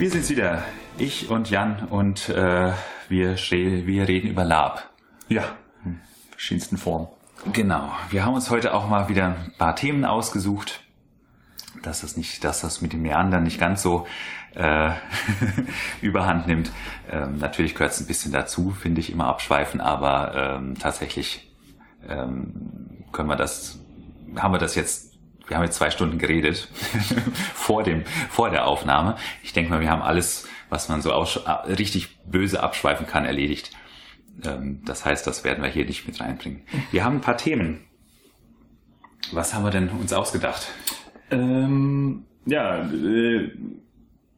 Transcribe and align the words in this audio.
Wir 0.00 0.10
sind's 0.10 0.30
wieder, 0.30 0.62
ich 0.96 1.28
und 1.28 1.50
Jan, 1.50 1.86
und 1.90 2.30
äh, 2.30 2.72
wir, 3.10 3.36
wir 3.36 4.08
reden 4.08 4.30
über 4.30 4.44
Lab. 4.44 4.88
Ja, 5.28 5.44
in 5.84 6.00
verschiedensten 6.30 6.78
Formen. 6.78 7.08
Genau, 7.52 7.92
wir 8.08 8.24
haben 8.24 8.32
uns 8.32 8.48
heute 8.48 8.72
auch 8.72 8.88
mal 8.88 9.10
wieder 9.10 9.26
ein 9.26 9.52
paar 9.58 9.76
Themen 9.76 10.06
ausgesucht, 10.06 10.80
dass 11.82 12.00
das 12.00 12.16
nicht, 12.16 12.44
dass 12.44 12.62
das 12.62 12.80
mit 12.80 12.94
dem 12.94 13.02
Meandern 13.02 13.42
nicht 13.42 13.60
ganz 13.60 13.82
so 13.82 14.06
äh, 14.54 14.92
überhand 16.00 16.46
nimmt. 16.46 16.72
Ähm, 17.10 17.36
natürlich 17.36 17.74
gehört 17.74 17.92
es 17.92 18.00
ein 18.00 18.06
bisschen 18.06 18.32
dazu, 18.32 18.70
finde 18.70 19.02
ich, 19.02 19.12
immer 19.12 19.26
abschweifen, 19.26 19.82
aber 19.82 20.34
ähm, 20.34 20.78
tatsächlich 20.78 21.52
ähm, 22.08 23.04
können 23.12 23.28
wir 23.28 23.36
das, 23.36 23.78
haben 24.34 24.54
wir 24.54 24.58
das 24.58 24.76
jetzt 24.76 25.09
wir 25.50 25.56
haben 25.56 25.64
jetzt 25.64 25.76
zwei 25.76 25.90
Stunden 25.90 26.18
geredet 26.18 26.68
vor 27.54 27.82
dem, 27.82 28.04
vor 28.28 28.50
der 28.50 28.68
Aufnahme. 28.68 29.16
Ich 29.42 29.52
denke 29.52 29.70
mal, 29.70 29.80
wir 29.80 29.90
haben 29.90 30.00
alles, 30.00 30.48
was 30.68 30.88
man 30.88 31.02
so 31.02 31.10
richtig 31.66 32.20
böse 32.24 32.62
abschweifen 32.62 33.08
kann, 33.08 33.24
erledigt. 33.24 33.72
Ähm, 34.44 34.80
das 34.84 35.04
heißt, 35.04 35.26
das 35.26 35.42
werden 35.42 35.62
wir 35.64 35.68
hier 35.68 35.84
nicht 35.84 36.06
mit 36.06 36.20
reinbringen. 36.20 36.62
Wir 36.92 37.04
haben 37.04 37.16
ein 37.16 37.20
paar 37.20 37.36
Themen. 37.36 37.80
Was 39.32 39.52
haben 39.52 39.64
wir 39.64 39.72
denn 39.72 39.88
uns 39.88 40.12
ausgedacht? 40.12 40.68
Ähm, 41.32 42.26
ja, 42.46 42.82
äh, 42.82 43.50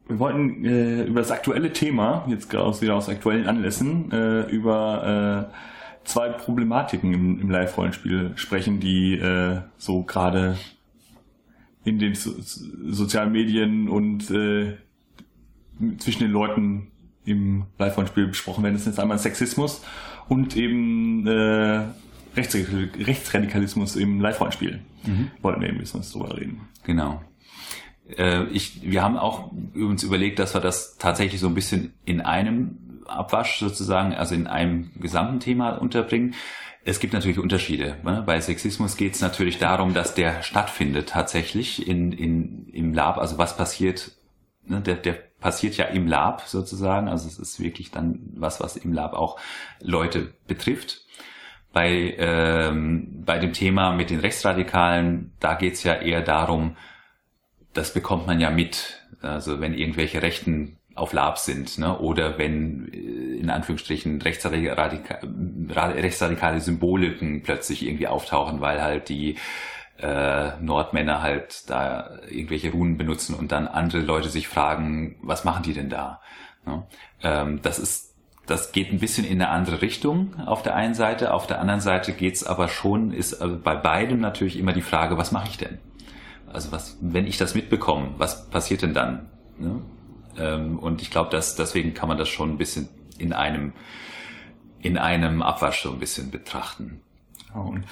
wir 0.07 0.19
wollten 0.19 0.65
äh, 0.65 1.03
über 1.03 1.19
das 1.19 1.29
aktuelle 1.29 1.73
Thema, 1.73 2.25
jetzt 2.27 2.49
gerade 2.49 2.81
wieder 2.81 2.95
aus 2.95 3.07
aktuellen 3.07 3.47
Anlässen, 3.47 4.11
äh, 4.11 4.41
über 4.49 5.49
äh, 5.51 6.07
zwei 6.07 6.29
Problematiken 6.29 7.13
im, 7.13 7.39
im 7.39 7.49
Live-Rollenspiel 7.51 8.31
sprechen, 8.35 8.79
die 8.79 9.13
äh, 9.13 9.61
so 9.77 10.01
gerade 10.03 10.57
in 11.85 11.99
den 11.99 12.15
so 12.15 12.31
sozialen 12.39 13.31
Medien 13.31 13.89
und 13.89 14.29
äh, 14.31 14.77
zwischen 15.97 16.23
den 16.23 16.31
Leuten 16.31 16.91
im 17.25 17.65
Live-Spiel 17.77 18.27
besprochen 18.27 18.63
werden. 18.63 18.75
Das 18.75 18.87
ist 18.87 18.99
einmal 18.99 19.19
Sexismus 19.19 19.81
und 20.27 20.55
eben 20.55 21.25
äh, 21.27 21.85
Rechtsradikalismus 22.35 23.95
im 23.95 24.19
Live-Rollenspiel. 24.19 24.81
Mhm. 25.05 25.31
Wollten 25.41 25.61
wir 25.61 25.69
eben 25.69 25.77
ein 25.77 25.81
bisschen 25.81 26.01
drüber 26.01 26.37
reden. 26.37 26.61
Genau. 26.83 27.21
Äh, 28.17 28.45
ich, 28.45 28.81
wir 28.83 29.03
haben 29.03 29.17
auch 29.17 29.51
uns 29.75 30.03
überlegt, 30.03 30.39
dass 30.39 30.53
wir 30.53 30.61
das 30.61 30.97
tatsächlich 30.97 31.39
so 31.39 31.47
ein 31.47 31.53
bisschen 31.53 31.93
in 32.05 32.21
einem 32.21 32.77
Abwasch 33.05 33.59
sozusagen, 33.59 34.13
also 34.13 34.35
in 34.35 34.47
einem 34.47 34.91
gesamten 34.99 35.39
Thema 35.39 35.71
unterbringen. 35.71 36.35
Es 36.85 36.99
gibt 36.99 37.13
natürlich 37.13 37.39
Unterschiede. 37.39 37.97
Ne? 38.03 38.23
Bei 38.25 38.39
Sexismus 38.41 38.97
geht 38.97 39.15
es 39.15 39.21
natürlich 39.21 39.57
darum, 39.57 39.93
dass 39.93 40.15
der 40.15 40.41
stattfindet 40.43 41.09
tatsächlich 41.09 41.87
in, 41.87 42.11
in, 42.11 42.67
im 42.67 42.93
Lab. 42.93 43.17
Also 43.17 43.37
was 43.37 43.55
passiert, 43.55 44.11
ne? 44.65 44.81
der, 44.81 44.95
der 44.95 45.13
passiert 45.13 45.77
ja 45.77 45.85
im 45.85 46.07
Lab 46.07 46.41
sozusagen. 46.41 47.07
Also 47.07 47.27
es 47.27 47.39
ist 47.39 47.59
wirklich 47.61 47.91
dann 47.91 48.19
was, 48.35 48.59
was 48.59 48.75
im 48.75 48.91
Lab 48.91 49.13
auch 49.13 49.39
Leute 49.79 50.33
betrifft. 50.47 51.05
Bei, 51.71 52.15
ähm, 52.17 53.23
bei 53.25 53.39
dem 53.39 53.53
Thema 53.53 53.93
mit 53.93 54.09
den 54.09 54.19
Rechtsradikalen, 54.19 55.31
da 55.39 55.55
geht 55.55 55.73
es 55.73 55.83
ja 55.83 55.93
eher 55.95 56.21
darum, 56.21 56.75
das 57.73 57.93
bekommt 57.93 58.27
man 58.27 58.39
ja 58.39 58.51
mit. 58.51 59.01
Also 59.21 59.61
wenn 59.61 59.73
irgendwelche 59.73 60.21
rechten 60.21 60.77
auf 60.95 61.13
Lab 61.13 61.39
sind, 61.39 61.77
ne? 61.77 61.97
oder 61.97 62.37
wenn 62.37 62.91
äh, 62.93 63.22
in 63.43 63.49
Anführungsstrichen 63.49 64.21
rechtsradika 64.21 65.19
rechtsradikale 65.69 66.61
Symboliken 66.61 67.43
plötzlich 67.43 67.85
irgendwie 67.85 68.07
auftauchen, 68.07 68.61
weil 68.61 68.81
halt 68.81 69.09
die 69.09 69.35
äh, 69.99 70.51
Nordmänner 70.61 71.21
halt 71.21 71.69
da 71.69 72.19
irgendwelche 72.29 72.71
Runen 72.71 72.97
benutzen 72.97 73.35
und 73.35 73.51
dann 73.51 73.67
andere 73.67 74.01
Leute 74.01 74.29
sich 74.29 74.47
fragen, 74.47 75.17
was 75.21 75.43
machen 75.43 75.63
die 75.63 75.73
denn 75.73 75.89
da? 75.89 76.21
Ne? 76.65 76.83
Ähm, 77.21 77.59
das 77.61 77.79
ist 77.79 78.13
das 78.45 78.73
geht 78.73 78.91
ein 78.91 78.99
bisschen 78.99 79.25
in 79.25 79.41
eine 79.41 79.49
andere 79.49 79.81
Richtung 79.81 80.37
auf 80.45 80.63
der 80.63 80.75
einen 80.75 80.95
Seite, 80.95 81.33
auf 81.33 81.47
der 81.47 81.61
anderen 81.61 81.79
Seite 81.79 82.11
geht's 82.11 82.43
aber 82.43 82.67
schon, 82.67 83.13
ist 83.13 83.35
also 83.35 83.57
bei 83.57 83.75
beidem 83.75 84.19
natürlich 84.19 84.57
immer 84.57 84.73
die 84.73 84.81
Frage, 84.81 85.17
was 85.17 85.31
mache 85.31 85.47
ich 85.49 85.57
denn? 85.57 85.79
Also 86.51 86.71
was, 86.71 86.97
wenn 86.99 87.25
ich 87.25 87.37
das 87.37 87.55
mitbekomme, 87.55 88.15
was 88.17 88.49
passiert 88.49 88.81
denn 88.81 88.93
dann? 88.93 89.29
Ne? 89.57 89.81
Ähm, 90.37 90.79
und 90.79 91.01
ich 91.01 91.09
glaube, 91.09 91.29
dass 91.29 91.55
deswegen 91.55 91.93
kann 91.93 92.09
man 92.09 92.17
das 92.17 92.27
schon 92.27 92.51
ein 92.51 92.57
bisschen 92.57 92.89
in 93.17 93.33
einem 93.33 93.73
in 94.79 94.97
einem 94.97 95.41
Abwasch 95.41 95.81
so 95.81 95.91
ein 95.91 95.99
bisschen 95.99 96.29
betrachten. 96.29 97.01
und 97.53 97.85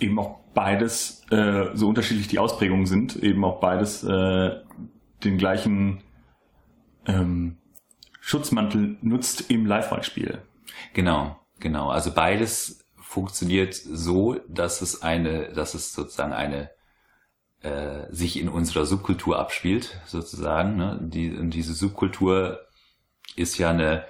eben 0.00 0.18
auch 0.18 0.40
beides, 0.54 1.22
äh, 1.30 1.70
so 1.74 1.88
unterschiedlich 1.88 2.28
die 2.28 2.38
Ausprägungen 2.38 2.86
sind, 2.86 3.16
eben 3.16 3.44
auch 3.44 3.60
beides 3.60 4.02
äh, 4.04 4.56
den 5.22 5.38
gleichen 5.38 6.02
ähm, 7.06 7.58
Schutzmantel 8.20 8.96
nutzt 9.02 9.50
im 9.50 9.66
Live-Spiel. 9.66 10.42
Genau, 10.94 11.38
genau. 11.60 11.90
Also 11.90 12.12
beides 12.12 12.84
funktioniert 12.96 13.74
so, 13.74 14.34
dass 14.48 14.80
es 14.80 15.02
eine, 15.02 15.52
dass 15.52 15.74
es 15.74 15.92
sozusagen 15.92 16.32
eine 16.32 16.70
äh, 17.60 18.10
sich 18.10 18.40
in 18.40 18.48
unserer 18.48 18.86
Subkultur 18.86 19.38
abspielt, 19.38 20.00
sozusagen. 20.06 20.76
Ne? 20.76 20.98
Die, 21.02 21.30
und 21.36 21.50
diese 21.50 21.74
Subkultur 21.74 22.60
ist 23.36 23.58
ja 23.58 23.70
eine, 23.70 24.04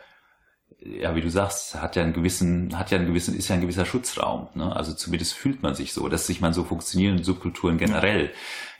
ja, 0.84 1.14
wie 1.14 1.20
du 1.20 1.30
sagst, 1.30 1.80
hat 1.80 1.96
ja 1.96 2.02
einen 2.02 2.12
gewissen, 2.12 2.78
hat 2.78 2.90
ja 2.90 2.98
einen 2.98 3.06
gewissen, 3.06 3.34
ist 3.34 3.48
ja 3.48 3.54
ein 3.54 3.62
gewisser 3.62 3.86
Schutzraum. 3.86 4.48
Ne? 4.54 4.74
Also 4.74 4.92
zumindest 4.92 5.34
fühlt 5.34 5.62
man 5.62 5.74
sich 5.74 5.94
so, 5.94 6.08
dass 6.08 6.26
sich 6.26 6.40
man 6.40 6.52
so 6.52 6.64
funktionieren 6.64 7.22
Subkulturen 7.22 7.78
generell. 7.78 8.32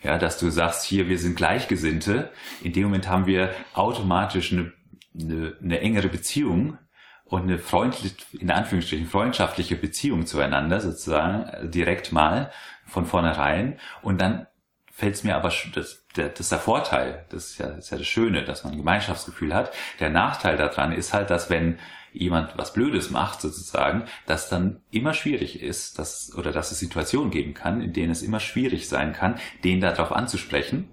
Ja. 0.02 0.12
ja, 0.12 0.18
dass 0.18 0.38
du 0.38 0.50
sagst, 0.50 0.84
hier, 0.84 1.08
wir 1.08 1.18
sind 1.18 1.36
Gleichgesinnte. 1.36 2.30
In 2.62 2.72
dem 2.72 2.84
Moment 2.84 3.08
haben 3.08 3.26
wir 3.26 3.54
automatisch 3.72 4.52
eine, 4.52 4.72
eine, 5.18 5.56
eine 5.62 5.80
engere 5.80 6.08
Beziehung 6.08 6.78
und 7.24 7.42
eine 7.42 7.58
freundliche, 7.58 8.14
in 8.38 8.50
Anführungsstrichen 8.50 9.06
freundschaftliche 9.06 9.76
Beziehung 9.76 10.26
zueinander, 10.26 10.80
sozusagen, 10.80 11.70
direkt 11.70 12.12
mal 12.12 12.50
von 12.86 13.06
vornherein. 13.06 13.78
Und 14.02 14.20
dann 14.20 14.46
fällt 14.92 15.14
es 15.14 15.24
mir 15.24 15.36
aber, 15.36 15.50
das, 15.74 16.03
das 16.14 16.40
ist 16.40 16.52
der 16.52 16.58
Vorteil, 16.58 17.24
das 17.28 17.50
ist, 17.50 17.58
ja, 17.58 17.68
das 17.68 17.86
ist 17.86 17.90
ja 17.90 17.98
das 17.98 18.06
Schöne, 18.06 18.44
dass 18.44 18.64
man 18.64 18.72
ein 18.72 18.78
Gemeinschaftsgefühl 18.78 19.54
hat. 19.54 19.72
Der 20.00 20.10
Nachteil 20.10 20.56
daran 20.56 20.92
ist 20.92 21.12
halt, 21.12 21.30
dass 21.30 21.50
wenn 21.50 21.78
jemand 22.12 22.56
was 22.56 22.72
Blödes 22.72 23.10
macht, 23.10 23.40
sozusagen, 23.40 24.04
dass 24.26 24.48
dann 24.48 24.80
immer 24.90 25.12
schwierig 25.14 25.60
ist, 25.60 25.98
dass, 25.98 26.32
oder 26.36 26.52
dass 26.52 26.70
es 26.70 26.78
Situationen 26.78 27.30
geben 27.30 27.54
kann, 27.54 27.80
in 27.80 27.92
denen 27.92 28.12
es 28.12 28.22
immer 28.22 28.38
schwierig 28.38 28.88
sein 28.88 29.12
kann, 29.12 29.34
den 29.64 29.80
darauf 29.80 30.12
anzusprechen 30.12 30.88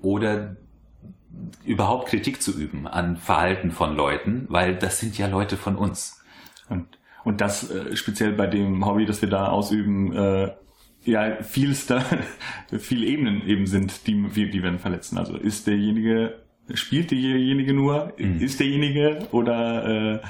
oder 0.00 0.56
überhaupt 1.64 2.08
Kritik 2.08 2.42
zu 2.42 2.52
üben 2.58 2.86
an 2.86 3.16
Verhalten 3.18 3.70
von 3.70 3.94
Leuten, 3.94 4.46
weil 4.48 4.74
das 4.74 4.98
sind 4.98 5.18
ja 5.18 5.26
Leute 5.26 5.56
von 5.58 5.76
uns. 5.76 6.22
Und, 6.68 6.86
und 7.24 7.42
das 7.42 7.70
äh, 7.70 7.94
speziell 7.96 8.32
bei 8.32 8.46
dem 8.46 8.84
Hobby, 8.86 9.04
das 9.04 9.20
wir 9.20 9.28
da 9.28 9.48
ausüben, 9.48 10.14
äh, 10.16 10.52
ja 11.04 11.42
vieles 11.42 11.86
da, 11.88 12.04
viele 12.78 13.06
Ebenen 13.06 13.46
eben 13.46 13.66
sind, 13.66 14.06
die, 14.06 14.50
die 14.50 14.62
werden 14.62 14.78
verletzen. 14.78 15.18
Also 15.18 15.36
ist 15.36 15.66
derjenige, 15.66 16.38
spielt 16.74 17.10
derjenige 17.10 17.74
nur, 17.74 18.12
mhm. 18.18 18.40
ist 18.40 18.60
derjenige 18.60 19.26
oder 19.32 20.14
äh, 20.14 20.20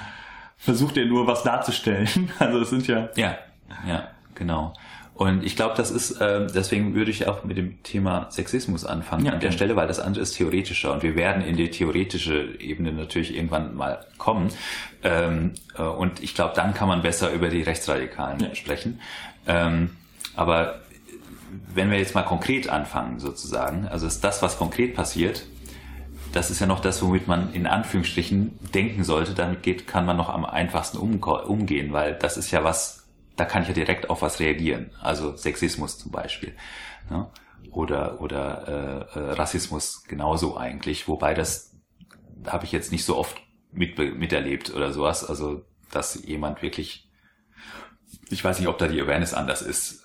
versucht 0.56 0.96
er 0.96 1.06
nur 1.06 1.26
was 1.26 1.42
darzustellen? 1.42 2.30
Also 2.38 2.60
es 2.60 2.70
sind 2.70 2.86
ja. 2.86 3.10
Ja, 3.16 3.38
ja, 3.86 4.08
genau. 4.34 4.74
Und 5.14 5.44
ich 5.44 5.56
glaube, 5.56 5.74
das 5.76 5.90
ist, 5.90 6.20
äh, 6.20 6.46
deswegen 6.52 6.94
würde 6.94 7.10
ich 7.10 7.28
auch 7.28 7.44
mit 7.44 7.56
dem 7.56 7.82
Thema 7.82 8.30
Sexismus 8.30 8.84
anfangen 8.84 9.26
ja, 9.26 9.32
an 9.32 9.40
der 9.40 9.52
Stelle, 9.52 9.76
weil 9.76 9.86
das 9.86 10.00
andere 10.00 10.22
ist 10.22 10.36
theoretischer 10.36 10.92
und 10.92 11.02
wir 11.02 11.14
werden 11.16 11.44
in 11.44 11.56
die 11.56 11.70
theoretische 11.70 12.58
Ebene 12.58 12.92
natürlich 12.92 13.36
irgendwann 13.36 13.74
mal 13.76 14.06
kommen. 14.16 14.48
Ähm, 15.04 15.52
äh, 15.76 15.82
und 15.82 16.22
ich 16.22 16.34
glaube, 16.34 16.54
dann 16.56 16.72
kann 16.72 16.88
man 16.88 17.02
besser 17.02 17.30
über 17.32 17.50
die 17.50 17.62
Rechtsradikalen 17.62 18.40
ja. 18.40 18.54
sprechen. 18.54 19.00
Ähm, 19.46 19.90
aber 20.34 20.80
wenn 21.74 21.90
wir 21.90 21.98
jetzt 21.98 22.14
mal 22.14 22.22
konkret 22.22 22.68
anfangen, 22.68 23.18
sozusagen, 23.18 23.86
also 23.88 24.06
ist 24.06 24.22
das, 24.22 24.42
was 24.42 24.58
konkret 24.58 24.94
passiert, 24.94 25.44
das 26.32 26.50
ist 26.50 26.60
ja 26.60 26.66
noch 26.66 26.80
das, 26.80 27.02
womit 27.02 27.28
man 27.28 27.52
in 27.52 27.66
Anführungsstrichen 27.66 28.58
denken 28.74 29.04
sollte. 29.04 29.34
Damit 29.34 29.62
geht, 29.62 29.86
kann 29.86 30.06
man 30.06 30.16
noch 30.16 30.30
am 30.30 30.44
einfachsten 30.44 30.96
umgehen, 30.96 31.92
weil 31.92 32.14
das 32.14 32.36
ist 32.36 32.50
ja 32.50 32.64
was, 32.64 33.06
da 33.36 33.44
kann 33.44 33.62
ich 33.62 33.68
ja 33.68 33.74
direkt 33.74 34.08
auf 34.08 34.22
was 34.22 34.40
reagieren. 34.40 34.90
Also 35.00 35.36
Sexismus 35.36 35.98
zum 35.98 36.10
Beispiel. 36.10 36.54
Ne? 37.10 37.28
Oder, 37.70 38.20
oder 38.20 39.08
äh, 39.14 39.18
äh 39.18 39.32
Rassismus 39.32 40.04
genauso 40.04 40.56
eigentlich. 40.56 41.06
Wobei 41.06 41.34
das 41.34 41.76
habe 42.46 42.64
ich 42.64 42.72
jetzt 42.72 42.92
nicht 42.92 43.04
so 43.04 43.16
oft 43.16 43.36
mit, 43.70 43.98
miterlebt 43.98 44.74
oder 44.74 44.92
sowas. 44.92 45.28
Also, 45.28 45.64
dass 45.90 46.24
jemand 46.24 46.62
wirklich, 46.62 47.10
ich 48.30 48.42
weiß 48.42 48.58
nicht, 48.58 48.68
ob 48.68 48.78
da 48.78 48.88
die 48.88 49.00
Awareness 49.00 49.34
anders 49.34 49.60
ist 49.60 50.01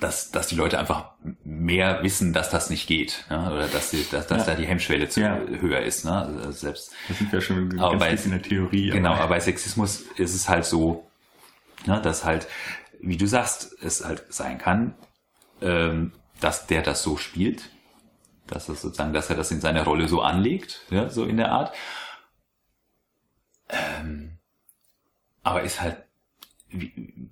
dass, 0.00 0.30
dass 0.30 0.48
die 0.48 0.54
Leute 0.54 0.78
einfach 0.78 1.12
mehr 1.44 2.02
wissen, 2.02 2.32
dass 2.32 2.50
das 2.50 2.70
nicht 2.70 2.86
geht, 2.86 3.24
ja, 3.30 3.50
oder 3.50 3.66
dass, 3.66 3.90
die, 3.90 4.06
dass, 4.10 4.26
dass 4.26 4.46
ja. 4.46 4.52
da 4.52 4.60
die 4.60 4.66
Hemmschwelle 4.66 5.08
zu 5.08 5.20
ja. 5.20 5.38
höher 5.38 5.80
ist. 5.80 6.04
Ne? 6.04 6.12
Also 6.12 6.50
selbst, 6.52 6.92
das 7.08 7.18
sind 7.18 7.32
ja 7.32 7.40
schon 7.40 7.78
aber 7.78 7.96
bei, 7.96 8.10
in 8.10 8.30
der 8.30 8.42
Theorie. 8.42 8.90
Genau, 8.90 9.12
aber. 9.12 9.20
aber 9.20 9.28
bei 9.30 9.40
Sexismus 9.40 10.02
ist 10.16 10.34
es 10.34 10.48
halt 10.48 10.64
so, 10.64 11.08
ne, 11.86 12.00
dass 12.00 12.24
halt, 12.24 12.46
wie 13.00 13.16
du 13.16 13.26
sagst, 13.26 13.74
es 13.82 14.04
halt 14.04 14.24
sein 14.28 14.58
kann, 14.58 14.94
ähm, 15.62 16.12
dass 16.40 16.66
der 16.66 16.82
das 16.82 17.02
so 17.02 17.16
spielt 17.16 17.70
dass 18.46 18.68
es 18.68 18.82
sozusagen, 18.82 19.12
dass 19.12 19.30
er 19.30 19.36
das 19.36 19.50
in 19.50 19.60
seiner 19.60 19.84
Rolle 19.84 20.08
so 20.08 20.22
anlegt, 20.22 20.82
ja, 20.90 21.08
so 21.08 21.24
in 21.24 21.36
der 21.36 21.52
Art. 21.52 21.74
Ähm, 23.68 24.38
aber 25.42 25.62
ist 25.62 25.80
halt, 25.80 26.04
wie, 26.68 27.30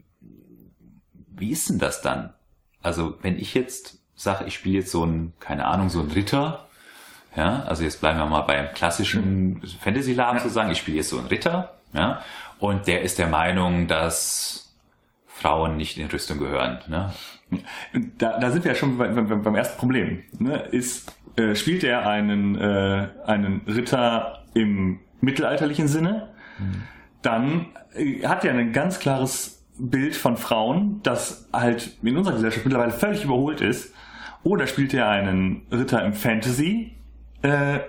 wie 1.17 1.51
ist 1.51 1.69
denn 1.69 1.79
das 1.79 2.03
dann? 2.03 2.35
Also 2.85 3.17
wenn 3.23 3.39
ich 3.39 3.55
jetzt 3.55 3.99
sage, 4.15 4.45
ich 4.45 4.55
spiele 4.55 4.79
jetzt 4.79 4.91
so 4.91 5.05
ein, 5.05 5.33
keine 5.41 5.65
Ahnung, 5.65 5.89
so 5.89 6.01
ein 6.01 6.11
Ritter, 6.11 6.69
ja, 7.35 7.65
also 7.65 7.83
jetzt 7.83 8.01
bleiben 8.01 8.19
wir 8.19 8.27
mal 8.27 8.43
beim 8.43 8.73
klassischen 8.75 9.61
Fantasy-Laden 9.81 10.39
ja. 10.39 10.49
sagen, 10.49 10.71
ich 10.71 10.79
spiele 10.79 10.99
jetzt 10.99 11.09
so 11.09 11.19
einen 11.19 11.27
Ritter, 11.27 11.75
ja, 11.93 12.23
und 12.59 12.87
der 12.87 13.03
ist 13.03 13.19
der 13.19 13.27
Meinung, 13.27 13.89
dass 13.89 14.77
Frauen 15.27 15.77
nicht 15.77 15.99
in 15.99 16.07
Rüstung 16.07 16.39
gehören. 16.39 16.79
Ne? 16.87 17.13
Da, 18.19 18.39
da 18.39 18.51
sind 18.51 18.65
wir 18.65 18.73
ja 18.73 18.77
schon 18.77 18.99
beim, 18.99 19.43
beim 19.43 19.55
ersten 19.55 19.79
Problem. 19.79 20.23
Ne? 20.39 20.59
Ist, 20.71 21.13
äh, 21.37 21.55
spielt 21.55 21.85
er 21.85 22.07
einen, 22.07 22.55
äh, 22.57 23.09
einen 23.27 23.63
Ritter 23.67 24.45
im 24.55 25.01
mittelalterlichen 25.21 25.89
Sinne, 25.89 26.29
mhm. 26.59 26.83
dann 27.23 27.67
äh, 27.95 28.27
hat 28.27 28.45
er 28.45 28.55
ein 28.55 28.73
ganz 28.73 29.01
klares 29.01 29.64
Bild 29.79 30.15
von 30.15 30.37
Frauen, 30.37 31.01
das 31.03 31.49
halt 31.53 31.97
in 32.03 32.17
unserer 32.17 32.35
Gesellschaft 32.35 32.65
mittlerweile 32.65 32.93
völlig 32.93 33.25
überholt 33.25 33.61
ist. 33.61 33.93
Oder 34.43 34.67
spielt 34.67 34.93
er 34.95 35.09
einen 35.09 35.67
Ritter 35.73 36.05
im 36.05 36.13
Fantasy, 36.13 36.93
äh, 37.43 37.81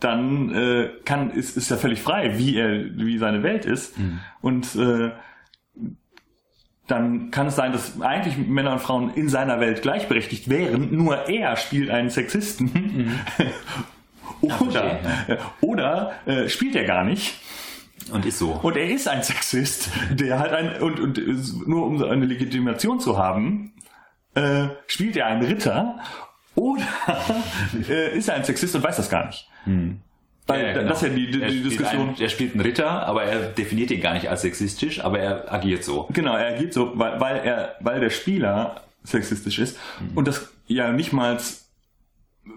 dann 0.00 0.54
äh, 0.54 0.90
kann 1.04 1.30
ist, 1.30 1.56
ist 1.56 1.70
er 1.70 1.78
völlig 1.78 2.00
frei, 2.00 2.38
wie 2.38 2.56
er 2.56 2.96
wie 2.96 3.18
seine 3.18 3.42
Welt 3.42 3.64
ist 3.64 3.98
mhm. 3.98 4.20
und 4.40 4.76
äh, 4.76 5.10
dann 6.86 7.30
kann 7.30 7.48
es 7.48 7.56
sein, 7.56 7.72
dass 7.72 8.00
eigentlich 8.00 8.38
Männer 8.38 8.72
und 8.72 8.78
Frauen 8.80 9.12
in 9.14 9.28
seiner 9.28 9.60
Welt 9.60 9.82
gleichberechtigt 9.82 10.48
wären, 10.48 10.96
nur 10.96 11.28
er 11.28 11.56
spielt 11.56 11.90
einen 11.90 12.08
Sexisten. 12.08 12.70
Mhm. 12.72 13.20
oder 14.62 15.00
ja. 15.28 15.36
oder 15.60 16.12
äh, 16.24 16.48
spielt 16.48 16.74
er 16.76 16.84
gar 16.84 17.04
nicht. 17.04 17.34
Und 18.12 18.24
ist 18.24 18.38
so. 18.38 18.52
Und 18.62 18.76
er 18.76 18.88
ist 18.88 19.08
ein 19.08 19.22
Sexist, 19.22 19.90
der 20.10 20.38
halt 20.38 20.52
ein, 20.52 20.80
und, 20.82 21.00
und 21.00 21.66
nur 21.68 21.86
um 21.86 22.02
eine 22.02 22.26
Legitimation 22.26 23.00
zu 23.00 23.18
haben, 23.18 23.72
äh, 24.34 24.68
spielt 24.86 25.16
er 25.16 25.26
einen 25.26 25.44
Ritter 25.44 25.98
oder 26.54 26.86
äh, 27.88 28.16
ist 28.16 28.28
er 28.28 28.36
ein 28.36 28.44
Sexist 28.44 28.74
und 28.74 28.82
weiß 28.82 28.96
das 28.96 29.10
gar 29.10 29.26
nicht. 29.26 29.48
Hm. 29.64 30.00
Weil 30.46 30.66
ja, 30.66 30.72
genau. 30.72 30.88
das 30.88 31.02
ist 31.02 31.08
ja 31.08 31.14
die, 31.14 31.30
die, 31.30 31.40
die 31.40 31.62
Diskussion. 31.62 32.08
Ein, 32.10 32.16
er 32.18 32.28
spielt 32.30 32.54
einen 32.54 32.62
Ritter, 32.62 33.06
aber 33.06 33.24
er 33.24 33.50
definiert 33.50 33.90
ihn 33.90 34.00
gar 34.00 34.14
nicht 34.14 34.30
als 34.30 34.42
sexistisch, 34.42 35.04
aber 35.04 35.18
er 35.18 35.52
agiert 35.52 35.84
so. 35.84 36.08
Genau, 36.12 36.34
er 36.34 36.54
agiert 36.54 36.72
so, 36.72 36.92
weil, 36.98 37.20
weil 37.20 37.36
er, 37.36 37.76
weil 37.80 38.00
der 38.00 38.10
Spieler 38.10 38.80
sexistisch 39.04 39.58
ist 39.58 39.78
mhm. 40.00 40.16
und 40.16 40.26
das 40.26 40.50
ja 40.66 40.90
nicht 40.90 41.12
mal 41.12 41.38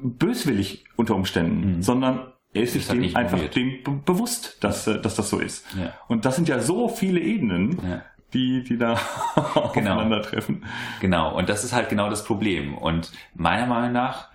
böswillig 0.01 0.86
unter 0.95 1.15
Umständen, 1.15 1.75
mhm. 1.75 1.81
sondern 1.81 2.31
er 2.53 2.63
ist 2.63 2.74
sich 2.74 2.89
halt 2.89 3.01
dem 3.01 3.15
einfach 3.15 3.39
dem 3.50 4.03
bewusst, 4.03 4.57
dass, 4.63 4.86
dass 4.86 5.15
das 5.15 5.30
so 5.30 5.39
ist. 5.39 5.65
Ja. 5.75 5.94
Und 6.07 6.25
das 6.25 6.36
sind 6.36 6.48
ja 6.48 6.59
so 6.59 6.89
viele 6.89 7.19
Ebenen, 7.19 7.80
ja. 7.88 8.01
die, 8.33 8.63
die 8.63 8.77
da 8.77 9.00
genau. 9.36 9.92
aufeinandertreffen. 9.92 10.65
Genau, 11.00 11.36
und 11.38 11.50
das 11.50 11.63
ist 11.63 11.74
halt 11.74 11.89
genau 11.89 12.09
das 12.09 12.25
Problem. 12.25 12.77
Und 12.77 13.12
meiner 13.33 13.68
Meinung 13.68 13.94
nach 13.94 14.30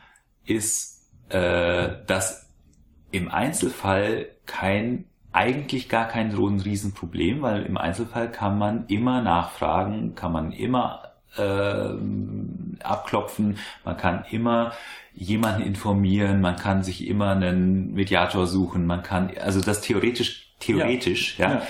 ist 0.44 1.10
äh, 1.28 1.90
das 2.06 2.48
im 3.10 3.30
Einzelfall 3.30 4.28
kein 4.46 5.06
eigentlich 5.32 5.90
gar 5.90 6.08
kein 6.08 6.30
so 6.30 6.48
ein 6.48 6.60
Riesenproblem, 6.60 7.42
weil 7.42 7.64
im 7.64 7.76
Einzelfall 7.76 8.30
kann 8.30 8.56
man 8.56 8.86
immer 8.86 9.20
nachfragen, 9.20 10.14
kann 10.14 10.32
man 10.32 10.52
immer 10.52 11.12
äh, 11.36 12.82
abklopfen, 12.82 13.58
man 13.84 13.96
kann 13.98 14.24
immer 14.30 14.72
jemanden 15.16 15.62
informieren, 15.62 16.40
man 16.40 16.56
kann 16.56 16.82
sich 16.82 17.06
immer 17.08 17.30
einen 17.30 17.94
Mediator 17.94 18.46
suchen, 18.46 18.86
man 18.86 19.02
kann, 19.02 19.32
also 19.40 19.60
das 19.60 19.80
theoretisch, 19.80 20.54
theoretisch, 20.60 21.38
ja, 21.38 21.48
ja, 21.48 21.62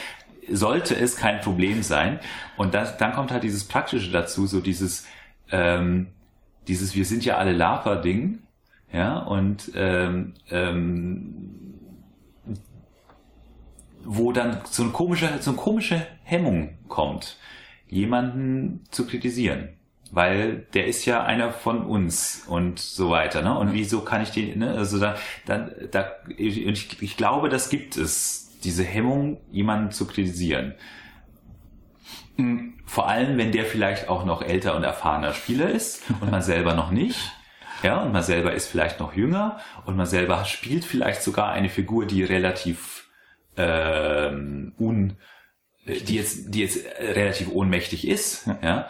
ja. 0.49 0.57
sollte 0.57 0.97
es 0.97 1.17
kein 1.17 1.41
Problem 1.41 1.83
sein. 1.83 2.19
Und 2.57 2.75
das, 2.75 2.99
dann 2.99 3.13
kommt 3.13 3.31
halt 3.31 3.45
dieses 3.45 3.65
Praktische 3.65 4.11
dazu, 4.11 4.47
so 4.47 4.61
dieses, 4.61 5.07
ähm, 5.51 6.09
dieses, 6.67 6.97
wir 6.97 7.05
sind 7.05 7.25
ja 7.25 7.37
alle 7.37 7.53
Lava-Ding, 7.53 8.41
ja, 8.93 9.19
und 9.19 9.71
ähm, 9.75 10.35
ähm, 10.51 11.75
wo 14.05 14.33
dann 14.33 14.61
so, 14.65 14.83
ein 14.83 14.93
komische, 14.93 15.29
so 15.41 15.51
eine 15.51 15.59
komische 15.59 16.05
Hemmung 16.25 16.79
kommt, 16.89 17.39
jemanden 17.89 18.85
zu 18.91 19.07
kritisieren. 19.07 19.76
Weil 20.13 20.67
der 20.73 20.87
ist 20.87 21.05
ja 21.05 21.25
einer 21.25 21.53
von 21.53 21.85
uns 21.85 22.45
und 22.47 22.79
so 22.79 23.11
weiter, 23.11 23.43
ne? 23.43 23.59
Und 23.59 23.73
wieso 23.73 24.03
kann 24.03 24.23
ich 24.23 24.31
den, 24.31 24.59
ne? 24.59 24.73
Also 24.73 25.01
da, 25.01 25.17
da, 25.47 25.69
da 25.91 26.13
ich, 26.37 27.03
ich 27.03 27.17
glaube, 27.17 27.49
das 27.49 27.71
gibt 27.71 27.97
es, 27.97 28.59
diese 28.63 28.85
Hemmung, 28.85 29.41
jemanden 29.51 29.91
zu 29.91 30.07
kritisieren. 30.07 30.75
Hm, 32.37 32.75
vor 32.87 33.09
allem, 33.09 33.37
wenn 33.37 33.53
der 33.53 33.65
vielleicht 33.65 34.09
auch 34.09 34.25
noch 34.25 34.43
älter 34.43 34.77
und 34.77 34.85
erfahrener 34.85 35.35
Spieler 35.35 35.71
ist 35.71 36.03
und 36.21 36.31
man 36.31 36.43
selber 36.43 36.75
noch 36.75 36.91
nicht. 36.91 37.33
Ja, 37.83 38.03
und 38.03 38.13
man 38.13 38.23
selber 38.23 38.55
ist 38.55 38.69
vielleicht 38.69 39.01
noch 39.01 39.15
jünger 39.15 39.59
und 39.85 39.97
man 39.97 40.07
selber 40.07 40.45
spielt 40.45 40.85
vielleicht 40.85 41.23
sogar 41.23 41.53
eine 41.53 41.69
Figur, 41.69 42.07
die 42.07 42.25
relativ 42.25 43.09
ähm, 43.57 44.73
un, 44.79 45.17
die 45.87 46.17
jetzt, 46.17 46.55
die 46.55 46.61
jetzt 46.61 46.85
relativ 46.99 47.51
ohnmächtig 47.53 48.09
ist, 48.09 48.49
ja. 48.63 48.89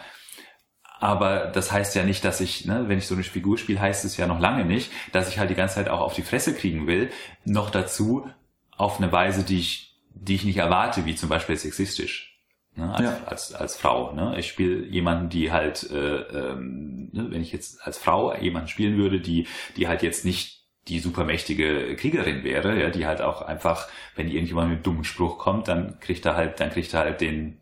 Aber 0.99 1.47
das 1.47 1.71
heißt 1.71 1.95
ja 1.95 2.03
nicht, 2.03 2.23
dass 2.25 2.41
ich, 2.41 2.65
ne, 2.65 2.85
wenn 2.87 2.97
ich 2.97 3.07
so 3.07 3.15
eine 3.15 3.23
Figur 3.23 3.57
spiele, 3.57 3.79
heißt 3.79 4.05
es 4.05 4.17
ja 4.17 4.27
noch 4.27 4.39
lange 4.39 4.65
nicht, 4.65 4.91
dass 5.11 5.29
ich 5.29 5.39
halt 5.39 5.49
die 5.49 5.55
ganze 5.55 5.75
Zeit 5.75 5.89
auch 5.89 6.01
auf 6.01 6.15
die 6.15 6.23
Fresse 6.23 6.55
kriegen 6.55 6.87
will. 6.87 7.09
Noch 7.45 7.69
dazu 7.69 8.27
auf 8.75 8.99
eine 8.99 9.11
Weise, 9.11 9.43
die 9.43 9.59
ich, 9.59 9.95
die 10.13 10.35
ich 10.35 10.45
nicht 10.45 10.57
erwarte, 10.57 11.05
wie 11.05 11.15
zum 11.15 11.29
Beispiel 11.29 11.55
sexistisch 11.55 12.39
ne, 12.77 12.93
als, 12.93 13.03
ja. 13.03 13.17
als, 13.25 13.53
als 13.53 13.75
Frau. 13.75 14.13
Ne? 14.13 14.35
Ich 14.39 14.47
spiele 14.47 14.85
jemanden, 14.85 15.29
die 15.29 15.51
halt, 15.51 15.89
äh, 15.91 16.21
ähm, 16.21 17.09
ne, 17.11 17.27
wenn 17.29 17.41
ich 17.41 17.51
jetzt 17.51 17.85
als 17.85 17.97
Frau 17.97 18.35
jemanden 18.35 18.69
spielen 18.69 18.97
würde, 18.97 19.19
die, 19.19 19.47
die 19.75 19.87
halt 19.87 20.03
jetzt 20.03 20.25
nicht 20.25 20.57
die 20.87 20.99
supermächtige 20.99 21.95
Kriegerin 21.97 22.43
wäre, 22.43 22.79
ja, 22.79 22.89
die 22.89 23.05
halt 23.05 23.21
auch 23.21 23.41
einfach, 23.41 23.89
wenn 24.15 24.29
irgendjemand 24.29 24.69
mit 24.69 24.77
einem 24.77 24.83
dummen 24.83 25.03
Spruch 25.03 25.37
kommt, 25.37 25.67
dann 25.67 25.99
kriegt 25.99 26.25
er 26.25 26.35
halt, 26.35 26.61
dann 26.61 26.69
kriegt 26.69 26.93
er 26.93 27.01
halt 27.01 27.19
den, 27.19 27.59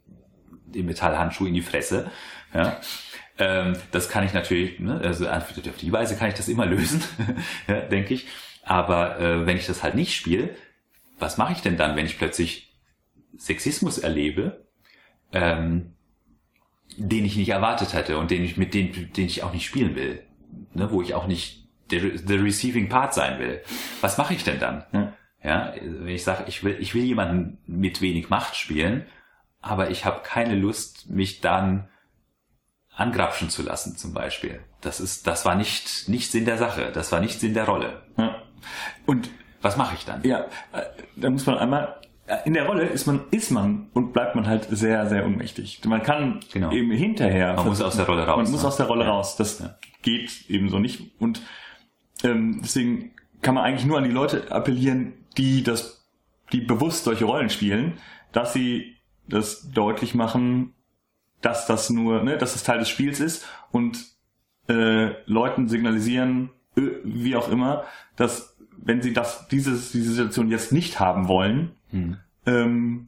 den 0.68 0.86
Metallhandschuh 0.86 1.48
in 1.48 1.56
die 1.56 1.62
Fresse. 1.62 2.12
Ja. 2.54 2.80
Ähm, 3.38 3.76
das 3.92 4.10
kann 4.10 4.26
ich 4.26 4.34
natürlich, 4.34 4.80
ne, 4.80 5.02
also 5.02 5.28
auf 5.28 5.52
die 5.82 5.92
Weise 5.92 6.16
kann 6.16 6.30
ich 6.30 6.36
das 6.36 6.48
immer 6.48 6.66
lösen, 6.66 7.04
ja, 7.68 7.82
denke 7.82 8.14
ich. 8.14 8.28
Aber 8.64 9.20
äh, 9.20 9.46
wenn 9.46 9.58
ich 9.58 9.68
das 9.68 9.84
halt 9.84 9.96
nicht 9.96 10.16
spiele, 10.16 10.50
was 11.20 11.38
mache 11.38 11.54
ich 11.54 11.62
denn 11.62 11.78
dann, 11.78 11.96
wenn 11.96 12.06
ich 12.06 12.18
plötzlich 12.18 12.74
Sexismus 13.38 13.98
erlebe 13.98 14.66
ähm, 15.36 15.94
den 16.98 17.26
ich 17.26 17.36
nicht 17.36 17.50
erwartet 17.50 17.94
hätte 17.94 18.18
und 18.18 18.32
den 18.32 18.44
ich 18.44 18.58
mit 18.58 18.74
den, 18.74 19.12
den 19.14 19.26
ich 19.26 19.44
auch 19.44 19.54
nicht 19.54 19.66
spielen 19.66 19.96
will, 19.96 20.24
ne, 20.74 20.92
wo 20.92 21.02
ich 21.02 21.14
auch 21.14 21.28
nicht 21.28 21.68
der, 21.92 22.02
der 22.02 22.44
receiving 22.44 22.90
part 22.90 23.14
sein 23.14 23.40
will. 23.40 23.62
Was 24.02 24.18
mache 24.18 24.34
ich 24.34 24.44
denn 24.44 24.60
dann? 24.60 24.86
Ja, 24.94 25.14
ja 25.44 25.74
wenn 25.82 26.16
ich 26.16 26.24
sage, 26.24 26.46
ich 26.48 26.64
will, 26.64 26.78
ich 26.80 26.96
will 26.96 27.04
jemanden 27.04 27.58
mit 27.68 28.02
wenig 28.02 28.30
Macht 28.30 28.56
spielen, 28.56 29.06
aber 29.62 29.90
ich 29.90 30.06
habe 30.06 30.22
keine 30.24 30.56
Lust, 30.56 31.10
mich 31.10 31.42
dann 31.42 31.90
angrapschen 32.96 33.50
zu 33.50 33.64
lassen, 33.64 33.98
zum 33.98 34.14
Beispiel. 34.14 34.62
Das 34.82 35.00
ist, 35.00 35.28
das 35.28 35.46
war 35.46 35.56
nicht, 35.56 36.08
nicht 36.08 36.32
Sinn 36.32 36.46
der 36.46 36.58
Sache. 36.58 36.92
Das 36.94 37.12
war 37.12 37.20
nicht 37.20 37.40
Sinn 37.40 37.54
der 37.54 37.66
Rolle. 37.66 38.04
Ja. 38.18 38.36
Und 39.06 39.30
was 39.62 39.78
mache 39.78 39.96
ich 39.96 40.06
dann? 40.06 40.24
Ja, 40.24 40.46
äh, 40.72 40.84
da 41.16 41.30
muss 41.30 41.46
man 41.46 41.58
einmal 41.58 42.00
in 42.44 42.54
der 42.54 42.66
Rolle 42.66 42.86
ist 42.86 43.06
man, 43.06 43.22
ist 43.30 43.52
man 43.52 43.88
und 43.94 44.12
bleibt 44.12 44.36
man 44.36 44.48
halt 44.48 44.68
sehr, 44.72 45.08
sehr 45.08 45.26
ohnmächtig. 45.26 45.82
Man 45.86 46.02
kann 46.02 46.40
genau. 46.52 46.72
eben 46.72 46.92
hinterher. 46.92 47.54
Man 47.54 47.68
muss 47.68 47.82
aus 47.82 47.98
der 47.98 48.08
Rolle 48.08 48.26
raus. 48.26 48.38
Man 48.38 48.46
ne? 48.46 48.52
muss 48.52 48.66
aus 48.66 48.78
der 48.78 48.88
Rolle 48.88 49.06
ja. 49.06 49.12
raus. 49.12 49.36
Das 49.36 49.60
ja. 49.60 49.76
geht 50.02 50.50
eben 50.50 50.70
so 50.70 50.80
nicht. 50.80 51.20
Und 51.20 51.42
ähm, 52.24 52.62
deswegen 52.64 53.12
kann 53.42 53.54
man 53.54 53.64
eigentlich 53.64 53.86
nur 53.86 54.00
an 54.00 54.06
die 54.06 54.12
Leute 54.12 54.52
appellieren, 54.52 55.14
die 55.38 55.62
das, 55.62 56.08
die 56.52 56.62
bewusst 56.62 57.04
solche 57.04 57.26
Rollen 57.26 57.52
spielen, 57.52 58.00
dass 58.32 58.54
sie 58.54 58.96
das 59.28 59.70
deutlich 59.70 60.16
machen, 60.16 60.74
dass 61.46 61.68
das 61.68 61.90
nur, 61.90 62.24
ne, 62.24 62.38
dass 62.38 62.54
das 62.54 62.64
Teil 62.64 62.80
des 62.80 62.90
Spiels 62.90 63.20
ist 63.20 63.46
und 63.72 63.98
äh, 64.68 65.12
Leuten 65.26 65.68
signalisieren, 65.68 66.50
äh, 66.76 66.82
wie 67.04 67.36
auch 67.36 67.50
immer, 67.50 67.84
dass 68.16 68.58
wenn 68.78 69.02
sie 69.02 69.14
das, 69.14 69.48
dieses, 69.48 69.92
diese 69.92 70.12
Situation 70.12 70.50
jetzt 70.50 70.72
nicht 70.72 71.00
haben 71.00 71.28
wollen, 71.28 71.72
hm. 71.92 72.18
Ähm, 72.48 73.08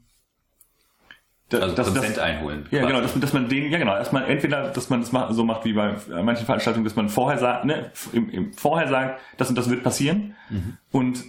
da, 1.50 1.60
also 1.60 1.76
das, 1.76 1.94
Prozent 1.94 2.18
das, 2.18 2.24
einholen. 2.24 2.66
Ja, 2.72 2.86
genau, 2.86 3.00
dass, 3.00 3.18
dass, 3.18 3.32
man 3.32 3.48
den, 3.48 3.72
ja 3.72 3.78
genau, 3.78 3.96
erstmal 3.96 4.30
entweder, 4.30 4.70
dass 4.70 4.90
man 4.90 5.00
das 5.00 5.12
so 5.34 5.46
macht 5.46 5.64
wie 5.64 5.72
bei 5.72 5.96
manchen 6.22 6.46
Veranstaltungen, 6.46 6.84
dass 6.84 6.98
man 6.98 7.08
vorher 7.08 7.40
sagt, 7.40 7.64
ne, 7.64 7.92
im, 8.12 8.30
im 8.30 8.54
vorher 8.54 8.90
sagt, 8.90 9.22
das 9.38 9.50
und 9.50 9.58
das 9.58 9.70
wird 9.70 9.82
passieren. 9.82 10.36
Mhm. 10.50 10.78
Und 10.92 11.20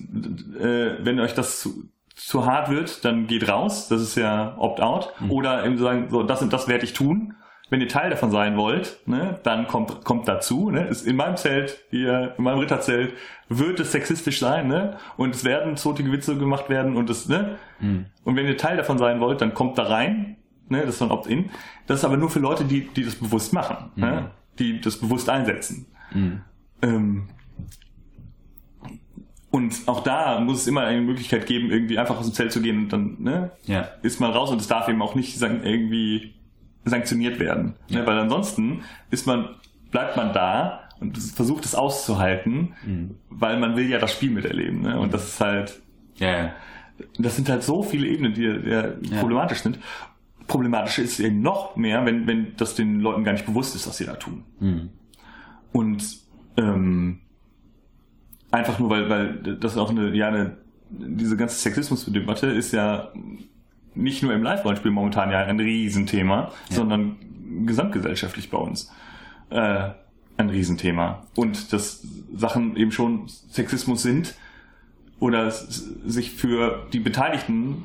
äh, 0.61 1.05
wenn 1.05 1.21
euch 1.21 1.35
das 1.35 1.61
zu, 1.61 1.85
zu 2.19 2.47
hart 2.47 2.69
wird, 2.69 3.05
dann 3.05 3.27
geht 3.27 3.49
raus, 3.49 3.89
das 3.89 4.03
ist 4.03 4.17
ja 4.17 4.57
Opt-out. 4.59 5.15
Mhm. 5.21 5.31
Oder 5.31 5.65
eben 5.65 5.79
sagen, 5.79 6.09
so, 6.11 6.23
das 6.23 6.43
und 6.43 6.53
das 6.53 6.69
werde 6.69 6.85
ich 6.85 6.93
tun. 6.93 7.35
wenn 7.71 7.83
ihr 7.83 7.89
Teil 7.89 8.09
davon 8.09 8.31
sein 8.31 8.57
wollt, 8.57 9.01
ne, 9.07 9.39
dann 9.43 9.69
kommt, 9.69 10.03
kommt 10.03 10.27
dazu. 10.27 10.71
Ne, 10.71 10.87
ist 10.87 11.07
in 11.07 11.17
meinem 11.17 11.37
Zelt, 11.37 11.79
hier, 11.91 12.35
in 12.39 12.45
meinem 12.45 12.59
Ritterzelt, 12.59 13.13
wird 13.49 13.79
es 13.81 13.93
sexistisch 13.93 14.41
sein, 14.41 14.69
ne? 14.69 14.97
Und 15.17 15.35
es 15.35 15.45
werden 15.45 15.77
zotige 15.77 16.11
Witze 16.11 16.37
gemacht 16.37 16.69
werden 16.71 16.97
und 16.97 17.11
es, 17.11 17.29
ne? 17.29 17.59
Mhm. 17.79 18.07
Und 18.25 18.37
wenn 18.37 18.47
ihr 18.47 18.57
Teil 18.57 18.77
davon 18.79 18.99
sein 18.99 19.21
wollt, 19.21 19.41
dann 19.41 19.55
kommt 19.55 19.79
da 19.79 19.85
rein. 19.85 20.37
Ne, 20.69 20.81
das 20.81 20.95
ist 20.95 21.01
dann 21.01 21.11
Opt-in. 21.11 21.51
Das 21.87 22.01
ist 22.01 22.05
aber 22.05 22.17
nur 22.17 22.31
für 22.31 22.41
Leute, 22.41 22.65
die, 22.65 22.89
die 22.89 23.05
das 23.05 23.15
bewusst 23.15 23.53
machen, 23.53 23.91
mhm. 23.95 24.03
ne? 24.03 24.31
die 24.59 24.81
das 24.81 24.99
bewusst 24.99 25.31
einsetzen. 25.31 25.87
Mhm. 26.13 26.43
Ähm, 26.83 27.29
und 29.51 29.75
auch 29.87 30.03
da 30.03 30.41
muss 30.41 30.63
es 30.63 30.67
immer 30.67 30.83
eine 30.83 31.01
Möglichkeit 31.01 31.47
geben, 31.47 31.71
irgendwie 31.71 31.99
einfach 31.99 32.19
aus 32.19 32.27
dem 32.27 32.35
Zelt 32.35 32.53
zu 32.53 32.61
gehen 32.61 32.79
und 32.79 32.93
dann 32.93 33.17
ne, 33.19 33.51
ja. 33.65 33.89
ist 34.03 34.21
man 34.21 34.31
raus 34.33 34.51
und 34.51 34.61
es 34.61 34.69
darf 34.69 34.89
eben 34.89 35.01
auch 35.01 35.15
nicht 35.15 35.41
irgendwie 35.41 36.35
sanktioniert 36.85 37.39
werden. 37.39 37.75
Ne? 37.89 37.97
Ja. 37.97 38.01
Ne? 38.01 38.07
Weil 38.07 38.19
ansonsten 38.19 38.83
ist 39.11 39.27
man, 39.27 39.49
bleibt 39.91 40.17
man 40.17 40.33
da 40.33 40.89
und 41.01 41.17
versucht 41.17 41.65
es 41.65 41.75
auszuhalten, 41.75 42.75
mhm. 42.85 43.15
weil 43.31 43.59
man 43.59 43.77
will 43.77 43.89
ja 43.89 43.99
das 43.99 44.13
Spiel 44.13 44.31
miterleben. 44.31 44.83
Ne? 44.83 44.99
Und 44.99 45.15
das 45.15 45.29
ist 45.29 45.41
halt, 45.41 45.81
ja, 46.17 46.53
das 47.19 47.37
sind 47.37 47.49
halt 47.49 47.63
so 47.63 47.83
viele 47.83 48.07
Ebenen, 48.07 48.35
die 48.35 48.43
ja, 48.43 48.89
problematisch 49.21 49.61
sind. 49.61 49.79
Problematisch 50.47 50.99
ist 50.99 51.21
eben 51.21 51.41
noch 51.41 51.77
mehr, 51.77 52.05
wenn, 52.05 52.27
wenn 52.27 52.57
das 52.57 52.75
den 52.75 53.01
Leuten 53.01 53.25
gar 53.25 53.33
nicht 53.33 53.47
bewusst 53.47 53.75
ist, 53.75 53.87
was 53.87 53.97
sie 53.97 54.07
da 54.07 54.15
tun. 54.15 54.45
Mhm. 54.61 54.89
Und 55.73 56.19
ähm, 56.57 57.21
einfach 58.51 58.79
nur, 58.79 58.91
weil, 58.91 59.09
weil 59.09 59.57
das 59.57 59.77
auch 59.77 59.91
eine, 59.91 60.15
ja, 60.15 60.29
eine, 60.29 60.57
diese 60.91 61.37
ganze 61.37 61.57
Sexismusdebatte 61.57 62.47
ist 62.47 62.73
ja 62.73 63.13
nicht 63.95 64.23
nur 64.23 64.33
im 64.33 64.43
Live-Rollenspiel 64.43 64.91
momentan 64.91 65.31
ja 65.31 65.41
ein 65.41 65.59
Riesenthema, 65.59 66.53
ja. 66.71 66.77
sondern 66.77 67.17
gesamtgesellschaftlich 67.67 68.51
bei 68.51 68.59
uns 68.59 68.93
äh, 69.51 69.91
ein 70.37 70.51
Riesenthema. 70.51 71.27
Und 71.35 71.73
dass 71.73 72.07
Sachen 72.35 72.77
eben 72.77 72.93
schon 72.93 73.29
Sexismus 73.29 74.03
sind 74.03 74.35
oder 75.21 75.51
sich 75.51 76.33
für 76.33 76.87
die 76.93 77.01
Beteiligten, 77.01 77.85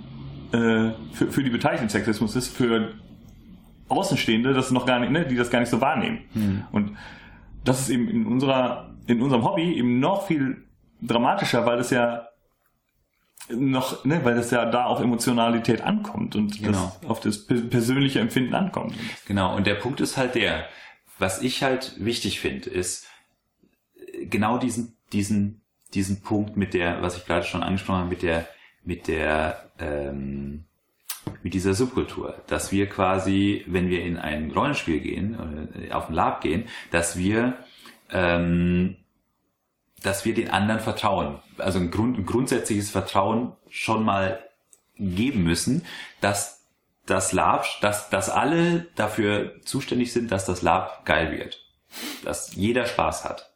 äh, 0.52 0.92
für, 1.14 1.32
für 1.32 1.44
die 1.44 1.50
Beteiligten 1.50 1.90
Sexismus 1.90 2.36
ist, 2.36 2.56
für 2.56 2.94
Außenstehende, 3.90 4.54
das 4.54 4.72
noch 4.72 4.86
gar 4.86 5.00
nicht, 5.00 5.12
ne, 5.12 5.26
die 5.26 5.36
das 5.36 5.50
gar 5.50 5.60
nicht 5.60 5.70
so 5.70 5.82
wahrnehmen. 5.82 6.20
Hm. 6.34 6.64
Und 6.72 6.92
das 7.64 7.82
ist 7.82 7.90
eben 7.90 8.08
in 8.08 8.26
unserer, 8.26 8.93
in 9.08 9.22
unserem 9.22 9.44
Hobby 9.44 9.74
eben 9.74 10.00
noch 10.00 10.28
viel 10.28 10.66
dramatischer, 11.02 11.66
weil 11.66 11.80
es 11.80 11.90
ja 11.90 12.28
noch, 13.50 14.06
ne, 14.06 14.24
weil 14.24 14.36
das 14.36 14.52
ja 14.52 14.66
da 14.66 14.86
auf 14.86 15.02
Emotionalität 15.02 15.82
ankommt 15.82 16.36
und 16.36 16.62
genau. 16.62 16.94
das 17.02 17.10
auf 17.10 17.20
das 17.20 17.46
persönliche 17.46 18.20
Empfinden 18.20 18.54
ankommt. 18.54 18.96
Genau, 19.26 19.56
und 19.56 19.68
der 19.68 19.76
Punkt 19.76 20.00
ist 20.00 20.16
halt 20.16 20.36
der, 20.36 20.66
was 21.20 21.42
ich 21.42 21.64
halt 21.64 21.96
wichtig 21.98 22.40
finde, 22.40 22.70
ist 22.70 23.08
genau 24.30 24.58
diesen, 24.58 24.96
diesen, 25.12 25.62
diesen 25.94 26.22
Punkt 26.22 26.56
mit 26.56 26.74
der, 26.74 27.02
was 27.02 27.18
ich 27.18 27.26
gerade 27.26 27.46
schon 27.46 27.64
angesprochen 27.64 28.00
habe, 28.00 28.10
mit 28.10 28.24
der, 28.24 28.48
mit 28.84 29.08
der, 29.08 29.72
ähm, 29.80 30.66
mit 31.42 31.54
dieser 31.54 31.74
Subkultur, 31.74 32.42
dass 32.48 32.72
wir 32.72 32.88
quasi, 32.88 33.64
wenn 33.68 33.90
wir 33.90 34.04
in 34.04 34.18
ein 34.18 34.52
Rollenspiel 34.52 35.00
gehen, 35.00 35.38
äh, 35.90 35.92
auf 35.92 36.10
ein 36.10 36.14
Lab 36.16 36.42
gehen, 36.42 36.66
dass 36.92 37.18
wir 37.18 37.58
ähm, 38.14 38.96
dass 40.04 40.26
wir 40.26 40.34
den 40.34 40.50
anderen 40.50 40.80
vertrauen. 40.80 41.40
Also 41.58 41.80
ein, 41.80 41.92
Grund, 41.92 42.18
ein 42.18 42.26
grundsätzliches 42.26 42.92
Vertrauen 42.92 43.54
schon 43.70 44.04
mal 44.04 44.40
geben 44.98 45.44
müssen, 45.44 45.86
dass 46.22 46.62
das 47.06 47.34
Lab, 47.34 47.66
dass, 47.82 48.10
dass 48.10 48.30
alle 48.30 48.88
dafür 48.96 49.60
zuständig 49.64 50.14
sind, 50.14 50.32
dass 50.32 50.46
das 50.46 50.62
Lab 50.62 51.06
geil 51.06 51.32
wird. 51.32 51.60
Dass 52.24 52.56
jeder 52.56 52.86
Spaß 52.86 53.26
hat. 53.26 53.52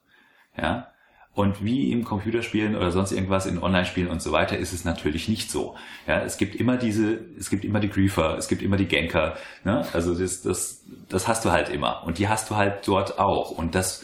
Ja. 0.58 0.88
Und 1.34 1.64
wie 1.64 1.92
im 1.92 2.04
Computerspielen 2.04 2.76
oder 2.76 2.90
sonst 2.90 3.12
irgendwas 3.12 3.46
in 3.46 3.62
Online-Spielen 3.62 4.10
und 4.10 4.24
so 4.24 4.32
weiter 4.32 4.58
ist 4.58 4.74
es 4.74 4.86
natürlich 4.86 5.30
nicht 5.30 5.52
so. 5.52 5.76
Ja, 6.08 6.22
es 6.22 6.38
gibt 6.38 6.56
immer 6.56 6.78
diese, 6.78 7.26
es 7.38 7.52
gibt 7.52 7.64
immer 7.64 7.80
die 7.80 7.90
Griefer, 7.90 8.38
es 8.38 8.48
gibt 8.48 8.64
immer 8.64 8.76
die 8.76 8.88
Ganker. 8.88 9.38
Ne? 9.64 9.86
Also 9.94 10.18
das, 10.18 10.42
das, 10.42 10.84
das 11.10 11.28
hast 11.28 11.46
du 11.46 11.52
halt 11.52 11.70
immer. 11.70 12.04
Und 12.06 12.18
die 12.18 12.28
hast 12.28 12.50
du 12.50 12.56
halt 12.56 12.88
dort 12.88 13.20
auch. 13.20 13.52
Und 13.52 13.76
das, 13.76 14.04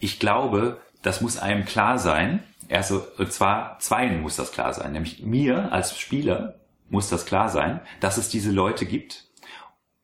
ich 0.00 0.18
glaube, 0.18 0.80
das 1.02 1.20
muss 1.20 1.38
einem 1.38 1.64
klar 1.64 1.98
sein. 1.98 2.42
Also, 2.70 3.06
und 3.18 3.32
zwar 3.32 3.78
zweien 3.78 4.22
muss 4.22 4.36
das 4.36 4.52
klar 4.52 4.74
sein. 4.74 4.92
Nämlich 4.92 5.22
mir 5.22 5.72
als 5.72 5.98
Spieler 5.98 6.58
muss 6.88 7.08
das 7.08 7.26
klar 7.26 7.48
sein, 7.48 7.80
dass 8.00 8.16
es 8.16 8.28
diese 8.28 8.50
Leute 8.50 8.86
gibt. 8.86 9.26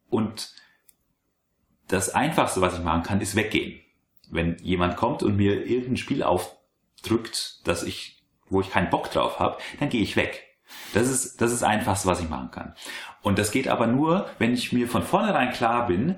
Und 0.08 0.52
das 1.88 2.14
Einfachste, 2.14 2.60
was 2.60 2.74
ich 2.74 2.84
machen 2.84 3.02
kann, 3.02 3.20
ist 3.20 3.36
weggehen. 3.36 3.80
Wenn 4.30 4.56
jemand 4.58 4.96
kommt 4.96 5.22
und 5.22 5.36
mir 5.36 5.66
irgendein 5.66 5.96
Spiel 5.96 6.22
aufdrückt, 6.22 7.60
dass 7.66 7.82
ich, 7.82 8.24
wo 8.48 8.60
ich 8.60 8.70
keinen 8.70 8.90
Bock 8.90 9.10
drauf 9.10 9.38
habe, 9.38 9.58
dann 9.80 9.88
gehe 9.88 10.02
ich 10.02 10.16
weg. 10.16 10.42
Das 10.94 11.08
ist 11.08 11.40
das 11.40 11.52
ist 11.52 11.62
Einfachste, 11.62 12.08
was 12.08 12.20
ich 12.20 12.28
machen 12.28 12.50
kann. 12.50 12.74
Und 13.22 13.38
das 13.38 13.52
geht 13.52 13.68
aber 13.68 13.86
nur, 13.86 14.28
wenn 14.38 14.52
ich 14.52 14.72
mir 14.72 14.88
von 14.88 15.02
vornherein 15.02 15.52
klar 15.52 15.86
bin, 15.86 16.16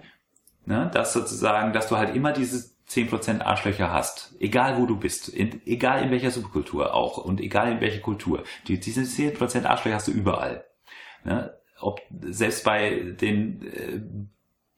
ne, 0.64 0.90
dass 0.92 1.12
sozusagen, 1.12 1.74
dass 1.74 1.88
du 1.88 1.98
halt 1.98 2.16
immer 2.16 2.32
dieses 2.32 2.77
10% 2.88 3.42
Arschlöcher 3.42 3.92
hast, 3.92 4.34
egal 4.40 4.78
wo 4.78 4.86
du 4.86 4.96
bist, 4.96 5.28
in, 5.28 5.60
egal 5.66 6.02
in 6.02 6.10
welcher 6.10 6.30
Subkultur 6.30 6.94
auch 6.94 7.18
und 7.18 7.40
egal 7.40 7.72
in 7.72 7.80
welcher 7.80 8.00
Kultur, 8.00 8.44
die, 8.66 8.80
diese 8.80 9.02
10% 9.02 9.66
Arschlöcher 9.66 9.96
hast 9.96 10.08
du 10.08 10.12
überall. 10.12 10.64
Ne? 11.24 11.54
Ob, 11.80 12.00
selbst 12.22 12.64
bei 12.64 13.14
den 13.20 13.62
äh, 13.62 14.00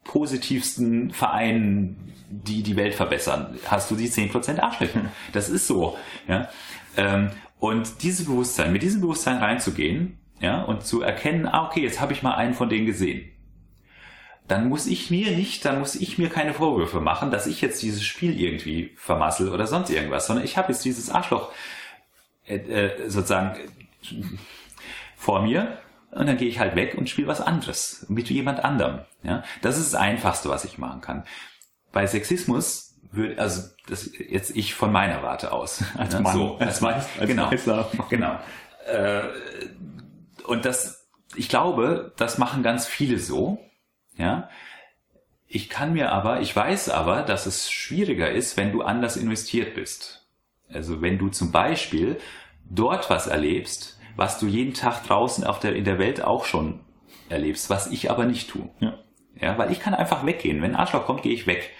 positivsten 0.04 1.12
Vereinen, 1.12 2.12
die 2.28 2.62
die 2.62 2.76
Welt 2.76 2.94
verbessern, 2.94 3.58
hast 3.66 3.90
du 3.90 3.96
die 3.96 4.08
10% 4.08 4.58
Arschlöcher. 4.58 5.02
Das 5.32 5.48
ist 5.48 5.68
so. 5.68 5.96
Ja? 6.26 6.48
Ähm, 6.96 7.30
und 7.60 8.02
dieses 8.02 8.26
Bewusstsein, 8.26 8.72
mit 8.72 8.82
diesem 8.82 9.02
Bewusstsein 9.02 9.36
reinzugehen 9.36 10.18
ja, 10.40 10.62
und 10.62 10.84
zu 10.84 11.02
erkennen, 11.02 11.46
ah, 11.46 11.66
okay, 11.66 11.82
jetzt 11.82 12.00
habe 12.00 12.12
ich 12.12 12.22
mal 12.22 12.34
einen 12.34 12.54
von 12.54 12.68
denen 12.68 12.86
gesehen 12.86 13.30
dann 14.50 14.68
muss 14.68 14.88
ich 14.88 15.12
mir 15.12 15.30
nicht, 15.30 15.64
dann 15.64 15.78
muss 15.78 15.94
ich 15.94 16.18
mir 16.18 16.28
keine 16.28 16.54
Vorwürfe 16.54 17.00
machen, 17.00 17.30
dass 17.30 17.46
ich 17.46 17.60
jetzt 17.60 17.80
dieses 17.82 18.02
Spiel 18.02 18.38
irgendwie 18.40 18.92
vermassel 18.96 19.48
oder 19.48 19.68
sonst 19.68 19.90
irgendwas, 19.90 20.26
sondern 20.26 20.44
ich 20.44 20.56
habe 20.56 20.72
jetzt 20.72 20.84
dieses 20.84 21.08
Arschloch 21.08 21.52
äh, 22.46 22.56
äh, 22.56 23.08
sozusagen 23.08 23.56
vor 25.16 25.42
mir 25.42 25.78
und 26.10 26.26
dann 26.26 26.36
gehe 26.36 26.48
ich 26.48 26.58
halt 26.58 26.74
weg 26.74 26.96
und 26.98 27.08
spiele 27.08 27.28
was 27.28 27.40
anderes 27.40 28.06
mit 28.08 28.28
jemand 28.28 28.64
anderem. 28.64 29.02
Ja, 29.22 29.44
das 29.62 29.78
ist 29.78 29.92
das 29.92 30.00
Einfachste, 30.00 30.48
was 30.48 30.64
ich 30.64 30.78
machen 30.78 31.00
kann. 31.00 31.24
Bei 31.92 32.08
Sexismus 32.08 32.96
würde, 33.12 33.40
also 33.40 33.68
das 33.86 34.10
jetzt 34.18 34.56
ich 34.56 34.74
von 34.74 34.90
meiner 34.90 35.22
Warte 35.22 35.52
aus, 35.52 35.84
als 35.96 36.18
Mann, 36.18 36.34
so, 36.34 36.56
als, 36.56 36.82
als, 36.82 37.06
als 37.20 37.28
genau, 37.28 37.50
genau. 38.08 38.36
Äh, 38.92 39.22
und 40.44 40.64
das, 40.64 41.06
ich 41.36 41.48
glaube, 41.48 42.12
das 42.16 42.38
machen 42.38 42.64
ganz 42.64 42.88
viele 42.88 43.20
so 43.20 43.64
ja. 44.20 44.48
Ich 45.46 45.68
kann 45.68 45.92
mir 45.94 46.12
aber, 46.12 46.40
ich 46.40 46.54
weiß 46.54 46.90
aber, 46.90 47.22
dass 47.22 47.46
es 47.46 47.70
schwieriger 47.70 48.30
ist, 48.30 48.56
wenn 48.56 48.70
du 48.70 48.82
anders 48.82 49.16
investiert 49.16 49.74
bist. 49.74 50.28
Also 50.72 51.02
wenn 51.02 51.18
du 51.18 51.28
zum 51.28 51.50
Beispiel 51.50 52.20
dort 52.68 53.10
was 53.10 53.26
erlebst, 53.26 53.98
was 54.14 54.38
du 54.38 54.46
jeden 54.46 54.74
Tag 54.74 55.02
draußen 55.04 55.42
auf 55.42 55.58
der, 55.58 55.74
in 55.74 55.84
der 55.84 55.98
Welt 55.98 56.22
auch 56.22 56.44
schon 56.44 56.80
erlebst, 57.28 57.68
was 57.70 57.88
ich 57.88 58.10
aber 58.10 58.26
nicht 58.26 58.50
tue. 58.50 58.70
Ja. 58.78 58.98
ja, 59.40 59.58
weil 59.58 59.72
ich 59.72 59.80
kann 59.80 59.94
einfach 59.94 60.24
weggehen. 60.24 60.62
Wenn 60.62 60.72
ein 60.72 60.80
Arschloch 60.80 61.04
kommt, 61.04 61.22
gehe 61.22 61.32
ich 61.32 61.48
weg. 61.48 61.70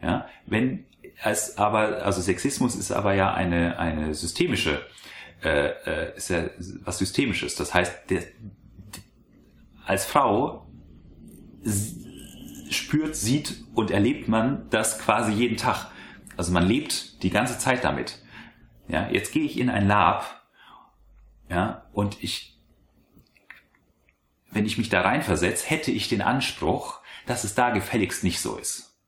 Ja, 0.00 0.28
wenn 0.46 0.86
es 1.24 1.58
aber, 1.58 2.04
also 2.04 2.20
Sexismus 2.20 2.76
ist 2.76 2.92
aber 2.92 3.14
ja 3.14 3.34
eine, 3.34 3.78
eine 3.78 4.14
systemische, 4.14 4.80
äh, 5.42 5.70
äh, 5.86 6.16
ist 6.16 6.30
ja 6.30 6.44
was 6.84 6.98
Systemisches. 6.98 7.56
Das 7.56 7.74
heißt, 7.74 8.10
der, 8.10 8.22
als 9.86 10.04
Frau 10.04 10.67
spürt, 12.70 13.16
sieht 13.16 13.64
und 13.74 13.90
erlebt 13.90 14.28
man 14.28 14.68
das 14.70 14.98
quasi 14.98 15.32
jeden 15.32 15.56
Tag. 15.56 15.90
Also 16.36 16.52
man 16.52 16.66
lebt 16.66 17.22
die 17.22 17.30
ganze 17.30 17.58
Zeit 17.58 17.84
damit. 17.84 18.22
Ja, 18.88 19.08
jetzt 19.10 19.32
gehe 19.32 19.44
ich 19.44 19.58
in 19.58 19.70
ein 19.70 19.86
Lab, 19.86 20.38
ja, 21.50 21.86
und 21.92 22.22
ich, 22.22 22.58
wenn 24.50 24.66
ich 24.66 24.78
mich 24.78 24.88
da 24.88 25.02
reinversetze, 25.02 25.68
hätte 25.68 25.90
ich 25.90 26.08
den 26.08 26.22
Anspruch, 26.22 27.00
dass 27.26 27.44
es 27.44 27.54
da 27.54 27.70
gefälligst 27.70 28.24
nicht 28.24 28.40
so 28.40 28.56
ist. 28.56 28.98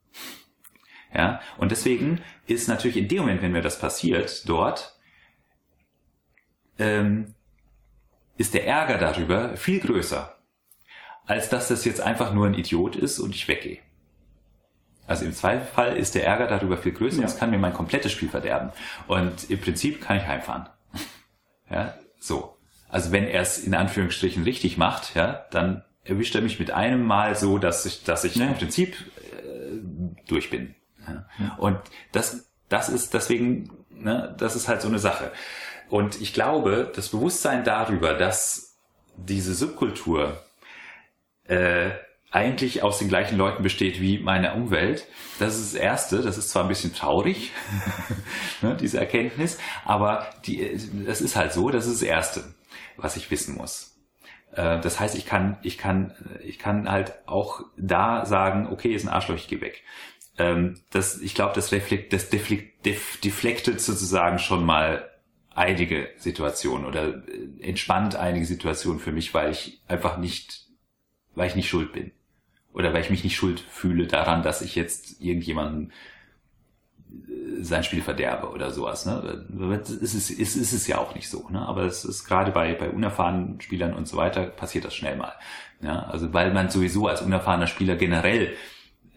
Ja, 1.15 1.41
und 1.59 1.71
deswegen 1.71 2.21
ist 2.47 2.69
natürlich 2.69 2.97
in 2.97 3.09
dem 3.09 3.21
Moment, 3.21 3.43
wenn 3.43 3.53
mir 3.53 3.63
das 3.63 3.79
passiert, 3.79 4.49
dort, 4.49 4.99
ähm, 6.79 7.35
ist 8.37 8.55
der 8.55 8.67
Ärger 8.67 8.97
darüber 8.99 9.57
viel 9.57 9.81
größer 9.81 10.40
als 11.31 11.49
dass 11.49 11.69
das 11.69 11.85
jetzt 11.85 12.01
einfach 12.01 12.35
nur 12.35 12.47
ein 12.47 12.55
Idiot 12.55 12.97
ist 12.97 13.21
und 13.21 13.37
ich 13.37 13.47
weggehe. 13.47 13.79
Also 15.07 15.25
im 15.25 15.33
Zweifelsfall 15.33 15.97
ist 15.97 16.17
der 16.17 16.27
Ärger 16.27 16.49
darüber 16.49 16.77
viel 16.77 16.91
größer 16.91 17.19
ja. 17.19 17.23
und 17.23 17.29
es 17.29 17.39
kann 17.39 17.51
mir 17.51 17.59
mein 17.59 17.73
komplettes 17.73 18.11
Spiel 18.11 18.29
verderben. 18.29 18.73
Und 19.07 19.49
im 19.49 19.61
Prinzip 19.61 20.01
kann 20.01 20.17
ich 20.17 20.27
heimfahren. 20.27 20.69
ja, 21.71 21.95
so. 22.19 22.57
Also 22.89 23.13
wenn 23.13 23.29
er 23.29 23.43
es 23.43 23.59
in 23.59 23.77
Anführungsstrichen 23.77 24.43
richtig 24.43 24.77
macht, 24.77 25.15
ja, 25.15 25.47
dann 25.53 25.85
erwischt 26.03 26.35
er 26.35 26.41
mich 26.41 26.59
mit 26.59 26.73
einem 26.73 27.05
Mal 27.05 27.37
so, 27.37 27.59
dass 27.59 27.87
ich, 27.87 28.03
dass 28.03 28.25
ich 28.25 28.35
ja. 28.35 28.47
im 28.47 28.55
Prinzip 28.55 28.97
durch 30.27 30.51
bin. 30.51 30.75
Ja. 31.07 31.55
Und 31.59 31.79
das, 32.11 32.51
das 32.69 32.89
ist 32.89 33.15
deswegen, 33.15 33.71
ne, 33.91 34.35
das 34.37 34.57
ist 34.57 34.67
halt 34.67 34.83
so 34.83 34.89
eine 34.89 34.99
Sache. 34.99 35.31
Und 35.91 36.21
ich 36.21 36.35
glaube, 36.35 36.91
das 36.93 37.11
Bewusstsein 37.11 37.63
darüber, 37.63 38.15
dass 38.15 38.79
diese 39.17 39.55
Subkultur 39.55 40.43
äh, 41.51 41.91
eigentlich 42.31 42.83
aus 42.83 42.99
den 42.99 43.09
gleichen 43.09 43.37
Leuten 43.37 43.63
besteht 43.63 44.01
wie 44.01 44.19
meine 44.19 44.55
Umwelt. 44.55 45.07
Das 45.39 45.59
ist 45.59 45.75
das 45.75 45.81
Erste. 45.81 46.23
Das 46.23 46.39
ist 46.39 46.51
zwar 46.51 46.63
ein 46.63 46.69
bisschen 46.69 46.95
traurig, 46.95 47.51
ne, 48.63 48.77
diese 48.79 48.99
Erkenntnis, 48.99 49.59
aber 49.85 50.27
die, 50.47 50.79
das 51.05 51.21
ist 51.21 51.37
halt 51.37 51.53
so. 51.53 51.71
Das 51.71 51.87
ist 51.87 52.03
das 52.03 52.09
Erste, 52.09 52.55
was 52.97 53.17
ich 53.17 53.31
wissen 53.31 53.57
muss. 53.57 53.97
Äh, 54.53 54.81
das 54.81 55.01
heißt, 55.01 55.17
ich 55.17 55.27
kann, 55.27 55.59
ich 55.63 55.77
kann, 55.77 56.15
ich 56.45 56.59
kann 56.59 56.91
halt 56.91 57.15
auch 57.27 57.63
da 57.77 58.25
sagen, 58.27 58.69
okay, 58.71 58.95
ist 58.95 59.05
ein 59.05 59.09
Arschloch, 59.09 59.37
ich 59.37 59.49
gehe 59.49 59.61
weg. 59.61 59.83
Ähm, 60.39 60.81
das, 60.91 61.21
ich 61.21 61.35
glaube, 61.35 61.55
das, 61.55 61.73
reflekt, 61.73 62.13
das 62.13 62.31
deflekt, 62.31 62.87
def, 62.87 63.21
deflektet 63.21 63.81
sozusagen 63.81 64.39
schon 64.39 64.65
mal 64.65 65.11
einige 65.53 66.09
Situationen 66.17 66.87
oder 66.87 67.09
äh, 67.09 67.61
entspannt 67.61 68.15
einige 68.17 68.47
Situationen 68.47 69.01
für 69.01 69.13
mich, 69.13 69.35
weil 69.35 69.51
ich 69.51 69.83
einfach 69.89 70.17
nicht, 70.17 70.70
weil 71.35 71.49
ich 71.49 71.57
nicht 71.57 71.69
schuld 71.69 71.93
bin 71.93 72.13
oder 72.73 72.93
weil 72.93 73.03
ich 73.03 73.11
mich 73.11 73.25
nicht 73.25 73.37
schuld 73.37 73.61
fühle 73.61 74.07
daran, 74.07 74.43
dass 74.43 74.63
ich 74.63 74.75
jetzt 74.75 75.21
irgendjemanden 75.21 75.93
äh, 77.11 77.63
sein 77.63 77.85
Spiel 77.85 78.03
verderbe 78.03 78.51
oder 78.51 78.71
sowas. 78.71 79.07
Ne? 79.07 79.47
Es 79.81 80.15
ist, 80.15 80.31
ist, 80.31 80.57
ist 80.57 80.73
es 80.73 80.87
ja 80.87 80.99
auch 80.99 81.15
nicht 81.15 81.29
so. 81.29 81.49
Ne? 81.49 81.61
Aber 81.61 81.83
es 81.83 82.05
ist 82.05 82.25
gerade 82.25 82.53
bei, 82.53 82.75
bei 82.75 82.91
unerfahrenen 82.91 83.61
Spielern 83.61 83.95
und 83.95 84.07
so 84.07 84.17
weiter 84.17 84.45
passiert 84.45 84.85
das 84.85 84.95
schnell 84.95 85.17
mal. 85.17 85.33
Ja? 85.83 86.05
Also 86.05 86.33
weil 86.33 86.53
man 86.53 86.71
sowieso 86.71 87.09
als 87.09 87.23
unerfahrener 87.23 87.67
Spieler 87.67 87.97
generell 87.97 88.55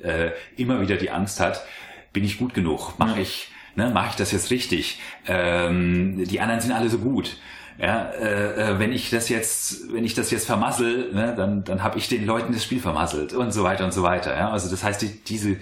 äh, 0.01 0.31
immer 0.57 0.81
wieder 0.81 0.97
die 0.97 1.11
Angst 1.11 1.39
hat, 1.39 1.63
bin 2.11 2.23
ich 2.23 2.37
gut 2.37 2.53
genug? 2.53 2.97
Mache 2.99 3.21
ich, 3.21 3.49
ne, 3.75 3.89
mache 3.89 4.09
ich 4.11 4.15
das 4.15 4.31
jetzt 4.31 4.51
richtig? 4.51 4.99
Ähm, 5.27 6.23
die 6.25 6.39
anderen 6.39 6.61
sind 6.61 6.71
alle 6.71 6.89
so 6.89 6.99
gut. 6.99 7.37
Ja, 7.79 8.09
äh, 8.11 8.71
äh, 8.71 8.79
wenn 8.79 8.91
ich 8.91 9.09
das 9.09 9.29
jetzt, 9.29 9.91
wenn 9.93 10.05
ich 10.05 10.13
das 10.13 10.31
jetzt 10.31 10.45
vermassel, 10.45 11.11
ne, 11.13 11.33
dann, 11.35 11.63
dann 11.63 11.83
habe 11.83 11.97
ich 11.97 12.07
den 12.07 12.25
Leuten 12.25 12.53
das 12.53 12.63
Spiel 12.63 12.79
vermasselt 12.79 13.33
und 13.33 13.51
so 13.51 13.63
weiter 13.63 13.85
und 13.85 13.93
so 13.93 14.03
weiter. 14.03 14.35
Ja? 14.35 14.51
Also 14.51 14.69
das 14.69 14.83
heißt, 14.83 15.01
die, 15.01 15.23
diese, 15.23 15.57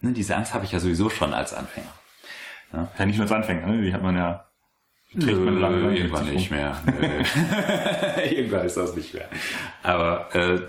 ne, 0.00 0.12
diese 0.12 0.36
Angst 0.36 0.54
habe 0.54 0.64
ich 0.64 0.72
ja 0.72 0.78
sowieso 0.78 1.10
schon 1.10 1.34
als 1.34 1.54
Anfänger. 1.54 1.92
Ja, 2.72 2.88
ja 2.98 3.06
nicht 3.06 3.16
nur 3.16 3.24
als 3.24 3.32
Anfänger, 3.32 3.66
ne? 3.66 3.82
die 3.82 3.92
hat 3.92 4.02
man 4.02 4.16
ja 4.16 4.44
trägt 5.12 5.40
man 5.40 5.58
lange, 5.58 5.78
lange 5.78 5.96
irgendwann 5.96 6.28
nicht 6.30 6.50
mehr. 6.50 6.76
irgendwann 8.30 8.66
ist 8.66 8.76
das 8.76 8.94
nicht 8.94 9.14
mehr. 9.14 9.28
Aber 9.82 10.34
äh, 10.34 10.60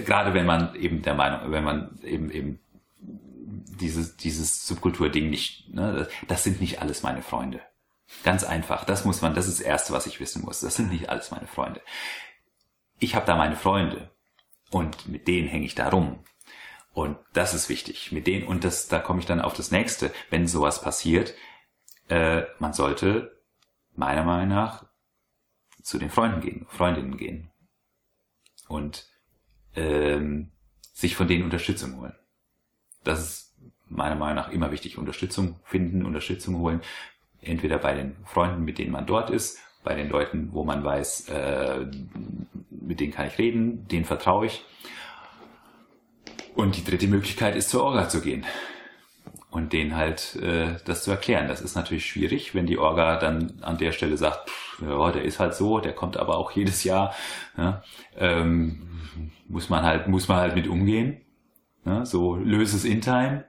gerade 0.00 0.32
wenn 0.32 0.46
man 0.46 0.74
eben 0.74 1.02
der 1.02 1.14
Meinung, 1.14 1.52
wenn 1.52 1.64
man 1.64 1.98
eben 2.02 2.30
eben 2.30 2.60
dieses 3.00 4.16
dieses 4.16 4.66
Subkultur-Ding 4.66 5.28
nicht, 5.28 5.72
ne, 5.72 6.08
das 6.26 6.44
sind 6.44 6.60
nicht 6.60 6.80
alles 6.80 7.02
meine 7.02 7.22
Freunde. 7.22 7.60
Ganz 8.24 8.44
einfach. 8.44 8.84
Das 8.84 9.04
muss 9.04 9.22
man, 9.22 9.34
das 9.34 9.46
ist 9.46 9.60
das 9.60 9.66
Erste, 9.66 9.92
was 9.92 10.06
ich 10.06 10.20
wissen 10.20 10.42
muss. 10.42 10.60
Das 10.60 10.76
sind 10.76 10.90
nicht 10.90 11.08
alles 11.08 11.30
meine 11.30 11.46
Freunde. 11.46 11.80
Ich 12.98 13.14
habe 13.14 13.26
da 13.26 13.36
meine 13.36 13.56
Freunde 13.56 14.10
und 14.70 15.06
mit 15.06 15.28
denen 15.28 15.48
hänge 15.48 15.66
ich 15.66 15.74
da 15.74 15.88
rum. 15.88 16.24
Und 16.92 17.16
das 17.32 17.54
ist 17.54 17.68
wichtig. 17.68 18.10
Mit 18.10 18.26
denen, 18.26 18.46
und 18.46 18.64
das, 18.64 18.88
da 18.88 18.98
komme 18.98 19.20
ich 19.20 19.26
dann 19.26 19.40
auf 19.40 19.54
das 19.54 19.70
nächste, 19.70 20.12
wenn 20.30 20.48
sowas 20.48 20.82
passiert, 20.82 21.34
äh, 22.08 22.42
man 22.58 22.72
sollte 22.72 23.40
meiner 23.94 24.24
Meinung 24.24 24.48
nach 24.48 24.86
zu 25.82 25.98
den 25.98 26.10
Freunden 26.10 26.40
gehen, 26.40 26.66
Freundinnen 26.68 27.16
gehen. 27.16 27.50
Und 28.68 29.06
ähm, 29.76 30.52
sich 30.92 31.14
von 31.14 31.28
denen 31.28 31.44
Unterstützung 31.44 32.00
holen. 32.00 32.16
Das 33.04 33.20
ist 33.20 33.54
meiner 33.86 34.16
Meinung 34.16 34.36
nach 34.36 34.50
immer 34.50 34.72
wichtig. 34.72 34.98
Unterstützung 34.98 35.60
finden, 35.64 36.04
Unterstützung 36.04 36.56
holen 36.56 36.82
entweder 37.48 37.78
bei 37.78 37.94
den 37.94 38.16
Freunden, 38.24 38.64
mit 38.64 38.78
denen 38.78 38.92
man 38.92 39.06
dort 39.06 39.30
ist, 39.30 39.58
bei 39.84 39.94
den 39.94 40.08
Leuten, 40.08 40.50
wo 40.52 40.64
man 40.64 40.84
weiß, 40.84 41.28
äh, 41.28 41.86
mit 42.70 43.00
denen 43.00 43.12
kann 43.12 43.26
ich 43.26 43.38
reden, 43.38 43.86
denen 43.88 44.04
vertraue 44.04 44.46
ich. 44.46 44.64
Und 46.54 46.76
die 46.76 46.84
dritte 46.84 47.06
Möglichkeit 47.06 47.54
ist 47.56 47.70
zur 47.70 47.84
Orga 47.84 48.08
zu 48.08 48.20
gehen 48.20 48.44
und 49.50 49.72
denen 49.72 49.96
halt 49.96 50.36
äh, 50.36 50.76
das 50.84 51.04
zu 51.04 51.10
erklären. 51.10 51.48
Das 51.48 51.60
ist 51.60 51.74
natürlich 51.74 52.06
schwierig, 52.06 52.54
wenn 52.54 52.66
die 52.66 52.78
Orga 52.78 53.18
dann 53.18 53.54
an 53.62 53.78
der 53.78 53.92
Stelle 53.92 54.16
sagt, 54.16 54.50
pff, 54.50 54.82
ja, 54.82 55.10
der 55.10 55.22
ist 55.22 55.40
halt 55.40 55.54
so, 55.54 55.78
der 55.78 55.94
kommt 55.94 56.16
aber 56.16 56.36
auch 56.36 56.50
jedes 56.52 56.84
Jahr. 56.84 57.14
Ja, 57.56 57.82
ähm, 58.16 59.00
muss 59.48 59.70
man 59.70 59.84
halt 59.84 60.08
muss 60.08 60.28
man 60.28 60.38
halt 60.38 60.54
mit 60.54 60.68
umgehen. 60.68 61.20
Ja, 61.84 62.04
so 62.04 62.36
löse 62.36 62.76
es 62.76 62.84
in 62.84 63.00
Time. 63.00 63.44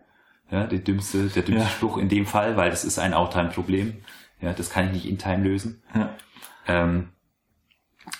Ja, 0.51 0.65
der 0.65 0.79
dümmste, 0.79 1.27
der 1.27 1.43
dümmste 1.43 1.65
ja. 1.65 1.69
Spruch 1.69 1.97
in 1.97 2.09
dem 2.09 2.25
Fall, 2.25 2.57
weil 2.57 2.71
das 2.71 2.83
ist 2.83 2.97
ein 2.97 3.13
Outtime-Problem. 3.13 4.03
Ja, 4.41 4.53
das 4.53 4.69
kann 4.69 4.87
ich 4.87 4.91
nicht 4.93 5.05
in 5.07 5.17
Time 5.17 5.43
lösen. 5.43 5.83
Ja. 5.93 6.15
Ähm, 6.67 7.09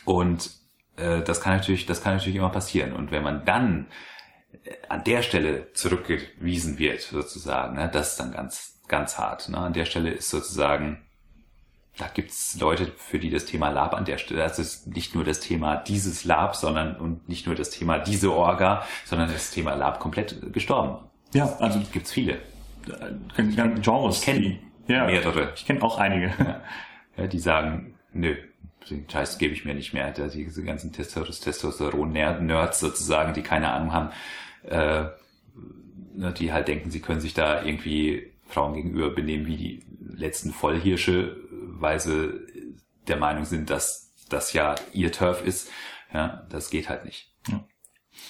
und 0.06 0.52
äh, 0.98 1.22
das 1.22 1.42
kann 1.42 1.58
natürlich, 1.58 1.86
das 1.86 2.04
kann 2.04 2.15
natürlich 2.15 2.36
immer 2.36 2.50
passieren. 2.50 2.94
Und 2.94 3.12
wenn 3.12 3.24
man 3.24 3.46
dann 3.46 3.88
äh, 4.63 4.76
an 4.89 5.04
der 5.04 5.24
Stelle 5.24 5.74
zurückgewiesen 5.74 6.78
wird, 6.78 7.02
sozusagen, 7.02 7.76
ne, 7.76 7.89
das 7.92 8.12
ist 8.12 8.20
dann 8.20 8.32
ganz, 8.32 8.80
ganz 8.88 9.18
hart. 9.18 9.50
Ne? 9.50 9.58
An 9.58 9.74
der 9.74 9.86
Stelle 9.86 10.12
ist 10.12 10.30
sozusagen, 10.30 11.02
da 11.98 12.08
gibt's 12.08 12.58
Leute, 12.60 12.92
für 12.98 13.20
die 13.20 13.30
das 13.30 13.46
Thema 13.46 13.70
Lab 13.70 13.94
an 13.94 14.06
der 14.06 14.18
Stelle, 14.18 14.42
das 14.42 14.60
ist 14.60 14.88
nicht 14.88 15.15
nur 15.15 15.24
das 15.24 15.39
Thema 15.39 15.76
dieses 15.78 16.24
Lab, 16.24 16.56
sondern 16.56 16.96
und 16.96 17.28
nicht 17.28 17.46
nur 17.46 17.56
das 17.56 17.72
Thema 17.72 18.00
diese 18.00 18.32
Orga, 18.34 18.86
sondern 19.06 19.32
das 19.32 19.52
Thema 19.52 19.74
Lab 19.74 20.00
komplett 20.00 20.54
gestorben. 20.54 21.09
Ja, 21.34 21.56
also 21.60 21.80
gibt's 21.92 22.12
viele. 22.12 22.39
Äh, 22.88 23.44
Genres. 23.82 24.20
Ich 24.20 24.26
kenne 24.26 24.60
ja, 24.88 25.06
mehrere. 25.06 25.54
Ich 25.56 25.65
kenne 25.65 25.82
auch 25.84 25.98
einige. 25.98 26.34
Ja, 27.18 27.28
die 27.28 27.39
sagen, 27.39 27.96
nö, 28.13 28.38
den 28.89 29.10
Scheiß 29.10 29.39
gebe 29.39 29.54
ich 29.54 29.65
mir 29.65 29.74
nicht 29.74 29.94
mehr. 29.94 30.12
Diese 30.12 30.63
ganzen 30.63 30.94
Testosteron-Nerds 30.94 32.80
sozusagen, 32.80 33.34
die 33.34 33.42
keine 33.42 33.74
Ahnung 33.74 33.92
haben, 33.92 34.10
äh, 34.63 35.10
ne, 36.13 36.34
die 36.38 36.54
halt 36.54 36.70
denken, 36.70 36.92
sie 36.92 37.02
können 37.02 37.20
sich 37.20 37.34
da 37.34 37.63
irgendwie 37.63 38.32
Frauen 38.48 38.74
gegenüber 38.74 39.10
benehmen 39.10 39.48
wie 39.48 39.58
die 39.58 39.84
letzten 40.00 40.54
Vollhirsche, 40.54 41.36
weil 41.52 42.00
sie 42.00 42.39
der 43.08 43.18
Meinung 43.18 43.44
sind, 43.44 43.70
dass 43.70 44.13
das 44.30 44.54
ja 44.54 44.76
ihr 44.94 45.12
Turf 45.12 45.46
ist. 45.46 45.70
Ja, 46.13 46.46
das 46.50 46.70
geht 46.70 46.88
halt 46.88 47.04
nicht. 47.04 47.34
Ja. 47.50 47.65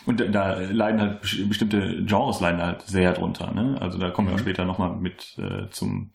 Und 0.06 0.20
da 0.34 0.60
leiden 0.60 1.02
halt 1.02 1.22
bestimmte 1.22 2.04
Genres 2.06 2.40
leiden 2.40 2.62
halt 2.62 2.82
sehr 2.84 3.14
drunter. 3.14 3.52
Ne? 3.52 3.78
Also 3.80 3.98
da 3.98 4.10
kommen 4.10 4.28
wir 4.28 4.34
auch 4.34 4.40
mhm. 4.40 4.44
später 4.44 4.66
nochmal 4.66 4.96
mit 4.96 5.38
äh, 5.38 5.70
zum 5.70 6.12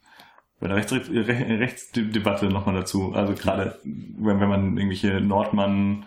bei 0.60 0.68
der 0.68 0.76
Rechts 0.76 0.92
Rechtsdebatte 0.92 2.46
nochmal 2.46 2.74
dazu. 2.74 3.12
Also 3.14 3.34
gerade 3.34 3.78
wenn, 3.82 4.40
wenn 4.40 4.48
man 4.48 4.76
irgendwelche 4.76 5.20
Nordmann 5.20 6.06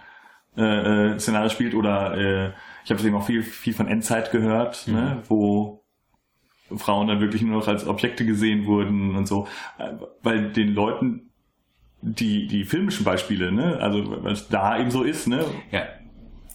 äh, 0.58 1.14
äh, 1.14 1.20
Szenarien 1.20 1.52
spielt 1.52 1.76
oder 1.76 2.18
äh, 2.18 2.48
ich 2.84 2.90
habe 2.90 2.98
deswegen 2.98 3.16
auch 3.16 3.26
viel, 3.26 3.44
viel 3.44 3.74
von 3.74 3.88
Endzeit 3.88 4.32
gehört, 4.32 4.88
ne? 4.88 4.94
mhm. 4.94 5.00
ne? 5.00 5.24
wo 5.28 5.84
Frauen 6.76 7.08
dann 7.08 7.22
wirklich 7.22 7.42
nur 7.44 7.60
noch 7.60 7.68
als 7.68 7.88
Objekte 7.88 8.26
gesehen 8.26 8.66
wurden 8.66 9.16
und 9.16 9.28
so, 9.28 9.48
weil 10.22 10.52
den 10.52 10.74
Leuten 10.74 11.28
die 12.02 12.48
die 12.48 12.66
filmischen 12.66 13.06
Beispiele, 13.06 13.52
ne, 13.52 13.78
also 13.80 14.24
was 14.24 14.50
da 14.50 14.80
eben 14.80 14.92
so 14.92 15.04
ist, 15.04 15.28
ne, 15.28 15.46
ja. 15.72 15.84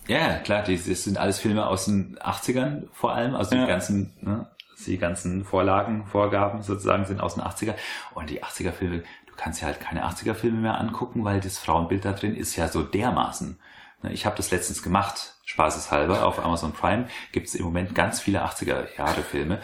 Ja, 0.09 0.39
klar, 0.39 0.65
das 0.65 0.85
sind 0.85 1.17
alles 1.17 1.39
Filme 1.39 1.67
aus 1.67 1.85
den 1.85 2.19
80ern 2.19 2.89
vor 2.93 3.15
allem, 3.15 3.35
also 3.35 3.51
die 3.51 3.67
ganzen, 3.67 4.13
ne, 4.21 4.51
die 4.87 4.99
ganzen 4.99 5.45
Vorlagen, 5.45 6.07
Vorgaben 6.07 6.63
sozusagen 6.63 7.05
sind 7.05 7.21
aus 7.21 7.35
den 7.35 7.45
80er. 7.45 7.75
Und 8.15 8.31
die 8.31 8.43
80er 8.43 8.73
Filme, 8.73 9.05
du 9.27 9.35
kannst 9.37 9.61
ja 9.61 9.69
halt 9.69 9.81
keine 9.81 10.05
80er 10.05 10.35
Filme 10.35 10.61
mehr 10.61 10.79
angucken, 10.79 11.25
weil 11.25 11.41
das 11.41 11.59
Frauenbild 11.59 12.05
da 12.05 12.13
drin 12.13 12.35
ist 12.35 12.57
ja 12.57 12.69
so 12.69 12.83
dermaßen. 12.83 13.61
Ne, 14.03 14.13
ich 14.13 14.27
habe 14.27 14.37
das 14.37 14.51
letztens 14.51 14.83
gemacht, 14.83 15.35
spaßeshalber, 15.45 16.27
auf 16.27 16.45
Amazon 16.45 16.73
Prime 16.73 17.07
gibt 17.31 17.47
es 17.47 17.55
im 17.55 17.65
Moment 17.65 17.95
ganz 17.95 18.21
viele 18.21 18.45
80er 18.45 18.97
Jahre 18.99 19.23
Filme, 19.23 19.61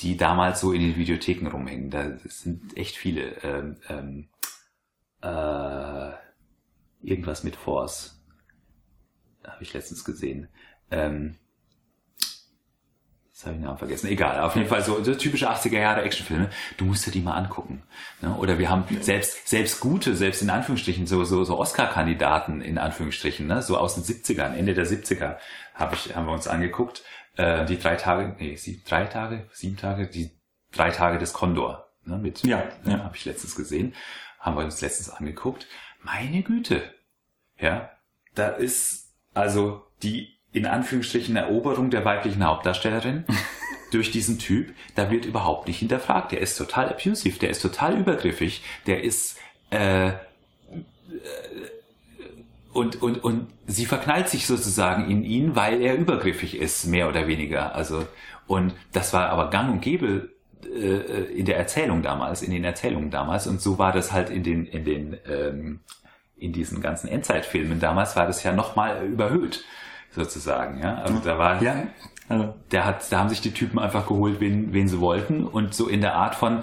die 0.00 0.18
damals 0.18 0.60
so 0.60 0.72
in 0.72 0.82
den 0.82 0.96
Videotheken 0.96 1.48
rumhängen. 1.48 1.90
Da 1.90 2.18
sind 2.24 2.76
echt 2.76 2.96
viele. 2.96 3.42
Ähm, 3.42 3.76
ähm, 3.88 4.28
äh, 5.22 6.12
irgendwas 7.02 7.42
mit 7.42 7.56
Force 7.56 8.17
habe 9.50 9.62
ich 9.62 9.72
letztens 9.72 10.04
gesehen. 10.04 10.48
Ähm, 10.90 11.36
Jetzt 13.38 13.46
habe 13.46 13.54
ich 13.54 13.60
den 13.60 13.66
Namen 13.66 13.78
vergessen. 13.78 14.08
Egal, 14.08 14.40
auf 14.40 14.56
jeden 14.56 14.66
Fall 14.66 14.82
so, 14.82 15.00
so 15.04 15.14
typische 15.14 15.48
80er 15.48 15.78
Jahre 15.78 16.02
Actionfilme. 16.02 16.50
Du 16.76 16.84
musst 16.84 17.06
dir 17.06 17.12
die 17.12 17.20
mal 17.20 17.34
angucken. 17.34 17.84
Ne? 18.20 18.34
Oder 18.34 18.58
wir 18.58 18.68
haben 18.68 18.82
selbst 19.00 19.46
selbst 19.46 19.78
gute, 19.78 20.16
selbst 20.16 20.42
in 20.42 20.50
Anführungsstrichen 20.50 21.06
so 21.06 21.22
so, 21.22 21.44
so 21.44 21.56
Oscar-Kandidaten 21.56 22.60
in 22.60 22.78
Anführungsstrichen, 22.78 23.46
ne? 23.46 23.62
so 23.62 23.78
aus 23.78 23.94
den 23.94 24.02
70ern, 24.02 24.54
Ende 24.54 24.74
der 24.74 24.88
70er 24.88 25.36
hab 25.72 25.92
ich 25.92 26.16
haben 26.16 26.26
wir 26.26 26.32
uns 26.32 26.48
angeguckt. 26.48 27.04
Äh, 27.36 27.64
die 27.66 27.78
drei 27.78 27.94
Tage, 27.94 28.34
nee, 28.40 28.56
sieben, 28.56 28.82
drei 28.84 29.04
Tage, 29.04 29.48
sieben 29.52 29.76
Tage, 29.76 30.08
die 30.08 30.32
drei 30.72 30.90
Tage 30.90 31.18
des 31.18 31.32
Condor. 31.32 31.92
Ne? 32.02 32.18
Mit, 32.18 32.42
ja, 32.42 32.64
ne? 32.82 32.94
ja. 32.94 33.04
habe 33.04 33.14
ich 33.14 33.24
letztens 33.24 33.54
gesehen, 33.54 33.94
haben 34.40 34.56
wir 34.56 34.64
uns 34.64 34.80
letztens 34.80 35.10
angeguckt. 35.10 35.68
Meine 36.02 36.42
Güte, 36.42 36.82
ja, 37.56 37.92
da 38.34 38.48
ist 38.48 39.07
also 39.38 39.82
die 40.02 40.34
in 40.52 40.66
Anführungsstrichen 40.66 41.36
Eroberung 41.36 41.90
der 41.90 42.04
weiblichen 42.04 42.44
Hauptdarstellerin. 42.44 43.24
durch 43.90 44.10
diesen 44.10 44.38
Typ, 44.38 44.74
da 44.96 45.10
wird 45.10 45.24
überhaupt 45.24 45.66
nicht 45.66 45.78
hinterfragt. 45.78 46.32
Der 46.32 46.40
ist 46.40 46.56
total 46.56 46.90
abusive, 46.90 47.38
der 47.38 47.48
ist 47.48 47.62
total 47.62 47.96
übergriffig, 47.98 48.62
der 48.86 49.02
ist 49.02 49.38
äh, 49.70 50.12
und, 52.72 53.02
und, 53.02 53.24
und 53.24 53.48
sie 53.66 53.86
verknallt 53.86 54.28
sich 54.28 54.46
sozusagen 54.46 55.10
in 55.10 55.24
ihn, 55.24 55.56
weil 55.56 55.80
er 55.80 55.96
übergriffig 55.96 56.58
ist, 56.58 56.86
mehr 56.86 57.08
oder 57.08 57.26
weniger. 57.26 57.74
Also, 57.74 58.06
und 58.46 58.74
das 58.92 59.12
war 59.12 59.30
aber 59.30 59.50
gang 59.50 59.72
und 59.72 59.80
gäbe 59.80 60.30
äh, 60.64 61.24
in 61.32 61.46
der 61.46 61.56
Erzählung 61.56 62.02
damals, 62.02 62.42
in 62.42 62.50
den 62.50 62.64
Erzählungen 62.64 63.10
damals. 63.10 63.46
Und 63.46 63.60
so 63.60 63.78
war 63.78 63.92
das 63.92 64.12
halt 64.12 64.30
in 64.30 64.42
den, 64.44 64.66
in 64.66 64.84
den, 64.84 65.16
ähm, 65.26 65.80
in 66.38 66.52
diesen 66.52 66.80
ganzen 66.80 67.08
Endzeitfilmen. 67.08 67.80
Damals 67.80 68.16
war 68.16 68.26
das 68.26 68.42
ja 68.42 68.52
nochmal 68.52 69.06
überhöht, 69.06 69.64
sozusagen, 70.10 70.80
ja. 70.80 70.96
Also 70.96 71.18
da 71.24 71.38
war, 71.38 71.62
ja. 71.62 71.88
Also. 72.28 72.54
der 72.72 72.84
hat, 72.84 73.10
da 73.10 73.20
haben 73.20 73.28
sich 73.28 73.40
die 73.40 73.52
Typen 73.52 73.78
einfach 73.78 74.06
geholt, 74.06 74.40
wen, 74.40 74.72
wen 74.72 74.88
sie 74.88 75.00
wollten 75.00 75.44
und 75.44 75.74
so 75.74 75.88
in 75.88 76.00
der 76.00 76.14
Art 76.14 76.34
von, 76.34 76.62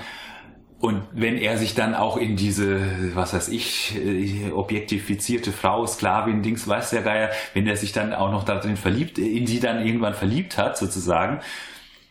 und 0.79 1.03
wenn 1.13 1.37
er 1.37 1.57
sich 1.57 1.73
dann 1.73 1.95
auch 1.95 2.17
in 2.17 2.35
diese, 2.35 3.15
was 3.15 3.33
weiß 3.33 3.47
ich, 3.47 3.95
äh, 3.95 4.51
objektifizierte 4.51 5.51
Frau, 5.51 5.87
Sklavin, 5.87 6.43
Dings, 6.43 6.67
weiß 6.67 6.91
der 6.91 7.01
Geier, 7.01 7.31
wenn 7.53 7.65
er 7.65 7.77
sich 7.77 7.91
dann 7.91 8.13
auch 8.13 8.29
noch 8.29 8.43
darin 8.43 8.77
verliebt, 8.77 9.17
in 9.17 9.45
die 9.45 9.59
dann 9.59 9.85
irgendwann 9.85 10.13
verliebt 10.13 10.57
hat, 10.57 10.77
sozusagen, 10.77 11.39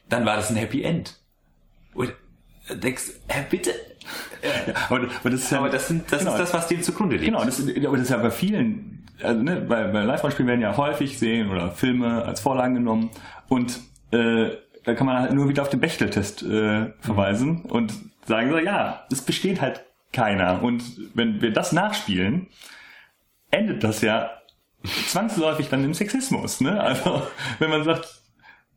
dann 0.09 0.27
war 0.27 0.37
das 0.37 0.51
ein 0.51 0.57
Happy 0.57 0.83
End. 0.83 1.21
Und 1.95 2.15
denkst, 2.69 3.05
hä, 3.29 3.45
bitte? 3.49 3.73
Ja, 4.43 4.75
aber, 4.89 4.97
aber, 5.21 5.31
das 5.31 5.41
ist, 5.41 5.51
ja, 5.51 5.59
aber 5.59 5.71
das, 5.71 5.89
sind, 5.89 6.11
das 6.11 6.21
genau, 6.21 6.33
ist 6.33 6.39
das, 6.39 6.55
was 6.55 6.69
dem 6.69 6.83
zugrunde 6.83 7.17
liegt. 7.17 7.27
Genau, 7.27 7.45
das, 7.45 7.61
aber 7.61 7.97
das 7.97 8.03
ist 8.07 8.11
ja 8.11 8.19
bei 8.19 8.31
vielen, 8.31 9.07
also, 9.23 9.43
ne, 9.43 9.57
bei, 9.61 9.85
bei 9.85 10.03
Live-Rollenspielen 10.03 10.49
werden 10.49 10.61
ja 10.61 10.77
häufig 10.77 11.19
Serien 11.19 11.51
oder 11.51 11.71
Filme 11.71 12.25
als 12.25 12.41
Vorlagen 12.41 12.75
genommen 12.75 13.11
und 13.49 13.81
äh, 14.11 14.51
da 14.85 14.95
kann 14.95 15.07
man 15.07 15.19
halt 15.19 15.33
nur 15.33 15.49
wieder 15.49 15.63
auf 15.63 15.71
den 15.71 15.81
Bechteltest 15.81 16.43
äh, 16.43 16.93
verweisen 17.01 17.63
mhm. 17.65 17.71
und 17.71 17.95
sagen 18.27 18.51
so, 18.51 18.59
ja, 18.59 19.05
es 19.11 19.23
besteht 19.23 19.61
halt 19.61 19.85
keiner. 20.13 20.63
Und 20.63 20.83
wenn 21.15 21.41
wir 21.41 21.53
das 21.53 21.73
nachspielen, 21.73 22.49
endet 23.51 23.83
das 23.85 24.03
ja 24.03 24.31
zwangsläufig 25.09 25.69
dann 25.69 25.85
im 25.85 25.95
Sexismus. 25.95 26.61
Ne? 26.61 26.81
Also 26.81 27.23
wenn 27.59 27.71
man 27.71 27.85
sagt, 27.85 28.24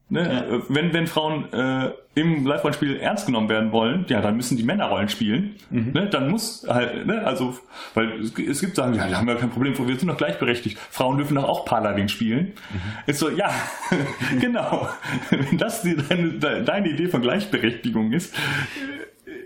Ne? 0.09 0.45
Ja. 0.49 0.61
Wenn, 0.69 0.93
wenn 0.93 1.05
Frauen 1.05 1.51
äh, 1.51 1.91
im 2.15 2.45
Live-Rollenspiel 2.45 2.97
ernst 2.97 3.25
genommen 3.25 3.49
werden 3.49 3.73
wollen, 3.73 4.05
ja, 4.07 4.21
dann 4.21 4.37
müssen 4.37 4.55
die 4.55 4.63
Männerrollen 4.63 5.09
spielen. 5.09 5.55
Mhm. 5.69 5.91
Ne? 5.93 6.07
Dann 6.07 6.29
muss 6.29 6.65
halt, 6.67 7.05
ne? 7.05 7.25
also, 7.25 7.57
weil 7.93 8.21
es, 8.21 8.33
es 8.37 8.61
gibt 8.61 8.77
sagen, 8.77 8.93
ja, 8.93 9.07
da 9.09 9.17
haben 9.17 9.27
wir 9.27 9.35
kein 9.35 9.49
Problem, 9.49 9.77
wir 9.77 9.99
sind 9.99 10.07
doch 10.07 10.17
gleichberechtigt. 10.17 10.77
Frauen 10.77 11.17
dürfen 11.17 11.35
doch 11.35 11.43
auch 11.43 11.65
Paladin 11.65 12.07
spielen. 12.07 12.53
Mhm. 12.71 12.79
Ist 13.05 13.19
so, 13.19 13.29
ja, 13.29 13.51
genau. 14.39 14.87
wenn 15.29 15.57
das 15.57 15.81
die, 15.81 15.97
deine, 15.97 16.63
deine 16.63 16.89
Idee 16.89 17.07
von 17.07 17.21
Gleichberechtigung 17.21 18.13
ist, 18.13 18.33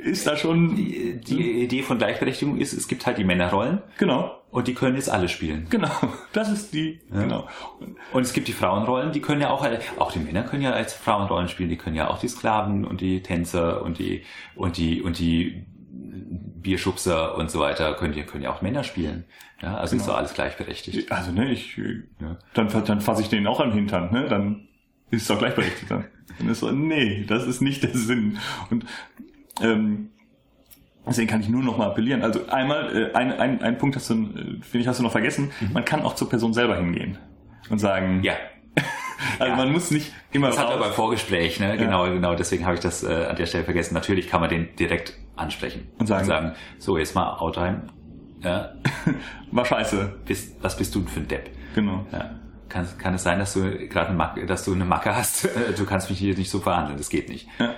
ist 0.04 0.28
da 0.28 0.38
schon. 0.38 0.76
Die, 0.76 1.20
die 1.22 1.64
Idee 1.64 1.82
von 1.82 1.98
Gleichberechtigung 1.98 2.58
ist, 2.58 2.74
es 2.74 2.88
gibt 2.88 3.06
halt 3.06 3.18
die 3.18 3.24
Männerrollen. 3.24 3.80
Genau. 3.98 4.41
Und 4.52 4.68
die 4.68 4.74
können 4.74 4.98
jetzt 4.98 5.10
alle 5.10 5.30
spielen. 5.30 5.68
Genau. 5.70 5.90
Das 6.34 6.50
ist 6.50 6.74
die, 6.74 7.02
ja. 7.14 7.22
genau. 7.24 7.48
Und 8.14 8.22
es 8.22 8.32
gibt 8.32 8.48
die 8.48 8.54
Frauenrollen, 8.54 9.12
die 9.12 9.20
können 9.20 9.42
ja 9.42 9.50
auch, 9.50 9.68
auch 9.98 10.14
die 10.14 10.20
Männer 10.20 10.44
können 10.44 10.62
ja 10.62 10.72
als 10.72 10.94
Frauenrollen 10.94 11.50
spielen, 11.50 11.70
die 11.70 11.76
können 11.76 11.96
ja 11.96 12.10
auch 12.10 12.20
die 12.20 12.30
Sklaven 12.30 12.86
und 12.86 13.02
die 13.02 13.22
Tänzer 13.22 13.82
und 13.82 14.00
die, 14.00 14.24
und 14.56 14.78
die, 14.78 15.02
und 15.02 15.20
die 15.20 15.66
Bierschubser 16.62 17.36
und 17.36 17.52
so 17.52 17.60
weiter 17.60 17.94
können, 17.96 18.14
die 18.14 18.24
können 18.24 18.44
ja 18.44 18.54
auch 18.54 18.62
Männer 18.62 18.84
spielen. 18.84 19.26
Ja, 19.62 19.76
also 19.76 19.92
genau. 19.92 20.04
ist 20.04 20.10
doch 20.10 20.18
alles 20.18 20.34
gleichberechtigt. 20.34 21.12
Also, 21.12 21.32
ne, 21.32 21.52
ich, 21.52 21.78
ja. 21.78 22.38
dann, 22.54 22.70
dann 22.86 23.02
fasse 23.02 23.22
ich 23.22 23.30
den 23.30 23.48
auch 23.48 23.60
an 23.60 23.70
den 23.70 23.80
Hintern, 23.80 24.12
ne, 24.12 24.28
dann 24.28 24.68
ist 25.10 25.24
es 25.24 25.28
doch 25.28 25.40
gleichberechtigt 25.40 25.92
dann. 25.92 26.06
Dann 26.40 26.50
ist 26.50 26.62
so, 26.62 26.72
nee, 26.72 27.26
das 27.28 27.46
ist 27.46 27.62
nicht 27.62 27.84
der 27.84 27.94
Sinn. 27.94 28.38
Und 28.70 28.86
ähm, 29.62 30.12
Deswegen 31.06 31.30
kann 31.30 31.42
ich 31.42 31.50
nur 31.50 31.64
noch 31.64 31.78
mal 31.78 31.88
appellieren. 31.88 32.22
Also 32.22 32.48
einmal, 32.48 32.96
äh, 32.96 33.14
ein, 33.14 33.32
ein, 33.34 33.62
ein 33.62 33.78
Punkt 33.78 33.96
hast 33.96 34.10
du, 34.10 34.14
äh, 34.14 34.18
finde 34.62 34.80
ich, 34.80 34.88
hast 34.88 35.00
du 35.00 35.04
noch 35.04 35.12
vergessen. 35.12 35.52
Mhm. 35.60 35.74
Man 35.74 35.86
kann 35.86 36.02
auch 36.04 36.16
zur 36.16 36.30
Person 36.30 36.54
selber 36.54 36.78
hingehen 36.78 37.18
und 37.70 37.80
sagen, 37.80 38.22
ja. 38.24 38.34
also 39.40 39.52
ja. 39.52 39.56
man 39.56 39.72
muss 39.72 39.90
nicht 39.92 40.14
immer 40.32 40.48
Das 40.48 40.60
hat 40.60 40.70
er 40.70 40.78
beim 40.78 40.94
Vorgespräch, 40.94 41.60
ne? 41.60 41.76
Genau, 41.78 42.06
ja. 42.06 42.14
genau. 42.14 42.36
Deswegen 42.36 42.66
habe 42.66 42.76
ich 42.76 42.82
das 42.82 43.04
äh, 43.04 43.26
an 43.30 43.36
der 43.36 43.46
Stelle 43.48 43.64
vergessen. 43.64 43.96
Natürlich 43.96 44.30
kann 44.30 44.42
man 44.42 44.50
den 44.50 44.76
direkt 44.76 45.18
ansprechen 45.36 45.88
und 45.98 46.06
sagen, 46.06 46.22
und 46.22 46.28
sagen 46.28 46.52
so 46.78 46.98
jetzt 46.98 47.16
mal 47.16 47.38
Outtime. 47.38 47.84
Ja. 48.44 48.74
War 49.52 49.66
scheiße. 49.66 50.20
Bist, 50.26 50.56
was 50.62 50.78
bist 50.78 50.94
du 50.94 51.04
für 51.06 51.20
ein 51.20 51.28
Depp? 51.28 51.50
Genau. 51.74 52.06
Ja. 52.12 52.36
Kann, 52.70 52.88
kann 52.98 53.16
es 53.16 53.24
sein, 53.24 53.40
dass 53.40 53.54
du 53.54 53.88
gerade 53.88 54.46
dass 54.46 54.66
du 54.66 54.74
eine 54.74 54.86
Macke 54.86 55.16
hast? 55.16 55.50
Du 55.78 55.86
kannst 55.86 56.10
mich 56.10 56.20
hier 56.20 56.36
nicht 56.36 56.50
so 56.50 56.60
verhandeln. 56.60 56.98
Das 56.98 57.10
geht 57.10 57.28
nicht. 57.28 57.48
Ja. 57.60 57.74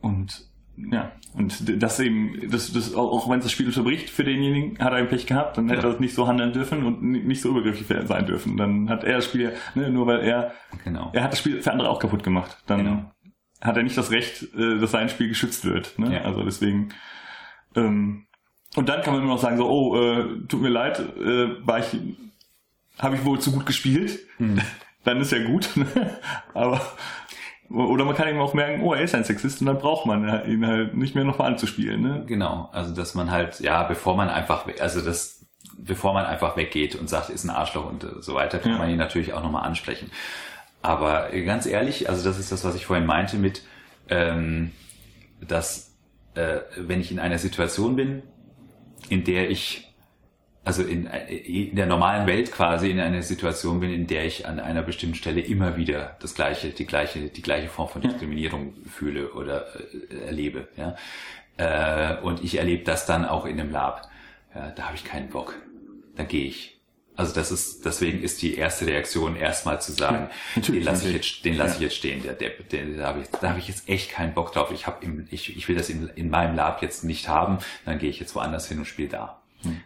Und 0.00 0.46
ja, 0.76 1.12
und 1.34 1.82
das 1.82 2.00
eben, 2.00 2.50
das, 2.50 2.72
das, 2.72 2.94
auch 2.94 3.28
wenn 3.28 3.38
es 3.38 3.44
das 3.44 3.52
Spiel 3.52 3.66
unterbricht 3.66 4.10
für 4.10 4.24
denjenigen, 4.24 4.78
hat 4.78 4.92
er 4.92 4.98
ein 4.98 5.08
Pech 5.08 5.26
gehabt, 5.26 5.56
dann 5.56 5.68
hätte 5.68 5.86
ja. 5.86 5.92
er 5.92 6.00
nicht 6.00 6.14
so 6.14 6.26
handeln 6.26 6.52
dürfen 6.52 6.84
und 6.84 7.02
nicht 7.02 7.40
so 7.40 7.50
übergriffig 7.50 7.86
sein 8.06 8.26
dürfen. 8.26 8.56
Dann 8.56 8.88
hat 8.88 9.04
er 9.04 9.16
das 9.16 9.24
Spiel, 9.26 9.52
ne, 9.74 9.90
nur 9.90 10.06
weil 10.06 10.20
er, 10.20 10.52
genau. 10.84 11.10
er 11.12 11.24
hat 11.24 11.32
das 11.32 11.38
Spiel 11.38 11.60
für 11.62 11.72
andere 11.72 11.90
auch 11.90 11.98
kaputt 11.98 12.22
gemacht. 12.22 12.58
Dann 12.66 12.84
genau. 12.84 13.12
hat 13.60 13.76
er 13.76 13.82
nicht 13.82 13.96
das 13.96 14.10
Recht, 14.10 14.54
äh, 14.54 14.78
dass 14.78 14.90
sein 14.90 15.08
Spiel 15.08 15.28
geschützt 15.28 15.64
wird. 15.64 15.98
Ne? 15.98 16.14
Ja. 16.14 16.22
Also 16.22 16.42
deswegen, 16.42 16.90
ähm, 17.76 18.26
und 18.76 18.88
dann 18.88 19.02
kann 19.02 19.14
man 19.14 19.22
immer 19.22 19.34
noch 19.34 19.40
sagen 19.40 19.56
so, 19.56 19.68
oh, 19.68 19.96
äh, 19.96 20.46
tut 20.48 20.60
mir 20.60 20.68
leid, 20.68 20.98
äh, 20.98 21.66
war 21.66 21.78
ich, 21.78 21.96
habe 22.98 23.16
ich 23.16 23.24
wohl 23.24 23.38
zu 23.38 23.52
gut 23.52 23.66
gespielt. 23.66 24.20
Mhm. 24.38 24.60
Dann 25.04 25.20
ist 25.20 25.32
ja 25.32 25.44
gut, 25.44 25.68
ne? 25.76 25.86
aber 26.54 26.80
oder 27.70 28.04
man 28.04 28.14
kann 28.14 28.28
eben 28.28 28.40
auch 28.40 28.54
merken, 28.54 28.82
oh, 28.82 28.94
er 28.94 29.02
ist 29.02 29.14
ein 29.14 29.24
Sexist 29.24 29.60
und 29.60 29.66
dann 29.66 29.78
braucht 29.78 30.06
man 30.06 30.46
ihn 30.46 30.66
halt 30.66 30.94
nicht 30.94 31.14
mehr 31.14 31.24
nochmal 31.24 31.52
anzuspielen. 31.52 32.02
Ne? 32.02 32.24
Genau, 32.26 32.68
also 32.72 32.94
dass 32.94 33.14
man 33.14 33.30
halt, 33.30 33.60
ja, 33.60 33.82
bevor 33.84 34.16
man 34.16 34.28
einfach, 34.28 34.66
also 34.80 35.00
das, 35.00 35.46
bevor 35.78 36.12
man 36.12 36.26
einfach 36.26 36.56
weggeht 36.56 36.94
und 36.94 37.08
sagt, 37.08 37.30
ist 37.30 37.44
ein 37.44 37.50
Arschloch 37.50 37.86
und 37.86 38.06
so 38.20 38.34
weiter, 38.34 38.58
kann 38.58 38.72
ja. 38.72 38.78
man 38.78 38.90
ihn 38.90 38.98
natürlich 38.98 39.32
auch 39.32 39.42
nochmal 39.42 39.64
ansprechen. 39.64 40.10
Aber 40.82 41.30
ganz 41.30 41.64
ehrlich, 41.64 42.10
also 42.10 42.22
das 42.22 42.38
ist 42.38 42.52
das, 42.52 42.64
was 42.64 42.74
ich 42.74 42.84
vorhin 42.84 43.06
meinte 43.06 43.38
mit, 43.38 43.62
ähm, 44.10 44.72
dass 45.40 45.96
äh, 46.34 46.58
wenn 46.76 47.00
ich 47.00 47.10
in 47.10 47.18
einer 47.18 47.38
Situation 47.38 47.96
bin, 47.96 48.22
in 49.08 49.24
der 49.24 49.50
ich 49.50 49.93
also 50.64 50.82
in, 50.82 51.06
in 51.06 51.76
der 51.76 51.86
normalen 51.86 52.26
Welt 52.26 52.50
quasi 52.50 52.90
in 52.90 52.98
einer 52.98 53.22
Situation 53.22 53.80
bin, 53.80 53.92
in 53.92 54.06
der 54.06 54.24
ich 54.24 54.46
an 54.46 54.58
einer 54.58 54.82
bestimmten 54.82 55.14
Stelle 55.14 55.42
immer 55.42 55.76
wieder 55.76 56.16
das 56.20 56.34
gleiche, 56.34 56.70
die 56.70 56.86
gleiche, 56.86 57.28
die 57.28 57.42
gleiche 57.42 57.68
Form 57.68 57.88
von 57.88 58.00
Diskriminierung 58.00 58.74
fühle 58.90 59.32
oder 59.32 59.66
äh, 60.10 60.26
erlebe. 60.26 60.68
Ja? 60.76 60.96
Äh, 61.56 62.20
und 62.22 62.42
ich 62.42 62.56
erlebe 62.56 62.82
das 62.84 63.04
dann 63.04 63.26
auch 63.26 63.44
in 63.44 63.60
einem 63.60 63.72
Lab. 63.72 64.08
Ja, 64.54 64.70
da 64.70 64.84
habe 64.84 64.96
ich 64.96 65.04
keinen 65.04 65.28
Bock. 65.28 65.54
Da 66.16 66.24
gehe 66.24 66.46
ich. 66.46 66.78
Also 67.16 67.32
das 67.34 67.52
ist, 67.52 67.84
deswegen 67.84 68.22
ist 68.22 68.42
die 68.42 68.56
erste 68.56 68.86
Reaktion 68.86 69.36
erstmal 69.36 69.80
zu 69.80 69.92
sagen, 69.92 70.30
ja, 70.56 70.62
den 70.62 70.82
lasse 70.82 71.06
ich 71.06 71.14
jetzt, 71.14 71.44
den 71.44 71.56
lasse 71.56 71.74
ja. 71.74 71.76
ich 71.76 71.82
jetzt 71.82 71.96
stehen, 71.96 72.22
der 72.24 72.32
Depp, 72.32 72.68
den, 72.70 72.96
da 72.96 73.06
habe 73.06 73.20
ich, 73.20 73.28
da 73.28 73.50
habe 73.50 73.60
ich 73.60 73.68
jetzt 73.68 73.88
echt 73.88 74.10
keinen 74.10 74.34
Bock 74.34 74.52
drauf. 74.52 74.72
Ich 74.72 74.88
habe, 74.88 75.06
ich, 75.30 75.56
ich 75.56 75.68
will 75.68 75.76
das 75.76 75.90
in, 75.90 76.08
in 76.16 76.30
meinem 76.30 76.56
Lab 76.56 76.82
jetzt 76.82 77.04
nicht 77.04 77.28
haben. 77.28 77.58
Dann 77.84 77.98
gehe 77.98 78.10
ich 78.10 78.18
jetzt 78.18 78.34
woanders 78.34 78.66
hin 78.66 78.78
und 78.78 78.86
spiele 78.86 79.10
da. 79.10 79.43
Hm. 79.64 79.80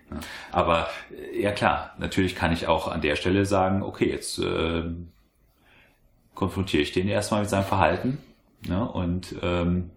Aber 0.53 0.89
äh, 1.11 1.43
ja 1.43 1.53
klar, 1.53 1.95
natürlich 1.99 2.35
kann 2.35 2.53
ich 2.53 2.67
auch 2.67 2.89
an 2.89 3.01
der 3.01 3.17
Stelle 3.17 3.47
sagen, 3.47 3.83
okay, 3.83 4.11
jetzt 4.11 4.39
äh, 4.39 4.85
konfrontiere 6.35 6.83
ich 6.83 6.93
den 6.93 7.09
erstmal 7.09 7.41
mit 7.41 7.51
seinem 7.51 7.65
Verhalten 7.65 8.19
ne, 8.67 8.89
und 8.89 9.35
ähm, 9.43 9.91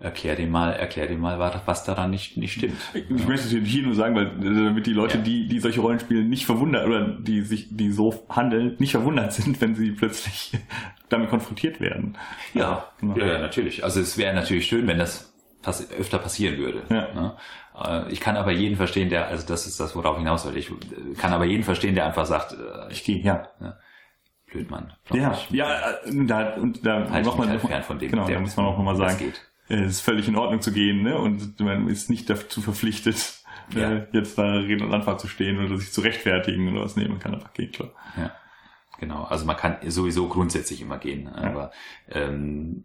erklär 0.00 0.36
dem 0.36 0.50
mal, 0.50 0.72
erklär 0.72 1.06
dem 1.06 1.20
mal, 1.20 1.38
was 1.66 1.84
daran 1.84 2.10
nicht, 2.10 2.36
nicht 2.36 2.52
stimmt. 2.52 2.76
Ich 2.92 3.08
ja. 3.08 3.26
möchte 3.26 3.46
natürlich 3.46 3.72
hier 3.72 3.82
nur 3.84 3.94
sagen, 3.94 4.14
weil 4.14 4.26
äh, 4.26 4.64
damit 4.64 4.86
die 4.86 4.92
Leute, 4.92 5.18
ja. 5.18 5.24
die, 5.24 5.48
die 5.48 5.60
solche 5.60 5.80
Rollenspiele 5.80 6.22
nicht 6.22 6.46
verwundert 6.46 6.86
oder 6.86 7.08
die 7.08 7.40
sich, 7.42 7.68
die 7.70 7.90
so 7.90 8.24
handeln, 8.28 8.76
nicht 8.78 8.92
verwundert 8.92 9.32
sind, 9.34 9.60
wenn 9.60 9.74
sie 9.74 9.92
plötzlich 9.92 10.52
damit 11.08 11.30
konfrontiert 11.30 11.80
werden. 11.80 12.16
Ja, 12.52 12.88
genau. 13.00 13.16
ja, 13.16 13.38
natürlich. 13.38 13.82
Also 13.82 14.00
es 14.00 14.18
wäre 14.18 14.34
natürlich 14.34 14.66
schön, 14.66 14.86
wenn 14.86 14.98
das 14.98 15.32
pass 15.62 15.90
öfter 15.90 16.18
passieren 16.18 16.58
würde. 16.58 16.82
Ja. 16.90 17.14
Ne? 17.14 17.36
Äh, 17.74 18.10
ich 18.12 18.20
kann 18.20 18.36
aber 18.36 18.52
jeden 18.52 18.76
verstehen, 18.76 19.08
der, 19.08 19.28
also 19.28 19.46
das 19.46 19.66
ist 19.66 19.80
das, 19.80 19.96
worauf 19.96 20.16
ich 20.16 20.20
hinaus 20.20 20.44
wollte. 20.44 20.58
Ich 20.58 20.70
kann 21.18 21.32
aber 21.32 21.44
jeden 21.44 21.64
verstehen, 21.64 21.94
der 21.94 22.06
einfach 22.06 22.26
sagt, 22.26 22.52
äh, 22.52 22.92
ich 22.92 23.04
gehe, 23.04 23.18
ja. 23.18 23.48
ja. 23.60 23.76
Blöd, 24.46 24.70
Mann. 24.70 24.92
Ja, 25.12 25.36
ja, 25.50 25.90
äh, 25.90 26.26
da, 26.26 26.54
und 26.54 26.86
da 26.86 27.10
halt 27.10 27.26
mal 27.26 27.48
halt 27.48 27.60
fern 27.60 27.82
von 27.82 27.98
dem, 27.98 28.10
genau, 28.10 28.28
da 28.28 28.38
muss 28.38 28.56
man 28.56 28.66
auch 28.66 28.78
nochmal 28.78 28.96
sagen, 28.96 29.18
geht. 29.18 29.40
es 29.68 29.92
ist 29.92 30.00
völlig 30.00 30.28
in 30.28 30.36
Ordnung 30.36 30.60
zu 30.60 30.72
gehen, 30.72 31.02
ne? 31.02 31.18
Und 31.18 31.58
man 31.60 31.88
ist 31.88 32.08
nicht 32.08 32.30
dazu 32.30 32.60
verpflichtet, 32.60 33.40
ja. 33.74 33.92
äh, 33.92 34.06
jetzt 34.12 34.38
da 34.38 34.44
Rede 34.52 34.84
und 34.84 34.94
Antwort 34.94 35.20
zu 35.20 35.26
stehen 35.26 35.64
oder 35.64 35.76
sich 35.76 35.92
zu 35.92 36.02
rechtfertigen 36.02 36.72
oder 36.72 36.84
was. 36.84 36.96
Nee, 36.96 37.08
man 37.08 37.18
kann 37.18 37.34
einfach 37.34 37.52
gehen, 37.52 37.72
klar. 37.72 37.90
Ja. 38.16 38.30
Genau, 39.00 39.24
also 39.24 39.44
man 39.44 39.56
kann 39.56 39.78
sowieso 39.88 40.28
grundsätzlich 40.28 40.80
immer 40.80 40.98
gehen, 40.98 41.26
aber 41.26 41.72
ähm, 42.08 42.84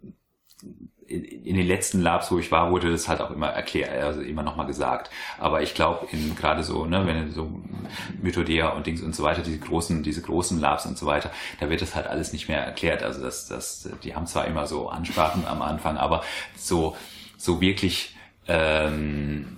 in 1.10 1.56
den 1.56 1.66
letzten 1.66 2.02
Labs, 2.02 2.32
wo 2.32 2.38
ich 2.38 2.52
war, 2.52 2.72
wurde 2.72 2.92
das 2.92 3.08
halt 3.08 3.20
auch 3.20 3.32
immer 3.32 3.48
erklärt, 3.48 3.92
also 4.04 4.22
immer 4.22 4.44
nochmal 4.44 4.68
gesagt. 4.68 5.10
Aber 5.40 5.64
ich 5.64 5.74
glaube, 5.74 6.08
in 6.12 6.36
gerade 6.36 6.64
so, 6.64 6.86
ne, 6.86 7.06
wenn 7.08 7.32
so 7.32 7.52
Mythodea 8.22 8.70
und 8.70 8.86
Dings 8.86 9.02
und 9.02 9.16
so 9.16 9.24
weiter, 9.24 9.42
diese 9.42 9.58
großen, 9.58 10.04
diese 10.04 10.22
großen 10.22 10.60
Labs 10.60 10.86
und 10.86 10.98
so 10.98 11.08
weiter, 11.08 11.32
da 11.60 11.70
wird 11.70 11.82
das 11.82 11.96
halt 11.96 12.06
alles 12.06 12.32
nicht 12.32 12.48
mehr 12.48 12.64
erklärt. 12.64 13.02
Also 13.02 13.24
das, 13.24 13.48
das, 13.48 13.90
die 14.04 14.16
haben 14.16 14.28
zwar 14.28 14.46
immer 14.46 14.68
so 14.68 14.90
Ansprachen 14.90 15.48
am 15.48 15.64
Anfang, 15.64 15.98
aber 15.98 16.24
so, 16.56 16.96
so 17.38 17.60
wirklich, 17.60 18.16
ähm, 18.48 19.58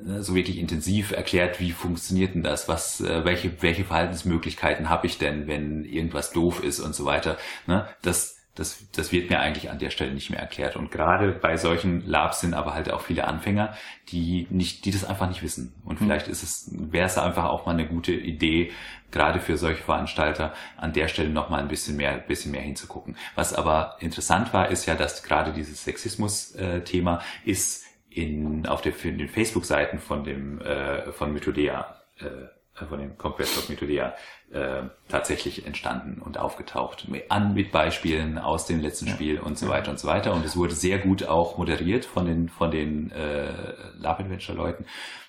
ne, 0.00 0.22
so 0.22 0.36
wirklich 0.36 0.58
intensiv 0.58 1.10
erklärt, 1.10 1.58
wie 1.58 1.72
funktioniert 1.72 2.36
denn 2.36 2.44
das, 2.44 2.68
was, 2.68 3.00
äh, 3.00 3.24
welche, 3.24 3.60
welche 3.60 3.84
Verhaltensmöglichkeiten 3.84 4.88
habe 4.88 5.08
ich 5.08 5.18
denn, 5.18 5.48
wenn 5.48 5.84
irgendwas 5.84 6.30
doof 6.30 6.62
ist 6.62 6.78
und 6.78 6.94
so 6.94 7.06
weiter. 7.06 7.38
Ne? 7.66 7.88
Das, 8.02 8.39
das, 8.54 8.90
das 8.92 9.12
wird 9.12 9.30
mir 9.30 9.38
eigentlich 9.38 9.70
an 9.70 9.78
der 9.78 9.90
Stelle 9.90 10.12
nicht 10.12 10.30
mehr 10.30 10.40
erklärt. 10.40 10.76
Und 10.76 10.90
gerade 10.90 11.32
bei 11.32 11.56
solchen 11.56 12.06
Labs 12.06 12.40
sind 12.40 12.54
aber 12.54 12.74
halt 12.74 12.90
auch 12.90 13.00
viele 13.00 13.26
Anfänger, 13.26 13.74
die 14.08 14.46
nicht, 14.50 14.84
die 14.84 14.90
das 14.90 15.04
einfach 15.04 15.28
nicht 15.28 15.42
wissen. 15.42 15.72
Und 15.84 16.00
hm. 16.00 16.06
vielleicht 16.06 16.28
ist 16.28 16.42
es, 16.42 16.68
wäre 16.72 17.06
es 17.06 17.16
einfach 17.16 17.44
auch 17.44 17.66
mal 17.66 17.72
eine 17.72 17.86
gute 17.86 18.12
Idee, 18.12 18.72
gerade 19.10 19.40
für 19.40 19.56
solche 19.56 19.82
Veranstalter 19.82 20.52
an 20.76 20.92
der 20.92 21.08
Stelle 21.08 21.30
noch 21.30 21.48
mal 21.48 21.60
ein 21.60 21.68
bisschen 21.68 21.96
mehr, 21.96 22.18
bisschen 22.18 22.52
mehr 22.52 22.62
hinzugucken. 22.62 23.16
Was 23.34 23.54
aber 23.54 23.96
interessant 24.00 24.52
war, 24.52 24.70
ist 24.70 24.86
ja, 24.86 24.94
dass 24.94 25.22
gerade 25.22 25.52
dieses 25.52 25.84
Sexismus-Thema 25.84 27.22
ist 27.44 27.84
in, 28.10 28.66
auf 28.66 28.82
der, 28.82 28.92
den 28.92 29.28
Facebook-Seiten 29.28 29.98
von 29.98 30.24
dem, 30.24 30.60
äh, 30.60 31.12
von 31.12 31.32
Mythodea, 31.32 31.96
äh, 32.18 32.84
von 32.86 32.98
dem 32.98 33.16
Conquest 33.16 33.58
of 33.58 33.68
Mythodea 33.68 34.14
äh, 34.52 34.82
tatsächlich 35.08 35.66
entstanden 35.66 36.20
und 36.20 36.38
aufgetaucht. 36.38 37.06
An 37.28 37.54
mit 37.54 37.70
Beispielen 37.70 38.38
aus 38.38 38.66
dem 38.66 38.80
letzten 38.80 39.08
Spiel 39.08 39.38
und 39.38 39.58
so 39.58 39.68
weiter 39.68 39.90
und 39.90 39.98
so 39.98 40.08
weiter. 40.08 40.32
Und 40.34 40.44
es 40.44 40.56
wurde 40.56 40.74
sehr 40.74 40.98
gut 40.98 41.24
auch 41.24 41.56
moderiert 41.56 42.04
von 42.04 42.26
den, 42.26 42.48
von 42.48 42.70
den 42.70 43.10
äh, 43.12 43.52
Love 43.98 44.20
Adventure 44.20 44.56
Leuten. 44.56 44.86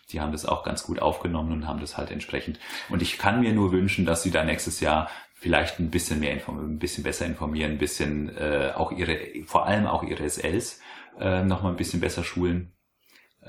Die 0.09 0.19
haben 0.19 0.31
das 0.31 0.45
auch 0.45 0.63
ganz 0.63 0.83
gut 0.83 1.01
aufgenommen 1.01 1.51
und 1.51 1.67
haben 1.67 1.79
das 1.79 1.97
halt 1.97 2.11
entsprechend. 2.11 2.59
Und 2.89 3.01
ich 3.01 3.17
kann 3.17 3.41
mir 3.41 3.53
nur 3.53 3.71
wünschen, 3.71 4.05
dass 4.05 4.23
sie 4.23 4.31
da 4.31 4.43
nächstes 4.43 4.79
Jahr 4.79 5.09
vielleicht 5.33 5.79
ein 5.79 5.89
bisschen 5.89 6.19
mehr 6.19 6.33
informieren, 6.33 6.73
ein 6.73 6.79
bisschen 6.79 7.03
besser 7.03 7.25
informieren, 7.25 7.71
ein 7.71 7.77
bisschen 7.77 8.35
äh, 8.35 8.71
auch 8.75 8.91
ihre, 8.91 9.17
vor 9.45 9.65
allem 9.65 9.87
auch 9.87 10.03
ihre 10.03 10.27
SLs 10.27 10.81
äh, 11.19 11.43
nochmal 11.43 11.71
ein 11.71 11.77
bisschen 11.77 12.01
besser 12.01 12.23
schulen 12.23 12.73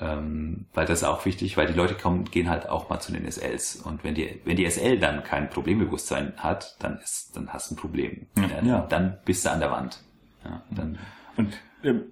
ähm, 0.03 0.65
weil 0.73 0.85
das 0.85 0.99
ist 0.99 1.03
auch 1.07 1.25
wichtig, 1.25 1.55
weil 1.55 1.67
die 1.67 1.73
Leute 1.73 1.95
kommen, 1.95 2.25
gehen 2.25 2.49
halt 2.49 2.67
auch 2.67 2.89
mal 2.89 2.99
zu 2.99 3.13
den 3.13 3.29
SLs. 3.29 3.77
Und 3.77 4.03
wenn 4.03 4.15
die, 4.15 4.41
wenn 4.43 4.57
die 4.57 4.69
SL 4.69 4.99
dann 4.99 5.23
kein 5.23 5.49
Problembewusstsein 5.49 6.33
hat, 6.37 6.75
dann 6.79 6.99
ist, 6.99 7.35
dann 7.35 7.53
hast 7.53 7.71
du 7.71 7.75
ein 7.75 7.77
Problem. 7.77 8.27
Ja, 8.37 8.65
ja. 8.65 8.85
Dann 8.89 9.17
bist 9.25 9.45
du 9.45 9.51
an 9.51 9.59
der 9.59 9.71
Wand. 9.71 10.01
Ja, 10.43 10.61
dann 10.71 10.97
und 11.37 11.53
ähm, 11.83 12.03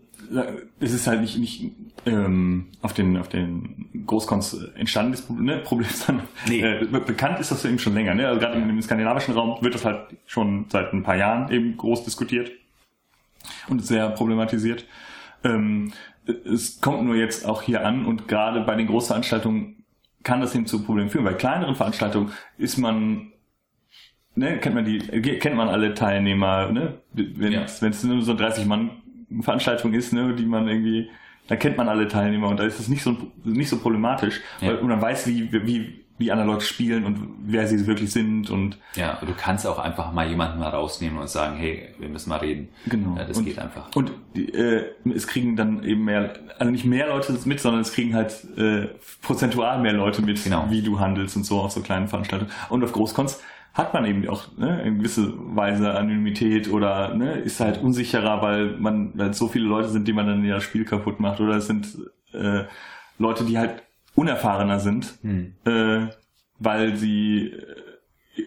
es 0.80 0.93
ist 0.93 1.08
halt 1.08 1.21
nicht, 1.21 1.38
nicht 1.38 1.71
ähm, 2.06 2.67
auf 2.82 2.93
den 2.93 3.17
auf 3.17 3.27
den 3.27 3.89
Großkons 4.06 4.65
entstanden 4.75 5.13
das 5.13 5.21
Problem, 5.23 5.45
ne, 5.45 5.58
Problem 5.58 5.89
sondern 5.93 6.27
nee. 6.47 6.62
äh, 6.62 6.86
bekannt 6.86 7.39
ist 7.39 7.51
das 7.51 7.65
eben 7.65 7.80
schon 7.80 7.93
länger. 7.93 8.13
Ne? 8.13 8.27
Also 8.27 8.39
gerade 8.39 8.58
im, 8.58 8.69
im 8.69 8.82
skandinavischen 8.82 9.34
Raum 9.34 9.62
wird 9.62 9.75
das 9.75 9.84
halt 9.84 10.15
schon 10.27 10.65
seit 10.69 10.93
ein 10.93 11.04
paar 11.04 11.17
Jahren 11.17 11.51
eben 11.51 11.75
groß 11.75 12.04
diskutiert 12.04 12.51
und 13.67 13.86
sehr 13.86 14.10
problematisiert. 14.10 14.86
Ähm, 15.43 15.91
es 16.25 16.81
kommt 16.81 17.03
nur 17.03 17.15
jetzt 17.15 17.45
auch 17.45 17.62
hier 17.62 17.86
an 17.86 18.05
und 18.05 18.27
gerade 18.27 18.62
bei 18.62 18.75
den 18.75 18.88
Großveranstaltungen 18.88 19.84
kann 20.23 20.41
das 20.41 20.53
eben 20.55 20.67
zu 20.67 20.84
Problemen 20.84 21.10
führen. 21.10 21.25
Bei 21.25 21.34
kleineren 21.34 21.75
Veranstaltungen 21.75 22.31
ist 22.57 22.77
man, 22.77 23.31
ne, 24.36 24.60
kennt 24.60 24.75
man 24.75 24.86
die, 24.86 24.99
kennt 24.99 25.55
man 25.55 25.67
alle 25.67 25.93
Teilnehmer, 25.93 26.71
ne? 26.71 26.99
Wenn 27.13 27.51
ja. 27.51 27.63
es 27.63 28.03
nur 28.03 28.21
so 28.21 28.36
30 28.36 28.65
Mann 28.65 28.91
Veranstaltung 29.41 29.93
ist, 29.93 30.13
ne, 30.13 30.36
die 30.36 30.45
man 30.45 30.67
irgendwie, 30.67 31.10
da 31.47 31.55
kennt 31.55 31.77
man 31.77 31.89
alle 31.89 32.07
Teilnehmer 32.07 32.49
und 32.49 32.60
da 32.60 32.65
ist 32.65 32.79
es 32.79 32.88
nicht 32.88 33.01
so 33.01 33.17
nicht 33.43 33.69
so 33.69 33.79
problematisch, 33.79 34.41
ja. 34.60 34.69
weil, 34.69 34.75
und 34.77 34.89
man 34.89 35.01
weiß, 35.01 35.27
wie, 35.27 35.51
wie 35.51 36.00
wie 36.21 36.31
andere 36.31 36.47
Leute 36.47 36.65
spielen 36.65 37.03
und 37.03 37.27
wer 37.43 37.67
sie 37.67 37.86
wirklich 37.88 38.12
sind 38.12 38.49
und 38.49 38.77
ja, 38.95 39.17
du 39.19 39.34
kannst 39.36 39.67
auch 39.67 39.79
einfach 39.79 40.13
mal 40.13 40.27
jemanden 40.27 40.60
mal 40.60 40.69
rausnehmen 40.69 41.17
und 41.19 41.29
sagen, 41.29 41.57
hey, 41.57 41.89
wir 41.99 42.07
müssen 42.07 42.29
mal 42.29 42.38
reden. 42.38 42.69
Genau. 42.86 43.17
Ja, 43.17 43.25
das 43.25 43.38
und, 43.38 43.45
geht 43.45 43.60
einfach. 43.60 43.93
Und 43.95 44.12
äh, 44.36 44.84
es 45.13 45.27
kriegen 45.27 45.55
dann 45.55 45.84
eben 45.84 46.05
mehr, 46.05 46.34
also 46.60 46.71
nicht 46.71 46.86
mehr 46.86 47.07
Leute 47.07 47.38
mit, 47.45 47.60
sondern 47.60 47.81
es 47.81 47.91
kriegen 47.91 48.15
halt 48.15 48.45
äh, 48.57 48.88
prozentual 49.21 49.81
mehr 49.81 49.93
Leute 49.93 50.21
mit, 50.21 50.41
genau. 50.43 50.67
wie 50.69 50.81
du 50.81 50.99
handelst 50.99 51.36
und 51.36 51.43
so 51.43 51.60
auf 51.60 51.71
so 51.71 51.81
kleinen 51.81 52.07
Veranstaltungen. 52.07 52.51
Und 52.69 52.84
auf 52.84 52.93
Großkons 52.93 53.41
hat 53.73 53.93
man 53.93 54.05
eben 54.05 54.27
auch 54.27 54.55
ne, 54.57 54.81
in 54.84 54.99
gewisser 54.99 55.31
Weise 55.36 55.93
Anonymität 55.93 56.71
oder 56.71 57.13
ne, 57.15 57.34
ist 57.34 57.60
halt 57.60 57.81
unsicherer, 57.81 58.41
weil 58.41 58.77
man 58.77 59.12
weil 59.15 59.34
so 59.34 59.47
viele 59.47 59.65
Leute 59.65 59.89
sind, 59.89 60.07
die 60.07 60.13
man 60.13 60.27
dann 60.27 60.45
ja 60.45 60.55
das 60.55 60.63
Spiel 60.63 60.86
kaputt 60.86 61.19
macht 61.19 61.39
oder 61.39 61.55
es 61.55 61.67
sind 61.67 61.97
äh, 62.34 62.63
Leute, 63.17 63.45
die 63.45 63.57
halt 63.57 63.84
unerfahrener 64.15 64.80
sind, 64.80 65.17
hm. 65.21 65.56
äh, 65.65 66.08
weil 66.60 66.95
sie 66.95 67.54
äh, 68.36 68.43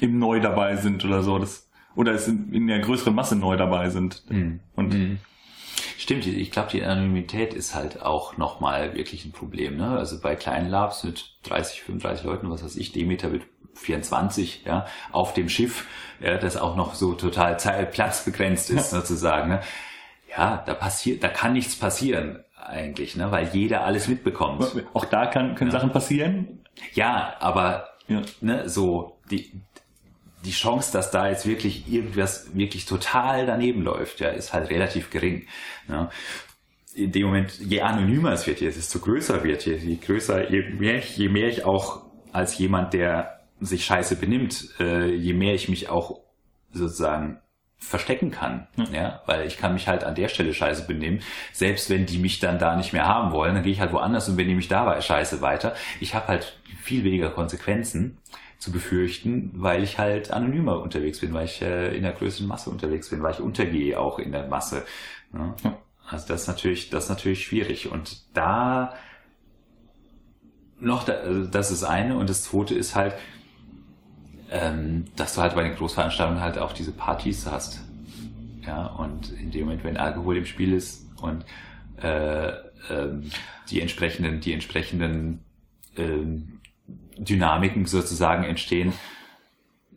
eben 0.00 0.18
neu 0.18 0.40
dabei 0.40 0.76
sind 0.76 1.04
oder 1.04 1.22
so. 1.22 1.38
Das, 1.38 1.68
oder 1.94 2.12
es 2.12 2.28
in, 2.28 2.52
in 2.52 2.66
der 2.66 2.80
größeren 2.80 3.14
Masse 3.14 3.36
neu 3.36 3.56
dabei 3.56 3.90
sind. 3.90 4.22
Hm. 4.28 4.60
Und 4.74 4.94
hm. 4.94 5.18
Stimmt, 5.98 6.26
ich 6.26 6.50
glaube, 6.50 6.70
die 6.70 6.84
Anonymität 6.84 7.54
ist 7.54 7.74
halt 7.74 8.02
auch 8.02 8.36
nochmal 8.36 8.94
wirklich 8.94 9.24
ein 9.24 9.32
Problem. 9.32 9.76
Ne? 9.76 9.88
Also 9.88 10.20
bei 10.20 10.36
kleinen 10.36 10.68
Labs 10.68 11.04
mit 11.04 11.36
30, 11.44 11.82
35 11.82 12.24
Leuten, 12.24 12.50
was 12.50 12.62
weiß 12.62 12.76
ich, 12.76 12.92
Demeter 12.92 13.28
mit 13.28 13.42
24, 13.74 14.62
ja, 14.64 14.86
auf 15.12 15.34
dem 15.34 15.48
Schiff, 15.48 15.86
ja, 16.20 16.38
das 16.38 16.56
auch 16.56 16.76
noch 16.76 16.94
so 16.94 17.14
total 17.14 17.56
platzbegrenzt 17.86 18.70
ist, 18.70 18.92
ja. 18.92 19.00
sozusagen. 19.00 19.48
Ne? 19.48 19.60
Ja, 20.30 20.62
da 20.64 20.74
passiert, 20.74 21.22
da 21.22 21.28
kann 21.28 21.54
nichts 21.54 21.76
passieren 21.76 22.44
eigentlich, 22.68 23.16
ne? 23.16 23.30
weil 23.30 23.48
jeder 23.52 23.84
alles 23.84 24.08
mitbekommt. 24.08 24.66
Auch 24.92 25.04
da 25.04 25.26
kann, 25.26 25.54
können 25.54 25.70
ja. 25.70 25.78
Sachen 25.78 25.92
passieren. 25.92 26.60
Ja, 26.94 27.34
aber 27.40 27.88
ja. 28.08 28.22
Ne, 28.40 28.68
so 28.68 29.18
die 29.30 29.50
die 30.46 30.52
Chance, 30.52 30.92
dass 30.92 31.10
da 31.10 31.28
jetzt 31.28 31.46
wirklich 31.46 31.92
irgendwas 31.92 32.56
wirklich 32.56 32.86
total 32.86 33.46
daneben 33.46 33.82
läuft, 33.82 34.20
ja, 34.20 34.28
ist 34.28 34.52
halt 34.52 34.70
relativ 34.70 35.10
gering. 35.10 35.46
Ne? 35.88 36.08
In 36.94 37.12
dem 37.12 37.26
Moment, 37.26 37.58
je 37.58 37.80
anonymer 37.80 38.32
es 38.32 38.46
wird, 38.46 38.60
desto 38.60 39.00
größer 39.00 39.42
wird, 39.44 39.66
je, 39.66 39.76
je 39.76 39.96
größer, 39.96 40.50
je 40.50 40.62
mehr, 40.70 41.00
je 41.00 41.28
mehr 41.28 41.48
ich 41.48 41.64
auch 41.64 42.06
als 42.32 42.56
jemand, 42.58 42.94
der 42.94 43.40
sich 43.60 43.84
scheiße 43.84 44.16
benimmt, 44.16 44.74
äh, 44.78 45.12
je 45.14 45.34
mehr 45.34 45.54
ich 45.54 45.68
mich 45.68 45.88
auch 45.88 46.20
sozusagen 46.72 47.40
verstecken 47.78 48.30
kann, 48.30 48.66
ja. 48.76 48.84
ja, 48.92 49.22
weil 49.26 49.46
ich 49.46 49.58
kann 49.58 49.74
mich 49.74 49.86
halt 49.86 50.02
an 50.02 50.14
der 50.14 50.28
Stelle 50.28 50.54
scheiße 50.54 50.86
benehmen, 50.86 51.20
selbst 51.52 51.90
wenn 51.90 52.06
die 52.06 52.18
mich 52.18 52.38
dann 52.40 52.58
da 52.58 52.74
nicht 52.74 52.92
mehr 52.92 53.06
haben 53.06 53.32
wollen, 53.32 53.54
dann 53.54 53.62
gehe 53.62 53.72
ich 53.72 53.80
halt 53.80 53.92
woanders 53.92 54.28
und 54.28 54.36
benehme 54.36 54.56
mich 54.56 54.68
dabei 54.68 55.00
scheiße 55.00 55.40
weiter. 55.40 55.74
Ich 56.00 56.14
habe 56.14 56.28
halt 56.28 56.58
viel 56.82 57.04
weniger 57.04 57.30
Konsequenzen 57.30 58.18
zu 58.58 58.72
befürchten, 58.72 59.50
weil 59.54 59.82
ich 59.82 59.98
halt 59.98 60.30
anonymer 60.30 60.80
unterwegs 60.80 61.20
bin, 61.20 61.34
weil 61.34 61.44
ich 61.44 61.60
äh, 61.60 61.94
in 61.94 62.02
der 62.02 62.12
größeren 62.12 62.48
Masse 62.48 62.70
unterwegs 62.70 63.10
bin, 63.10 63.22
weil 63.22 63.34
ich 63.34 63.40
untergehe 63.40 64.00
auch 64.00 64.18
in 64.18 64.32
der 64.32 64.46
Masse. 64.48 64.84
Ne? 65.32 65.54
Ja. 65.62 65.78
Also 66.08 66.28
das 66.28 66.42
ist 66.42 66.48
natürlich, 66.48 66.90
das 66.90 67.04
ist 67.04 67.10
natürlich 67.10 67.44
schwierig 67.44 67.90
und 67.90 68.22
da 68.34 68.94
noch, 70.78 71.04
da, 71.04 71.14
also 71.14 71.46
das 71.46 71.70
ist 71.70 71.84
eine 71.84 72.16
und 72.16 72.30
das 72.30 72.44
zweite 72.44 72.74
ist 72.74 72.94
halt, 72.94 73.14
ähm, 74.50 75.04
dass 75.16 75.34
du 75.34 75.40
halt 75.40 75.54
bei 75.54 75.62
den 75.62 75.74
Großveranstaltungen 75.74 76.40
halt 76.40 76.58
auch 76.58 76.72
diese 76.72 76.92
Partys 76.92 77.46
hast. 77.46 77.80
Ja, 78.66 78.86
und 78.86 79.32
in 79.32 79.50
dem 79.50 79.66
Moment, 79.66 79.84
wenn 79.84 79.96
Alkohol 79.96 80.36
im 80.36 80.46
Spiel 80.46 80.72
ist 80.72 81.06
und 81.20 81.44
äh, 82.02 82.48
ähm, 82.90 83.30
die 83.70 83.80
entsprechenden, 83.80 84.40
die 84.40 84.52
entsprechenden 84.52 85.40
ähm, 85.96 86.60
Dynamiken 87.16 87.86
sozusagen 87.86 88.44
entstehen, 88.44 88.92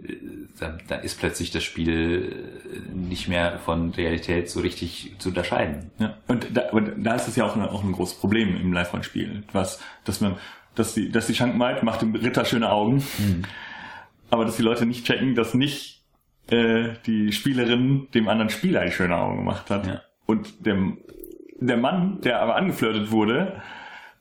äh, 0.02 0.14
dann, 0.60 0.82
dann 0.88 1.02
ist 1.02 1.20
plötzlich 1.20 1.52
das 1.52 1.64
Spiel 1.64 2.62
äh, 2.72 2.96
nicht 2.96 3.28
mehr 3.28 3.60
von 3.60 3.92
Realität 3.92 4.50
so 4.50 4.62
richtig 4.62 5.16
zu 5.18 5.30
unterscheiden. 5.30 5.92
Ja, 5.98 6.18
und 6.28 6.56
da, 6.56 6.70
und 6.70 7.04
da 7.04 7.16
ist 7.16 7.28
es 7.28 7.36
ja 7.36 7.46
auch, 7.46 7.56
eine, 7.56 7.72
auch 7.72 7.84
ein 7.84 7.92
großes 7.92 8.20
Problem 8.20 8.56
im 8.56 8.72
Live-Spiel, 8.72 9.44
was, 9.52 9.82
dass 10.06 10.22
man, 10.22 10.38
dass 10.76 10.94
die, 10.94 11.12
dass 11.12 11.28
die 11.28 11.36
Schankmaid 11.36 11.84
macht 11.84 12.02
dem 12.02 12.14
Ritter 12.16 12.46
schöne 12.46 12.72
Augen. 12.72 13.04
Mhm 13.18 13.46
aber 14.30 14.46
dass 14.46 14.58
die 14.58 14.64
Leute 14.64 14.86
nicht 14.86 15.06
checken, 15.06 15.36
dass 15.36 15.54
nicht 15.54 16.04
äh, 16.50 16.94
die 17.06 17.32
Spielerin 17.32 18.08
dem 18.14 18.28
anderen 18.28 18.50
Spieler 18.50 18.86
die 18.86 18.92
schöne 18.92 19.16
Augen 19.16 19.38
gemacht 19.38 19.70
hat. 19.70 19.88
Ja. 19.88 20.02
Und 20.26 20.66
dem, 20.66 21.00
der 21.60 21.78
Mann, 21.78 22.22
der 22.22 22.42
aber 22.42 22.56
angeflirtet 22.56 23.12
wurde, 23.12 23.62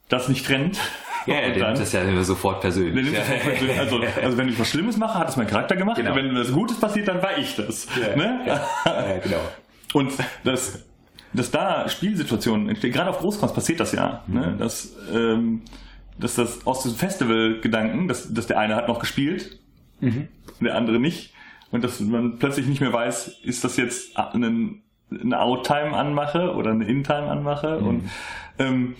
das 0.08 0.28
nicht 0.28 0.46
trennt. 0.46 0.78
Ja, 1.26 1.40
der 1.40 1.66
nimmt 1.66 1.80
das 1.80 1.92
ja 1.92 2.22
sofort 2.22 2.60
persönlich. 2.60 3.12
Ja. 3.12 3.24
Sofort 3.24 3.42
persönlich. 3.42 3.78
Also, 3.78 4.00
also 4.22 4.38
wenn 4.38 4.48
ich 4.48 4.58
was 4.58 4.68
Schlimmes 4.68 4.96
mache, 4.96 5.18
hat 5.18 5.28
es 5.28 5.36
mein 5.36 5.46
Charakter 5.46 5.76
gemacht. 5.76 5.96
Genau. 5.96 6.14
Wenn 6.14 6.34
was 6.34 6.52
Gutes 6.52 6.78
passiert, 6.78 7.08
dann 7.08 7.22
war 7.22 7.36
ich 7.38 7.56
das. 7.56 7.86
Ja, 8.00 8.16
ne? 8.16 8.40
ja. 8.46 9.18
genau. 9.22 9.40
Und 9.94 10.12
das, 10.44 10.84
dass 11.32 11.50
da 11.50 11.88
Spielsituationen 11.88 12.68
entstehen, 12.68 12.92
gerade 12.92 13.10
auf 13.10 13.18
Großkons 13.18 13.52
passiert 13.52 13.80
das 13.80 13.92
ja. 13.92 14.22
Ne? 14.26 14.40
Mhm. 14.40 14.40
Ne? 14.40 14.56
Dass, 14.58 14.96
ähm, 15.14 15.62
dass 16.18 16.34
das 16.34 16.66
aus 16.66 16.82
diesem 16.82 16.98
Festival-Gedanken, 16.98 18.08
dass, 18.08 18.32
dass 18.32 18.46
der 18.46 18.58
eine 18.58 18.76
hat 18.76 18.88
noch 18.88 18.98
gespielt 18.98 19.58
mhm. 20.00 20.28
der 20.60 20.74
andere 20.74 20.98
nicht. 20.98 21.34
Und 21.70 21.84
dass 21.84 22.00
man 22.00 22.38
plötzlich 22.38 22.66
nicht 22.66 22.80
mehr 22.80 22.92
weiß, 22.92 23.40
ist 23.42 23.62
das 23.64 23.76
jetzt 23.76 24.16
ein 24.16 24.82
eine 25.10 25.40
Outtime 25.40 25.96
anmache 25.96 26.54
oder 26.54 26.70
eine 26.70 26.86
Intime 26.86 27.30
anmache. 27.30 27.80
Mhm. 27.80 27.86
Und, 27.86 28.10
ähm, 28.58 28.96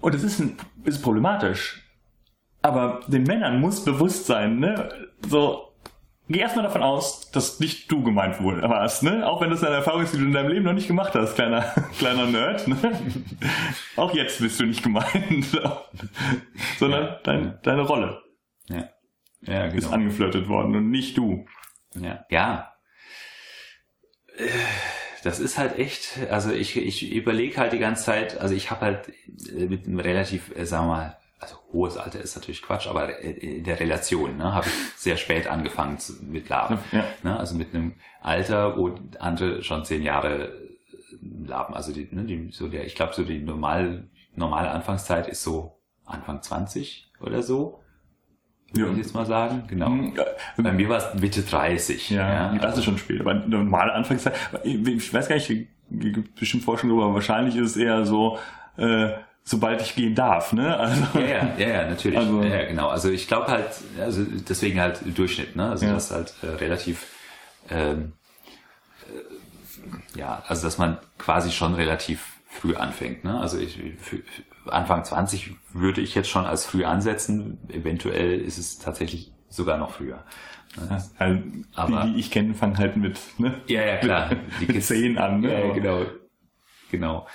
und 0.00 0.14
es 0.14 0.24
ist, 0.24 0.40
ein, 0.40 0.56
ist 0.84 1.02
problematisch. 1.02 1.82
Aber 2.62 3.00
den 3.06 3.24
Männern 3.24 3.60
muss 3.60 3.84
bewusst 3.84 4.26
sein, 4.26 4.60
ne? 4.60 4.88
So, 5.28 5.72
geh 6.28 6.38
erstmal 6.38 6.64
davon 6.64 6.82
aus, 6.82 7.30
dass 7.32 7.58
nicht 7.58 7.90
du 7.90 8.02
gemeint 8.02 8.42
warst, 8.42 9.02
ne? 9.02 9.26
Auch 9.28 9.40
wenn 9.40 9.50
das 9.50 9.64
eine 9.64 9.76
Erfahrung 9.76 10.02
ist, 10.02 10.14
die 10.14 10.18
du 10.18 10.24
in 10.24 10.32
deinem 10.32 10.48
Leben 10.48 10.64
noch 10.64 10.72
nicht 10.72 10.86
gemacht 10.86 11.14
hast, 11.14 11.34
kleiner, 11.34 11.62
kleiner 11.98 12.26
Nerd, 12.26 12.68
ne? 12.68 12.76
Auch 13.96 14.14
jetzt 14.14 14.40
bist 14.40 14.60
du 14.60 14.66
nicht 14.66 14.82
gemeint. 14.82 15.46
Sondern 16.78 17.04
ja, 17.04 17.20
dein, 17.24 17.58
deine 17.62 17.82
Rolle. 17.82 18.21
Ja. 19.42 19.66
Genau. 19.66 19.78
Ist 19.78 19.92
angeflirtet 19.92 20.48
worden 20.48 20.76
und 20.76 20.90
nicht 20.90 21.16
du. 21.16 21.46
Ja. 21.94 22.24
Ja. 22.30 22.72
Das 25.22 25.38
ist 25.38 25.58
halt 25.58 25.78
echt, 25.78 26.18
also 26.30 26.50
ich, 26.50 26.76
ich 26.76 27.12
überlege 27.12 27.58
halt 27.58 27.72
die 27.72 27.78
ganze 27.78 28.04
Zeit, 28.04 28.38
also 28.38 28.54
ich 28.54 28.70
habe 28.70 28.80
halt 28.80 29.12
mit 29.52 29.86
einem 29.86 30.00
relativ, 30.00 30.56
äh, 30.56 30.64
sagen 30.64 30.86
wir 30.86 30.92
mal, 30.92 31.16
also 31.38 31.56
hohes 31.72 31.96
Alter 31.96 32.20
ist 32.20 32.36
natürlich 32.36 32.62
Quatsch, 32.62 32.86
aber 32.86 33.18
in 33.18 33.64
der 33.64 33.80
Relation 33.80 34.36
ne, 34.36 34.54
habe 34.54 34.66
ich 34.68 34.74
sehr 34.96 35.16
spät 35.16 35.48
angefangen 35.48 35.98
zu, 35.98 36.24
mit 36.24 36.48
Laben. 36.48 36.78
Ja. 36.92 37.04
Ne, 37.22 37.38
also 37.38 37.56
mit 37.56 37.74
einem 37.74 37.94
Alter, 38.20 38.76
wo 38.76 38.94
andere 39.18 39.62
schon 39.62 39.84
zehn 39.84 40.02
Jahre 40.02 40.56
laben. 41.20 41.74
Also 41.74 41.92
die, 41.92 42.08
ne, 42.10 42.24
die, 42.24 42.50
so 42.52 42.68
der, 42.68 42.84
ich 42.86 42.94
glaube, 42.94 43.14
so 43.14 43.24
die 43.24 43.40
normal, 43.40 44.08
normale 44.34 44.70
Anfangszeit 44.70 45.26
ist 45.26 45.42
so 45.42 45.80
Anfang 46.04 46.42
20 46.42 47.10
oder 47.20 47.42
so. 47.42 47.81
Ja. 48.74 48.84
Würde 48.84 48.92
ich 48.92 48.98
jetzt 48.98 49.14
mal 49.14 49.26
sagen, 49.26 49.64
genau. 49.68 49.88
Hm. 49.88 50.14
Bei 50.56 50.72
mir 50.72 50.88
war 50.88 50.98
es 50.98 51.20
Mitte 51.20 51.42
30. 51.42 52.10
Ja, 52.10 52.28
ja 52.28 52.54
das 52.54 52.64
also, 52.64 52.78
ist 52.78 52.84
schon 52.84 52.98
spät. 52.98 53.20
Aber 53.20 53.34
normale 53.34 53.92
Anfangszeit, 53.92 54.34
ich 54.64 55.12
weiß 55.12 55.28
gar 55.28 55.36
nicht, 55.36 55.48
gibt 55.90 56.40
bestimmt 56.40 56.64
Forschung 56.64 56.88
darüber, 56.88 57.04
aber 57.06 57.14
wahrscheinlich 57.14 57.56
ist 57.56 57.72
es 57.72 57.76
eher 57.76 58.04
so, 58.06 58.38
äh, 58.76 59.10
sobald 59.44 59.82
ich 59.82 59.94
gehen 59.94 60.14
darf, 60.14 60.52
ne? 60.52 60.76
Also, 60.76 61.02
ja, 61.14 61.26
ja, 61.26 61.54
ja, 61.58 61.68
ja 61.68 61.88
natürlich. 61.88 62.18
Also, 62.18 62.42
ja, 62.42 62.64
genau. 62.64 62.88
Also 62.88 63.10
ich 63.10 63.28
glaube 63.28 63.48
halt, 63.48 63.66
also 64.00 64.24
deswegen 64.48 64.80
halt 64.80 65.00
Durchschnitt, 65.16 65.56
ne? 65.56 65.70
Also 65.70 65.86
ja. 65.86 65.94
das 65.94 66.10
halt 66.10 66.34
äh, 66.42 66.46
relativ, 66.46 67.06
ähm, 67.70 68.12
äh, 69.08 70.18
ja, 70.18 70.42
also 70.46 70.62
dass 70.62 70.78
man 70.78 70.98
quasi 71.18 71.50
schon 71.50 71.74
relativ 71.74 72.24
früh 72.48 72.74
anfängt, 72.74 73.24
ne? 73.24 73.40
Also 73.40 73.58
ich, 73.58 73.78
für, 74.00 74.18
Anfang 74.66 75.04
20 75.04 75.56
würde 75.72 76.00
ich 76.00 76.14
jetzt 76.14 76.28
schon 76.28 76.46
als 76.46 76.64
früh 76.64 76.84
ansetzen. 76.84 77.58
Eventuell 77.68 78.40
ist 78.40 78.58
es 78.58 78.78
tatsächlich 78.78 79.32
sogar 79.48 79.78
noch 79.78 79.92
früher. 79.92 80.24
Ne? 80.76 81.02
Also, 81.18 81.42
Aber 81.74 82.04
die, 82.04 82.14
die 82.14 82.20
ich 82.20 82.30
kenne, 82.30 82.54
fangen 82.54 82.78
halt 82.78 82.96
mit, 82.96 83.18
ne? 83.38 83.60
Ja, 83.66 83.82
ja, 83.82 83.96
klar. 83.98 84.30
Die 84.60 84.72
mit 84.72 84.82
10 84.82 85.18
an, 85.18 85.40
ne? 85.40 85.52
Ja, 85.52 85.66
ja, 85.66 85.72
genau. 85.74 86.06
Genau. 86.90 87.26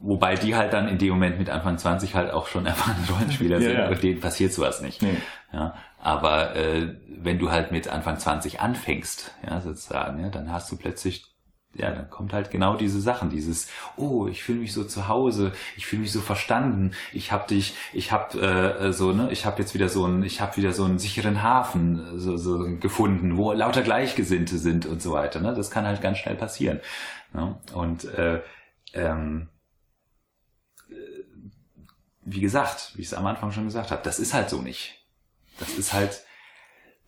Wobei 0.00 0.36
die 0.36 0.54
halt 0.54 0.72
dann 0.72 0.86
in 0.86 0.98
dem 0.98 1.10
Moment 1.10 1.38
mit 1.38 1.50
Anfang 1.50 1.76
20 1.76 2.14
halt 2.14 2.30
auch 2.30 2.46
schon 2.46 2.66
erfahrene 2.66 3.06
Rollenspieler 3.10 3.60
sind, 3.60 3.72
ja. 3.72 3.92
denen 3.94 4.20
passiert 4.20 4.52
sowas 4.52 4.80
nicht. 4.80 5.02
Nee. 5.02 5.16
Ja, 5.52 5.74
aber 6.00 6.54
äh, 6.54 6.94
wenn 7.08 7.38
du 7.38 7.50
halt 7.50 7.72
mit 7.72 7.88
Anfang 7.88 8.18
20 8.18 8.60
anfängst, 8.60 9.34
ja, 9.44 9.60
sozusagen, 9.60 10.20
ja, 10.20 10.28
dann 10.28 10.52
hast 10.52 10.70
du 10.70 10.76
plötzlich, 10.76 11.24
ja, 11.78 11.90
dann 11.90 12.10
kommt 12.10 12.32
halt 12.32 12.50
genau 12.50 12.76
diese 12.76 13.00
Sachen, 13.00 13.30
dieses, 13.30 13.68
oh, 13.96 14.26
ich 14.26 14.42
fühle 14.42 14.58
mich 14.58 14.72
so 14.72 14.84
zu 14.84 15.08
Hause, 15.08 15.52
ich 15.76 15.86
fühle 15.86 16.02
mich 16.02 16.12
so 16.12 16.20
verstanden, 16.20 16.92
ich 17.12 17.32
hab 17.32 17.48
dich, 17.48 17.76
ich 17.92 18.12
hab 18.12 18.34
äh, 18.34 18.92
so, 18.92 19.12
ne, 19.12 19.30
ich 19.30 19.46
hab 19.46 19.58
jetzt 19.58 19.74
wieder 19.74 19.88
so 19.88 20.04
einen, 20.04 20.22
ich 20.22 20.40
hab 20.40 20.56
wieder 20.56 20.72
so 20.72 20.84
einen 20.84 20.98
sicheren 20.98 21.42
Hafen 21.42 22.18
so, 22.18 22.36
so 22.36 22.58
gefunden, 22.78 23.36
wo 23.36 23.52
lauter 23.52 23.82
Gleichgesinnte 23.82 24.58
sind 24.58 24.86
und 24.86 25.00
so 25.00 25.12
weiter. 25.12 25.40
Ne? 25.40 25.54
Das 25.54 25.70
kann 25.70 25.86
halt 25.86 26.02
ganz 26.02 26.18
schnell 26.18 26.36
passieren. 26.36 26.80
Ne? 27.32 27.56
Und 27.72 28.04
äh, 28.04 28.42
ähm, 28.94 29.48
wie 32.30 32.40
gesagt, 32.40 32.92
wie 32.94 33.02
ich 33.02 33.08
es 33.08 33.14
am 33.14 33.26
Anfang 33.26 33.52
schon 33.52 33.64
gesagt 33.64 33.90
habe, 33.90 34.02
das 34.02 34.18
ist 34.18 34.34
halt 34.34 34.50
so 34.50 34.60
nicht. 34.60 34.98
Das 35.58 35.70
ist 35.70 35.92
halt, 35.92 36.24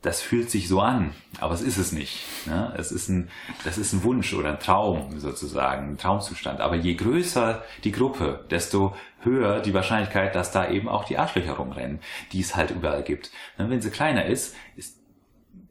das 0.01 0.21
fühlt 0.21 0.49
sich 0.49 0.67
so 0.67 0.81
an, 0.81 1.13
aber 1.39 1.53
es 1.53 1.61
ist 1.61 1.77
es 1.77 1.91
nicht. 1.91 2.25
Ne? 2.47 2.73
Es 2.75 2.91
ist 2.91 3.07
ein, 3.09 3.29
das 3.63 3.77
ist 3.77 3.93
ein 3.93 4.03
Wunsch 4.03 4.33
oder 4.33 4.49
ein 4.49 4.59
Traum 4.59 5.19
sozusagen, 5.19 5.91
ein 5.91 5.97
Traumzustand. 5.97 6.59
Aber 6.59 6.75
je 6.75 6.95
größer 6.95 7.63
die 7.83 7.91
Gruppe, 7.91 8.45
desto 8.49 8.95
höher 9.19 9.59
die 9.59 9.75
Wahrscheinlichkeit, 9.75 10.33
dass 10.33 10.51
da 10.51 10.69
eben 10.69 10.89
auch 10.89 11.03
die 11.05 11.19
Arschlöcher 11.19 11.53
rumrennen, 11.53 11.99
die 12.31 12.39
es 12.39 12.55
halt 12.55 12.71
überall 12.71 13.03
gibt. 13.03 13.29
Ne? 13.59 13.69
Wenn 13.69 13.79
sie 13.79 13.91
kleiner 13.91 14.25
ist, 14.25 14.55
ist 14.75 14.97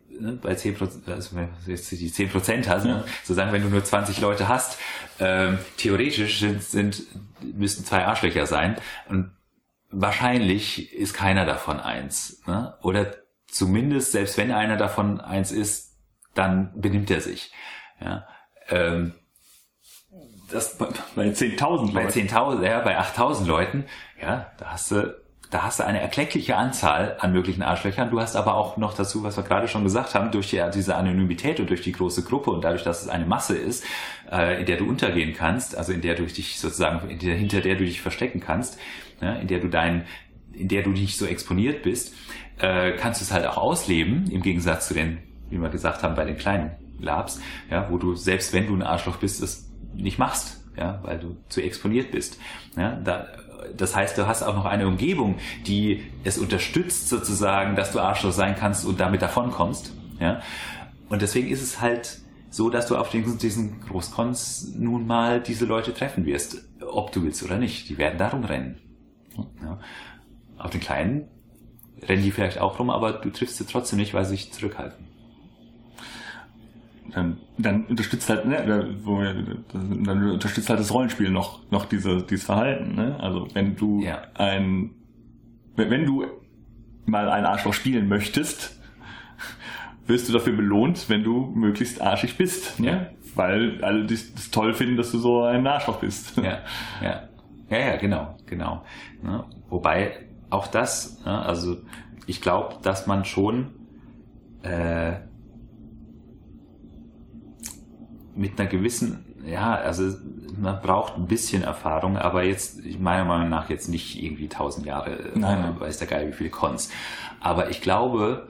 ne, 0.09 0.39
bei 0.41 0.55
10 0.55 0.77
Prozent, 0.77 1.09
also 1.09 1.37
jetzt 1.67 1.91
die 1.91 2.13
10 2.13 2.31
Prozent 2.31 2.69
hast, 2.69 2.85
ne? 2.85 3.05
sozusagen, 3.25 3.53
wenn 3.53 3.63
du 3.63 3.69
nur 3.69 3.83
20 3.83 4.21
Leute 4.21 4.47
hast, 4.47 4.79
ähm, 5.19 5.59
theoretisch 5.77 6.39
sind, 6.39 6.63
sind, 6.63 7.03
müssten 7.43 7.85
zwei 7.85 8.05
Arschlöcher 8.07 8.47
sein 8.47 8.77
und 9.09 9.33
wahrscheinlich 9.91 10.95
ist 10.95 11.15
keiner 11.15 11.47
davon 11.47 11.81
eins. 11.81 12.43
Ne? 12.47 12.75
Oder 12.83 13.13
zumindest, 13.51 14.13
selbst 14.13 14.37
wenn 14.39 14.53
einer 14.53 14.77
davon 14.77 15.21
eins 15.21 15.53
ist, 15.53 15.97
dann 16.35 16.73
benimmt 16.81 17.11
er 17.11 17.21
sich. 17.21 17.53
Ja? 18.01 18.27
Ähm, 18.69 19.15
das, 20.51 20.77
bei 20.79 20.87
10.000 21.29 21.93
Leuten. 21.93 21.93
Bei 21.93 22.07
10.000, 22.07 22.65
ja, 22.65 22.81
bei 22.81 22.99
8.000 22.99 23.47
Leuten, 23.47 23.85
ja, 24.21 24.51
da 24.59 24.73
hast 24.73 24.91
du, 24.91 25.17
da 25.51 25.63
hast 25.63 25.81
du 25.81 25.85
eine 25.85 26.01
erkleckliche 26.01 26.57
Anzahl 26.57 27.17
an 27.21 27.33
möglichen 27.33 27.63
Arschlöchern. 27.63 28.11
Du 28.11 28.21
hast 28.21 28.37
aber 28.37 28.55
auch 28.55 28.77
noch 28.77 28.95
dazu, 28.95 29.23
was 29.23 29.37
wir 29.37 29.45
gerade 29.45 29.69
schon 29.69 29.85
gesagt 29.85 30.15
haben, 30.15 30.31
durch 30.31 30.51
die, 30.51 30.63
diese 30.75 30.97
Anonymität 30.97 31.61
und 31.61 31.71
durch 31.71 31.83
die 31.83 31.93
große 31.93 32.25
Gruppe 32.25 32.51
und 32.51 32.63
dadurch, 32.63 32.85
dass 32.85 33.03
es 33.03 33.09
eine 33.09 33.27
Masse 33.27 33.57
ist, 33.57 33.85
äh, 34.31 34.61
in 34.61 34.67
der 34.67 34.77
du 34.77 34.89
untergehen 34.89 35.35
kannst, 35.35 35.77
also 35.77 35.93
in 35.93 36.01
der 36.01 36.15
du 36.15 36.25
dich 36.25 36.59
sozusagen, 36.59 37.19
der, 37.19 37.35
hinter 37.37 37.61
der 37.61 37.77
du 37.77 37.85
dich 37.85 38.01
verstecken 38.01 38.41
kannst, 38.41 38.79
ja, 39.21 39.35
in 39.35 39.49
der 39.49 39.59
du 39.61 39.69
dein, 39.69 40.07
in 40.53 40.69
der 40.69 40.83
du 40.83 40.91
nicht 40.91 41.17
so 41.17 41.27
exponiert 41.27 41.83
bist, 41.83 42.15
äh, 42.61 42.93
kannst 42.97 43.21
du 43.21 43.25
es 43.25 43.33
halt 43.33 43.47
auch 43.47 43.57
ausleben, 43.57 44.31
im 44.31 44.43
Gegensatz 44.43 44.89
zu 44.89 44.95
den, 44.95 45.19
wie 45.49 45.59
wir 45.59 45.69
gesagt 45.69 46.03
haben, 46.03 46.15
bei 46.15 46.25
den 46.25 46.37
kleinen 46.37 46.73
Labs, 46.99 47.41
ja, 47.71 47.91
wo 47.91 47.99
du 47.99 48.15
selbst 48.15 48.53
wenn 48.53 48.67
du 48.67 48.75
ein 48.75 48.83
Arschloch 48.83 49.17
bist, 49.17 49.43
es 49.43 49.71
nicht 49.95 50.19
machst, 50.19 50.63
ja, 50.77 51.01
weil 51.03 51.19
du 51.19 51.37
zu 51.49 51.63
exponiert 51.63 52.11
bist. 52.11 52.39
Ja, 52.77 52.97
da, 52.97 53.27
das 53.77 53.95
heißt, 53.97 54.17
du 54.19 54.27
hast 54.27 54.43
auch 54.43 54.55
noch 54.55 54.65
eine 54.65 54.87
Umgebung, 54.87 55.37
die 55.67 56.03
es 56.25 56.39
unterstützt 56.39 57.09
sozusagen, 57.09 57.77
dass 57.77 57.93
du 57.93 58.01
Arschloch 58.01 58.33
sein 58.33 58.57
kannst 58.57 58.85
und 58.85 59.01
damit 59.01 59.23
davonkommst. 59.23 59.93
Ja? 60.19 60.41
Und 61.09 61.23
deswegen 61.23 61.49
ist 61.49 61.63
es 61.63 61.81
halt 61.81 62.21
so, 62.51 62.69
dass 62.69 62.87
du 62.87 62.97
auf 62.97 63.11
diesen 63.11 63.81
Großkons 63.81 64.75
nun 64.77 65.07
mal 65.07 65.41
diese 65.41 65.67
Leute 65.67 65.95
treffen 65.95 66.27
wirst, 66.27 66.65
ob 66.81 67.13
du 67.13 67.23
willst 67.23 67.43
oder 67.43 67.59
nicht. 67.59 67.89
Die 67.89 67.99
werden 67.99 68.19
darum 68.19 68.45
rennen. 68.45 68.79
Ja. 69.63 69.79
Auf 70.59 70.71
den 70.71 70.81
Kleinen 70.81 71.29
rennen 72.09 72.23
die 72.23 72.31
vielleicht 72.31 72.59
auch 72.59 72.79
rum, 72.79 72.91
aber 72.91 73.13
du 73.13 73.31
triffst 73.31 73.57
sie 73.59 73.67
trotzdem 73.67 73.99
nicht, 73.99 74.15
weil 74.15 74.25
sie 74.25 74.33
sich 74.33 74.53
zurückhalten. 74.53 75.07
Dann, 77.13 77.39
dann 77.59 77.87
unterstützt 77.87 78.31
halt, 78.31 78.47
ne, 78.47 78.95
wo 79.03 79.19
wir, 79.19 79.35
dann 79.73 80.31
unterstützt 80.31 80.71
halt 80.71 80.79
das 80.79 80.95
Rollenspiel 80.95 81.31
noch, 81.31 81.61
noch 81.71 81.87
diese, 81.87 82.23
dieses 82.23 82.45
Verhalten, 82.45 82.95
ne? 82.95 83.19
Also 83.19 83.49
wenn 83.53 83.75
du 83.75 84.01
ja. 84.01 84.23
ein, 84.35 84.91
wenn 85.75 86.07
du 86.07 86.25
mal 87.07 87.29
ein 87.29 87.45
Arschloch 87.45 87.75
spielen 87.75 88.09
möchtest, 88.09 88.81
wirst 90.07 90.29
du 90.29 90.33
dafür 90.33 90.53
belohnt, 90.53 91.09
wenn 91.09 91.25
du 91.25 91.47
möglichst 91.47 92.01
arschig 92.01 92.37
bist, 92.37 92.79
ne? 92.79 93.11
Weil 93.35 93.83
alle 93.83 94.07
das 94.07 94.51
toll 94.53 94.75
finden, 94.75 94.97
dass 94.97 95.11
du 95.11 95.19
so 95.19 95.43
ein 95.43 95.67
Arschloch 95.67 95.99
bist. 95.99 96.37
Ja, 96.37 96.61
ja. 97.03 97.29
Ja, 97.71 97.79
ja, 97.79 97.97
genau, 97.97 98.37
genau. 98.47 98.83
Ne? 99.23 99.45
Wobei 99.69 100.27
auch 100.51 100.67
das, 100.67 101.25
ne, 101.25 101.39
also 101.45 101.79
ich 102.27 102.41
glaube, 102.41 102.77
dass 102.83 103.07
man 103.07 103.25
schon 103.25 103.71
äh, 104.63 105.13
mit 108.35 108.59
einer 108.59 108.69
gewissen, 108.69 109.25
ja, 109.47 109.75
also 109.75 110.17
man 110.57 110.81
braucht 110.81 111.17
ein 111.17 111.27
bisschen 111.27 111.63
Erfahrung, 111.63 112.17
aber 112.17 112.43
jetzt, 112.45 112.85
meiner 112.99 113.25
Meinung 113.25 113.49
nach 113.49 113.71
jetzt 113.71 113.89
nicht 113.89 114.23
irgendwie 114.23 114.49
tausend 114.49 114.87
Jahre, 114.87 115.31
Nein. 115.35 115.79
weiß 115.79 115.99
der 115.99 116.07
Geil, 116.07 116.29
wie 116.29 116.33
viele 116.33 116.51
Cons. 116.51 116.91
Aber 117.41 117.71
ich 117.71 117.81
glaube, 117.81 118.49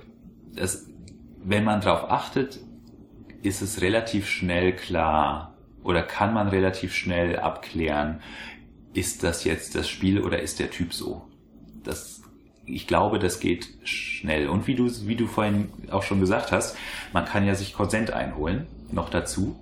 dass, 0.55 0.87
wenn 1.43 1.65
man 1.65 1.81
darauf 1.81 2.11
achtet, 2.11 2.61
ist 3.43 3.63
es 3.63 3.81
relativ 3.81 4.27
schnell 4.29 4.75
klar 4.75 5.55
oder 5.83 6.03
kann 6.03 6.35
man 6.35 6.49
relativ 6.49 6.95
schnell 6.95 7.39
abklären, 7.39 8.21
ist 8.93 9.23
das 9.23 9.45
jetzt 9.45 9.75
das 9.75 9.89
Spiel 9.89 10.21
oder 10.21 10.41
ist 10.41 10.59
der 10.59 10.71
Typ 10.71 10.93
so? 10.93 11.30
Das, 11.85 12.23
ich 12.65 12.87
glaube, 12.87 13.19
das 13.19 13.41
geht 13.41 13.69
schnell. 13.85 14.49
Und 14.49 14.67
wie 14.67 14.75
du, 14.75 14.89
wie 15.07 15.17
du 15.17 15.27
vorhin 15.27 15.71
auch 15.91 16.03
schon 16.03 16.21
gesagt 16.21 16.53
hast, 16.53 16.77
man 17.13 17.25
kann 17.25 17.47
ja 17.47 17.55
sich 17.55 17.73
Konsent 17.73 18.13
einholen, 18.13 18.67
noch 18.91 19.11
dazu. 19.11 19.59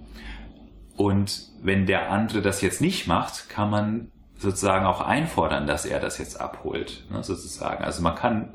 Und 0.96 1.48
wenn 1.62 1.86
der 1.86 2.10
andere 2.10 2.42
das 2.42 2.60
jetzt 2.60 2.80
nicht 2.80 3.06
macht, 3.06 3.48
kann 3.48 3.70
man 3.70 4.10
sozusagen 4.36 4.86
auch 4.86 5.00
einfordern, 5.00 5.66
dass 5.66 5.84
er 5.84 6.00
das 6.00 6.18
jetzt 6.18 6.40
abholt, 6.40 7.04
ne, 7.10 7.22
sozusagen. 7.22 7.84
Also 7.84 8.02
man 8.02 8.14
kann, 8.14 8.50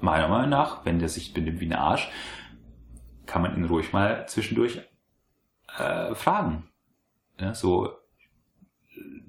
meiner 0.00 0.28
Meinung 0.28 0.50
nach, 0.50 0.84
wenn 0.84 0.98
der 0.98 1.08
sich 1.08 1.32
benimmt 1.32 1.60
wie 1.60 1.66
ein 1.66 1.72
Arsch, 1.72 2.10
kann 3.26 3.42
man 3.42 3.56
ihn 3.56 3.64
ruhig 3.64 3.92
mal 3.92 4.26
zwischendurch 4.26 4.80
äh, 5.76 6.14
fragen. 6.14 6.68
Ja, 7.40 7.54
so, 7.54 7.92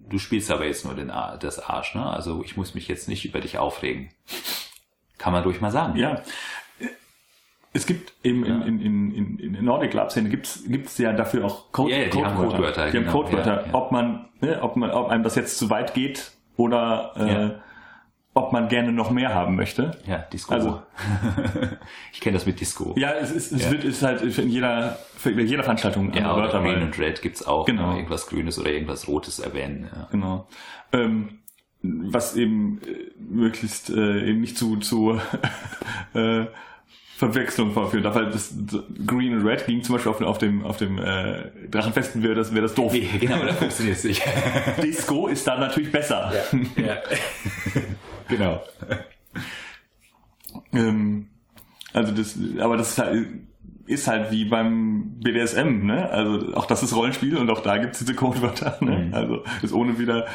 du 0.10 0.20
spielst 0.20 0.52
aber 0.52 0.66
jetzt 0.66 0.86
nur 0.86 0.96
den, 0.96 1.08
das 1.08 1.60
Arsch, 1.60 1.96
ne? 1.96 2.06
Also 2.06 2.44
ich 2.44 2.58
muss 2.58 2.74
mich 2.76 2.88
jetzt 2.88 3.08
nicht 3.08 3.26
über 3.26 3.40
dich 3.40 3.58
aufregen. 3.58 4.10
Kann 5.18 5.34
man 5.34 5.44
ruhig 5.44 5.62
mal 5.62 5.72
sagen. 5.72 5.98
Ja. 5.98 6.22
Es 7.72 7.86
gibt 7.86 8.14
eben 8.24 8.46
ja. 8.46 8.62
in, 8.64 8.82
in, 8.82 9.14
in, 9.14 9.54
in 9.56 9.64
Nordic 9.66 9.94
Lab 9.94 10.12
Szene 10.12 10.30
gibt's 10.30 10.64
gibt's 10.68 10.98
ja 10.98 11.14
dafür 11.14 11.46
auch 11.46 11.72
Code, 11.72 11.94
yeah, 11.94 12.10
Codewörter. 12.10 12.36
Haben 12.36 12.50
Codewörter. 12.50 12.86
Die 12.88 12.92
genau. 12.92 13.08
haben 13.08 13.14
Codewörter. 13.14 13.68
Ja, 13.68 13.74
ob 13.74 13.92
man, 13.92 14.30
ne, 14.42 14.62
ob 14.62 14.76
man, 14.76 14.92
ob 14.92 15.10
einem 15.10 15.24
das 15.24 15.36
jetzt 15.36 15.58
zu 15.60 15.70
weit 15.70 15.94
geht 15.94 16.32
oder 16.58 17.14
äh, 17.16 17.69
ob 18.34 18.54
man 18.54 18.70
gerne 18.70 18.92
noch 18.92 19.12
mehr 19.12 19.34
haben 19.34 19.56
möchte. 19.56 19.98
Ja, 20.06 20.20
Disco. 20.20 20.54
Also, 20.54 20.82
ich 22.14 22.22
kenne 22.22 22.38
das 22.38 22.46
mit 22.46 22.60
Disco. 22.60 22.94
Ja, 22.96 23.14
es 23.14 23.32
ist, 23.32 23.52
es 23.52 23.66
ja. 23.66 23.72
wird, 23.72 23.84
ist 23.84 24.04
halt 24.04 24.22
in 24.22 24.50
jeder, 24.50 24.98
für 25.18 25.32
jeder 25.32 25.64
Veranstaltung 25.64 26.14
ja, 26.14 26.36
Wörter. 26.36 26.62
Green 26.62 26.84
und 26.84 26.98
Red 27.00 27.22
gibt's 27.22 27.46
auch. 27.46 27.66
Genau. 27.66 27.96
Irgendwas 27.96 28.28
Grünes 28.28 28.60
oder 28.60 28.70
irgendwas 28.70 29.08
Rotes 29.08 29.40
erwähnen. 29.40 29.90
Ja. 29.94 30.08
Genau. 30.12 30.48
Ähm, 30.94 31.40
was 31.82 32.36
eben 32.36 32.82
äh, 32.84 33.12
möglichst 33.20 33.90
äh, 33.90 34.30
eben 34.30 34.42
nicht 34.42 34.58
zu, 34.58 34.78
zu 34.78 35.20
äh, 36.14 36.46
Verwechslung 37.18 37.72
vorführen 37.72 38.04
darf. 38.04 38.16
Weil 38.16 38.30
das 38.30 38.54
Green 39.06 39.34
und 39.34 39.46
Red 39.46 39.66
ging 39.66 39.84
zum 39.84 39.96
Beispiel 39.96 40.12
auf, 40.12 40.22
auf 40.22 40.38
dem, 40.38 40.64
auf 40.64 40.78
dem 40.78 40.98
äh, 41.00 41.68
Drachenfesten 41.70 42.24
wäre 42.24 42.36
das, 42.36 42.54
wäre 42.54 42.62
das 42.62 42.76
doof. 42.76 42.94
Nee, 42.94 43.10
genau, 43.20 43.44
da 43.44 43.54
funktioniert 43.54 43.98
es 43.98 44.04
nicht. 44.04 44.24
Disco 44.82 45.28
ist 45.28 45.46
da 45.48 45.58
natürlich 45.58 45.92
besser. 45.92 46.32
Ja. 46.78 46.84
ja. 46.84 46.98
Genau. 48.30 48.64
ähm, 50.74 51.28
also 51.94 52.14
das, 52.14 52.38
aber 52.60 52.78
das 52.78 52.92
ist 52.92 52.98
halt, 53.00 53.28
ist 53.86 54.08
halt 54.08 54.32
wie 54.32 54.46
beim 54.46 55.20
BDSM, 55.20 55.86
ne? 55.86 56.10
Also 56.10 56.54
auch 56.56 56.66
das 56.66 56.84
ist 56.84 56.96
Rollenspiel 56.96 57.38
und 57.38 57.50
auch 57.50 57.62
da 57.62 57.78
gibt 57.78 57.94
es 57.94 58.00
diese 58.00 58.14
Codewörter, 58.14 58.78
ne? 58.82 59.06
Mhm. 59.08 59.14
Also 59.14 59.44
ist 59.62 59.74
ohne 59.74 59.98
wieder 59.98 60.28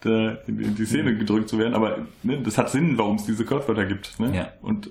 da 0.00 0.30
in 0.46 0.74
die 0.74 0.86
Szene 0.86 1.16
gedrückt 1.16 1.48
zu 1.48 1.58
werden, 1.58 1.74
aber 1.74 2.06
ne, 2.22 2.40
das 2.42 2.58
hat 2.58 2.70
Sinn, 2.70 2.96
warum 2.96 3.16
es 3.16 3.26
diese 3.26 3.44
Codewörter 3.44 3.84
gibt. 3.84 4.18
Ne? 4.18 4.34
Ja. 4.34 4.48
Und 4.62 4.90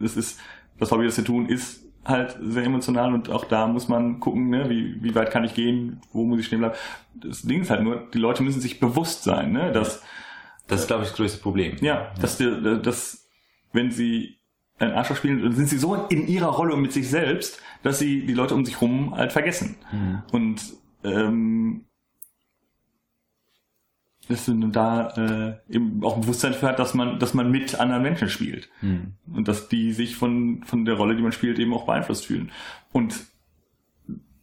das 0.00 0.16
ist, 0.16 0.40
was 0.78 0.90
Hobby 0.90 1.04
das 1.04 1.14
hier 1.14 1.24
tun, 1.24 1.46
ist 1.46 1.84
halt 2.04 2.36
sehr 2.40 2.64
emotional 2.64 3.12
und 3.12 3.30
auch 3.30 3.44
da 3.44 3.66
muss 3.66 3.88
man 3.88 4.18
gucken, 4.18 4.48
ne, 4.48 4.68
wie, 4.70 5.02
wie 5.02 5.14
weit 5.14 5.30
kann 5.30 5.44
ich 5.44 5.54
gehen, 5.54 6.00
wo 6.12 6.24
muss 6.24 6.40
ich 6.40 6.46
stehen 6.46 6.60
bleiben. 6.60 6.74
Das 7.14 7.42
Ding 7.42 7.60
ist 7.60 7.70
halt 7.70 7.82
nur, 7.82 8.08
die 8.12 8.18
Leute 8.18 8.42
müssen 8.42 8.60
sich 8.60 8.80
bewusst 8.80 9.24
sein, 9.24 9.52
ne, 9.52 9.72
dass 9.72 10.02
das 10.68 10.82
ist, 10.82 10.86
glaube 10.86 11.02
ich, 11.02 11.08
das 11.08 11.16
größte 11.16 11.40
Problem. 11.40 11.76
Ja, 11.80 12.12
dass, 12.20 12.36
die, 12.36 12.80
dass 12.82 13.28
wenn 13.72 13.90
sie 13.90 14.38
ein 14.78 14.92
Arschloch 14.92 15.16
spielen, 15.16 15.42
dann 15.42 15.54
sind 15.54 15.68
sie 15.68 15.78
so 15.78 15.94
in 15.94 16.28
ihrer 16.28 16.48
Rolle 16.48 16.74
und 16.74 16.82
mit 16.82 16.92
sich 16.92 17.08
selbst, 17.08 17.60
dass 17.82 17.98
sie 17.98 18.24
die 18.24 18.34
Leute 18.34 18.54
um 18.54 18.64
sich 18.64 18.80
herum 18.80 19.14
halt 19.16 19.32
vergessen. 19.32 19.76
Mhm. 19.90 20.22
Und 20.30 20.62
ähm, 21.04 21.84
dass 24.28 24.46
man 24.46 24.72
da 24.72 25.08
äh, 25.16 25.74
eben 25.74 26.04
auch 26.04 26.16
ein 26.16 26.20
Bewusstsein 26.20 26.52
für 26.52 26.68
hat, 26.68 26.78
dass 26.78 26.92
man, 26.92 27.18
dass 27.18 27.32
man 27.32 27.50
mit 27.50 27.80
anderen 27.80 28.02
Menschen 28.02 28.28
spielt. 28.28 28.68
Mhm. 28.82 29.14
Und 29.32 29.48
dass 29.48 29.68
die 29.68 29.92
sich 29.92 30.16
von, 30.16 30.62
von 30.64 30.84
der 30.84 30.94
Rolle, 30.94 31.16
die 31.16 31.22
man 31.22 31.32
spielt, 31.32 31.58
eben 31.58 31.72
auch 31.72 31.86
beeinflusst 31.86 32.26
fühlen. 32.26 32.52
Und 32.92 33.14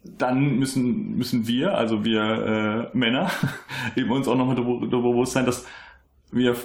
dann 0.03 0.57
müssen, 0.57 1.15
müssen 1.17 1.47
wir, 1.47 1.78
also 1.78 2.03
wir 2.03 2.91
äh, 2.93 2.97
Männer, 2.97 3.30
eben 3.95 4.11
uns 4.11 4.28
auch 4.28 4.36
nochmal 4.36 4.55
darüber 4.55 5.11
bewusst 5.11 5.34
sein, 5.34 5.45
dass 5.45 5.65
wir 6.36 6.56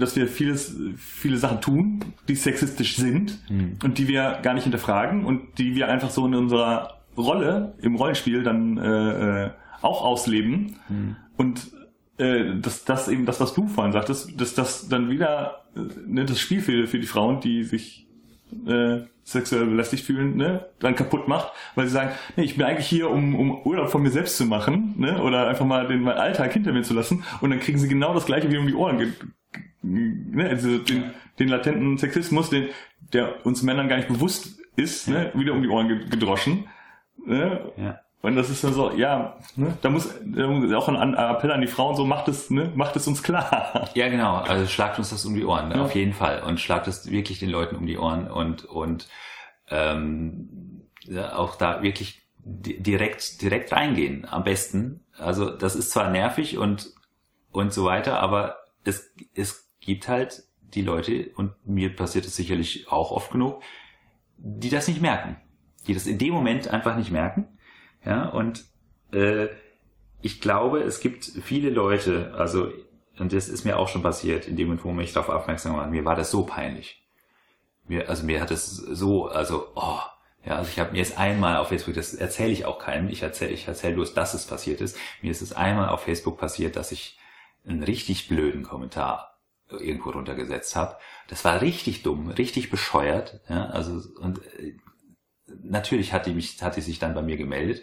dass 0.00 0.16
wir 0.16 0.26
vieles, 0.26 0.76
viele 0.96 1.36
Sachen 1.36 1.60
tun, 1.60 2.00
die 2.26 2.34
sexistisch 2.34 2.96
sind 2.96 3.38
mhm. 3.50 3.78
und 3.84 3.98
die 3.98 4.08
wir 4.08 4.40
gar 4.42 4.54
nicht 4.54 4.62
hinterfragen 4.64 5.24
und 5.24 5.58
die 5.58 5.74
wir 5.74 5.88
einfach 5.88 6.10
so 6.10 6.26
in 6.26 6.34
unserer 6.34 7.00
Rolle 7.16 7.74
im 7.82 7.96
Rollenspiel 7.96 8.42
dann 8.42 8.78
äh, 8.78 9.44
äh, 9.46 9.50
auch 9.82 10.02
ausleben. 10.02 10.76
Mhm. 10.88 11.16
Und 11.36 11.70
äh, 12.18 12.56
dass 12.60 12.84
das 12.84 13.08
eben 13.08 13.26
das, 13.26 13.40
was 13.40 13.54
du 13.54 13.68
vorhin 13.68 13.92
sagtest, 13.92 14.40
dass 14.40 14.54
das 14.54 14.88
dann 14.88 15.10
wieder 15.10 15.64
äh, 15.76 15.80
ne, 16.06 16.24
das 16.24 16.40
Spiel 16.40 16.60
für, 16.60 16.86
für 16.86 16.98
die 16.98 17.06
Frauen, 17.06 17.40
die 17.40 17.64
sich 17.64 18.06
äh, 18.66 19.06
sexuell 19.24 19.66
belästigt 19.66 20.04
fühlen, 20.04 20.36
ne, 20.36 20.66
dann 20.80 20.94
kaputt 20.94 21.28
macht, 21.28 21.52
weil 21.74 21.86
sie 21.86 21.92
sagen, 21.92 22.10
nee, 22.36 22.44
ich 22.44 22.56
bin 22.56 22.66
eigentlich 22.66 22.86
hier, 22.86 23.10
um, 23.10 23.34
um 23.34 23.62
Urlaub 23.62 23.90
von 23.90 24.02
mir 24.02 24.10
selbst 24.10 24.36
zu 24.36 24.46
machen, 24.46 24.94
ne, 24.98 25.22
oder 25.22 25.48
einfach 25.48 25.66
mal 25.66 25.86
den 25.86 26.02
meinen 26.02 26.18
Alltag 26.18 26.52
hinter 26.52 26.72
mir 26.72 26.82
zu 26.82 26.94
lassen, 26.94 27.24
und 27.40 27.50
dann 27.50 27.60
kriegen 27.60 27.78
sie 27.78 27.88
genau 27.88 28.14
das 28.14 28.26
gleiche 28.26 28.50
wie 28.50 28.58
um 28.58 28.66
die 28.66 28.74
Ohren, 28.74 29.14
ne, 29.82 30.48
also 30.48 30.78
den, 30.78 31.10
den 31.38 31.48
latenten 31.48 31.98
Sexismus, 31.98 32.50
den, 32.50 32.68
der 33.12 33.46
uns 33.46 33.62
Männern 33.62 33.88
gar 33.88 33.96
nicht 33.96 34.08
bewusst 34.08 34.58
ist, 34.76 35.08
ne, 35.08 35.30
wieder 35.34 35.52
um 35.52 35.62
die 35.62 35.68
Ohren 35.68 35.88
gedroschen. 36.10 36.64
Ne? 37.24 37.72
Ja. 37.76 38.00
Und 38.22 38.36
das 38.36 38.50
ist 38.50 38.62
dann 38.62 38.74
so, 38.74 38.92
ja, 38.92 39.38
ne, 39.56 39.78
da 39.80 39.88
muss 39.88 40.08
auch 40.74 40.88
ein 40.88 41.14
Appell 41.14 41.50
an 41.52 41.62
die 41.62 41.66
Frauen 41.66 41.96
so, 41.96 42.04
macht 42.04 42.28
es, 42.28 42.50
ne, 42.50 42.70
macht 42.74 42.94
es 42.96 43.06
uns 43.06 43.22
klar. 43.22 43.88
Ja, 43.94 44.08
genau, 44.08 44.36
also 44.36 44.66
schlagt 44.66 44.98
uns 44.98 45.10
das 45.10 45.24
um 45.24 45.34
die 45.34 45.44
Ohren, 45.44 45.70
ja. 45.70 45.82
auf 45.82 45.94
jeden 45.94 46.12
Fall. 46.12 46.42
Und 46.42 46.60
schlagt 46.60 46.86
es 46.86 47.10
wirklich 47.10 47.38
den 47.38 47.48
Leuten 47.48 47.76
um 47.76 47.86
die 47.86 47.96
Ohren 47.96 48.30
und, 48.30 48.64
und 48.66 49.08
ähm, 49.70 50.82
ja, 51.04 51.34
auch 51.36 51.56
da 51.56 51.82
wirklich 51.82 52.22
direkt, 52.44 53.40
direkt 53.40 53.72
reingehen, 53.72 54.26
am 54.28 54.44
besten. 54.44 55.00
Also 55.16 55.50
das 55.50 55.74
ist 55.74 55.90
zwar 55.90 56.10
nervig 56.10 56.58
und, 56.58 56.92
und 57.52 57.72
so 57.72 57.84
weiter, 57.86 58.20
aber 58.20 58.56
es, 58.84 59.12
es 59.34 59.70
gibt 59.80 60.08
halt 60.08 60.44
die 60.74 60.82
Leute, 60.82 61.30
und 61.36 61.52
mir 61.64 61.96
passiert 61.96 62.26
es 62.26 62.36
sicherlich 62.36 62.92
auch 62.92 63.12
oft 63.12 63.32
genug, 63.32 63.62
die 64.36 64.68
das 64.68 64.88
nicht 64.88 65.00
merken. 65.00 65.36
Die 65.86 65.94
das 65.94 66.06
in 66.06 66.18
dem 66.18 66.34
Moment 66.34 66.68
einfach 66.68 66.96
nicht 66.96 67.10
merken 67.10 67.48
ja, 68.04 68.28
und 68.28 68.64
äh, 69.12 69.48
ich 70.22 70.40
glaube, 70.40 70.80
es 70.80 71.00
gibt 71.00 71.24
viele 71.24 71.70
Leute, 71.70 72.34
also, 72.36 72.72
und 73.18 73.32
das 73.32 73.48
ist 73.48 73.64
mir 73.64 73.78
auch 73.78 73.88
schon 73.88 74.02
passiert, 74.02 74.46
in 74.46 74.56
dem 74.56 74.68
Moment, 74.68 74.84
wo 74.84 74.92
mich 74.92 75.12
darauf 75.12 75.28
aufmerksam 75.28 75.76
war, 75.76 75.86
mir 75.86 76.04
war 76.04 76.16
das 76.16 76.30
so 76.30 76.44
peinlich. 76.44 77.02
Mir, 77.86 78.08
also 78.08 78.24
mir 78.24 78.40
hat 78.40 78.50
es 78.50 78.66
so, 78.76 79.26
also, 79.26 79.68
oh, 79.74 80.00
ja, 80.44 80.56
also 80.56 80.70
ich 80.70 80.78
habe 80.78 80.92
mir 80.92 80.98
jetzt 80.98 81.18
einmal 81.18 81.56
auf 81.56 81.68
Facebook, 81.68 81.94
das 81.94 82.14
erzähle 82.14 82.52
ich 82.52 82.64
auch 82.64 82.78
keinem, 82.78 83.08
ich 83.08 83.22
erzähle 83.22 83.52
ich 83.52 83.68
erzähl 83.68 83.92
bloß, 83.92 84.14
dass 84.14 84.34
es 84.34 84.46
passiert 84.46 84.80
ist. 84.80 84.96
Mir 85.20 85.30
ist 85.30 85.42
es 85.42 85.52
einmal 85.52 85.90
auf 85.90 86.02
Facebook 86.02 86.38
passiert, 86.38 86.76
dass 86.76 86.92
ich 86.92 87.18
einen 87.66 87.82
richtig 87.82 88.28
blöden 88.28 88.62
Kommentar 88.62 89.38
irgendwo 89.68 90.10
runtergesetzt 90.10 90.76
habe. 90.76 90.96
Das 91.28 91.44
war 91.44 91.60
richtig 91.60 92.02
dumm, 92.02 92.28
richtig 92.30 92.70
bescheuert. 92.70 93.40
Ja, 93.48 93.66
also 93.66 94.02
und 94.18 94.38
äh, 94.58 94.76
natürlich 95.62 96.12
hat 96.12 96.26
die 96.26 96.34
mich, 96.34 96.62
hat 96.62 96.76
die 96.76 96.80
sich 96.80 96.98
dann 96.98 97.14
bei 97.14 97.22
mir 97.22 97.36
gemeldet. 97.36 97.82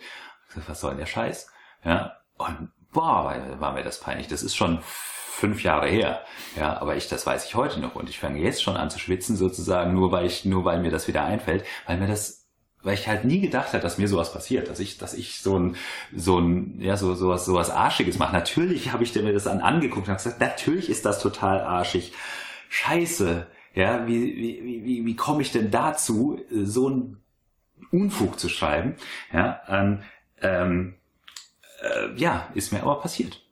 Was 0.68 0.82
soll 0.82 0.92
denn 0.92 1.00
der 1.00 1.06
Scheiß? 1.06 1.50
Ja, 1.84 2.18
und 2.38 2.70
boah, 2.92 3.26
war, 3.26 3.60
war 3.60 3.74
mir 3.74 3.84
das 3.84 4.00
peinlich. 4.00 4.28
Das 4.28 4.44
ist 4.44 4.56
schon 4.56 4.80
fünf 4.82 5.64
Jahre 5.64 5.88
her. 5.88 6.22
Ja, 6.56 6.82
aber 6.82 6.96
ich, 6.96 7.08
das 7.10 7.26
weiß 7.26 7.46
ich 7.46 7.56
heute 7.56 7.80
noch 7.80 7.96
und 7.96 8.10
ich 8.10 8.20
fange 8.20 8.40
jetzt 8.40 8.64
schon 8.64 8.76
an 8.76 8.90
zu 8.90 9.00
schwitzen 9.00 9.36
sozusagen, 9.36 9.94
nur 9.94 10.12
weil 10.12 10.26
ich, 10.26 10.46
nur 10.46 10.66
weil 10.66 10.82
mir 10.82 10.92
das 10.92 11.08
wieder 11.08 11.24
einfällt, 11.24 11.64
weil 11.86 11.98
mir 11.98 12.08
das 12.08 12.48
weil 12.84 12.94
ich 12.94 13.08
halt 13.08 13.26
nie 13.26 13.42
gedacht 13.42 13.74
hätte, 13.74 13.84
dass 13.84 13.98
mir 13.98 14.08
sowas 14.08 14.32
passiert, 14.32 14.70
dass 14.70 14.80
ich, 14.80 14.98
dass 14.98 15.14
ich 15.14 15.42
so 15.42 15.60
ein, 15.60 15.76
so 16.16 16.40
ein, 16.40 16.80
ja, 16.80 16.96
so, 16.96 17.16
sowas, 17.16 17.46
sowas 17.46 17.70
Arschiges 17.70 18.18
mache. 18.18 18.34
Natürlich 18.34 18.94
habe 18.94 19.04
ich 19.04 19.14
mir 19.16 19.34
das 19.34 19.48
an, 19.48 19.60
angeguckt 19.60 20.08
und 20.08 20.14
habe 20.14 20.24
gesagt, 20.24 20.40
natürlich 20.40 20.90
ist 20.90 21.06
das 21.06 21.20
total 21.20 21.60
arschig. 21.60 22.14
Scheiße. 22.70 23.48
Ja, 23.74 24.08
wie, 24.08 24.38
wie, 24.38 24.86
wie, 24.86 25.06
wie 25.06 25.16
komme 25.16 25.42
ich 25.42 25.52
denn 25.52 25.70
dazu, 25.70 26.40
so 26.50 26.90
ein 26.90 27.18
Unfug 27.92 28.40
zu 28.40 28.50
schreiben. 28.50 28.96
Ja, 29.34 29.62
ähm, 29.68 30.00
ähm, 30.42 30.96
äh, 31.82 32.16
ja, 32.16 32.48
ist 32.54 32.72
mir 32.72 32.82
aber 32.82 33.00
passiert. 33.00 33.44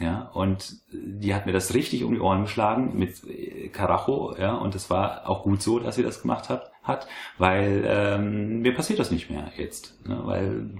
Ja, 0.00 0.30
und 0.32 0.76
die 0.90 1.34
hat 1.34 1.46
mir 1.46 1.52
das 1.52 1.74
richtig 1.74 2.02
um 2.02 2.14
die 2.14 2.20
Ohren 2.20 2.42
geschlagen 2.42 2.98
mit 2.98 3.22
äh, 3.28 3.68
Karacho, 3.68 4.34
ja, 4.38 4.54
und 4.54 4.74
es 4.74 4.90
war 4.90 5.28
auch 5.28 5.42
gut 5.42 5.62
so, 5.62 5.78
dass 5.78 5.96
sie 5.96 6.02
das 6.02 6.22
gemacht 6.22 6.48
hat, 6.48 6.72
hat 6.82 7.06
weil 7.38 7.84
ähm, 7.86 8.62
mir 8.62 8.74
passiert 8.74 8.98
das 8.98 9.10
nicht 9.10 9.30
mehr 9.30 9.52
jetzt, 9.56 9.94
ne, 10.08 10.20
weil 10.24 10.70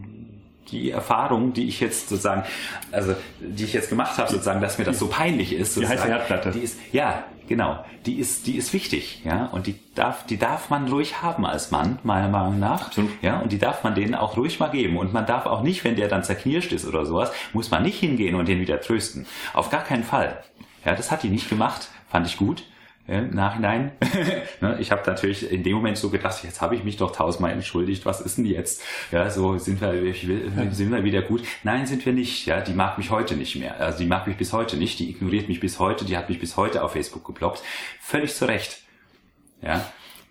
die 0.70 0.90
Erfahrung, 0.90 1.52
die 1.52 1.68
ich 1.68 1.80
jetzt 1.80 2.08
sozusagen, 2.08 2.44
also 2.90 3.14
die 3.40 3.64
ich 3.64 3.72
jetzt 3.72 3.90
gemacht 3.90 4.16
habe, 4.18 4.30
sozusagen, 4.30 4.60
dass 4.60 4.78
mir 4.78 4.84
das 4.84 4.98
so 4.98 5.08
peinlich 5.08 5.52
ist, 5.52 5.76
die 5.76 5.86
heiße 5.86 6.06
Herdplatte. 6.06 6.50
Die 6.52 6.60
ist, 6.60 6.78
ja, 6.92 7.24
genau, 7.52 7.84
die 8.06 8.18
ist, 8.18 8.46
die 8.46 8.56
ist 8.56 8.72
wichtig, 8.72 9.20
ja, 9.26 9.44
und 9.52 9.66
die 9.66 9.78
darf, 9.94 10.24
die 10.24 10.38
darf 10.38 10.70
man 10.70 10.88
ruhig 10.88 11.20
haben 11.20 11.44
als 11.44 11.70
Mann, 11.70 11.98
meiner 12.02 12.28
Meinung 12.28 12.58
nach, 12.58 12.86
Absolut. 12.86 13.10
ja, 13.20 13.40
und 13.40 13.52
die 13.52 13.58
darf 13.58 13.84
man 13.84 13.94
denen 13.94 14.14
auch 14.14 14.38
ruhig 14.38 14.58
mal 14.58 14.70
geben. 14.70 14.96
Und 14.96 15.12
man 15.12 15.26
darf 15.26 15.44
auch 15.44 15.60
nicht, 15.60 15.84
wenn 15.84 15.94
der 15.94 16.08
dann 16.08 16.24
zerknirscht 16.24 16.72
ist 16.72 16.86
oder 16.86 17.04
sowas, 17.04 17.30
muss 17.52 17.70
man 17.70 17.82
nicht 17.82 18.00
hingehen 18.00 18.36
und 18.36 18.48
den 18.48 18.58
wieder 18.58 18.80
trösten, 18.80 19.26
auf 19.52 19.68
gar 19.68 19.84
keinen 19.84 20.02
Fall, 20.02 20.42
ja, 20.86 20.94
das 20.94 21.10
hat 21.10 21.24
die 21.24 21.28
nicht 21.28 21.50
gemacht, 21.50 21.90
fand 22.08 22.26
ich 22.26 22.38
gut, 22.38 22.64
im 23.06 23.30
Nachhinein. 23.30 23.92
Ne, 24.60 24.76
ich 24.78 24.92
habe 24.92 25.02
natürlich 25.04 25.50
in 25.50 25.64
dem 25.64 25.74
Moment 25.74 25.98
so 25.98 26.08
gedacht, 26.08 26.44
jetzt 26.44 26.60
habe 26.60 26.76
ich 26.76 26.84
mich 26.84 26.96
doch 26.96 27.10
tausendmal 27.10 27.50
entschuldigt, 27.50 28.06
was 28.06 28.20
ist 28.20 28.38
denn 28.38 28.46
jetzt? 28.46 28.80
Ja, 29.10 29.28
so 29.28 29.58
sind 29.58 29.80
wir, 29.80 29.92
sind 30.72 30.92
wir 30.92 31.02
wieder 31.02 31.22
gut. 31.22 31.42
Nein, 31.64 31.84
sind 31.86 32.06
wir 32.06 32.12
nicht. 32.12 32.46
Ja, 32.46 32.60
die 32.60 32.74
mag 32.74 32.96
mich 32.98 33.10
heute 33.10 33.34
nicht 33.34 33.56
mehr. 33.56 33.80
Also 33.80 33.98
die 33.98 34.06
mag 34.06 34.28
mich 34.28 34.36
bis 34.36 34.52
heute 34.52 34.76
nicht, 34.76 35.00
die 35.00 35.10
ignoriert 35.10 35.48
mich 35.48 35.58
bis 35.58 35.80
heute, 35.80 36.04
die 36.04 36.16
hat 36.16 36.28
mich 36.28 36.38
bis 36.38 36.56
heute 36.56 36.84
auf 36.84 36.92
Facebook 36.92 37.24
geblockt. 37.24 37.60
Völlig 38.00 38.34
zu 38.36 38.46
Recht. 38.46 38.82
Ja. 39.62 39.84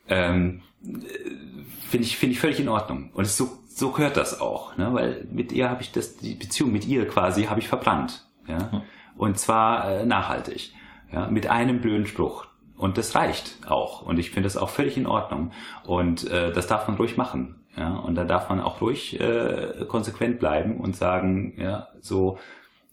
Ähm, 0.07 0.61
finde 0.81 2.07
ich, 2.07 2.15
finde 2.15 2.33
ich 2.33 2.39
völlig 2.39 2.61
in 2.61 2.69
Ordnung. 2.69 3.09
Und 3.13 3.27
so 3.27 3.61
so 3.73 3.91
gehört 3.91 4.17
das 4.17 4.39
auch, 4.39 4.77
ne? 4.77 4.93
weil 4.93 5.27
mit 5.31 5.51
ihr 5.51 5.69
habe 5.69 5.81
ich 5.81 5.91
das, 5.91 6.17
die 6.17 6.35
Beziehung 6.35 6.71
mit 6.71 6.85
ihr 6.85 7.07
quasi 7.07 7.45
habe 7.45 7.59
ich 7.59 7.67
verbrannt. 7.67 8.25
Ja? 8.47 8.83
Und 9.15 9.39
zwar 9.39 9.89
äh, 9.89 10.05
nachhaltig. 10.05 10.73
Ja? 11.11 11.27
Mit 11.27 11.47
einem 11.47 11.81
blöden 11.81 12.05
Spruch. 12.05 12.47
Und 12.81 12.97
das 12.97 13.13
reicht 13.13 13.57
auch. 13.69 14.01
Und 14.01 14.17
ich 14.17 14.31
finde 14.31 14.47
das 14.47 14.57
auch 14.57 14.69
völlig 14.69 14.97
in 14.97 15.05
Ordnung. 15.05 15.51
Und 15.83 16.27
äh, 16.31 16.51
das 16.51 16.65
darf 16.65 16.87
man 16.87 16.97
ruhig 16.97 17.15
machen. 17.15 17.61
Ja? 17.77 17.93
Und 17.93 18.15
da 18.15 18.23
darf 18.23 18.49
man 18.49 18.59
auch 18.59 18.81
ruhig 18.81 19.19
äh, 19.19 19.85
konsequent 19.87 20.39
bleiben 20.39 20.77
und 20.77 20.95
sagen, 20.95 21.53
ja, 21.57 21.89
so, 21.99 22.39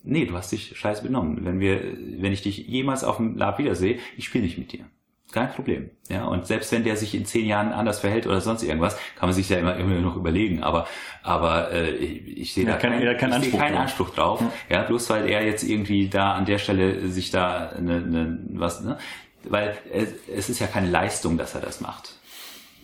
nee, 0.03 0.25
du 0.27 0.35
hast 0.35 0.51
dich 0.51 0.77
scheiße 0.77 1.01
benommen. 1.01 1.43
Wenn 1.43 1.59
wir, 1.59 1.81
wenn 2.19 2.31
ich 2.31 2.43
dich 2.43 2.59
jemals 2.67 3.03
auf 3.03 3.17
dem 3.17 3.35
Lab 3.35 3.57
wiedersehe, 3.57 3.97
ich 4.15 4.25
spiele 4.25 4.43
nicht 4.43 4.59
mit 4.59 4.73
dir. 4.73 4.85
Kein 5.31 5.49
Problem. 5.49 5.89
Ja, 6.07 6.25
und 6.25 6.45
selbst 6.45 6.71
wenn 6.71 6.83
der 6.83 6.95
sich 6.95 7.15
in 7.15 7.25
zehn 7.25 7.47
Jahren 7.47 7.71
anders 7.71 7.99
verhält 7.99 8.27
oder 8.27 8.41
sonst 8.41 8.61
irgendwas, 8.61 8.95
kann 9.15 9.29
man 9.29 9.33
sich 9.33 9.49
ja 9.49 9.57
immer, 9.57 9.75
immer 9.75 9.95
noch 10.01 10.15
überlegen. 10.15 10.61
Aber, 10.61 10.87
aber 11.23 11.71
äh, 11.71 11.91
ich, 11.95 12.37
ich 12.37 12.53
sehe 12.53 12.65
ja, 12.65 12.73
da 12.73 12.77
kein, 12.77 12.99
kein, 12.99 13.17
kein 13.17 13.33
Anspruch, 13.33 13.59
keinen 13.59 13.77
Anspruch 13.77 14.09
drauf. 14.11 14.43
Ja. 14.69 14.77
ja, 14.77 14.83
bloß 14.83 15.09
weil 15.09 15.27
er 15.27 15.43
jetzt 15.43 15.63
irgendwie 15.63 16.09
da 16.09 16.33
an 16.33 16.45
der 16.45 16.59
Stelle 16.59 17.07
sich 17.07 17.31
da 17.31 17.69
eine, 17.69 17.95
eine 17.95 18.39
was, 18.53 18.83
ne? 18.83 18.99
Weil 19.43 19.77
es, 19.91 20.09
es 20.27 20.49
ist 20.49 20.59
ja 20.59 20.67
keine 20.67 20.89
Leistung, 20.89 21.37
dass 21.37 21.55
er 21.55 21.61
das 21.61 21.81
macht. 21.81 22.13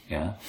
Ja. 0.10 0.38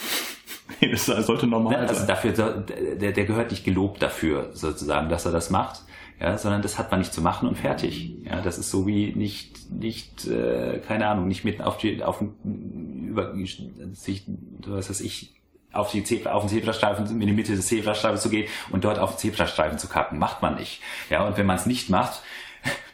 Nee, 0.80 0.90
das 0.90 1.06
sollte 1.06 1.46
normal 1.46 1.76
also 1.76 1.94
sein. 1.94 2.08
Dafür, 2.08 2.32
der, 2.32 3.12
der 3.12 3.24
gehört 3.24 3.52
nicht 3.52 3.64
gelobt 3.64 4.02
dafür, 4.02 4.50
sozusagen, 4.52 5.08
dass 5.08 5.24
er 5.24 5.30
das 5.30 5.48
macht 5.48 5.82
ja, 6.20 6.38
sondern 6.38 6.62
das 6.62 6.78
hat 6.78 6.90
man 6.90 7.00
nicht 7.00 7.12
zu 7.12 7.20
machen 7.20 7.48
und 7.48 7.56
fertig. 7.56 8.14
Ja, 8.24 8.40
das 8.40 8.58
ist 8.58 8.70
so 8.70 8.86
wie 8.86 9.12
nicht, 9.12 9.70
nicht, 9.70 10.26
äh, 10.26 10.80
keine 10.86 11.08
Ahnung, 11.08 11.28
nicht 11.28 11.44
mitten 11.44 11.62
auf 11.62 11.76
die, 11.76 12.02
auf 12.02 12.22
über 12.42 13.34
sich, 13.92 14.24
was 14.66 14.88
weiß 14.88 15.00
ich, 15.00 15.34
auf 15.72 15.90
die 15.90 16.04
Zebra, 16.04 16.32
auf 16.32 16.42
den 16.42 16.48
Zebrastreifen, 16.48 17.20
in 17.20 17.26
die 17.26 17.34
Mitte 17.34 17.54
des 17.54 17.66
Zebrastreifens 17.66 18.22
zu 18.22 18.30
gehen 18.30 18.48
und 18.70 18.84
dort 18.84 18.98
auf 18.98 19.10
den 19.12 19.18
Zebrastreifen 19.18 19.78
zu 19.78 19.88
kacken. 19.88 20.18
Macht 20.18 20.40
man 20.40 20.54
nicht. 20.54 20.80
Ja, 21.10 21.26
und 21.26 21.36
wenn 21.36 21.44
man 21.44 21.56
es 21.56 21.66
nicht 21.66 21.90
macht, 21.90 22.22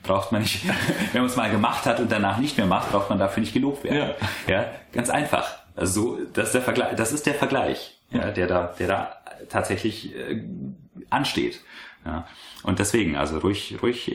braucht 0.02 0.32
man 0.32 0.42
nicht, 0.42 0.66
wenn 1.12 1.22
man 1.22 1.30
es 1.30 1.36
mal 1.36 1.50
gemacht 1.50 1.86
hat 1.86 2.00
und 2.00 2.10
danach 2.10 2.38
nicht 2.38 2.56
mehr 2.56 2.66
macht, 2.66 2.90
braucht 2.90 3.10
man 3.10 3.18
dafür 3.18 3.40
nicht 3.40 3.52
gelobt 3.52 3.84
werden. 3.84 4.14
Ja, 4.46 4.52
ja 4.52 4.66
ganz 4.92 5.10
einfach. 5.10 5.58
Also 5.74 6.16
so, 6.16 6.18
das 6.32 6.46
ist 6.46 6.54
der 6.54 6.62
Vergleich, 6.62 6.96
das 6.96 7.12
ist 7.12 7.26
der 7.26 7.34
Vergleich, 7.34 7.98
ja, 8.10 8.30
der 8.30 8.46
da, 8.46 8.74
der 8.78 8.88
da 8.88 9.16
tatsächlich 9.48 10.14
äh, 10.14 10.42
ansteht. 11.10 11.60
Ja. 12.04 12.26
Und 12.62 12.78
deswegen, 12.78 13.16
also 13.16 13.38
ruhig, 13.38 13.78
ruhig, 13.82 14.10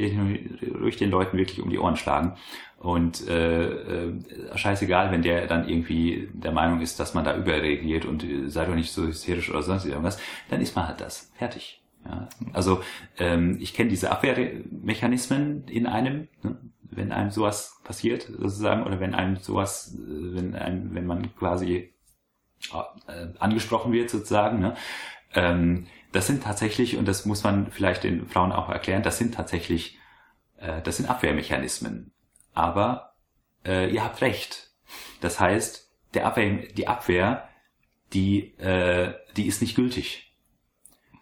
ruhig 0.79 0.97
den 0.97 1.09
Leuten 1.09 1.37
wirklich 1.37 1.61
um 1.61 1.69
die 1.69 1.79
Ohren 1.79 1.95
schlagen. 1.95 2.37
Und 2.79 3.27
äh, 3.27 3.65
äh, 3.65 4.13
scheißegal, 4.55 5.11
wenn 5.11 5.23
der 5.23 5.47
dann 5.47 5.67
irgendwie 5.67 6.29
der 6.31 6.51
Meinung 6.51 6.81
ist, 6.81 6.99
dass 6.99 7.15
man 7.15 7.25
da 7.25 7.35
überreagiert 7.35 8.05
und 8.05 8.23
äh, 8.23 8.49
sei 8.49 8.65
doch 8.65 8.75
nicht 8.75 8.91
so 8.91 9.07
hysterisch 9.07 9.49
oder 9.49 9.63
sonst 9.63 9.85
irgendwas, 9.85 10.19
dann 10.49 10.61
ist 10.61 10.75
man 10.75 10.87
halt 10.87 11.01
das. 11.01 11.31
Fertig. 11.37 11.81
Ja. 12.07 12.29
Also 12.53 12.81
ähm, 13.17 13.57
ich 13.59 13.73
kenne 13.73 13.89
diese 13.89 14.11
Abwehrmechanismen 14.11 15.67
in 15.67 15.87
einem, 15.87 16.27
ne? 16.41 16.57
wenn 16.81 17.11
einem 17.11 17.31
sowas 17.31 17.81
passiert, 17.83 18.23
sozusagen, 18.23 18.83
oder 18.83 18.99
wenn 18.99 19.13
einem 19.13 19.35
sowas, 19.37 19.93
äh, 19.95 20.35
wenn 20.35 20.55
einem, 20.55 20.95
wenn 20.95 21.05
man 21.05 21.35
quasi 21.35 21.93
äh, 23.07 23.27
angesprochen 23.39 23.91
wird, 23.91 24.09
sozusagen, 24.09 24.59
ne? 24.59 24.75
ähm, 25.33 25.87
das 26.13 26.27
sind 26.27 26.43
tatsächlich, 26.43 26.97
und 26.97 27.07
das 27.07 27.25
muss 27.25 27.43
man 27.43 27.71
vielleicht 27.71 28.03
den 28.03 28.27
Frauen 28.27 28.51
auch 28.51 28.69
erklären, 28.69 29.03
das 29.03 29.17
sind 29.17 29.33
tatsächlich, 29.33 29.99
äh, 30.57 30.81
das 30.81 30.97
sind 30.97 31.09
Abwehrmechanismen. 31.09 32.13
Aber 32.53 33.15
äh, 33.65 33.93
ihr 33.93 34.03
habt 34.03 34.21
recht. 34.21 34.71
Das 35.19 35.39
heißt, 35.39 35.91
der 36.13 36.25
Abwehr, 36.25 36.67
die 36.75 36.87
Abwehr, 36.87 37.49
die, 38.13 38.57
äh, 38.57 39.13
die 39.35 39.47
ist 39.47 39.61
nicht 39.61 39.75
gültig. 39.75 40.26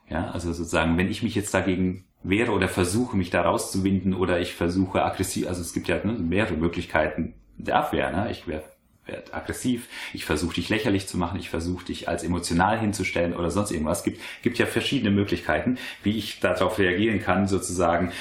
Ja, 0.09 0.29
also 0.31 0.53
sozusagen, 0.53 0.97
wenn 0.97 1.09
ich 1.09 1.23
mich 1.23 1.35
jetzt 1.35 1.53
dagegen 1.53 2.05
wehre 2.23 2.51
oder 2.51 2.67
versuche, 2.67 3.17
mich 3.17 3.29
da 3.29 3.41
rauszuwinden 3.41 4.13
oder 4.13 4.39
ich 4.39 4.53
versuche 4.53 5.03
aggressiv, 5.03 5.47
also 5.47 5.61
es 5.61 5.73
gibt 5.73 5.87
ja 5.87 6.03
ne, 6.03 6.13
mehrere 6.13 6.55
Möglichkeiten 6.55 7.33
der 7.57 7.77
Abwehr. 7.77 8.11
Ne? 8.11 8.31
Ich 8.31 8.47
werfe 8.47 8.75
werd 9.05 9.33
aggressiv, 9.33 9.87
ich 10.13 10.25
versuche 10.25 10.55
dich 10.55 10.69
lächerlich 10.69 11.07
zu 11.07 11.17
machen, 11.17 11.39
ich 11.39 11.49
versuche 11.49 11.85
dich 11.85 12.09
als 12.09 12.23
emotional 12.23 12.79
hinzustellen 12.79 13.35
oder 13.35 13.51
sonst 13.51 13.71
irgendwas. 13.71 13.99
Es 13.99 14.03
gibt, 14.03 14.21
gibt 14.41 14.57
ja 14.57 14.65
verschiedene 14.65 15.11
Möglichkeiten, 15.11 15.77
wie 16.03 16.17
ich 16.17 16.39
darauf 16.39 16.79
reagieren 16.79 17.21
kann, 17.21 17.47
sozusagen 17.47 18.11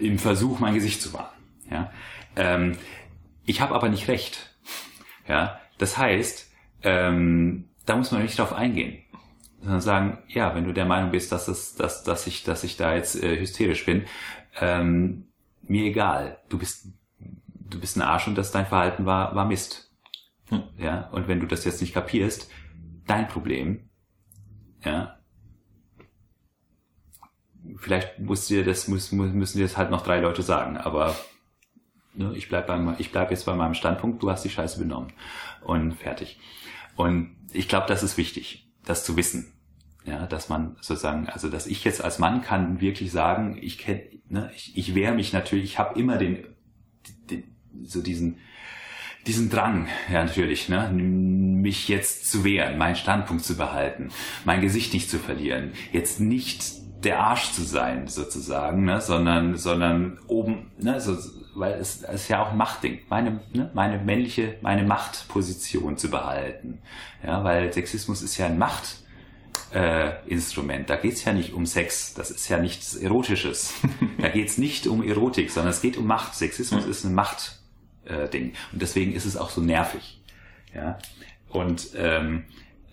äh, 0.00 0.06
im 0.06 0.18
Versuch, 0.18 0.58
mein 0.58 0.74
Gesicht 0.74 1.02
zu 1.02 1.12
wahren. 1.12 1.36
Ja? 1.70 1.92
Ähm, 2.34 2.78
ich 3.44 3.60
habe 3.60 3.74
aber 3.74 3.88
nicht 3.88 4.08
recht. 4.08 4.54
Ja? 5.28 5.60
Das 5.78 5.98
heißt, 5.98 6.50
ähm, 6.82 7.68
da 7.84 7.96
muss 7.96 8.10
man 8.10 8.22
nicht 8.22 8.38
drauf 8.38 8.52
eingehen. 8.52 8.98
Sondern 9.60 9.80
sagen, 9.80 10.18
ja, 10.28 10.54
wenn 10.54 10.64
du 10.64 10.72
der 10.72 10.86
Meinung 10.86 11.10
bist, 11.10 11.32
dass, 11.32 11.48
es, 11.48 11.74
dass, 11.74 12.04
dass, 12.04 12.26
ich, 12.26 12.44
dass 12.44 12.64
ich 12.64 12.76
da 12.76 12.94
jetzt 12.94 13.22
äh, 13.22 13.38
hysterisch 13.38 13.84
bin, 13.84 14.04
ähm, 14.60 15.26
mir 15.62 15.84
egal. 15.84 16.38
Du 16.48 16.58
bist 16.58 16.88
du 17.70 17.80
bist 17.80 17.96
ein 17.96 18.02
Arsch 18.02 18.28
und 18.28 18.36
das 18.36 18.52
dein 18.52 18.66
Verhalten 18.66 19.06
war, 19.06 19.34
war 19.34 19.44
Mist. 19.44 19.90
Hm. 20.48 20.62
Ja, 20.78 21.08
und 21.08 21.28
wenn 21.28 21.40
du 21.40 21.46
das 21.46 21.64
jetzt 21.64 21.80
nicht 21.80 21.94
kapierst, 21.94 22.50
dein 23.06 23.28
Problem, 23.28 23.88
ja, 24.84 25.18
vielleicht 27.76 28.18
muss 28.20 28.46
dir 28.46 28.64
das, 28.64 28.88
muss, 28.88 29.10
müssen 29.12 29.58
dir 29.58 29.64
das 29.64 29.76
halt 29.76 29.90
noch 29.90 30.02
drei 30.02 30.20
Leute 30.20 30.42
sagen, 30.42 30.76
aber 30.76 31.16
ne, 32.14 32.32
ich 32.36 32.48
bleib 32.48 32.68
beim, 32.68 32.94
ich 32.98 33.10
bleib 33.10 33.30
jetzt 33.30 33.46
bei 33.46 33.54
meinem 33.54 33.74
Standpunkt, 33.74 34.22
du 34.22 34.30
hast 34.30 34.44
die 34.44 34.50
Scheiße 34.50 34.78
benommen. 34.78 35.12
Und 35.62 35.94
fertig. 35.94 36.38
Und 36.94 37.36
ich 37.52 37.68
glaube, 37.68 37.86
das 37.88 38.04
ist 38.04 38.16
wichtig, 38.16 38.65
das 38.86 39.04
zu 39.04 39.16
wissen. 39.16 39.52
Ja, 40.06 40.26
dass 40.26 40.48
man 40.48 40.76
sozusagen, 40.80 41.28
also 41.28 41.50
dass 41.50 41.66
ich 41.66 41.82
jetzt 41.84 42.02
als 42.02 42.20
Mann 42.20 42.40
kann 42.40 42.80
wirklich 42.80 43.10
sagen, 43.10 43.58
ich 43.60 43.76
kenne, 43.76 44.02
ne, 44.28 44.50
ich, 44.54 44.78
ich 44.78 44.94
wehre 44.94 45.14
mich 45.14 45.32
natürlich, 45.32 45.64
ich 45.64 45.78
habe 45.80 45.98
immer 45.98 46.16
den, 46.16 46.46
den, 47.28 47.42
so 47.82 48.00
diesen, 48.00 48.38
diesen 49.26 49.50
Drang, 49.50 49.88
ja 50.10 50.24
natürlich, 50.24 50.68
ne, 50.68 50.90
mich 50.92 51.88
jetzt 51.88 52.30
zu 52.30 52.44
wehren, 52.44 52.78
meinen 52.78 52.94
Standpunkt 52.94 53.44
zu 53.44 53.56
behalten, 53.56 54.10
mein 54.44 54.60
Gesicht 54.60 54.94
nicht 54.94 55.10
zu 55.10 55.18
verlieren, 55.18 55.72
jetzt 55.90 56.20
nicht 56.20 56.64
der 57.04 57.18
Arsch 57.20 57.50
zu 57.50 57.62
sein 57.62 58.06
sozusagen, 58.06 58.84
ne, 58.84 59.00
sondern 59.00 59.56
sondern 59.56 60.20
oben, 60.28 60.70
ne, 60.78 61.00
so, 61.00 61.16
weil 61.56 61.74
es, 61.74 62.02
es 62.02 62.22
ist 62.22 62.28
ja 62.28 62.44
auch 62.44 62.52
ein 62.52 62.56
Machtding, 62.56 63.00
meine 63.08 63.40
ne, 63.52 63.70
meine 63.74 63.98
männliche, 63.98 64.56
meine 64.60 64.84
Machtposition 64.84 65.96
zu 65.96 66.10
behalten, 66.10 66.80
ja, 67.24 67.42
weil 67.44 67.72
Sexismus 67.72 68.22
ist 68.22 68.36
ja 68.38 68.46
ein 68.46 68.58
Macht 68.58 68.98
äh, 69.72 70.12
Instrument. 70.26 70.88
Da 70.90 70.96
geht's 70.96 71.24
ja 71.24 71.32
nicht 71.32 71.52
um 71.52 71.66
Sex, 71.66 72.14
das 72.14 72.30
ist 72.30 72.48
ja 72.48 72.58
nichts 72.58 72.94
Erotisches. 72.94 73.74
da 74.18 74.28
geht's 74.28 74.58
nicht 74.58 74.86
um 74.86 75.02
Erotik, 75.02 75.50
sondern 75.50 75.70
es 75.70 75.80
geht 75.80 75.96
um 75.96 76.06
Macht. 76.06 76.34
Sexismus 76.34 76.84
ist 76.86 77.04
eine 77.04 77.14
Macht 77.14 77.60
äh. 78.06 78.52
Und 78.72 78.82
deswegen 78.82 79.12
ist 79.12 79.24
es 79.24 79.36
auch 79.36 79.50
so 79.50 79.60
nervig. 79.60 80.20
Ja. 80.74 80.98
Und 81.48 81.90
ähm, 81.96 82.44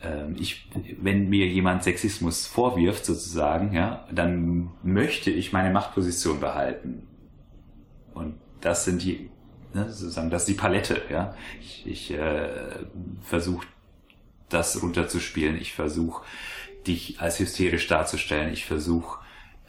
äh, 0.02 0.32
ich, 0.40 0.70
wenn 1.02 1.30
mir 1.30 1.48
jemand 1.48 1.84
Sexismus 1.84 2.48
vorwirft, 2.48 3.06
sozusagen, 3.06 3.74
ja, 3.74 4.08
dann 4.12 4.72
möchte 4.84 5.32
ich 5.32 5.54
meine 5.54 5.72
Machtposition 5.72 6.40
behalten. 6.40 7.08
Und 8.14 8.36
das 8.64 8.86
sind 8.86 9.04
die, 9.04 9.30
ne, 9.74 9.90
sozusagen, 9.90 10.30
das 10.30 10.44
ist 10.44 10.50
die 10.50 10.54
Palette, 10.54 11.02
ja. 11.10 11.36
Ich, 11.60 11.86
ich 11.86 12.14
äh, 12.14 12.50
versuche 13.22 13.68
das 14.50 14.82
runterzuspielen. 14.82 15.58
Ich 15.60 15.74
versuche 15.74 16.24
dich 16.88 17.20
als 17.20 17.40
hysterisch 17.40 17.88
darzustellen. 17.88 18.54
Ich 18.54 18.66
versuche 18.66 19.20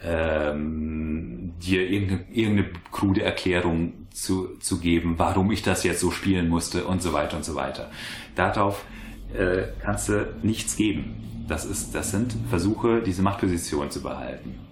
ähm, 0.01 1.53
dir 1.59 1.89
irgendeine, 1.89 2.25
irgendeine 2.31 2.69
krude 2.91 3.23
Erklärung 3.23 4.07
zu, 4.11 4.57
zu 4.59 4.79
geben, 4.79 5.15
warum 5.17 5.51
ich 5.51 5.61
das 5.61 5.83
jetzt 5.83 5.99
so 5.99 6.11
spielen 6.11 6.47
musste 6.47 6.85
und 6.85 7.01
so 7.01 7.13
weiter 7.13 7.37
und 7.37 7.45
so 7.45 7.55
weiter. 7.55 7.91
Darauf 8.35 8.85
äh, 9.33 9.63
kannst 9.81 10.09
du 10.09 10.33
nichts 10.43 10.75
geben. 10.75 11.45
Das, 11.47 11.65
ist, 11.65 11.93
das 11.93 12.11
sind 12.11 12.35
Versuche, 12.49 13.01
diese 13.01 13.21
Machtposition 13.21 13.91
zu 13.91 14.01
behalten. 14.01 14.64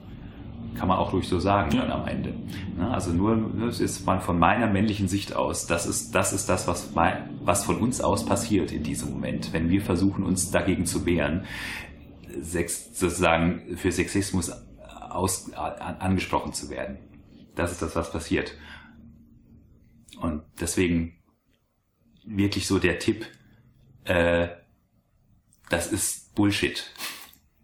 Kann 0.75 0.87
man 0.87 0.97
auch 0.97 1.13
ruhig 1.13 1.27
so 1.27 1.39
sagen 1.39 1.77
dann 1.77 1.91
am 1.91 2.07
Ende. 2.07 2.33
Ne? 2.77 2.89
Also 2.89 3.11
nur, 3.11 3.51
das 3.59 3.79
ist 3.79 4.05
man 4.05 4.21
von 4.21 4.39
meiner 4.39 4.67
männlichen 4.67 5.07
Sicht 5.07 5.35
aus, 5.35 5.67
das 5.67 5.85
ist 5.85 6.13
das, 6.15 6.33
ist 6.33 6.49
das 6.49 6.67
was, 6.67 6.93
mein, 6.93 7.29
was 7.43 7.63
von 7.63 7.77
uns 7.77 8.01
aus 8.01 8.25
passiert 8.25 8.71
in 8.71 8.83
diesem 8.83 9.11
Moment, 9.11 9.53
wenn 9.53 9.69
wir 9.69 9.81
versuchen, 9.81 10.23
uns 10.23 10.51
dagegen 10.51 10.85
zu 10.85 11.05
wehren, 11.05 11.45
Sex, 12.41 12.97
sozusagen 12.99 13.77
für 13.77 13.91
Sexismus 13.91 14.51
aus, 15.09 15.53
an, 15.53 15.97
angesprochen 15.97 16.53
zu 16.53 16.69
werden. 16.69 16.97
Das 17.55 17.71
ist 17.71 17.81
das, 17.81 17.95
was 17.95 18.11
passiert. 18.11 18.53
Und 20.19 20.43
deswegen 20.59 21.13
wirklich 22.25 22.67
so 22.67 22.79
der 22.79 22.99
Tipp, 22.99 23.25
äh, 24.05 24.47
das 25.69 25.91
ist 25.91 26.33
Bullshit. 26.35 26.91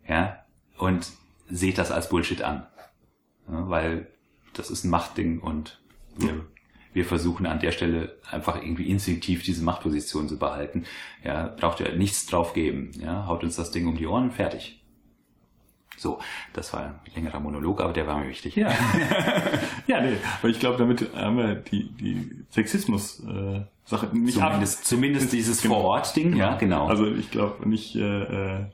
Ja, 0.07 0.45
und 0.77 1.11
seht 1.49 1.77
das 1.77 1.91
als 1.91 2.09
Bullshit 2.09 2.41
an. 2.41 2.65
Ja, 3.51 3.69
weil 3.69 4.07
das 4.53 4.69
ist 4.69 4.83
ein 4.83 4.89
Machtding 4.89 5.39
und 5.39 5.81
wir, 6.17 6.45
wir 6.93 7.05
versuchen 7.05 7.45
an 7.45 7.59
der 7.59 7.71
Stelle 7.71 8.17
einfach 8.29 8.61
irgendwie 8.61 8.89
instinktiv 8.89 9.43
diese 9.43 9.63
Machtposition 9.63 10.27
zu 10.27 10.37
behalten. 10.37 10.85
Ja, 11.23 11.47
braucht 11.47 11.79
ja 11.79 11.91
nichts 11.95 12.25
drauf 12.25 12.53
geben. 12.53 12.91
Ja, 12.99 13.27
haut 13.27 13.43
uns 13.43 13.55
das 13.55 13.71
Ding 13.71 13.87
um 13.87 13.95
die 13.95 14.07
Ohren, 14.07 14.31
fertig. 14.31 14.79
So, 15.97 16.19
das 16.53 16.71
war 16.71 16.81
ein 16.81 16.99
längerer 17.13 17.41
Monolog, 17.41 17.81
aber 17.81 17.91
der 17.91 18.07
war 18.07 18.19
mir 18.19 18.29
wichtig. 18.29 18.55
Ja, 18.55 18.71
ja 19.87 20.01
nee, 20.01 20.15
weil 20.41 20.51
ich 20.51 20.59
glaube, 20.59 20.77
damit 20.77 21.13
haben 21.13 21.37
wir 21.37 21.55
die, 21.55 21.91
die 21.91 22.45
Sexismus-Sache 22.51 24.05
äh, 24.05 24.17
nicht 24.17 24.35
Zumindest, 24.35 24.79
ab. 24.79 24.85
zumindest 24.85 25.33
dieses 25.33 25.61
genau. 25.61 25.75
Vor-Ort-Ding, 25.75 26.37
ja, 26.37 26.55
genau. 26.55 26.87
Also 26.87 27.05
ich 27.05 27.29
glaube 27.31 27.67
nicht, 27.67 27.97
äh, 27.97 28.23
äh 28.23 28.65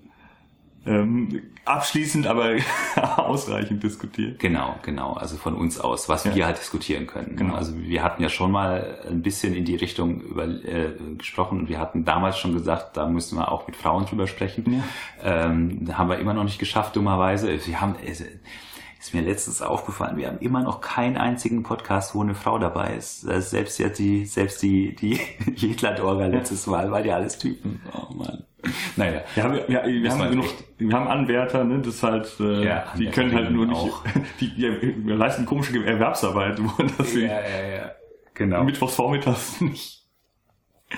ähm, 0.86 1.41
abschließend, 1.65 2.27
aber 2.27 2.57
ausreichend 3.17 3.83
diskutiert. 3.83 4.39
Genau, 4.39 4.75
genau. 4.83 5.13
Also 5.13 5.36
von 5.38 5.55
uns 5.55 5.79
aus, 5.79 6.07
was 6.09 6.25
ja. 6.25 6.36
wir 6.36 6.45
halt 6.45 6.59
diskutieren 6.59 7.07
können. 7.07 7.36
Genau. 7.36 7.55
Also 7.55 7.77
wir 7.77 8.03
hatten 8.03 8.21
ja 8.21 8.29
schon 8.29 8.51
mal 8.51 8.99
ein 9.09 9.21
bisschen 9.21 9.55
in 9.55 9.65
die 9.65 9.75
Richtung 9.75 10.21
über, 10.21 10.45
äh, 10.45 10.93
gesprochen 11.17 11.59
und 11.59 11.69
wir 11.69 11.79
hatten 11.79 12.05
damals 12.05 12.38
schon 12.38 12.53
gesagt, 12.53 12.97
da 12.97 13.07
müssen 13.07 13.38
wir 13.38 13.51
auch 13.51 13.65
mit 13.67 13.75
Frauen 13.75 14.05
drüber 14.05 14.27
sprechen. 14.27 14.83
Ja. 15.23 15.45
Ähm, 15.45 15.88
haben 15.97 16.09
wir 16.09 16.19
immer 16.19 16.33
noch 16.33 16.43
nicht 16.43 16.59
geschafft, 16.59 16.95
dummerweise. 16.95 17.49
Wir 17.65 17.81
haben, 17.81 17.95
äh, 18.05 18.11
ist 18.11 19.13
mir 19.13 19.21
letztens 19.21 19.61
aufgefallen, 19.61 20.17
wir 20.17 20.27
haben 20.27 20.39
immer 20.39 20.61
noch 20.61 20.81
keinen 20.81 21.17
einzigen 21.17 21.63
Podcast, 21.63 22.15
wo 22.15 22.21
eine 22.21 22.36
Frau 22.36 22.57
dabei 22.57 22.95
ist. 22.95 23.21
Selbst 23.21 23.77
jetzt 23.79 23.99
die, 23.99 24.25
selbst 24.25 24.61
die, 24.61 24.95
die 24.95 25.15
Hitler-Orga 25.55 26.27
letztes 26.27 26.67
Mal, 26.67 26.91
weil 26.91 27.03
die 27.03 27.11
alles 27.11 27.38
Typen. 27.38 27.81
Oh 27.93 28.13
Mann. 28.13 28.43
Naja. 28.95 29.22
Ja, 29.36 29.53
wir, 29.53 29.68
wir, 29.68 29.84
wir 29.86 30.11
haben 30.11 30.30
genug, 30.30 30.45
wir 30.78 30.95
haben 30.95 31.07
Anwärter, 31.07 31.63
ne, 31.63 31.82
das 31.82 32.01
halt, 32.03 32.32
äh, 32.39 32.66
ja, 32.66 32.86
die 32.97 33.07
können 33.07 33.34
halt 33.34 33.51
nur 33.51 33.66
nicht, 33.66 33.93
die, 34.39 34.55
die, 34.55 34.93
die 35.03 35.11
leisten 35.11 35.45
komische 35.45 35.84
Erwerbsarbeit, 35.86 36.59
wo 36.61 36.84
das 36.97 37.13
ja, 37.13 37.22
ja, 37.22 37.76
ja. 37.78 37.91
Genau. 38.34 38.63
Mittwochs 38.63 38.95
vormittags 38.95 39.61
nicht. 39.61 40.03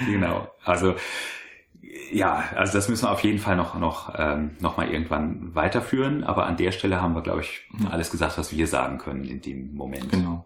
Genau. 0.06 0.48
Also, 0.64 0.96
ja, 2.12 2.46
also 2.56 2.74
das 2.74 2.90
müssen 2.90 3.06
wir 3.06 3.12
auf 3.12 3.24
jeden 3.24 3.40
Fall 3.40 3.56
noch, 3.56 3.78
noch, 3.78 4.14
ähm, 4.18 4.58
noch 4.60 4.78
mal 4.78 4.90
irgendwann 4.90 5.54
weiterführen. 5.56 6.24
Aber 6.24 6.46
an 6.46 6.58
der 6.58 6.72
Stelle 6.72 7.02
haben 7.02 7.14
wir, 7.14 7.22
glaube 7.22 7.42
ich, 7.42 7.62
alles 7.90 8.10
gesagt, 8.12 8.38
was 8.38 8.52
wir 8.52 8.68
sagen 8.68 8.98
können 8.98 9.24
in 9.24 9.42
dem 9.42 9.74
Moment. 9.74 10.12
Genau. 10.12 10.46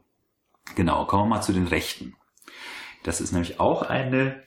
Genau. 0.76 1.05
Kommen 1.05 1.24
wir 1.24 1.36
mal 1.38 1.41
zu 1.41 1.53
den 1.53 1.67
Rechten. 1.67 2.15
Das 3.03 3.22
ist 3.22 3.32
nämlich 3.32 3.59
auch 3.59 3.84
eine 3.84 4.43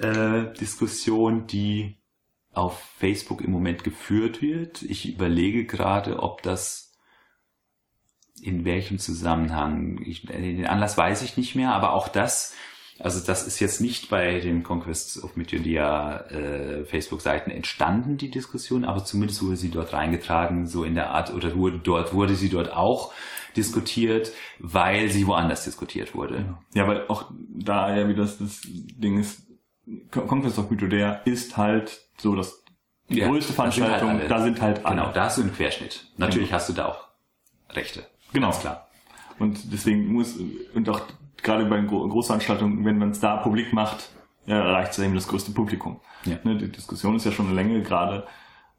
äh, 0.00 0.52
Diskussion, 0.58 1.46
die 1.46 1.96
auf 2.54 2.78
Facebook 2.98 3.40
im 3.40 3.50
Moment 3.50 3.84
geführt 3.84 4.40
wird. 4.40 4.82
Ich 4.82 5.12
überlege 5.12 5.66
gerade, 5.66 6.20
ob 6.20 6.42
das 6.42 6.92
in 8.40 8.64
welchem 8.64 8.98
Zusammenhang, 8.98 10.00
ich, 10.04 10.26
den 10.26 10.66
Anlass 10.66 10.98
weiß 10.98 11.22
ich 11.22 11.36
nicht 11.36 11.54
mehr, 11.54 11.72
aber 11.72 11.92
auch 11.92 12.08
das, 12.08 12.54
also 12.98 13.24
das 13.24 13.46
ist 13.46 13.58
jetzt 13.60 13.80
nicht 13.80 14.10
bei 14.10 14.40
den 14.40 14.62
Conquest 14.62 15.22
of 15.24 15.36
Mytholia 15.36 16.26
äh, 16.30 16.84
Facebook-Seiten 16.84 17.50
entstanden, 17.50 18.16
die 18.16 18.30
Diskussion, 18.30 18.84
aber 18.84 19.04
zumindest 19.04 19.42
wurde 19.42 19.56
sie 19.56 19.70
dort 19.70 19.92
reingetragen, 19.92 20.66
so 20.66 20.84
in 20.84 20.94
der 20.94 21.10
Art, 21.10 21.32
oder 21.32 21.56
wurde, 21.56 21.78
dort 21.78 22.12
wurde 22.12 22.34
sie 22.34 22.48
dort 22.48 22.72
auch 22.72 23.12
diskutiert, 23.56 24.32
weil 24.58 25.08
sie 25.08 25.26
woanders 25.26 25.64
diskutiert 25.64 26.14
wurde. 26.14 26.56
Ja, 26.74 26.86
weil 26.86 27.06
auch 27.08 27.30
da 27.48 27.96
ja 27.96 28.08
wie 28.08 28.14
das, 28.14 28.38
das 28.38 28.60
Ding 28.64 29.18
ist, 29.18 29.42
Conquest 30.10 30.58
of 30.58 30.70
Mytholia 30.70 31.14
ist 31.24 31.56
halt 31.56 32.00
so 32.18 32.34
dass 32.34 32.64
die 33.10 33.18
ja, 33.18 33.28
größte 33.28 33.52
Veranstaltung, 33.52 34.10
halt 34.10 34.30
da 34.30 34.42
sind 34.42 34.60
halt 34.62 34.84
alle. 34.86 34.96
Genau, 34.96 35.12
da 35.12 35.24
hast 35.24 35.38
du 35.38 35.42
einen 35.42 35.54
Querschnitt. 35.54 36.06
Natürlich 36.16 36.48
genau. 36.48 36.56
hast 36.56 36.68
du 36.70 36.72
da 36.72 36.86
auch 36.86 37.08
Rechte. 37.70 38.06
Genau. 38.32 38.48
Ganz 38.48 38.60
klar. 38.60 38.88
Und 39.38 39.72
deswegen 39.72 40.12
muss, 40.12 40.38
und 40.74 40.88
auch 40.88 41.02
gerade 41.42 41.66
bei 41.66 41.80
Großveranstaltungen, 41.80 42.84
wenn 42.84 42.98
man 42.98 43.10
es 43.10 43.20
da 43.20 43.36
publik 43.36 43.72
macht, 43.72 44.10
ja, 44.46 44.58
erreicht 44.58 44.92
es 44.92 44.98
eben 44.98 45.14
das 45.14 45.28
größte 45.28 45.52
Publikum. 45.52 46.00
Ja. 46.24 46.38
Ne, 46.44 46.56
die 46.56 46.70
Diskussion 46.70 47.16
ist 47.16 47.24
ja 47.24 47.32
schon 47.32 47.46
eine 47.46 47.54
Länge, 47.54 47.82
gerade 47.82 48.26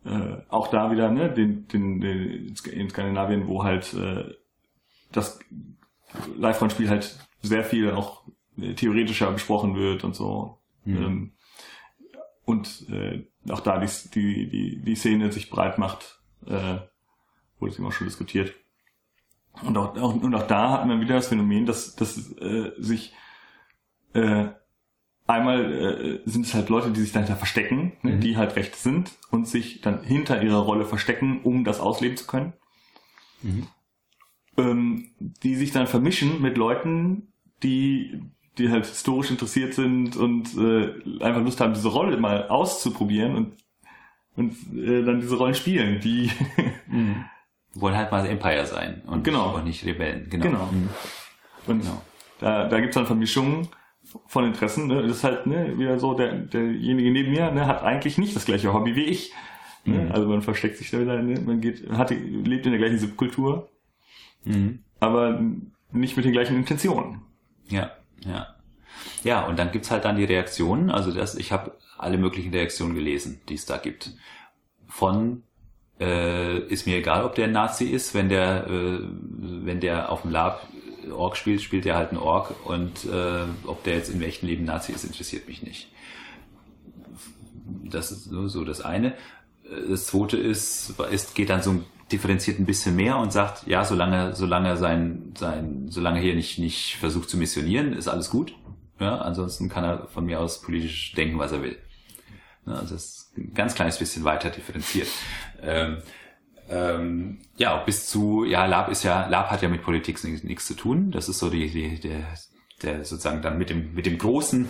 äh, 0.05 0.37
auch 0.49 0.67
da 0.67 0.91
wieder, 0.91 1.09
ne, 1.11 1.31
den, 1.31 1.67
den, 1.67 2.01
den, 2.01 2.55
in 2.71 2.89
Skandinavien, 2.89 3.47
wo 3.47 3.63
halt 3.63 3.93
äh, 3.93 4.33
das 5.11 5.39
Live-Rollenspiel 6.37 6.89
halt 6.89 7.19
sehr 7.41 7.63
viel 7.63 7.91
auch 7.91 8.23
äh, 8.57 8.73
theoretischer 8.73 9.31
besprochen 9.31 9.75
wird 9.75 10.03
und 10.03 10.15
so. 10.15 10.59
Mhm. 10.85 10.97
Ähm, 10.97 11.31
und 12.45 12.87
äh, 12.89 13.27
auch 13.49 13.59
da 13.59 13.79
die, 13.79 13.89
die, 14.13 14.49
die, 14.49 14.81
die 14.81 14.95
Szene 14.95 15.31
sich 15.31 15.49
breit 15.49 15.77
macht, 15.77 16.21
äh, 16.45 16.77
wurde 17.59 17.71
es 17.71 17.79
immer 17.79 17.91
schon 17.91 18.07
diskutiert. 18.07 18.53
Und 19.63 19.77
auch, 19.77 19.95
auch, 19.97 20.13
und 20.13 20.35
auch 20.35 20.47
da 20.47 20.71
hat 20.71 20.85
man 20.85 21.01
wieder 21.01 21.15
das 21.15 21.27
Phänomen, 21.27 21.65
dass, 21.65 21.95
dass 21.95 22.17
äh, 22.37 22.71
sich 22.77 23.13
äh, 24.13 24.47
einmal 25.27 25.73
äh, 25.73 26.29
sind 26.29 26.45
es 26.45 26.53
halt 26.53 26.69
Leute, 26.69 26.91
die 26.91 27.01
sich 27.01 27.11
dahinter 27.11 27.35
verstecken, 27.35 27.93
ne, 28.01 28.13
mhm. 28.13 28.19
die 28.19 28.37
halt 28.37 28.55
recht 28.55 28.75
sind 28.75 29.11
und 29.31 29.47
sich 29.47 29.81
dann 29.81 30.03
hinter 30.03 30.41
ihrer 30.41 30.59
Rolle 30.59 30.85
verstecken, 30.85 31.41
um 31.43 31.63
das 31.63 31.79
ausleben 31.79 32.17
zu 32.17 32.27
können. 32.27 32.53
Mhm. 33.41 33.67
Ähm, 34.57 35.09
die 35.19 35.55
sich 35.55 35.71
dann 35.71 35.87
vermischen 35.87 36.41
mit 36.41 36.57
Leuten, 36.57 37.33
die 37.63 38.21
die 38.57 38.69
halt 38.69 38.85
historisch 38.85 39.31
interessiert 39.31 39.73
sind 39.73 40.15
und 40.15 40.55
äh, 40.57 41.23
einfach 41.23 41.41
Lust 41.41 41.59
haben, 41.59 41.73
diese 41.73 41.89
Rolle 41.89 42.17
mal 42.17 42.47
auszuprobieren 42.47 43.35
und, 43.35 43.53
und 44.35 44.53
äh, 44.77 45.03
dann 45.03 45.19
diese 45.19 45.37
Rollen 45.37 45.55
spielen, 45.55 45.99
die 45.99 46.31
mhm. 46.87 47.25
wollen 47.73 47.95
halt 47.95 48.11
mal 48.11 48.25
Empire 48.25 48.65
sein 48.65 49.01
und 49.05 49.23
genau. 49.23 49.57
nicht 49.59 49.85
Rebellen. 49.85 50.29
Genau. 50.29 50.43
genau. 50.43 50.69
Mhm. 50.71 50.89
Und 51.67 51.81
genau. 51.81 52.01
da, 52.39 52.67
da 52.67 52.79
gibt's 52.79 52.95
dann 52.95 53.05
Vermischungen 53.05 53.67
von 54.27 54.45
Interessen. 54.45 54.87
Ne? 54.87 55.01
Das 55.01 55.17
ist 55.17 55.23
halt 55.23 55.47
ne, 55.47 55.77
wieder 55.77 55.99
so, 55.99 56.13
der, 56.13 56.33
derjenige 56.33 57.11
neben 57.11 57.31
mir 57.31 57.51
ne, 57.51 57.67
hat 57.67 57.83
eigentlich 57.83 58.17
nicht 58.17 58.35
das 58.35 58.45
gleiche 58.45 58.73
Hobby 58.73 58.95
wie 58.95 59.05
ich. 59.05 59.33
Ne? 59.83 60.05
Mhm. 60.05 60.11
Also 60.11 60.27
man 60.27 60.41
versteckt 60.41 60.77
sich 60.77 60.91
da 60.91 60.99
wieder, 60.99 61.21
ne? 61.21 61.39
man 61.41 61.61
geht, 61.61 61.89
hat, 61.89 62.11
lebt 62.11 62.65
in 62.65 62.71
der 62.71 62.79
gleichen 62.79 62.99
Subkultur, 62.99 63.69
mhm. 64.43 64.79
aber 64.99 65.41
nicht 65.91 66.15
mit 66.15 66.25
den 66.25 66.31
gleichen 66.31 66.55
Intentionen. 66.55 67.21
Ja. 67.67 67.91
Ja. 68.25 68.55
Ja, 69.23 69.45
und 69.45 69.57
dann 69.57 69.71
gibt's 69.71 69.91
halt 69.91 70.05
dann 70.05 70.17
die 70.17 70.23
Reaktionen. 70.23 70.89
Also 70.89 71.11
das, 71.11 71.35
ich 71.35 71.51
habe 71.51 71.77
alle 71.97 72.17
möglichen 72.17 72.51
Reaktionen 72.51 72.95
gelesen, 72.95 73.41
die 73.49 73.55
es 73.55 73.65
da 73.65 73.77
gibt. 73.77 74.11
Von 74.87 75.43
äh, 75.99 76.59
ist 76.59 76.85
mir 76.85 76.97
egal, 76.97 77.23
ob 77.23 77.35
der 77.35 77.45
ein 77.45 77.51
Nazi 77.51 77.85
ist, 77.85 78.13
wenn 78.13 78.29
der, 78.29 78.67
äh, 78.67 78.99
wenn 79.01 79.79
der 79.79 80.11
auf 80.11 80.23
dem 80.23 80.31
Lab 80.31 80.67
Org 81.11 81.37
spielt, 81.37 81.61
spielt 81.61 81.85
er 81.85 81.95
halt 81.95 82.11
ein 82.11 82.17
Org 82.17 82.53
und 82.65 83.05
äh, 83.05 83.43
ob 83.65 83.83
der 83.83 83.95
jetzt 83.95 84.09
im 84.09 84.21
echten 84.21 84.47
Leben 84.47 84.65
Nazi 84.65 84.91
ist, 84.91 85.03
interessiert 85.03 85.47
mich 85.47 85.61
nicht. 85.61 85.91
Das 87.83 88.11
ist 88.11 88.25
so, 88.25 88.47
so 88.47 88.63
das 88.63 88.81
eine. 88.81 89.13
Das 89.89 90.05
zweite 90.05 90.37
ist, 90.37 90.93
ist, 91.11 91.35
geht 91.35 91.49
dann 91.49 91.61
so 91.61 91.83
differenziert 92.11 92.59
ein 92.59 92.65
bisschen 92.65 92.95
mehr 92.95 93.17
und 93.17 93.33
sagt, 93.33 93.65
ja, 93.67 93.83
solange, 93.83 94.35
solange 94.35 94.77
sein, 94.77 95.33
sein, 95.37 95.87
solange 95.89 96.19
hier 96.19 96.35
nicht, 96.35 96.59
nicht 96.59 96.97
versucht 96.97 97.29
zu 97.29 97.37
missionieren, 97.37 97.93
ist 97.93 98.07
alles 98.07 98.29
gut. 98.29 98.53
Ja, 98.99 99.17
ansonsten 99.17 99.69
kann 99.69 99.83
er 99.83 100.07
von 100.07 100.25
mir 100.25 100.39
aus 100.39 100.61
politisch 100.61 101.13
denken, 101.13 101.39
was 101.39 101.51
er 101.51 101.63
will. 101.63 101.77
Ja, 102.65 102.73
also 102.73 102.93
das 102.93 103.05
ist 103.05 103.37
ein 103.37 103.53
ganz 103.53 103.75
kleines 103.75 103.97
bisschen 103.97 104.23
weiter 104.23 104.49
differenziert. 104.49 105.07
Ähm, 105.61 105.97
ähm, 106.69 107.39
ja, 107.57 107.77
bis 107.77 108.07
zu, 108.07 108.43
ja, 108.45 108.65
Lab 108.65 108.89
ist 108.89 109.03
ja, 109.03 109.27
Lab 109.27 109.51
hat 109.51 109.61
ja 109.61 109.69
mit 109.69 109.83
Politik 109.83 110.23
nichts 110.43 110.65
zu 110.65 110.75
tun. 110.75 111.11
Das 111.11 111.29
ist 111.29 111.39
so 111.39 111.49
die, 111.49 111.69
die 111.69 111.99
der, 111.99 112.25
der 112.81 113.05
sozusagen 113.05 113.41
dann 113.41 113.57
mit 113.57 113.69
dem, 113.69 113.93
mit 113.93 114.05
dem 114.05 114.17
großen, 114.17 114.69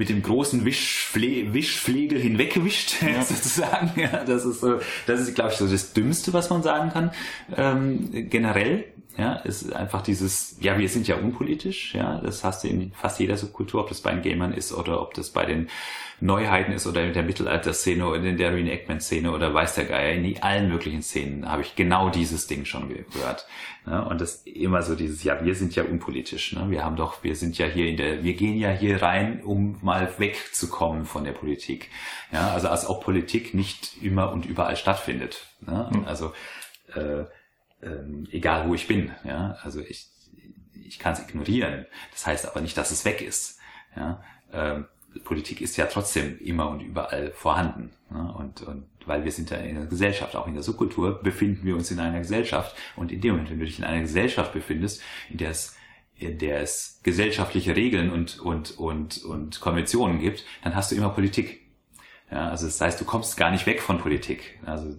mit 0.00 0.08
dem 0.08 0.22
großen 0.22 0.64
Wischfle 0.64 1.52
Wischflegel 1.52 2.18
hinweggewischt, 2.18 3.02
ja. 3.02 3.22
sozusagen. 3.22 4.00
Ja, 4.00 4.24
das 4.24 4.46
ist 4.46 4.62
so, 4.62 4.80
das 5.06 5.20
ist, 5.20 5.34
glaube 5.34 5.50
ich, 5.52 5.58
so 5.58 5.68
das 5.68 5.92
Dümmste, 5.92 6.32
was 6.32 6.48
man 6.48 6.62
sagen 6.62 6.90
kann, 6.90 7.10
ähm, 7.54 8.08
generell. 8.30 8.84
Ja, 9.16 9.34
ist 9.34 9.72
einfach 9.74 10.02
dieses, 10.02 10.56
ja, 10.60 10.78
wir 10.78 10.88
sind 10.88 11.08
ja 11.08 11.16
unpolitisch, 11.16 11.94
ja, 11.94 12.20
das 12.20 12.44
hast 12.44 12.64
du 12.64 12.68
in 12.68 12.92
fast 12.92 13.18
jeder 13.18 13.36
Subkultur, 13.36 13.82
ob 13.82 13.88
das 13.88 14.00
bei 14.00 14.12
den 14.12 14.22
Gamern 14.22 14.52
ist 14.52 14.72
oder 14.72 15.02
ob 15.02 15.14
das 15.14 15.30
bei 15.30 15.44
den 15.44 15.68
Neuheiten 16.20 16.72
ist 16.72 16.86
oder 16.86 17.02
in 17.02 17.12
der 17.12 17.22
Mittelalter-Szene 17.22 18.06
oder 18.06 18.22
in 18.22 18.36
der 18.36 18.54
Reenactment-Szene 18.54 19.32
oder 19.32 19.52
weiß 19.52 19.74
der 19.74 19.86
Geier, 19.86 20.12
in 20.12 20.42
allen 20.42 20.68
möglichen 20.68 21.02
Szenen 21.02 21.50
habe 21.50 21.62
ich 21.62 21.74
genau 21.74 22.10
dieses 22.10 22.46
Ding 22.46 22.64
schon 22.64 22.88
gehört. 22.88 23.46
Ja, 23.86 24.00
und 24.00 24.20
das 24.20 24.42
immer 24.44 24.82
so 24.82 24.94
dieses, 24.94 25.24
ja, 25.24 25.42
wir 25.42 25.54
sind 25.54 25.74
ja 25.74 25.84
unpolitisch, 25.84 26.52
ne? 26.52 26.66
wir 26.68 26.84
haben 26.84 26.96
doch, 26.96 27.24
wir 27.24 27.34
sind 27.34 27.56
ja 27.56 27.66
hier 27.66 27.86
in 27.86 27.96
der, 27.96 28.22
wir 28.22 28.34
gehen 28.34 28.58
ja 28.58 28.70
hier 28.70 29.00
rein, 29.00 29.42
um 29.42 29.78
mal 29.80 30.12
wegzukommen 30.18 31.06
von 31.06 31.24
der 31.24 31.32
Politik. 31.32 31.88
Ja, 32.32 32.52
also 32.52 32.68
als 32.68 32.84
auch 32.84 33.00
Politik 33.00 33.54
nicht 33.54 34.02
immer 34.02 34.32
und 34.32 34.44
überall 34.44 34.76
stattfindet. 34.76 35.46
Ne? 35.62 35.90
Also 36.06 36.32
äh, 36.94 37.24
ähm, 37.82 38.26
egal 38.30 38.68
wo 38.68 38.74
ich 38.74 38.86
bin. 38.86 39.12
Ja, 39.24 39.56
also 39.62 39.80
ich 39.80 40.10
ich 40.90 40.98
kann 40.98 41.12
es 41.12 41.20
ignorieren. 41.20 41.86
Das 42.10 42.26
heißt 42.26 42.48
aber 42.48 42.60
nicht, 42.60 42.76
dass 42.76 42.90
es 42.90 43.04
weg 43.04 43.22
ist. 43.22 43.58
Ja, 43.96 44.22
ähm, 44.52 44.86
Politik 45.24 45.60
ist 45.60 45.76
ja 45.76 45.86
trotzdem 45.86 46.38
immer 46.38 46.68
und 46.68 46.80
überall 46.80 47.32
vorhanden. 47.32 47.90
Ne? 48.10 48.32
Und, 48.36 48.62
und 48.62 48.86
weil 49.06 49.24
wir 49.24 49.32
sind 49.32 49.50
ja 49.50 49.56
in 49.56 49.76
der 49.76 49.86
Gesellschaft, 49.86 50.36
auch 50.36 50.46
in 50.46 50.54
der 50.54 50.62
Subkultur, 50.62 51.20
befinden 51.22 51.64
wir 51.64 51.74
uns 51.74 51.90
in 51.90 51.98
einer 51.98 52.18
Gesellschaft. 52.18 52.76
Und 52.96 53.10
in 53.10 53.20
dem 53.20 53.32
Moment, 53.32 53.50
wenn 53.50 53.58
du 53.58 53.64
dich 53.64 53.78
in 53.78 53.84
einer 53.84 54.00
Gesellschaft 54.00 54.52
befindest, 54.52 55.02
in 55.30 55.38
der 55.38 55.50
es 55.50 55.76
in 56.16 56.36
der 56.36 56.60
es 56.60 57.00
gesellschaftliche 57.02 57.74
Regeln 57.74 58.10
und, 58.10 58.40
und, 58.40 58.78
und, 58.78 59.24
und 59.24 59.58
Konventionen 59.60 60.20
gibt, 60.20 60.44
dann 60.62 60.74
hast 60.74 60.92
du 60.92 60.94
immer 60.94 61.08
Politik. 61.08 61.62
Ja, 62.30 62.50
also 62.50 62.66
das 62.66 62.78
heißt, 62.78 63.00
du 63.00 63.06
kommst 63.06 63.38
gar 63.38 63.50
nicht 63.50 63.64
weg 63.64 63.80
von 63.80 63.98
Politik. 63.98 64.60
Also 64.66 64.94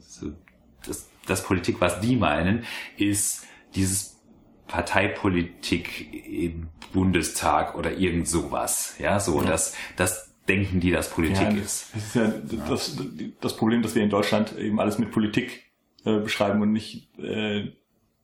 das, 0.83 1.10
das 1.25 1.43
Politik, 1.43 1.79
was 1.79 1.99
die 1.99 2.15
meinen, 2.15 2.65
ist 2.97 3.45
dieses 3.75 4.19
Parteipolitik 4.67 6.13
im 6.27 6.69
Bundestag 6.93 7.75
oder 7.75 7.97
irgend 7.97 8.27
sowas. 8.27 8.95
Ja, 8.99 9.19
so, 9.19 9.41
ja. 9.41 9.49
das, 9.49 9.75
das 9.97 10.33
denken 10.47 10.79
die, 10.79 10.91
dass 10.91 11.09
Politik 11.09 11.41
ja, 11.41 11.49
ist. 11.49 11.93
Das 11.93 12.03
ist 12.03 12.15
ja, 12.15 12.27
das, 12.67 12.97
das 13.39 13.55
Problem, 13.55 13.81
dass 13.81 13.95
wir 13.95 14.03
in 14.03 14.09
Deutschland 14.09 14.57
eben 14.57 14.79
alles 14.79 14.97
mit 14.97 15.11
Politik 15.11 15.71
äh, 16.05 16.19
beschreiben 16.19 16.61
und 16.61 16.71
nicht 16.71 17.17
äh, 17.19 17.71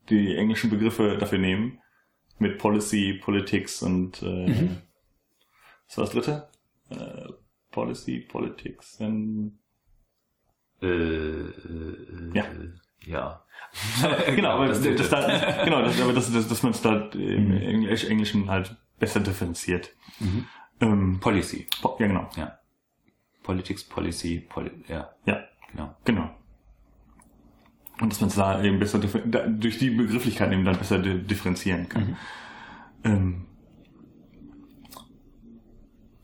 die 0.10 0.36
englischen 0.36 0.70
Begriffe 0.70 1.18
dafür 1.18 1.40
nehmen. 1.40 1.80
Mit 2.40 2.60
Policy, 2.60 3.20
Politics 3.24 3.82
und 3.82 4.22
äh, 4.22 4.26
mhm. 4.26 4.78
was 5.88 5.98
war 5.98 6.06
das 6.06 6.14
dritte? 6.14 6.50
Äh, 6.90 7.32
Policy, 7.72 8.20
Politics 8.20 9.02
and 9.02 9.54
äh, 10.82 10.88
äh, 10.88 12.32
ja. 12.34 12.46
Ja. 13.08 13.44
genau, 14.36 14.50
aber 14.52 14.68
das, 14.68 14.82
das, 14.82 15.10
da, 15.10 15.64
genau, 15.64 15.82
das, 15.82 16.02
aber 16.02 16.14
das, 16.14 16.32
das, 16.32 16.48
dass 16.48 16.64
man 16.64 16.72
es 16.72 16.82
da 16.82 17.10
im 17.14 17.50
mhm. 17.50 17.58
Englisch, 17.58 18.06
Englischen 18.06 18.50
halt 18.50 18.76
besser 19.00 19.20
differenziert. 19.20 19.94
Mhm. 20.20 20.46
Ähm, 20.80 21.20
Policy. 21.20 21.68
Po 21.82 21.98
ja, 22.00 22.08
genau. 22.08 22.30
Ja. 22.36 22.60
Politics, 23.44 23.84
Policy, 23.84 24.46
Poli 24.48 24.72
ja. 24.88 25.10
Ja. 25.26 25.44
Genau. 25.72 25.96
Genau. 26.06 26.30
Und 28.00 28.12
dass 28.12 28.22
man 28.22 28.30
es 28.30 28.36
da 28.36 28.62
eben 28.64 28.80
besser 28.80 29.00
da, 29.00 29.48
durch 29.48 29.80
die 29.80 29.90
Begrifflichkeit 29.90 30.52
eben 30.52 30.66
dann 30.66 30.78
besser 30.78 31.00
differenzieren 31.00 31.90
kann. 31.90 32.08
Mhm. 32.10 32.16
Ähm, 33.04 33.46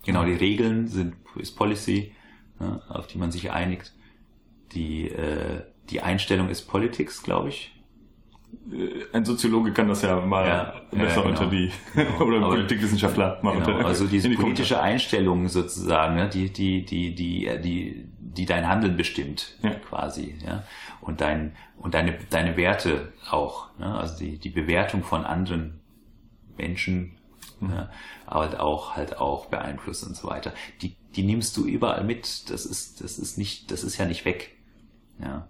genau, 0.06 0.24
die 0.26 0.34
Regeln 0.34 0.88
sind 0.88 1.16
ist 1.36 1.56
Policy, 1.56 2.14
ne, 2.60 2.82
auf 2.90 3.08
die 3.08 3.18
man 3.18 3.32
sich 3.32 3.52
einigt. 3.52 3.94
Die 4.74 5.10
äh, 5.10 5.64
die 5.90 6.02
Einstellung 6.02 6.50
ist 6.50 6.64
Politics, 6.64 7.24
glaube 7.24 7.50
ich. 7.50 7.74
Äh, 8.72 9.06
ein 9.14 9.26
Soziologe 9.26 9.72
kann 9.74 9.88
das 9.88 10.02
ja 10.02 10.20
mal 10.20 10.48
ja, 10.48 10.82
besser 10.92 11.18
ja, 11.18 11.22
genau. 11.22 11.30
unter 11.30 11.46
die 11.48 11.72
oder 12.20 12.38
ein 12.38 12.44
Politikwissenschaftler 12.44 13.40
mal 13.42 13.54
genau. 13.54 13.68
unter 13.78 13.86
also 13.86 14.06
diese 14.08 14.30
die 14.30 14.36
politische 14.36 14.82
Einstellung 14.82 15.48
sozusagen, 15.50 16.16
ne, 16.16 16.30
die 16.30 16.52
die 16.52 16.86
die 16.86 17.16
die 17.16 17.50
die 17.62 18.06
die 18.20 18.46
dein 18.46 18.68
Handeln 18.68 18.98
bestimmt 18.98 19.58
ja. 19.62 19.72
quasi, 19.72 20.36
ja 20.46 20.64
und 21.02 21.22
dein 21.22 21.56
und 21.78 21.94
deine 21.94 22.18
deine 22.30 22.58
Werte 22.58 23.12
auch, 23.30 23.68
ne? 23.78 23.94
also 23.94 24.18
die 24.18 24.38
die 24.38 24.50
Bewertung 24.50 25.04
von 25.04 25.26
anderen 25.26 25.82
Menschen, 26.58 27.18
mhm. 27.60 27.72
ja, 27.72 27.90
aber 28.26 28.62
auch 28.62 28.96
halt 28.96 29.18
auch 29.18 29.48
beeinflusst 29.48 30.06
und 30.06 30.16
so 30.16 30.28
weiter. 30.30 30.54
Die 30.82 30.96
die 31.16 31.24
nimmst 31.24 31.58
du 31.58 31.66
überall 31.66 32.04
mit. 32.04 32.50
Das 32.50 32.66
ist 32.66 33.02
das 33.02 33.18
ist 33.20 33.38
nicht 33.38 33.72
das 33.72 33.84
ist 33.84 33.98
ja 33.98 34.06
nicht 34.06 34.26
weg, 34.26 34.56
ja. 35.20 35.48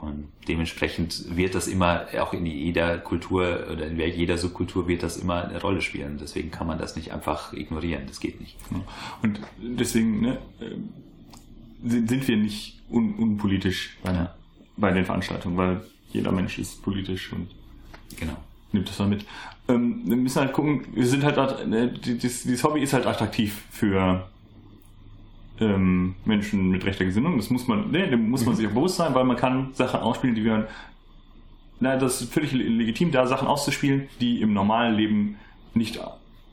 Und 0.00 0.28
dementsprechend 0.48 1.36
wird 1.36 1.54
das 1.54 1.66
immer, 1.66 2.06
auch 2.20 2.32
in 2.32 2.44
jeder 2.46 2.98
Kultur 2.98 3.66
oder 3.72 3.86
in 3.86 3.98
jeder 3.98 4.36
Subkultur 4.38 4.88
wird 4.88 5.02
das 5.02 5.16
immer 5.16 5.44
eine 5.44 5.60
Rolle 5.60 5.80
spielen. 5.80 6.18
Deswegen 6.20 6.50
kann 6.50 6.66
man 6.66 6.78
das 6.78 6.96
nicht 6.96 7.12
einfach 7.12 7.52
ignorieren. 7.52 8.02
Das 8.06 8.20
geht 8.20 8.40
nicht. 8.40 8.56
Und 9.22 9.40
deswegen 9.58 10.20
ne, 10.20 10.38
äh, 10.60 10.76
sind 11.84 12.28
wir 12.28 12.36
nicht 12.36 12.82
un 12.90 13.14
unpolitisch 13.14 13.96
bei, 14.02 14.12
ja. 14.12 14.34
bei 14.76 14.92
den 14.92 15.04
Veranstaltungen, 15.04 15.56
weil 15.56 15.82
jeder 16.10 16.32
Mensch 16.32 16.58
ist 16.58 16.82
politisch 16.82 17.32
und 17.32 17.48
genau. 18.18 18.36
nimmt 18.72 18.88
das 18.88 18.98
mal 18.98 19.08
mit. 19.08 19.24
Ähm, 19.68 20.02
wir 20.04 20.16
müssen 20.16 20.40
halt 20.40 20.52
gucken, 20.52 20.86
wir 20.92 21.06
sind 21.06 21.24
halt, 21.24 21.68
ne, 21.68 21.88
dieses, 21.88 22.42
dieses 22.42 22.62
Hobby 22.62 22.82
ist 22.82 22.92
halt 22.92 23.06
attraktiv 23.06 23.62
für 23.70 24.28
ähm, 25.60 26.14
Menschen 26.24 26.70
mit 26.70 26.84
rechter 26.84 27.04
Gesinnung. 27.04 27.36
Das 27.36 27.50
muss 27.50 27.66
man, 27.66 27.90
nee, 27.90 28.06
dem 28.06 28.30
muss 28.30 28.44
man 28.44 28.54
mhm. 28.54 28.58
sich 28.58 28.66
auch 28.66 28.72
bewusst 28.72 28.96
sein, 28.96 29.14
weil 29.14 29.24
man 29.24 29.36
kann 29.36 29.72
Sachen 29.72 30.00
ausspielen, 30.00 30.34
die 30.34 30.44
wir, 30.44 30.68
na, 31.80 31.96
das 31.96 32.20
ist 32.20 32.32
völlig 32.32 32.52
legitim, 32.52 33.12
da 33.12 33.26
Sachen 33.26 33.46
auszuspielen, 33.46 34.08
die 34.20 34.40
im 34.40 34.52
normalen 34.52 34.94
Leben 34.94 35.36
nicht, 35.74 36.00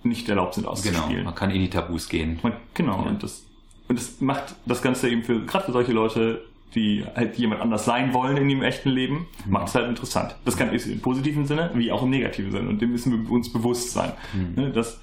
nicht 0.04 0.30
erlaubt 0.30 0.56
sind 0.56 0.68
auszuspielen. 0.68 1.10
Genau, 1.10 1.24
man 1.26 1.36
kann 1.36 1.52
in 1.52 1.62
die 1.62 1.70
Tabus 1.70 2.10
gehen. 2.10 2.40
Man, 2.44 2.54
genau, 2.74 3.04
ja. 3.04 3.10
und 3.10 3.24
das, 3.24 3.46
und 3.88 3.98
das 3.98 4.22
macht 4.22 4.56
das 4.66 4.82
Ganze 4.82 5.10
eben 5.10 5.24
für, 5.24 5.42
gerade 5.46 5.66
für 5.66 5.72
solche 5.72 5.94
Leute, 5.94 6.44
die 6.76 7.04
halt 7.16 7.38
jemand 7.38 7.62
anders 7.62 7.84
sein 7.86 8.14
wollen 8.14 8.38
in 8.38 8.50
ihrem 8.50 8.64
echten 8.64 8.90
Leben, 8.90 9.28
mhm. 9.46 9.52
macht 9.52 9.68
es 9.68 9.76
halt 9.76 9.90
interessant. 9.90 10.36
Das 10.46 10.56
kann 10.56 10.74
ist 10.74 10.86
im 10.88 11.02
positiven 11.02 11.46
Sinne 11.46 11.72
wie 11.74 11.92
auch 11.92 12.04
im 12.04 12.10
negativen 12.10 12.52
Sinne. 12.52 12.70
Und 12.70 12.82
dem 12.82 12.92
müssen 12.92 13.26
wir 13.26 13.32
uns 13.32 13.52
bewusst 13.52 13.92
sein. 13.92 14.14
Mhm. 14.34 14.64
Ne, 14.64 14.72
das, 14.72 15.02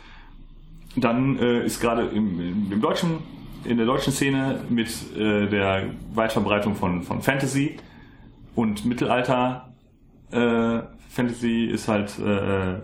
dann 0.97 1.39
äh, 1.39 1.65
ist 1.65 1.81
gerade 1.81 2.07
im, 2.07 2.71
im 2.71 2.81
deutschen 2.81 3.19
in 3.65 3.77
der 3.77 3.87
deutschen 3.87 4.13
Szene 4.13 4.61
mit 4.69 4.89
äh, 5.17 5.47
der 5.47 5.91
Weitverbreitung 6.15 6.75
von, 6.75 7.03
von 7.03 7.23
Fantasy 7.23 7.77
und 8.55 8.85
Mittelalter 8.85 9.73
äh, 10.31 10.81
Fantasy 11.09 11.67
ist 11.67 11.89
halt 11.89 12.19
äh, 12.19 12.81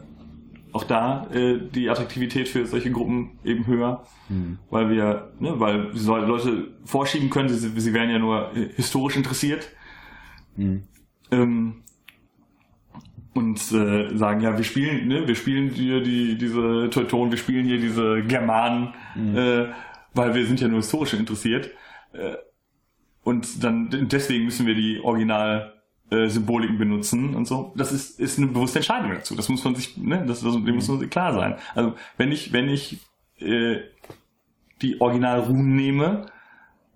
auch 0.72 0.84
da 0.84 1.28
äh, 1.32 1.58
die 1.72 1.88
Attraktivität 1.88 2.48
für 2.48 2.66
solche 2.66 2.90
Gruppen 2.90 3.38
eben 3.44 3.66
höher, 3.66 4.04
mhm. 4.28 4.58
weil 4.70 4.90
wir, 4.90 5.32
ne, 5.38 5.58
weil 5.60 5.92
Leute 5.94 6.68
vorschieben 6.84 7.30
können, 7.30 7.48
sie, 7.48 7.68
sie 7.80 7.94
wären 7.94 8.10
ja 8.10 8.18
nur 8.18 8.50
historisch 8.74 9.16
interessiert. 9.16 9.68
Mhm. 10.56 10.82
Ähm, 11.30 11.74
und 13.34 13.58
äh, 13.72 14.16
sagen, 14.16 14.40
ja, 14.40 14.56
wir 14.56 14.64
spielen, 14.64 15.08
ne, 15.08 15.26
wir 15.26 15.34
spielen 15.34 15.70
hier 15.70 16.00
die, 16.00 16.38
diese 16.38 16.88
Teutonen, 16.90 17.30
wir 17.30 17.38
spielen 17.38 17.66
hier 17.66 17.78
diese 17.78 18.22
Germanen, 18.22 18.94
mhm. 19.14 19.36
äh, 19.36 19.66
weil 20.14 20.34
wir 20.34 20.46
sind 20.46 20.60
ja 20.60 20.68
nur 20.68 20.78
historisch 20.78 21.14
interessiert. 21.14 21.70
Äh, 22.12 22.36
und 23.22 23.64
dann 23.64 23.88
deswegen 23.90 24.44
müssen 24.44 24.66
wir 24.66 24.74
die 24.74 25.00
Original 25.02 25.74
äh, 26.10 26.28
Symboliken 26.28 26.78
benutzen 26.78 27.34
und 27.34 27.46
so. 27.46 27.72
Das 27.76 27.92
ist, 27.92 28.20
ist 28.20 28.38
eine 28.38 28.48
bewusste 28.48 28.78
Entscheidung 28.78 29.12
dazu. 29.12 29.34
Das 29.34 29.48
muss 29.48 29.64
man 29.64 29.74
sich, 29.74 29.96
ne, 29.96 30.24
das, 30.26 30.42
das, 30.42 30.52
dem 30.52 30.74
muss 30.74 30.88
man 30.88 30.98
sich 30.98 31.10
klar 31.10 31.32
sein. 31.32 31.56
Also 31.74 31.94
wenn 32.16 32.30
ich, 32.30 32.52
wenn 32.52 32.68
ich 32.68 32.98
äh, 33.38 33.80
die 34.82 35.00
Original-Runen 35.00 35.74
nehme, 35.74 36.26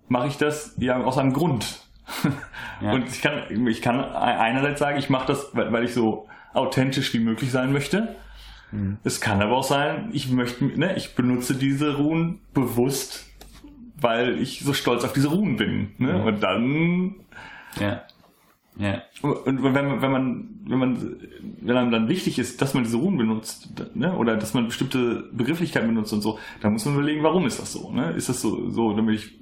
mache 0.07 0.27
ich 0.27 0.37
das 0.37 0.75
ja 0.79 1.01
aus 1.03 1.17
einem 1.17 1.33
Grund. 1.33 1.81
ja. 2.81 2.91
Und 2.91 3.07
ich 3.07 3.21
kann, 3.21 3.67
ich 3.67 3.81
kann 3.81 3.99
einerseits 3.99 4.79
sagen, 4.79 4.97
ich 4.97 5.09
mache 5.09 5.27
das, 5.27 5.49
weil, 5.53 5.71
weil 5.71 5.83
ich 5.83 5.93
so 5.93 6.27
authentisch 6.53 7.13
wie 7.13 7.19
möglich 7.19 7.51
sein 7.51 7.73
möchte. 7.73 8.15
Mhm. 8.71 8.97
Es 9.03 9.21
kann 9.21 9.41
aber 9.41 9.57
auch 9.57 9.63
sein, 9.63 10.09
ich 10.13 10.29
möchte, 10.29 10.65
ne, 10.65 10.95
ich 10.95 11.15
benutze 11.15 11.55
diese 11.55 11.97
Runen 11.97 12.39
bewusst, 12.53 13.25
weil 13.99 14.39
ich 14.39 14.61
so 14.61 14.73
stolz 14.73 15.03
auf 15.03 15.13
diese 15.13 15.29
Runen 15.29 15.57
bin. 15.57 15.91
Ne? 15.97 16.13
Mhm. 16.13 16.21
Und 16.21 16.43
dann. 16.43 17.15
Ja. 17.79 18.03
Ja. 18.77 19.01
Und 19.21 19.61
wenn 19.61 19.73
man, 19.73 20.01
wenn 20.01 20.11
man, 20.11 20.49
wenn 20.65 20.79
man, 20.79 21.15
wenn 21.59 21.75
einem 21.75 21.91
dann 21.91 22.07
wichtig 22.07 22.39
ist, 22.39 22.61
dass 22.61 22.73
man 22.73 22.83
diese 22.83 22.95
Runen 22.95 23.17
benutzt, 23.17 23.69
ne, 23.93 24.15
oder 24.15 24.37
dass 24.37 24.53
man 24.53 24.67
bestimmte 24.67 25.25
Begrifflichkeiten 25.33 25.89
benutzt 25.89 26.13
und 26.13 26.21
so, 26.21 26.39
dann 26.61 26.71
muss 26.73 26.85
man 26.85 26.93
überlegen, 26.93 27.21
warum 27.21 27.45
ist 27.45 27.59
das 27.59 27.73
so, 27.73 27.91
ne? 27.91 28.11
Ist 28.11 28.29
das 28.29 28.41
so, 28.41 28.69
so, 28.69 28.93
damit 28.93 29.15
ich, 29.15 29.37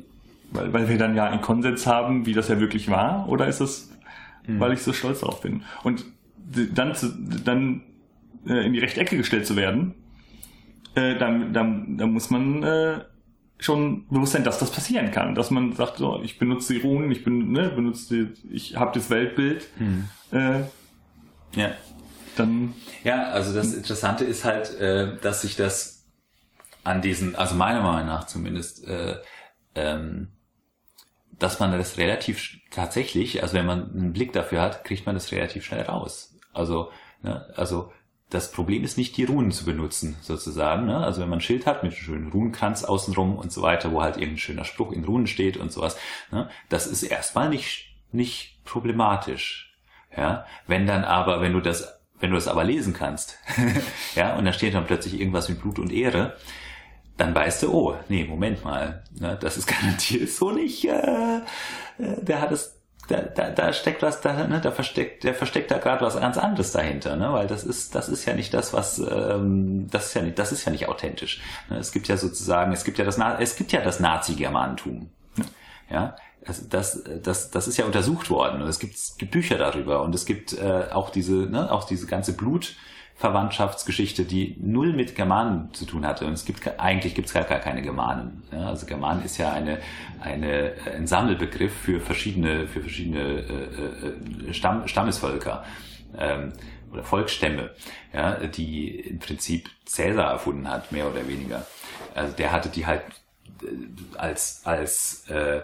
weil, 0.52 0.74
weil 0.74 0.90
wir 0.90 0.98
dann 0.98 1.16
ja 1.16 1.26
einen 1.26 1.42
Konsens 1.42 1.86
haben, 1.86 2.26
wie 2.26 2.34
das 2.34 2.48
ja 2.48 2.60
wirklich 2.60 2.90
war, 2.90 3.30
oder 3.30 3.48
ist 3.48 3.62
das, 3.62 3.92
mhm. 4.48 4.60
weil 4.60 4.74
ich 4.74 4.82
so 4.82 4.92
stolz 4.92 5.20
darauf 5.20 5.42
bin? 5.42 5.62
Und 5.84 6.04
dann, 6.74 6.96
dann 7.46 7.84
äh, 8.48 8.66
in 8.66 8.74
die 8.74 8.80
rechte 8.80 9.00
Ecke 9.00 9.18
gestellt 9.18 9.45
zu 9.45 9.56
werden, 9.56 9.95
äh, 10.95 11.16
dann, 11.18 11.54
dann, 11.54 11.98
dann 11.98 12.12
muss 12.12 12.30
man 12.30 12.64
äh, 12.64 13.02
schon 13.60 14.08
bewusst 14.08 14.34
sein, 14.34 14.43
dass 14.43 14.60
das 14.60 14.72
passieren 14.72 15.12
kann. 15.12 15.36
Dass 15.36 15.52
man 15.52 15.74
sagt, 15.74 15.98
so, 15.98 16.22
ich 16.24 16.39
benutze 16.39 16.74
die 16.74 16.80
Runen, 16.80 17.12
ich 17.12 17.24
bin, 17.24 17.52
ne, 17.52 17.70
benutze 17.70 18.26
die, 18.26 18.54
ich 18.54 18.76
habe 18.76 18.91
das 18.93 19.10
Weltbild. 19.10 19.68
Hm. 19.78 20.08
Äh, 20.32 20.62
ja. 21.56 21.72
Dann. 22.36 22.74
Ja, 23.04 23.30
also 23.30 23.54
das 23.54 23.74
Interessante 23.74 24.24
ist 24.24 24.45
halt, 24.45 24.80
äh, 24.80 25.18
dass 25.22 25.41
sich 25.41 25.56
das 25.56 26.06
an 26.84 27.02
diesen, 27.02 27.36
also 27.36 27.56
meiner 27.56 27.82
Meinung 27.82 28.08
nach 28.08 28.28
zumindest, 28.28 28.88
äh, 28.88 29.16
ähm, 29.76 30.30
dass 31.39 31.60
man 31.60 31.72
das 31.72 31.98
relativ 31.98 32.60
tatsächlich, 32.72 33.43
also 33.43 33.56
wenn 33.56 33.66
man 33.66 33.91
einen 33.91 34.14
Blick 34.14 34.34
dafür 34.34 34.62
hat, 34.62 34.84
kriegt 34.84 35.06
man 35.06 35.16
das 35.16 35.32
relativ 35.32 35.66
schnell 35.66 35.82
raus. 35.82 36.36
Also, 36.54 36.91
ne, 37.22 37.45
also 37.56 37.91
das 38.30 38.52
Problem 38.52 38.84
ist 38.84 38.98
nicht, 38.98 39.16
die 39.16 39.24
Runen 39.24 39.52
zu 39.52 39.64
benutzen, 39.64 40.18
sozusagen. 40.22 40.86
Ne? 40.86 40.98
Also 40.98 41.22
wenn 41.22 41.30
man 41.30 41.40
ein 41.40 41.42
Schild 41.42 41.66
hat 41.66 41.84
mit 41.84 41.94
schönen 41.94 42.30
Runenkranz 42.30 42.84
außenrum 42.84 43.38
und 43.38 43.54
so 43.54 43.62
weiter, 43.62 43.92
wo 43.92 44.02
halt 44.02 44.18
irgendein 44.18 44.38
schöner 44.38 44.66
Spruch 44.66 44.92
in 44.92 45.06
Runen 45.06 45.28
steht 45.28 45.56
und 45.56 45.72
sowas, 45.72 45.98
ne? 46.32 46.50
das 46.68 46.88
ist 46.88 47.04
erstmal 47.04 47.50
nicht, 47.50 47.96
nicht 48.12 48.64
problematisch. 48.66 49.78
Ja? 50.16 50.46
Wenn 50.68 50.88
dann 50.88 51.06
aber, 51.06 51.40
wenn 51.40 51.54
du 51.54 51.62
das, 51.62 52.00
wenn 52.20 52.32
du 52.32 52.36
das 52.36 52.50
aber 52.50 52.66
lesen 52.66 52.94
kannst, 52.94 53.38
ja, 54.16 54.36
und 54.36 54.44
da 54.44 54.52
steht 54.52 54.74
dann 54.74 54.88
plötzlich 54.88 55.20
irgendwas 55.20 55.48
mit 55.48 55.62
Blut 55.62 55.80
und 55.80 55.94
Ehre, 55.94 56.36
dann 57.16 57.34
weißt 57.34 57.64
du, 57.64 57.74
oh, 57.74 57.96
nee, 58.10 58.26
Moment 58.26 58.64
mal, 58.66 59.04
ne? 59.12 59.38
das 59.40 59.56
ist 59.56 59.68
garantiert 59.68 60.30
so 60.30 60.52
nicht, 60.52 60.84
äh, 60.86 61.38
äh 61.38 61.42
der 61.98 62.42
hat 62.42 62.52
es 62.52 62.77
da, 63.08 63.22
da, 63.22 63.49
da 63.49 63.74
steckt 63.74 64.01
was 64.01 64.22
da, 64.22 64.47
ne, 64.47 64.60
da 64.62 64.72
versteckt, 64.72 65.24
der 65.24 65.34
versteckt 65.34 65.72
da 65.72 65.78
gerade 65.78 66.05
was 66.05 66.20
ganz 66.20 66.38
anderes 66.38 66.72
dahinter, 66.72 67.16
ne? 67.16 67.32
Weil 67.32 67.47
das 67.47 67.64
ist, 67.64 67.95
das 67.95 68.10
ist 68.10 68.26
ja 68.26 68.34
nicht 68.34 68.53
das, 68.53 68.74
was, 68.74 68.99
ähm, 68.99 69.88
das 69.89 70.08
ist 70.08 70.14
ja 70.14 70.22
nicht, 70.22 70.38
das 70.38 70.51
ist 70.51 70.66
ja 70.66 70.72
nicht 70.72 70.88
authentisch. 70.88 71.41
Ne? 71.70 71.78
Es 71.78 71.91
gibt 71.91 72.08
ja 72.08 72.18
sozusagen, 72.18 72.74
es 72.74 72.84
gibt 72.84 72.97
ja 72.97 73.05
das, 73.05 73.18
es 73.39 73.55
gibt 73.55 73.72
ja 73.72 73.82
das 73.82 73.99
Nazi-Germantum. 73.99 75.10
Ja, 75.89 76.16
das, 76.45 76.68
das, 76.68 77.03
das, 77.24 77.51
das 77.51 77.68
ist 77.68 77.78
ja 77.78 77.86
untersucht 77.86 78.30
worden 78.30 78.62
und 78.62 78.68
es 78.68 78.80
gibt, 78.80 78.95
es 78.95 79.16
gibt 79.18 79.32
Bücher 79.32 79.58
darüber 79.58 80.01
und 80.01 80.14
es 80.14 80.26
gibt 80.26 80.53
äh, 80.53 80.88
auch 80.91 81.10
diese, 81.10 81.34
ne, 81.34 81.72
auch 81.72 81.86
diese 81.86 82.08
ganze 82.08 82.34
Blut, 82.34 82.76
Verwandtschaftsgeschichte, 83.18 84.26
die 84.26 84.55
null 84.59 84.93
mit 84.93 85.15
Germanen 85.15 85.74
zu 85.74 85.86
tun 85.86 86.05
hatte. 86.05 86.26
Und 86.26 86.34
es 86.34 86.45
gibt 86.45 86.80
eigentlich 86.80 87.15
gibt 87.15 87.28
es 87.28 87.34
gar, 87.34 87.43
gar 87.45 87.59
keine 87.59 87.82
Germanen. 87.82 88.43
Ja, 88.51 88.68
also 88.68 88.86
Germanen 88.86 89.26
ist 89.26 89.39
ja 89.39 89.51
eine, 89.51 89.80
eine, 90.22 90.74
ein 90.95 91.07
Sammelbegriff 91.07 91.74
für 91.74 91.99
verschiedene, 91.99 92.68
für 92.68 92.82
verschiedene 92.82 93.20
äh, 93.20 94.49
äh, 94.49 94.53
Stamm, 94.53 94.88
Stammesvölker 94.88 95.63
ähm, 96.15 96.53
oder 96.91 97.03
Volksstämme, 97.03 97.72
ja, 98.13 98.36
die 98.36 98.99
im 98.99 99.18
Prinzip 99.18 99.68
Cäsar 99.86 100.32
erfunden 100.32 100.70
hat, 100.70 100.91
mehr 100.91 101.09
oder 101.09 101.28
weniger. 101.28 101.65
Also 102.13 102.36
der 102.36 102.51
hatte 102.51 102.70
die 102.70 102.86
halt 102.86 103.01
äh, 103.63 103.68
als 104.15 104.61
als 104.63 105.28
äh, 105.28 105.61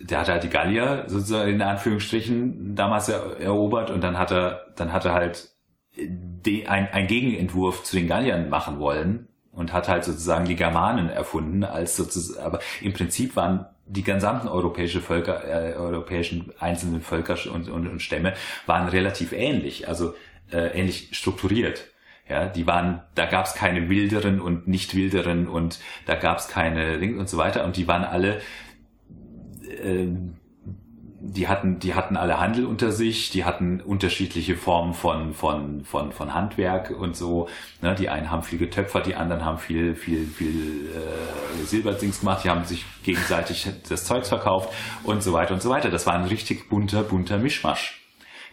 der 0.00 0.20
hatte 0.20 0.32
halt 0.32 0.42
die 0.42 0.50
Gallier 0.50 1.04
sozusagen 1.06 1.50
in 1.50 1.62
Anführungsstrichen 1.62 2.74
damals 2.74 3.08
erobert 3.08 3.90
und 3.90 4.02
dann 4.02 4.18
hat 4.18 4.32
er 4.32 4.66
dann 4.76 4.92
hat 4.92 5.06
er 5.06 5.14
halt 5.14 5.50
de, 6.08 6.66
ein, 6.66 6.88
ein 6.92 7.06
Gegenentwurf 7.06 7.84
zu 7.84 7.96
den 7.96 8.08
Galliern 8.08 8.48
machen 8.48 8.78
wollen 8.78 9.28
und 9.52 9.72
hat 9.72 9.88
halt 9.88 10.04
sozusagen 10.04 10.46
die 10.46 10.56
Germanen 10.56 11.08
erfunden 11.08 11.64
als 11.64 11.96
sozusagen, 11.96 12.44
aber 12.44 12.60
im 12.80 12.92
Prinzip 12.92 13.36
waren 13.36 13.66
die 13.86 14.04
gesamten 14.04 14.48
europäische 14.48 15.00
Völker, 15.00 15.44
äh, 15.44 15.74
europäischen 15.74 16.52
einzelnen 16.60 17.02
Völker 17.02 17.36
und, 17.52 17.68
und, 17.68 17.88
und 17.88 18.00
Stämme 18.00 18.34
waren 18.66 18.88
relativ 18.88 19.32
ähnlich, 19.32 19.88
also 19.88 20.14
äh, 20.52 20.78
ähnlich 20.78 21.08
strukturiert. 21.12 21.88
Ja, 22.28 22.46
die 22.46 22.68
waren, 22.68 23.02
da 23.16 23.26
gab 23.26 23.46
es 23.46 23.54
keine 23.54 23.88
wilderen 23.88 24.40
und 24.40 24.68
nicht 24.68 24.94
wilderen 24.94 25.48
und 25.48 25.80
da 26.06 26.14
gab 26.14 26.38
es 26.38 26.46
keine 26.46 26.96
Links 26.96 27.18
und 27.18 27.28
so 27.28 27.38
weiter 27.38 27.64
und 27.64 27.76
die 27.76 27.88
waren 27.88 28.04
alle 28.04 28.40
äh, 29.64 30.06
die 31.32 31.48
hatten, 31.48 31.78
die 31.78 31.94
hatten 31.94 32.16
alle 32.16 32.40
Handel 32.40 32.66
unter 32.66 32.92
sich, 32.92 33.30
die 33.30 33.44
hatten 33.44 33.80
unterschiedliche 33.80 34.56
Formen 34.56 34.94
von, 34.94 35.32
von, 35.32 35.84
von, 35.84 36.12
von 36.12 36.34
Handwerk 36.34 36.90
und 36.90 37.16
so. 37.16 37.48
Ne, 37.82 37.94
die 37.94 38.08
einen 38.08 38.30
haben 38.30 38.42
viel 38.42 38.58
getöpfert, 38.58 39.06
die 39.06 39.14
anderen 39.14 39.44
haben 39.44 39.58
viel, 39.58 39.94
viel, 39.94 40.26
viel 40.26 40.90
äh, 40.90 41.64
Silberdings 41.64 42.20
gemacht, 42.20 42.44
die 42.44 42.50
haben 42.50 42.64
sich 42.64 42.84
gegenseitig 43.02 43.68
das 43.88 44.04
Zeugs 44.04 44.28
verkauft 44.28 44.72
und 45.04 45.22
so 45.22 45.32
weiter 45.32 45.54
und 45.54 45.62
so 45.62 45.70
weiter. 45.70 45.90
Das 45.90 46.06
war 46.06 46.14
ein 46.14 46.24
richtig 46.24 46.68
bunter, 46.68 47.02
bunter 47.02 47.38
Mischmasch. 47.38 48.00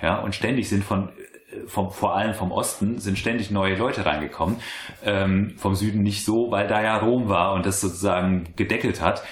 Ja, 0.02 0.20
und 0.20 0.36
ständig 0.36 0.70
sind 0.70 0.84
von 0.84 1.10
äh, 1.10 1.68
vom, 1.68 1.92
vor 1.92 2.16
allem 2.16 2.36
vom 2.36 2.52
Osten 2.52 3.00
sind 3.00 3.18
ständig 3.18 3.50
neue 3.50 3.76
Leute 3.76 4.06
reingekommen, 4.06 4.58
ähm, 5.04 5.56
vom 5.58 5.76
Süden 5.76 6.04
nicht 6.04 6.24
so, 6.24 6.52
weil 6.52 6.68
da 6.68 6.84
ja 6.84 6.98
Rom 6.98 7.30
war 7.30 7.54
und 7.54 7.66
das 7.66 7.82
sozusagen 7.82 8.54
gedeckelt 8.56 9.02
hat 9.02 9.24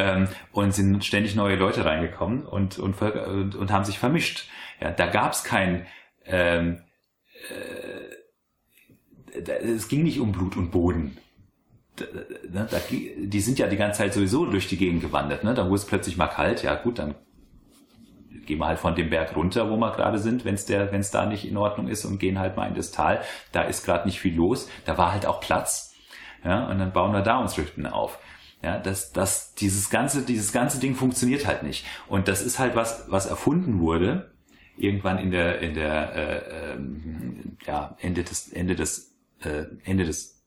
ähm, 0.00 0.28
und 0.52 0.74
sind 0.74 1.04
ständig 1.04 1.34
neue 1.34 1.56
Leute 1.56 1.84
reingekommen 1.84 2.46
und, 2.46 2.78
und, 2.78 3.00
und, 3.02 3.54
und 3.54 3.70
haben 3.70 3.84
sich 3.84 3.98
vermischt. 3.98 4.48
Ja, 4.80 4.90
da 4.90 5.06
gab 5.06 5.32
es 5.32 5.44
kein, 5.44 5.86
ähm, 6.24 6.80
äh, 7.50 9.38
es 9.38 9.88
ging 9.88 10.02
nicht 10.02 10.20
um 10.20 10.32
Blut 10.32 10.56
und 10.56 10.70
Boden. 10.70 11.18
Da, 11.96 12.06
da, 12.48 12.64
da, 12.64 12.78
die 12.88 13.40
sind 13.40 13.58
ja 13.58 13.66
die 13.66 13.76
ganze 13.76 13.98
Zeit 13.98 14.14
sowieso 14.14 14.46
durch 14.46 14.68
die 14.68 14.78
Gegend 14.78 15.02
gewandert. 15.02 15.44
Ne? 15.44 15.52
Da 15.54 15.66
wurde 15.66 15.76
es 15.76 15.86
plötzlich 15.86 16.16
mal 16.16 16.28
kalt. 16.28 16.62
Ja 16.62 16.74
gut, 16.76 16.98
dann 16.98 17.14
gehen 18.46 18.58
wir 18.58 18.66
halt 18.66 18.78
von 18.78 18.94
dem 18.94 19.10
Berg 19.10 19.36
runter, 19.36 19.70
wo 19.70 19.76
wir 19.76 19.92
gerade 19.92 20.18
sind, 20.18 20.46
wenn 20.46 20.54
es 20.54 20.64
der, 20.64 20.92
wenn 20.92 21.00
es 21.00 21.10
da 21.10 21.26
nicht 21.26 21.46
in 21.46 21.56
Ordnung 21.58 21.88
ist 21.88 22.06
und 22.06 22.18
gehen 22.18 22.38
halt 22.38 22.56
mal 22.56 22.68
in 22.68 22.74
das 22.74 22.90
Tal. 22.90 23.20
Da 23.52 23.62
ist 23.62 23.84
gerade 23.84 24.06
nicht 24.06 24.18
viel 24.18 24.34
los. 24.34 24.68
Da 24.86 24.96
war 24.96 25.12
halt 25.12 25.26
auch 25.26 25.40
Platz. 25.40 25.94
Ja, 26.42 26.66
und 26.68 26.78
dann 26.78 26.92
bauen 26.92 27.12
wir 27.12 27.20
da 27.20 27.38
uns 27.38 27.58
Rüchten 27.58 27.86
auf. 27.86 28.18
Ja, 28.62 28.78
dass, 28.78 29.12
dass 29.12 29.54
dieses 29.54 29.88
ganze, 29.88 30.22
dieses 30.22 30.52
ganze 30.52 30.78
Ding 30.80 30.94
funktioniert 30.94 31.46
halt 31.46 31.62
nicht. 31.62 31.86
Und 32.08 32.28
das 32.28 32.42
ist 32.42 32.58
halt 32.58 32.76
was, 32.76 33.04
was 33.08 33.26
erfunden 33.26 33.80
wurde, 33.80 34.32
irgendwann 34.76 35.18
in 35.18 35.30
der, 35.30 35.60
in 35.60 35.74
der, 35.74 36.14
äh, 36.14 36.72
ähm, 36.72 37.56
ja, 37.66 37.96
Ende 38.00 38.22
des, 38.22 38.48
Ende 38.52 38.74
des, 38.76 39.14
äh, 39.40 39.64
Ende 39.84 40.04
des 40.04 40.42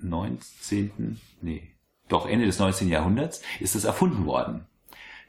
19., 0.00 1.20
nee, 1.42 1.74
doch 2.08 2.26
Ende 2.26 2.46
des 2.46 2.58
19. 2.58 2.88
Jahrhunderts 2.88 3.40
ist 3.60 3.74
es 3.74 3.84
erfunden 3.84 4.26
worden. 4.26 4.66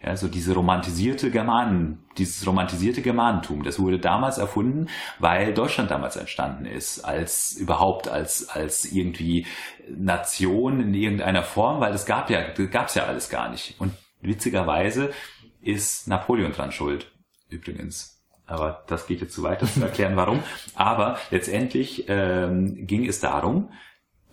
Ja, 0.06 0.16
so 0.16 0.28
diese 0.28 0.54
romantisierte 0.54 1.32
Germanen, 1.32 2.06
dieses 2.20 2.46
romantisierte 2.46 3.02
Germanentum, 3.02 3.64
das 3.64 3.80
wurde 3.80 3.98
damals 3.98 4.38
erfunden, 4.38 4.88
weil 5.18 5.52
Deutschland 5.56 5.90
damals 5.90 6.16
entstanden 6.16 6.66
ist, 6.66 7.00
als 7.04 7.54
überhaupt 7.54 8.08
als, 8.08 8.48
als 8.48 8.86
irgendwie 8.86 9.48
Nation 9.90 10.80
in 10.80 10.94
irgendeiner 10.94 11.42
Form, 11.42 11.80
weil 11.80 11.92
das 11.92 12.06
gab 12.06 12.30
ja, 12.30 12.44
gab's 12.72 12.94
ja 12.94 13.06
alles 13.06 13.32
gar 13.32 13.50
nicht. 13.50 13.80
Und 13.80 13.94
witzigerweise 14.22 15.12
ist 15.60 16.08
Napoleon 16.08 16.52
dran 16.52 16.72
schuld, 16.72 17.12
übrigens. 17.50 18.22
Aber 18.46 18.84
das 18.86 19.08
geht 19.08 19.22
jetzt 19.22 19.34
zu 19.34 19.42
weit, 19.42 19.64
das 19.64 19.74
zu 19.74 19.82
erklären, 19.82 20.16
warum. 20.18 20.44
Aber 20.76 21.18
letztendlich 21.32 22.06
ähm, 22.10 22.86
ging 22.86 23.08
es 23.08 23.22
darum, 23.22 23.72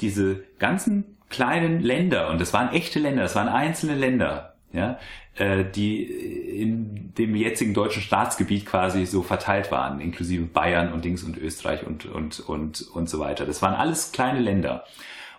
diese 0.02 0.44
ganzen 0.58 1.16
kleinen 1.30 1.80
Länder, 1.80 2.28
und 2.28 2.42
das 2.42 2.52
waren 2.52 2.74
echte 2.74 2.98
Länder, 2.98 3.22
das 3.22 3.36
waren 3.36 3.48
einzelne 3.48 3.94
Länder, 3.94 4.51
ja, 4.72 4.98
äh, 5.36 5.64
die 5.64 6.02
in 6.02 7.14
dem 7.14 7.36
jetzigen 7.36 7.74
deutschen 7.74 8.02
Staatsgebiet 8.02 8.66
quasi 8.66 9.06
so 9.06 9.22
verteilt 9.22 9.70
waren, 9.70 10.00
inklusive 10.00 10.44
Bayern 10.44 10.92
und 10.92 11.04
Dings 11.04 11.22
und 11.22 11.36
Österreich 11.36 11.86
und, 11.86 12.06
und, 12.06 12.40
und, 12.40 12.80
und 12.80 13.08
so 13.08 13.18
weiter. 13.18 13.44
Das 13.46 13.62
waren 13.62 13.74
alles 13.74 14.12
kleine 14.12 14.40
Länder. 14.40 14.84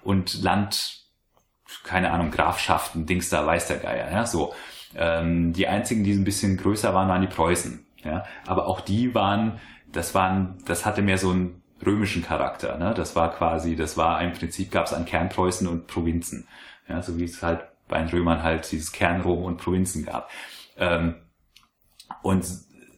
Und 0.04 0.42
Land, 0.42 1.00
keine 1.84 2.12
Ahnung, 2.12 2.32
Grafschaften, 2.32 3.06
Dings 3.06 3.30
da, 3.30 3.46
weiß 3.46 3.68
der 3.68 3.78
Geier, 3.78 4.12
ja, 4.12 4.26
so. 4.26 4.54
Ähm, 4.96 5.54
die 5.54 5.68
einzigen, 5.68 6.04
die 6.04 6.12
ein 6.12 6.24
bisschen 6.24 6.58
größer 6.58 6.94
waren, 6.94 7.10
waren 7.10 7.22
die 7.22 7.28
Preußen, 7.28 7.84
ja, 8.04 8.26
aber 8.46 8.68
auch 8.68 8.80
die 8.80 9.16
waren, 9.16 9.60
das 9.92 10.14
waren, 10.14 10.60
das 10.66 10.86
hatte 10.86 11.02
mehr 11.02 11.18
so 11.18 11.32
einen 11.32 11.64
römischen 11.84 12.22
Charakter, 12.22 12.78
ne, 12.78 12.94
das 12.94 13.16
war 13.16 13.32
quasi, 13.32 13.76
das 13.76 13.98
war 13.98 14.22
im 14.22 14.34
Prinzip 14.34 14.70
gab 14.70 14.86
es 14.86 14.94
an 14.94 15.06
Kernpreußen 15.06 15.68
und 15.68 15.88
Provinzen, 15.88 16.48
ja, 16.88 17.02
so 17.02 17.18
wie 17.18 17.24
es 17.24 17.42
halt 17.42 17.62
bei 17.94 18.00
den 18.00 18.10
Römern 18.10 18.42
halt 18.42 18.72
dieses 18.72 18.92
Kernrom 18.92 19.44
und 19.44 19.58
Provinzen 19.58 20.04
gab. 20.04 20.32
Ähm, 20.78 21.14
und 22.24 22.44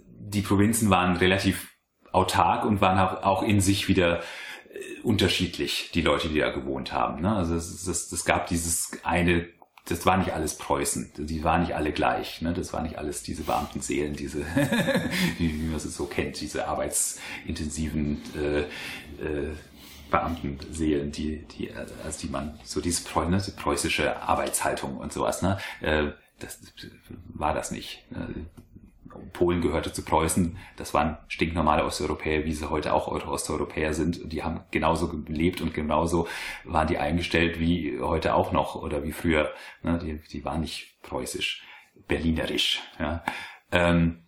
die 0.07 0.41
Provinzen 0.41 0.89
waren 0.89 1.17
relativ 1.17 1.75
autark 2.13 2.63
und 2.63 2.79
waren 2.79 2.97
auch 2.97 3.43
in 3.43 3.59
sich 3.59 3.89
wieder 3.89 4.19
äh, 4.19 5.01
unterschiedlich, 5.03 5.91
die 5.93 6.01
Leute, 6.01 6.29
die 6.29 6.39
da 6.39 6.49
gewohnt 6.49 6.93
haben. 6.93 7.21
Ne? 7.21 7.35
Also 7.35 7.55
es, 7.55 7.85
es, 7.85 8.09
es 8.09 8.23
gab 8.23 8.47
dieses 8.47 8.91
eine, 9.03 9.49
das 9.85 10.05
war 10.05 10.15
nicht 10.15 10.31
alles 10.31 10.57
Preußen, 10.57 11.11
die 11.17 11.43
waren 11.43 11.61
nicht 11.61 11.75
alle 11.75 11.91
gleich. 11.91 12.41
Ne? 12.41 12.53
Das 12.53 12.71
war 12.71 12.81
nicht 12.81 12.97
alles 12.97 13.21
diese 13.21 13.43
Beamtenseelen, 13.43 14.13
diese, 14.13 14.45
wie, 15.37 15.53
wie 15.61 15.67
man 15.67 15.75
es 15.75 15.83
so 15.83 16.05
kennt, 16.05 16.39
diese 16.39 16.69
arbeitsintensiven 16.69 18.21
äh, 18.37 18.59
äh, 19.21 19.51
Beamtenseelen, 20.09 21.11
die, 21.11 21.45
die, 21.47 21.71
also 21.73 22.19
die 22.21 22.31
man, 22.31 22.59
so 22.63 22.81
diese 22.81 23.03
ne, 23.29 23.41
preußische 23.55 24.21
Arbeitshaltung 24.21 24.97
und 24.97 25.13
sowas, 25.13 25.41
ne, 25.41 25.57
äh, 25.81 26.11
das 26.39 26.59
war 27.33 27.53
das 27.53 27.71
nicht. 27.71 28.03
Ne. 28.11 28.45
Polen 29.31 29.61
gehörte 29.61 29.93
zu 29.93 30.03
Preußen, 30.03 30.57
das 30.75 30.93
waren 30.93 31.17
stinknormale 31.27 31.85
Osteuropäer, 31.85 32.45
wie 32.45 32.53
sie 32.53 32.69
heute 32.69 32.93
auch 32.93 33.07
Osteuropäer 33.07 33.93
sind. 33.93 34.31
Die 34.31 34.43
haben 34.43 34.61
genauso 34.71 35.07
gelebt 35.07 35.61
und 35.61 35.73
genauso 35.73 36.27
waren 36.63 36.87
die 36.87 36.97
eingestellt 36.97 37.59
wie 37.59 37.99
heute 37.99 38.35
auch 38.35 38.51
noch 38.51 38.75
oder 38.75 39.03
wie 39.03 39.13
früher. 39.13 39.51
Ne, 39.83 39.99
die, 39.99 40.19
die 40.31 40.43
waren 40.43 40.61
nicht 40.61 41.01
preußisch, 41.01 41.63
berlinerisch. 42.07 42.81
Ja. 42.99 43.23
Ähm, 43.71 44.24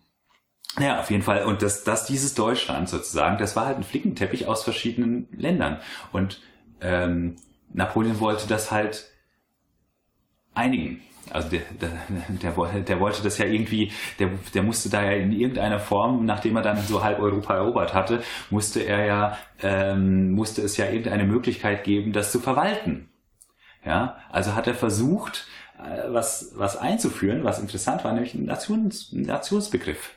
ja, 0.78 1.00
auf 1.00 1.10
jeden 1.10 1.22
Fall. 1.22 1.44
Und 1.44 1.62
das, 1.62 1.84
das 1.84 2.06
dieses 2.06 2.34
Deutschland 2.34 2.88
sozusagen, 2.88 3.38
das 3.38 3.56
war 3.56 3.66
halt 3.66 3.78
ein 3.78 3.84
Flickenteppich 3.84 4.46
aus 4.46 4.64
verschiedenen 4.64 5.28
Ländern. 5.32 5.78
Und 6.12 6.40
ähm, 6.80 7.36
Napoleon 7.72 8.20
wollte 8.20 8.46
das 8.46 8.70
halt 8.70 9.10
einigen. 10.54 11.00
Also 11.30 11.48
der, 11.50 11.60
der, 11.80 11.90
der, 12.28 12.80
der 12.80 13.00
wollte 13.00 13.22
das 13.22 13.38
ja 13.38 13.44
irgendwie, 13.44 13.92
der, 14.18 14.30
der 14.54 14.62
musste 14.62 14.88
da 14.88 15.02
ja 15.02 15.12
in 15.12 15.32
irgendeiner 15.32 15.78
Form, 15.78 16.24
nachdem 16.24 16.56
er 16.56 16.62
dann 16.62 16.80
so 16.82 17.02
halb 17.02 17.20
Europa 17.20 17.54
erobert 17.54 17.92
hatte, 17.92 18.22
musste 18.50 18.80
er 18.80 19.04
ja, 19.04 19.38
ähm, 19.62 20.32
musste 20.32 20.62
es 20.62 20.76
ja 20.76 20.86
irgendeine 20.86 21.24
Möglichkeit 21.24 21.84
geben, 21.84 22.12
das 22.12 22.32
zu 22.32 22.40
verwalten. 22.40 23.08
Ja, 23.84 24.16
also 24.30 24.54
hat 24.54 24.66
er 24.66 24.74
versucht, 24.74 25.46
äh, 25.78 26.12
was, 26.12 26.52
was 26.56 26.76
einzuführen, 26.76 27.44
was 27.44 27.58
interessant 27.58 28.04
war, 28.04 28.12
nämlich 28.12 28.34
ein 28.34 28.44
Nations, 28.46 29.12
Nationsbegriff. 29.12 30.14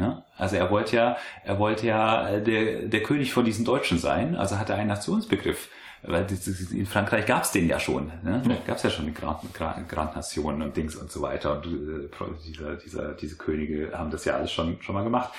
Ja? 0.00 0.24
Also 0.36 0.56
er 0.56 0.70
wollte 0.70 0.96
ja, 0.96 1.16
er 1.44 1.58
wollte 1.58 1.86
ja 1.86 2.28
äh, 2.28 2.42
der, 2.42 2.82
der 2.82 3.02
König 3.02 3.32
von 3.32 3.44
diesen 3.44 3.64
Deutschen 3.64 3.98
sein, 3.98 4.34
also 4.34 4.58
hat 4.58 4.70
er 4.70 4.76
einen 4.76 4.88
Nationsbegriff 4.88 5.68
weil 6.02 6.26
in 6.72 6.86
Frankreich 6.86 7.26
gab 7.26 7.42
es 7.42 7.52
den 7.52 7.68
ja 7.68 7.78
schon. 7.78 8.06
Ne? 8.22 8.42
Da 8.46 8.54
gab 8.66 8.78
es 8.78 8.82
ja 8.82 8.90
schon 8.90 9.06
die 9.06 9.12
Grand, 9.12 9.52
Grand, 9.52 9.88
Grand 9.88 10.16
Nation 10.16 10.62
und 10.62 10.76
Dings 10.76 10.96
und 10.96 11.10
so 11.10 11.20
weiter. 11.20 11.56
Und 11.58 11.66
äh, 11.66 12.08
dieser, 12.46 12.76
dieser, 12.76 13.12
diese 13.12 13.36
Könige 13.36 13.92
haben 13.92 14.10
das 14.10 14.24
ja 14.24 14.34
alles 14.34 14.50
schon, 14.50 14.80
schon 14.80 14.94
mal 14.94 15.04
gemacht. 15.04 15.30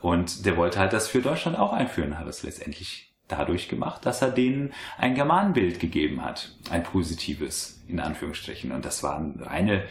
Und 0.00 0.44
der 0.44 0.56
wollte 0.56 0.80
halt 0.80 0.92
das 0.92 1.06
für 1.06 1.22
Deutschland 1.22 1.56
auch 1.56 1.72
einführen, 1.72 2.18
hat 2.18 2.26
es 2.26 2.42
letztendlich 2.42 3.12
dadurch 3.28 3.68
gemacht, 3.68 4.04
dass 4.04 4.20
er 4.20 4.30
denen 4.30 4.72
ein 4.98 5.14
Germanenbild 5.14 5.78
gegeben 5.78 6.24
hat. 6.24 6.56
Ein 6.70 6.82
positives, 6.82 7.80
in 7.86 8.00
Anführungsstrichen. 8.00 8.72
Und 8.72 8.84
das 8.84 9.04
waren 9.04 9.44
eine 9.44 9.84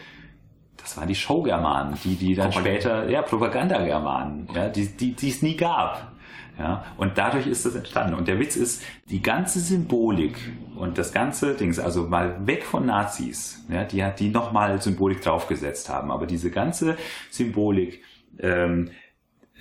das 0.82 0.96
waren 0.96 1.08
die 1.08 1.14
Show-Germanen, 1.14 1.98
die, 2.04 2.16
die 2.16 2.34
dann 2.34 2.50
Propaganda. 2.50 2.80
später, 2.80 3.08
ja, 3.08 3.22
Propaganda-Germanen, 3.22 4.48
ja, 4.54 4.68
die, 4.68 4.86
die, 4.86 5.12
die 5.12 5.28
es 5.28 5.42
nie 5.42 5.56
gab. 5.56 6.12
Ja, 6.58 6.84
und 6.98 7.16
dadurch 7.16 7.46
ist 7.46 7.64
das 7.64 7.74
entstanden. 7.74 8.14
Und 8.14 8.28
der 8.28 8.38
Witz 8.38 8.56
ist, 8.56 8.84
die 9.08 9.22
ganze 9.22 9.58
Symbolik 9.58 10.36
und 10.76 10.98
das 10.98 11.12
ganze 11.12 11.54
Dings, 11.54 11.78
also 11.78 12.04
mal 12.04 12.46
weg 12.46 12.64
von 12.64 12.84
Nazis, 12.84 13.64
ja, 13.68 13.84
die, 13.84 14.04
die 14.18 14.28
nochmal 14.28 14.80
Symbolik 14.80 15.22
draufgesetzt 15.22 15.88
haben, 15.88 16.10
aber 16.10 16.26
diese 16.26 16.50
ganze 16.50 16.96
Symbolik, 17.30 18.02
ähm, 18.38 18.90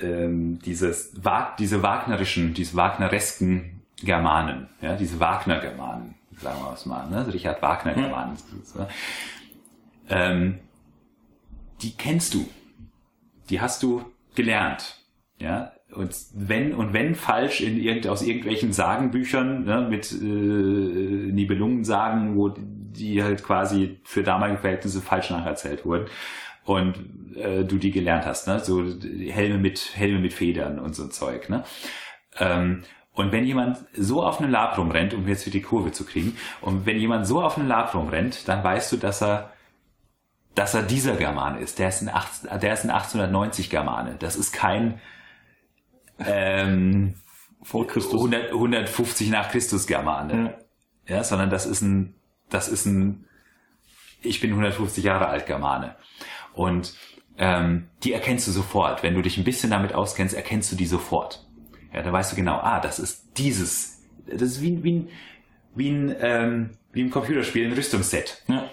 ähm, 0.01 0.59
dieses, 0.59 1.13
diese 1.59 1.83
wagnerischen, 1.83 2.53
diese 2.53 2.75
wagneresken 2.75 3.81
Germanen, 4.03 4.67
ja, 4.81 4.95
diese 4.95 5.19
Wagner-Germanen, 5.19 6.15
sagen 6.39 6.59
wir 6.61 6.73
es 6.73 6.85
mal, 6.85 7.09
ne? 7.09 7.31
Richard 7.31 7.61
Wagner-Germanen, 7.61 8.35
hm. 8.35 8.85
ähm, 10.09 10.59
die 11.81 11.95
kennst 11.97 12.33
du, 12.33 12.47
die 13.49 13.61
hast 13.61 13.83
du 13.83 14.03
gelernt, 14.35 14.97
ja, 15.39 15.71
und 15.93 16.15
wenn 16.33 16.73
und 16.73 16.93
wenn 16.93 17.15
falsch 17.15 17.61
in 17.61 17.79
irgend, 17.79 18.07
aus 18.07 18.21
irgendwelchen 18.21 18.71
Sagenbüchern 18.71 19.65
ne, 19.65 19.87
mit 19.89 20.11
äh, 20.11 20.25
Nibelungensagen, 20.25 22.37
wo 22.37 22.49
die 22.49 23.23
halt 23.23 23.43
quasi 23.43 23.99
für 24.03 24.23
damalige 24.23 24.59
Verhältnisse 24.59 25.01
falsch 25.01 25.29
nacherzählt 25.29 25.85
wurden 25.85 26.05
und 26.63 27.35
äh, 27.35 27.63
du 27.63 27.77
die 27.77 27.91
gelernt 27.91 28.25
hast, 28.25 28.47
ne? 28.47 28.59
so 28.59 28.83
Helme 29.29 29.57
mit 29.57 29.91
Helme 29.95 30.19
mit 30.19 30.33
Federn 30.33 30.79
und 30.79 30.95
so 30.95 31.03
ein 31.03 31.11
Zeug. 31.11 31.49
Ne? 31.49 31.63
Ähm, 32.39 32.83
und 33.13 33.33
wenn 33.33 33.45
jemand 33.45 33.79
so 33.93 34.23
auf 34.23 34.39
einem 34.39 34.51
Lab 34.51 34.77
rumrennt, 34.77 35.13
um 35.13 35.27
jetzt 35.27 35.43
für 35.43 35.49
die 35.49 35.61
Kurve 35.61 35.91
zu 35.91 36.05
kriegen, 36.05 36.37
und 36.61 36.85
wenn 36.85 36.97
jemand 36.97 37.27
so 37.27 37.41
auf 37.41 37.57
einem 37.57 37.67
Lab 37.67 37.93
rumrennt, 37.93 38.47
dann 38.47 38.63
weißt 38.63 38.93
du, 38.93 38.97
dass 38.97 39.21
er 39.21 39.51
dass 40.55 40.73
er 40.73 40.83
dieser 40.83 41.15
Germane 41.15 41.59
ist. 41.59 41.79
Der 41.79 41.89
ist 41.89 42.01
ein, 42.01 42.09
18, 42.09 42.59
der 42.59 42.73
ist 42.73 42.83
ein 42.83 42.89
1890 42.89 43.69
Germane. 43.69 44.15
Das 44.19 44.35
ist 44.35 44.51
kein 44.51 44.99
ähm, 46.19 47.15
vor 47.63 47.87
Christus 47.87 48.13
100, 48.13 48.51
150 48.51 49.29
nach 49.29 49.49
Christus 49.49 49.87
Germane, 49.87 50.55
ja. 51.07 51.17
ja, 51.17 51.23
sondern 51.23 51.49
das 51.49 51.65
ist 51.65 51.81
ein, 51.81 52.15
das 52.49 52.67
ist 52.67 52.85
ein, 52.85 53.25
ich 54.21 54.39
bin 54.39 54.51
150 54.51 55.03
Jahre 55.03 55.27
alt 55.27 55.45
Germane 55.45 55.95
und 56.53 56.93
ähm, 57.37 57.87
die 58.03 58.13
erkennst 58.13 58.47
du 58.47 58.51
sofort. 58.51 59.03
Wenn 59.03 59.15
du 59.15 59.21
dich 59.21 59.37
ein 59.37 59.43
bisschen 59.43 59.71
damit 59.71 59.93
auskennst, 59.93 60.35
erkennst 60.35 60.71
du 60.71 60.75
die 60.75 60.85
sofort. 60.85 61.47
Ja, 61.93 62.01
da 62.01 62.11
weißt 62.11 62.31
du 62.31 62.35
genau, 62.35 62.57
ah, 62.57 62.79
das 62.79 62.99
ist 62.99 63.37
dieses, 63.37 64.01
das 64.27 64.41
ist 64.41 64.61
wie, 64.61 64.83
wie 64.83 64.93
ein, 64.93 65.09
wie 65.75 65.89
ein, 65.89 66.15
ähm, 66.19 66.69
wie 66.91 67.03
ein 67.03 67.09
Computerspiel, 67.09 67.67
ein 67.67 67.73
Rüstungsset. 67.73 68.43
Ja. 68.47 68.69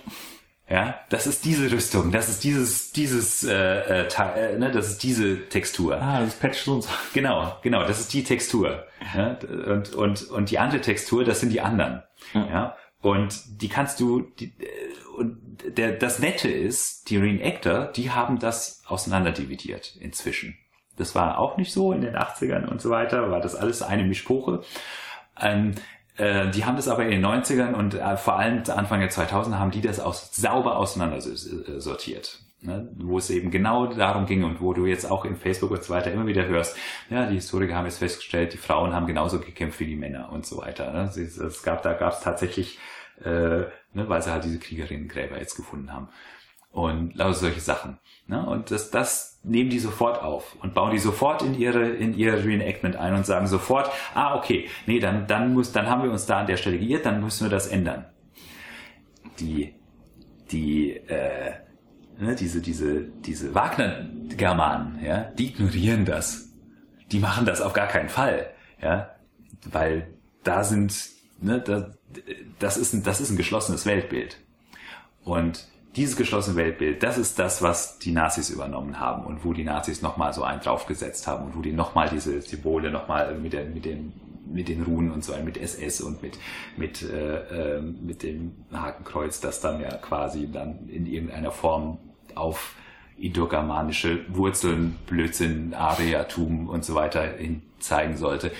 Ja, 0.70 1.00
das 1.08 1.26
ist 1.26 1.46
diese 1.46 1.70
Rüstung, 1.70 2.12
das 2.12 2.28
ist 2.28 2.44
dieses, 2.44 2.92
dieses, 2.92 3.42
äh, 3.42 4.04
äh, 4.04 4.06
äh, 4.06 4.58
ne, 4.58 4.70
das 4.70 4.90
ist 4.90 5.02
diese 5.02 5.48
Textur. 5.48 6.00
Ah, 6.00 6.20
das 6.20 6.34
patcht 6.34 6.64
so 6.64 6.74
und 6.74 6.82
so. 6.82 6.90
Genau, 7.14 7.56
genau, 7.62 7.86
das 7.86 8.00
ist 8.00 8.12
die 8.12 8.22
Textur. 8.22 8.84
Ja, 9.14 9.38
und, 9.72 9.94
und, 9.94 10.22
und 10.28 10.50
die 10.50 10.58
andere 10.58 10.82
Textur, 10.82 11.24
das 11.24 11.40
sind 11.40 11.50
die 11.50 11.62
anderen. 11.62 12.02
Ja. 12.34 12.46
ja 12.48 12.76
und 13.00 13.62
die 13.62 13.68
kannst 13.68 14.00
du, 14.00 14.20
die, 14.20 14.52
äh, 14.58 15.16
und 15.16 15.38
der, 15.64 15.92
das 15.92 16.18
Nette 16.18 16.48
ist, 16.48 17.10
die 17.10 17.16
Reenactor, 17.16 17.86
die 17.86 18.10
haben 18.10 18.38
das 18.38 18.82
auseinanderdividiert 18.86 19.96
inzwischen. 20.00 20.56
Das 20.96 21.14
war 21.14 21.38
auch 21.38 21.56
nicht 21.56 21.72
so 21.72 21.92
in 21.92 22.00
den 22.00 22.16
80ern 22.16 22.66
und 22.66 22.80
so 22.80 22.90
weiter, 22.90 23.30
war 23.30 23.40
das 23.40 23.54
alles 23.54 23.82
eine 23.82 24.04
Mischpoche. 24.04 24.62
Ähm, 25.40 25.74
äh, 26.18 26.50
die 26.50 26.64
haben 26.64 26.76
das 26.76 26.88
aber 26.88 27.04
in 27.04 27.10
den 27.10 27.24
90ern 27.24 27.72
und 27.72 27.94
äh, 27.94 28.16
vor 28.16 28.38
allem 28.38 28.62
Anfang 28.68 29.00
der 29.00 29.10
2000er 29.10 29.58
haben 29.58 29.70
die 29.70 29.80
das 29.80 30.00
aus, 30.00 30.34
sauber 30.34 30.76
auseinander 30.76 31.20
sortiert. 31.20 32.40
Ne, 32.60 32.88
wo 32.96 33.18
es 33.18 33.30
eben 33.30 33.52
genau 33.52 33.86
darum 33.86 34.26
ging 34.26 34.42
und 34.42 34.60
wo 34.60 34.74
du 34.74 34.84
jetzt 34.84 35.08
auch 35.08 35.24
in 35.24 35.36
Facebook 35.36 35.70
und 35.70 35.84
so 35.84 35.94
weiter 35.94 36.10
immer 36.10 36.26
wieder 36.26 36.44
hörst, 36.46 36.76
ja, 37.08 37.24
die 37.26 37.36
Historiker 37.36 37.76
haben 37.76 37.84
jetzt 37.84 37.98
festgestellt, 37.98 38.52
die 38.52 38.56
Frauen 38.56 38.92
haben 38.92 39.06
genauso 39.06 39.38
gekämpft 39.38 39.78
wie 39.78 39.86
die 39.86 39.94
Männer 39.94 40.32
und 40.32 40.44
so 40.44 40.58
weiter. 40.58 40.92
Ne? 40.92 41.02
Es 41.04 41.62
gab, 41.62 41.84
da 41.84 41.92
gab 41.92 42.14
es 42.14 42.20
tatsächlich, 42.20 42.80
äh, 43.22 43.28
ne, 43.28 43.68
weil 43.94 44.22
sie 44.22 44.32
halt 44.32 44.42
diese 44.42 44.58
Kriegerinnengräber 44.58 45.38
jetzt 45.38 45.54
gefunden 45.54 45.92
haben. 45.92 46.08
Und 46.72 47.14
lauter 47.14 47.34
solche 47.34 47.60
Sachen. 47.60 48.00
Ne? 48.28 48.44
Und 48.46 48.70
das, 48.70 48.90
das 48.90 49.40
nehmen 49.42 49.70
die 49.70 49.78
sofort 49.78 50.22
auf 50.22 50.54
und 50.62 50.74
bauen 50.74 50.90
die 50.90 50.98
sofort 50.98 51.42
in 51.42 51.58
ihre, 51.58 51.88
in 51.88 52.16
ihr 52.16 52.44
Reenactment 52.44 52.94
ein 52.96 53.14
und 53.14 53.24
sagen 53.24 53.46
sofort, 53.46 53.90
ah, 54.14 54.36
okay, 54.36 54.68
nee, 54.86 55.00
dann, 55.00 55.26
dann 55.26 55.54
muss, 55.54 55.72
dann 55.72 55.88
haben 55.88 56.02
wir 56.02 56.10
uns 56.10 56.26
da 56.26 56.40
an 56.40 56.46
der 56.46 56.58
Stelle 56.58 56.78
geirrt, 56.78 57.06
dann 57.06 57.22
müssen 57.22 57.46
wir 57.46 57.50
das 57.50 57.66
ändern. 57.66 58.04
Die, 59.40 59.74
die, 60.50 60.96
äh, 60.96 61.52
ne, 62.18 62.34
diese, 62.34 62.60
diese, 62.60 63.00
diese 63.00 63.54
Wagner-Germanen, 63.54 65.02
ja, 65.02 65.22
die 65.22 65.48
ignorieren 65.48 66.04
das. 66.04 66.50
Die 67.10 67.20
machen 67.20 67.46
das 67.46 67.62
auf 67.62 67.72
gar 67.72 67.86
keinen 67.86 68.10
Fall, 68.10 68.50
ja, 68.82 69.14
weil 69.70 70.12
da 70.44 70.64
sind, 70.64 70.94
ne, 71.40 71.60
da, 71.60 71.92
das 72.58 72.76
ist 72.76 72.92
ein, 72.92 73.02
das 73.02 73.22
ist 73.22 73.30
ein 73.30 73.38
geschlossenes 73.38 73.86
Weltbild. 73.86 74.38
Und 75.24 75.66
dieses 75.98 76.16
geschlossene 76.16 76.56
Weltbild, 76.56 77.02
das 77.02 77.18
ist 77.18 77.40
das, 77.40 77.60
was 77.60 77.98
die 77.98 78.12
Nazis 78.12 78.50
übernommen 78.50 79.00
haben 79.00 79.24
und 79.24 79.44
wo 79.44 79.52
die 79.52 79.64
Nazis 79.64 80.00
nochmal 80.00 80.32
so 80.32 80.44
einen 80.44 80.60
draufgesetzt 80.60 81.26
haben 81.26 81.46
und 81.46 81.56
wo 81.56 81.60
die 81.60 81.72
nochmal 81.72 82.08
diese 82.08 82.40
Symbole 82.40 82.92
nochmal 82.92 83.34
mit, 83.34 83.52
der, 83.52 83.64
mit, 83.64 83.84
den, 83.84 84.12
mit 84.46 84.68
den 84.68 84.84
Runen 84.84 85.10
und 85.10 85.24
so 85.24 85.34
mit 85.44 85.56
SS 85.56 86.00
und 86.00 86.22
mit, 86.22 86.38
mit, 86.76 87.02
äh, 87.02 87.78
äh, 87.78 87.80
mit 87.80 88.22
dem 88.22 88.52
Hakenkreuz, 88.72 89.40
das 89.40 89.60
dann 89.60 89.80
ja 89.80 89.90
quasi 89.96 90.48
dann 90.50 90.88
in 90.88 91.04
irgendeiner 91.04 91.50
Form 91.50 91.98
auf 92.36 92.76
indogermanische 93.16 94.20
Wurzeln, 94.28 94.96
Blödsinn, 95.08 95.74
Ariatum 95.74 96.68
und 96.68 96.84
so 96.84 96.94
weiter 96.94 97.22
hin 97.22 97.62
zeigen 97.80 98.16
sollte 98.16 98.52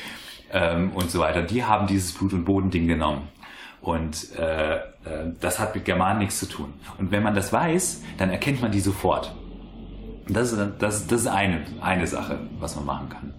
ähm, 0.52 0.90
und 0.90 1.08
so 1.12 1.20
weiter. 1.20 1.42
Die 1.42 1.62
haben 1.62 1.86
dieses 1.86 2.12
Blut- 2.12 2.32
und 2.32 2.44
Bodending 2.44 2.88
genommen 2.88 3.28
und 3.80 4.34
äh, 4.36 4.76
äh, 4.76 4.80
das 5.40 5.58
hat 5.58 5.74
mit 5.74 5.84
Germanen 5.84 6.18
nichts 6.18 6.38
zu 6.38 6.46
tun. 6.46 6.74
Und 6.98 7.10
wenn 7.10 7.22
man 7.22 7.34
das 7.34 7.52
weiß, 7.52 8.02
dann 8.18 8.30
erkennt 8.30 8.60
man 8.60 8.72
die 8.72 8.80
sofort. 8.80 9.34
Das 10.28 10.52
ist, 10.52 10.58
das, 10.78 11.06
das 11.06 11.20
ist 11.20 11.26
eine, 11.26 11.64
eine 11.80 12.06
Sache, 12.06 12.40
was 12.58 12.76
man 12.76 12.84
machen 12.84 13.08
kann. 13.08 13.34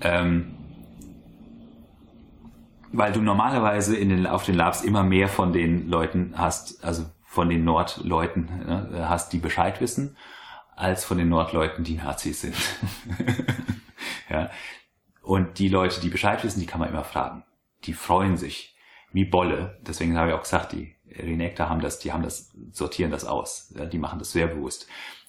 Ähm, 0.00 0.54
weil 2.92 3.12
du 3.12 3.20
normalerweise 3.20 3.96
in 3.96 4.08
den, 4.08 4.26
auf 4.26 4.44
den 4.44 4.54
Labs 4.54 4.82
immer 4.82 5.02
mehr 5.02 5.28
von 5.28 5.52
den 5.52 5.88
Leuten 5.88 6.34
hast, 6.36 6.84
also 6.84 7.04
von 7.24 7.48
den 7.48 7.64
Nordleuten 7.64 8.44
ne, 8.66 9.06
hast, 9.08 9.32
die 9.32 9.38
Bescheid 9.38 9.80
wissen, 9.80 10.16
als 10.76 11.04
von 11.04 11.18
den 11.18 11.28
Nordleuten, 11.28 11.84
die 11.84 11.96
Nazis 11.96 12.42
sind. 12.42 12.56
ja. 14.30 14.50
Und 15.22 15.58
die 15.58 15.68
Leute, 15.68 16.00
die 16.00 16.08
Bescheid 16.08 16.42
wissen, 16.42 16.60
die 16.60 16.66
kann 16.66 16.80
man 16.80 16.88
immer 16.88 17.04
fragen. 17.04 17.44
Die 17.84 17.94
freuen 17.94 18.36
sich 18.36 18.71
wie 19.12 19.24
Bolle. 19.24 19.78
Deswegen 19.86 20.16
habe 20.16 20.30
ich 20.30 20.34
auch 20.34 20.42
gesagt, 20.42 20.72
die 20.72 20.94
Renekter 21.18 21.68
haben 21.68 21.80
das, 21.80 21.98
die 21.98 22.12
haben 22.12 22.22
das, 22.22 22.52
sortieren 22.70 23.10
das 23.10 23.24
aus. 23.24 23.72
Ja, 23.76 23.86
die 23.86 23.98
machen 23.98 24.18
das 24.18 24.32
sehr 24.32 24.46
bewusst. 24.46 24.86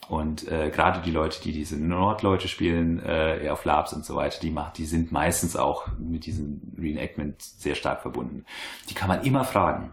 Und 0.10 0.48
äh, 0.50 0.70
gerade 0.70 1.02
die 1.02 1.12
Leute, 1.12 1.42
die 1.42 1.52
diese 1.52 1.78
Nordleute 1.78 2.48
spielen, 2.48 3.02
äh, 3.06 3.48
auf 3.50 3.64
Labs 3.64 3.94
und 3.94 4.06
so 4.06 4.16
weiter, 4.16 4.40
die 4.42 4.52
macht, 4.52 4.78
die 4.78 4.86
sind 4.86 5.12
meistens 5.12 5.56
auch 5.56 5.88
mit 5.98 6.26
diesem 6.26 6.62
Reenactment 6.78 7.42
sehr 7.42 7.76
stark 7.76 8.02
verbunden. 8.02 8.46
Die 8.90 8.94
kann 8.94 9.08
man 9.08 9.24
immer 9.24 9.46
fragen. 9.46 9.92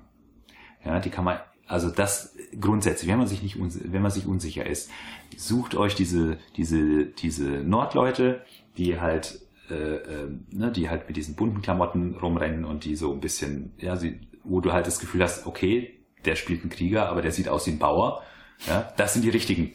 Ja, 0.85 0.99
die 0.99 1.11
kann 1.11 1.25
man, 1.25 1.39
also 1.67 1.91
das 1.91 2.35
grundsätzlich, 2.59 3.09
wenn 3.11 3.19
man 3.19 3.29
sich 3.29 3.43
nicht, 3.43 3.57
wenn 3.59 4.03
man 4.03 4.11
sich 4.11 4.27
unsicher 4.27 4.67
ist, 4.67 4.91
sucht 5.37 5.77
euch 5.77 5.95
diese, 5.95 6.39
diese, 6.57 7.07
diese 7.07 7.45
Nordleute, 7.45 8.45
die 8.77 9.01
halt 9.01 9.41
äh, 9.71 9.97
äh, 9.97 10.29
ne, 10.51 10.71
die 10.71 10.89
halt 10.89 11.07
mit 11.09 11.17
diesen 11.17 11.35
bunten 11.35 11.63
Klamotten 11.63 12.17
rumrennen 12.17 12.65
und 12.65 12.85
die 12.85 12.97
so 12.97 13.13
ein 13.13 13.21
bisschen, 13.21 13.73
ja, 13.79 13.97
sie, 13.97 14.21
wo 14.45 14.61
du 14.61 14.73
halt 14.73 14.87
das 14.87 14.99
Gefühl 14.99 15.23
hast, 15.23 15.47
okay, 15.47 15.99
der 16.25 16.37
spielt 16.37 16.63
einen 16.63 16.71
Krieger, 16.71 17.09
aber 17.09 17.23
der 17.23 17.33
sieht 17.33 17.49
aus 17.49 17.67
wie 17.67 17.73
ein 17.73 17.79
Bauer. 17.79 18.23
Ja, 18.67 18.93
das 18.97 19.15
sind 19.15 19.23
die 19.23 19.31
richtigen 19.31 19.73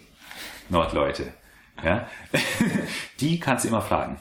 Nordleute. 0.70 1.34
Ja, 1.84 2.08
die 3.20 3.40
kannst 3.40 3.66
du 3.66 3.70
immer 3.70 3.82
fragen. 3.82 4.20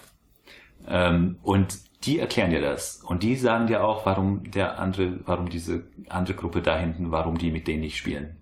Ähm, 0.87 1.39
und 1.43 1.79
die 2.05 2.19
erklären 2.19 2.51
dir 2.51 2.61
das. 2.61 3.03
Und 3.03 3.23
die 3.23 3.37
sagen 3.37 3.67
dir 3.67 3.85
auch, 3.85 4.05
warum 4.07 4.51
der 4.51 4.79
andere, 4.79 5.21
warum 5.25 5.49
diese 5.49 5.85
andere 6.09 6.37
Gruppe 6.37 6.63
da 6.63 6.79
hinten, 6.79 7.11
warum 7.11 7.39
die 7.39 7.51
mit 7.51 7.67
denen 7.67 7.81
nicht 7.81 7.97
spielen. 7.97 8.37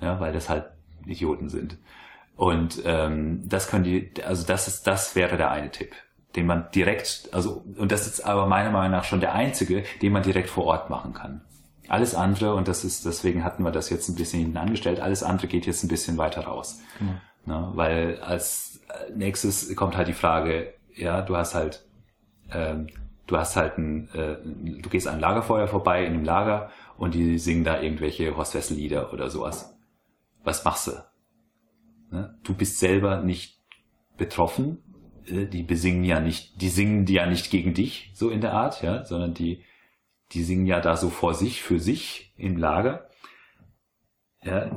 Ja, 0.00 0.20
weil 0.20 0.32
das 0.32 0.48
halt 0.48 0.66
Idioten 1.06 1.48
sind. 1.48 1.78
Und 2.34 2.82
ähm, 2.84 3.48
das 3.48 3.68
können 3.68 3.84
die, 3.84 4.10
also 4.22 4.46
das 4.46 4.68
ist, 4.68 4.86
das 4.86 5.16
wäre 5.16 5.36
der 5.36 5.50
eine 5.50 5.70
Tipp 5.70 5.94
den 6.36 6.46
man 6.46 6.70
direkt, 6.74 7.30
also, 7.32 7.64
und 7.76 7.90
das 7.90 8.06
ist 8.06 8.20
aber 8.20 8.46
meiner 8.46 8.70
Meinung 8.70 8.92
nach 8.92 9.04
schon 9.04 9.20
der 9.20 9.34
einzige, 9.34 9.84
den 10.02 10.12
man 10.12 10.22
direkt 10.22 10.50
vor 10.50 10.64
Ort 10.64 10.90
machen 10.90 11.14
kann. 11.14 11.40
Alles 11.88 12.14
andere, 12.14 12.54
und 12.54 12.68
das 12.68 12.84
ist, 12.84 13.06
deswegen 13.06 13.44
hatten 13.44 13.62
wir 13.62 13.70
das 13.70 13.90
jetzt 13.90 14.08
ein 14.08 14.16
bisschen 14.16 14.40
hinten 14.40 14.56
angestellt, 14.56 15.00
alles 15.00 15.22
andere 15.22 15.46
geht 15.46 15.66
jetzt 15.66 15.82
ein 15.82 15.88
bisschen 15.88 16.18
weiter 16.18 16.42
raus. 16.42 16.80
Mhm. 17.00 17.20
Ne, 17.46 17.70
weil 17.74 18.20
als 18.20 18.80
nächstes 19.14 19.74
kommt 19.76 19.96
halt 19.96 20.08
die 20.08 20.14
Frage, 20.14 20.74
ja, 20.94 21.22
du 21.22 21.36
hast 21.36 21.54
halt, 21.54 21.86
ähm, 22.50 22.88
du 23.26 23.36
hast 23.36 23.54
halt 23.54 23.78
ein, 23.78 24.08
äh, 24.14 24.36
du 24.82 24.88
gehst 24.88 25.06
an 25.06 25.14
ein 25.14 25.20
Lagerfeuer 25.20 25.68
vorbei 25.68 26.04
in 26.04 26.14
einem 26.14 26.24
Lager 26.24 26.70
und 26.98 27.14
die 27.14 27.38
singen 27.38 27.62
da 27.62 27.80
irgendwelche 27.80 28.36
Horst 28.36 28.54
Wessel 28.54 28.76
Lieder 28.76 29.12
oder 29.12 29.30
sowas. 29.30 29.76
Was 30.42 30.64
machst 30.64 30.88
du? 30.88 30.92
Ne? 32.10 32.36
Du 32.42 32.54
bist 32.54 32.78
selber 32.78 33.20
nicht 33.20 33.60
betroffen, 34.16 34.78
äh, 34.78 34.85
die 35.28 35.62
besingen 35.62 36.04
ja 36.04 36.20
nicht, 36.20 36.60
die 36.60 36.68
singen 36.68 37.04
die 37.04 37.14
ja 37.14 37.26
nicht 37.26 37.50
gegen 37.50 37.74
dich, 37.74 38.10
so 38.14 38.30
in 38.30 38.40
der 38.40 38.52
Art, 38.52 38.82
ja, 38.82 39.04
sondern 39.04 39.34
die, 39.34 39.64
die 40.32 40.42
singen 40.42 40.66
ja 40.66 40.80
da 40.80 40.96
so 40.96 41.10
vor 41.10 41.34
sich, 41.34 41.62
für 41.62 41.80
sich 41.80 42.32
im 42.36 42.56
Lager. 42.56 43.08
Ja, 44.42 44.66
äh, 44.66 44.76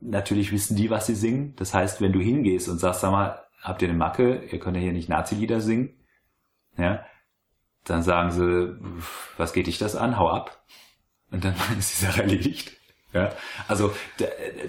natürlich 0.00 0.52
wissen 0.52 0.76
die, 0.76 0.90
was 0.90 1.06
sie 1.06 1.14
singen. 1.14 1.54
Das 1.56 1.74
heißt, 1.74 2.00
wenn 2.00 2.12
du 2.12 2.20
hingehst 2.20 2.68
und 2.68 2.78
sagst, 2.78 3.00
sag 3.00 3.12
mal, 3.12 3.42
habt 3.60 3.82
ihr 3.82 3.88
eine 3.88 3.98
Macke, 3.98 4.44
ihr 4.50 4.58
könnt 4.58 4.76
ja 4.76 4.82
hier 4.82 4.92
nicht 4.92 5.08
Nazi-Lieder 5.08 5.60
singen, 5.60 5.94
ja, 6.76 7.04
dann 7.84 8.02
sagen 8.02 8.30
sie, 8.30 8.78
was 9.36 9.52
geht 9.52 9.66
dich 9.66 9.78
das 9.78 9.96
an, 9.96 10.18
hau 10.18 10.30
ab. 10.30 10.64
Und 11.30 11.44
dann 11.44 11.54
ist 11.78 12.00
die 12.00 12.06
Sache 12.06 12.22
erledigt. 12.22 12.76
Ja, 13.14 13.30
also 13.68 13.94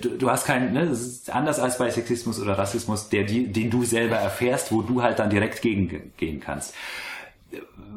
du, 0.02 0.18
du 0.18 0.30
hast 0.30 0.46
keinen, 0.46 0.72
ne, 0.72 0.88
das 0.88 1.02
ist 1.02 1.34
anders 1.34 1.60
als 1.60 1.80
bei 1.80 1.89
Sexismus 1.89 2.39
oder 2.39 2.58
Rassismus, 2.58 3.10
der, 3.10 3.24
den 3.24 3.72
du 3.72 3.84
selber 3.84 4.18
erfährst, 4.18 4.72
wo 4.72 4.84
du 4.84 5.02
halt 5.02 5.18
dann 5.18 5.32
direkt 5.32 5.64
gegen 5.64 6.14
gehen 6.16 6.39
kannst. 6.39 6.76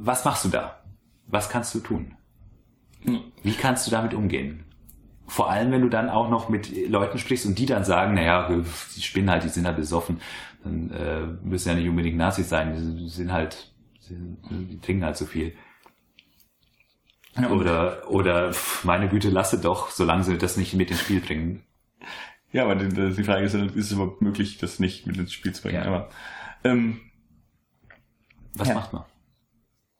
Was 0.00 0.24
machst 0.24 0.46
du 0.46 0.48
da? 0.48 0.80
Was 1.26 1.50
kannst 1.50 1.74
du 1.74 1.80
tun? 1.80 2.14
Wie 3.42 3.52
kannst 3.52 3.86
du 3.86 3.90
damit 3.90 4.14
umgehen? 4.14 4.64
Vor 5.26 5.50
allem, 5.50 5.70
wenn 5.70 5.82
du 5.82 5.90
dann 5.90 6.08
auch 6.08 6.30
noch 6.30 6.48
mit 6.48 6.88
Leuten 6.88 7.18
sprichst 7.18 7.44
und 7.44 7.58
die 7.58 7.66
dann 7.66 7.84
sagen, 7.84 8.14
naja, 8.14 8.48
die 8.48 9.02
spinnen 9.02 9.28
halt, 9.28 9.44
die 9.44 9.50
sind 9.50 9.66
halt 9.66 9.76
besoffen, 9.76 10.22
dann 10.64 10.90
äh, 10.90 11.26
müssen 11.46 11.68
ja 11.68 11.74
nicht 11.74 11.88
unbedingt 11.88 12.16
Nazis 12.16 12.48
sein, 12.48 12.72
die 12.96 13.08
sind 13.08 13.30
halt, 13.30 13.70
die 14.08 14.80
trinken 14.80 15.04
halt 15.04 15.18
so 15.18 15.26
viel. 15.26 15.52
Oder, 17.46 18.10
oder 18.10 18.52
meine 18.82 19.08
Güte, 19.08 19.30
lasse 19.30 19.60
doch, 19.60 19.90
solange 19.90 20.24
sie 20.24 20.38
das 20.38 20.56
nicht 20.56 20.74
mit 20.74 20.90
ins 20.90 21.00
Spiel 21.00 21.20
bringen. 21.20 21.62
Ja, 22.52 22.64
aber 22.64 22.76
die, 22.76 22.88
die 22.88 23.24
Frage 23.24 23.44
ist, 23.44 23.54
ist 23.54 23.76
es 23.76 23.92
überhaupt 23.92 24.22
möglich, 24.22 24.58
das 24.58 24.78
nicht 24.78 25.06
mit 25.06 25.16
ins 25.18 25.32
Spiel 25.32 25.52
zu 25.52 25.62
bringen? 25.62 25.82
Ja. 25.82 25.84
Aber, 25.84 26.08
ähm, 26.64 27.00
Was 28.54 28.68
ja. 28.68 28.74
macht 28.74 28.92
man? 28.92 29.04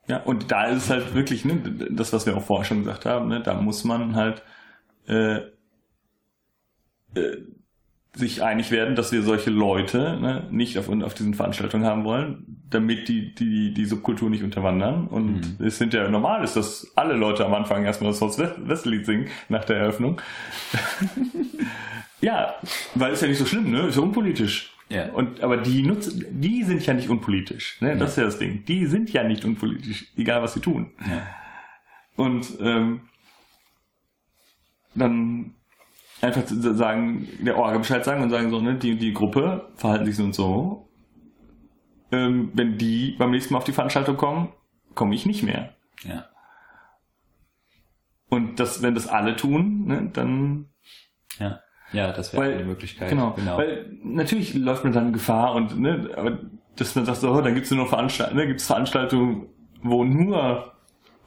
Ja, 0.06 0.22
und 0.22 0.50
da 0.50 0.64
ist 0.64 0.84
es 0.84 0.90
halt 0.90 1.14
wirklich, 1.14 1.44
ne, 1.44 1.60
das, 1.90 2.12
was 2.14 2.24
wir 2.24 2.36
auch 2.36 2.42
vorher 2.42 2.64
schon 2.64 2.78
gesagt 2.80 3.04
haben, 3.04 3.28
ne, 3.28 3.42
da 3.42 3.54
muss 3.60 3.84
man 3.84 4.16
halt 4.16 4.42
äh, 5.06 5.40
äh, 7.14 7.36
sich 8.18 8.42
einig 8.42 8.70
werden, 8.70 8.96
dass 8.96 9.12
wir 9.12 9.22
solche 9.22 9.50
Leute 9.50 10.18
ne, 10.20 10.46
nicht 10.50 10.76
auf, 10.78 10.88
auf 10.88 11.14
diesen 11.14 11.34
Veranstaltungen 11.34 11.84
haben 11.84 12.04
wollen, 12.04 12.58
damit 12.68 13.08
die, 13.08 13.34
die, 13.34 13.72
die 13.72 13.84
Subkultur 13.84 14.28
nicht 14.28 14.42
unterwandern. 14.42 15.06
Und 15.06 15.58
mhm. 15.58 15.64
es 15.64 15.78
sind 15.78 15.94
ja 15.94 16.08
normal 16.08 16.42
ist, 16.42 16.56
dass 16.56 16.92
alle 16.96 17.14
Leute 17.14 17.46
am 17.46 17.54
Anfang 17.54 17.84
erstmal 17.84 18.10
das 18.10 18.20
Horst 18.20 18.38
Wessel-Lied 18.38 19.06
singen 19.06 19.28
nach 19.48 19.64
der 19.64 19.76
Eröffnung. 19.76 20.20
ja, 22.20 22.54
weil 22.94 23.12
es 23.12 23.20
ja 23.20 23.28
nicht 23.28 23.38
so 23.38 23.46
schlimm, 23.46 23.70
ne? 23.70 23.86
Ist 23.86 23.96
ja 23.96 24.02
unpolitisch. 24.02 24.74
Ja. 24.90 25.10
Und, 25.10 25.40
aber 25.42 25.58
die 25.58 25.82
nutzen, 25.82 26.24
die 26.30 26.64
sind 26.64 26.84
ja 26.84 26.94
nicht 26.94 27.08
unpolitisch. 27.08 27.80
Ne? 27.80 27.96
Das 27.96 28.00
ja. 28.00 28.06
ist 28.06 28.16
ja 28.16 28.24
das 28.24 28.38
Ding. 28.38 28.64
Die 28.64 28.86
sind 28.86 29.12
ja 29.12 29.22
nicht 29.22 29.44
unpolitisch, 29.44 30.06
egal 30.16 30.42
was 30.42 30.54
sie 30.54 30.60
tun. 30.60 30.90
Ja. 31.00 31.26
Und 32.16 32.46
ähm, 32.60 33.02
dann 34.94 35.54
einfach 36.20 36.42
sagen, 36.46 37.28
der 37.40 37.56
Orga 37.56 37.78
Bescheid 37.78 38.04
sagen 38.04 38.22
und 38.22 38.30
sagen 38.30 38.50
so, 38.50 38.60
ne, 38.60 38.74
die, 38.74 38.96
die 38.96 39.12
Gruppe 39.12 39.70
verhalten 39.76 40.06
sich 40.06 40.16
so 40.16 40.24
und 40.24 40.34
so. 40.34 40.88
Ähm, 42.10 42.50
wenn 42.54 42.78
die 42.78 43.14
beim 43.18 43.30
nächsten 43.30 43.52
Mal 43.52 43.58
auf 43.58 43.64
die 43.64 43.72
Veranstaltung 43.72 44.16
kommen, 44.16 44.48
komme 44.94 45.14
ich 45.14 45.26
nicht 45.26 45.42
mehr. 45.42 45.74
Ja. 46.04 46.26
Und 48.28 48.60
das, 48.60 48.82
wenn 48.82 48.94
das 48.94 49.06
alle 49.06 49.36
tun, 49.36 49.86
ne, 49.86 50.10
dann. 50.12 50.66
Ja. 51.38 51.60
Ja, 51.92 52.12
das 52.12 52.34
wäre 52.34 52.52
eine 52.52 52.64
Möglichkeit. 52.64 53.08
Genau, 53.08 53.32
genau. 53.32 53.56
Weil 53.56 53.96
natürlich 54.02 54.54
läuft 54.54 54.84
man 54.84 54.92
dann 54.92 55.12
Gefahr 55.12 55.54
und, 55.54 55.80
ne, 55.80 56.10
aber 56.16 56.38
dass 56.76 56.94
man 56.94 57.06
sagt, 57.06 57.18
so, 57.18 57.32
oh, 57.32 57.40
dann 57.40 57.54
gibt 57.54 57.64
es 57.64 57.72
nur 57.72 57.86
Veranstaltungen, 57.86 58.38
ne, 58.38 58.46
gibt 58.46 58.60
es 58.60 58.66
Veranstaltungen, 58.66 59.48
wo 59.82 60.04
nur 60.04 60.74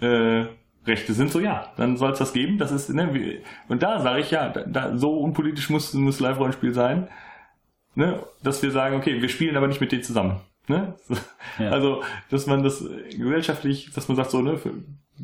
äh, 0.01 0.45
Rechte 0.86 1.13
sind, 1.13 1.32
so 1.32 1.39
ja, 1.39 1.71
dann 1.77 1.97
soll 1.97 2.11
es 2.11 2.19
das 2.19 2.34
geben. 2.34 2.57
Das 2.57 2.71
ist, 2.71 2.89
ne, 2.89 3.13
wie, 3.13 3.41
und 3.67 3.84
da 3.84 3.99
sage 3.99 4.21
ich 4.21 4.32
ja, 4.32 4.49
da, 4.49 4.97
so 4.97 5.17
unpolitisch 5.19 5.69
muss, 5.69 5.93
muss 5.93 6.19
Live-Rollenspiel 6.19 6.73
sein, 6.73 7.07
ne, 7.95 8.23
dass 8.43 8.63
wir 8.63 8.71
sagen, 8.71 8.95
okay, 8.95 9.21
wir 9.21 9.29
spielen 9.29 9.57
aber 9.57 9.67
nicht 9.67 9.82
mit 9.82 9.91
denen 9.91 10.03
zusammen. 10.03 10.41
Ne? 10.67 10.95
Ja. 11.59 11.69
Also, 11.69 12.01
dass 12.29 12.47
man 12.47 12.63
das 12.63 12.84
gesellschaftlich, 13.09 13.91
dass 13.93 14.07
man 14.07 14.15
sagt, 14.15 14.32
so, 14.32 14.41
ne, 14.41 14.57
für 14.57 14.71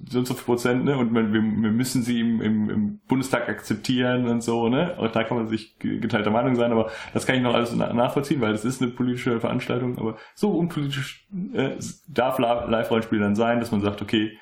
so 0.10 0.20
und 0.20 0.28
so 0.28 0.34
viel 0.34 0.44
Prozent, 0.44 0.86
ne, 0.86 0.98
und 0.98 1.14
wir, 1.14 1.32
wir 1.32 1.42
müssen 1.42 2.04
sie 2.04 2.20
im, 2.20 2.42
im, 2.42 2.70
im 2.70 3.00
Bundestag 3.08 3.50
akzeptieren 3.50 4.28
und 4.28 4.42
so, 4.42 4.70
ne, 4.70 4.96
und 4.98 5.16
da 5.16 5.24
kann 5.24 5.38
man 5.38 5.48
sich 5.48 5.78
geteilter 5.80 6.32
Meinung 6.32 6.56
sein, 6.56 6.72
aber 6.72 6.92
das 7.14 7.26
kann 7.26 7.36
ich 7.36 7.42
noch 7.42 7.54
alles 7.54 7.76
nachvollziehen, 7.76 8.42
weil 8.42 8.52
das 8.52 8.66
ist 8.66 8.82
eine 8.82 8.92
politische 8.92 9.40
Veranstaltung, 9.40 9.98
aber 9.98 10.18
so 10.36 10.52
unpolitisch 10.52 11.28
äh, 11.54 11.72
darf 12.08 12.38
Live-Rollenspiel 12.40 13.20
dann 13.20 13.36
sein, 13.36 13.60
dass 13.60 13.72
man 13.72 13.82
sagt, 13.82 14.02
okay, 14.02 14.38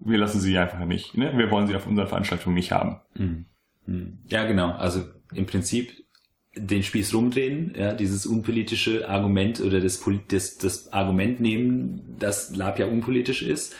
wir 0.00 0.18
lassen 0.18 0.40
sie 0.40 0.56
einfach 0.58 0.84
nicht. 0.84 1.16
Ne? 1.16 1.36
Wir 1.36 1.50
wollen 1.50 1.66
sie 1.66 1.74
auf 1.74 1.86
unseren 1.86 2.06
Veranstaltungen 2.06 2.54
nicht 2.54 2.72
haben. 2.72 3.00
Mhm. 3.14 3.46
Mhm. 3.86 4.18
Ja, 4.28 4.44
genau. 4.46 4.72
Also 4.72 5.04
im 5.32 5.46
Prinzip 5.46 5.92
den 6.54 6.82
Spieß 6.82 7.14
rumdrehen, 7.14 7.74
ja, 7.76 7.92
dieses 7.94 8.26
unpolitische 8.26 9.08
Argument 9.08 9.60
oder 9.60 9.80
das, 9.80 10.02
das, 10.28 10.58
das 10.58 10.92
Argument 10.92 11.40
nehmen, 11.40 12.16
dass 12.18 12.54
Lab 12.56 12.78
ja 12.78 12.86
unpolitisch 12.86 13.42
ist, 13.42 13.76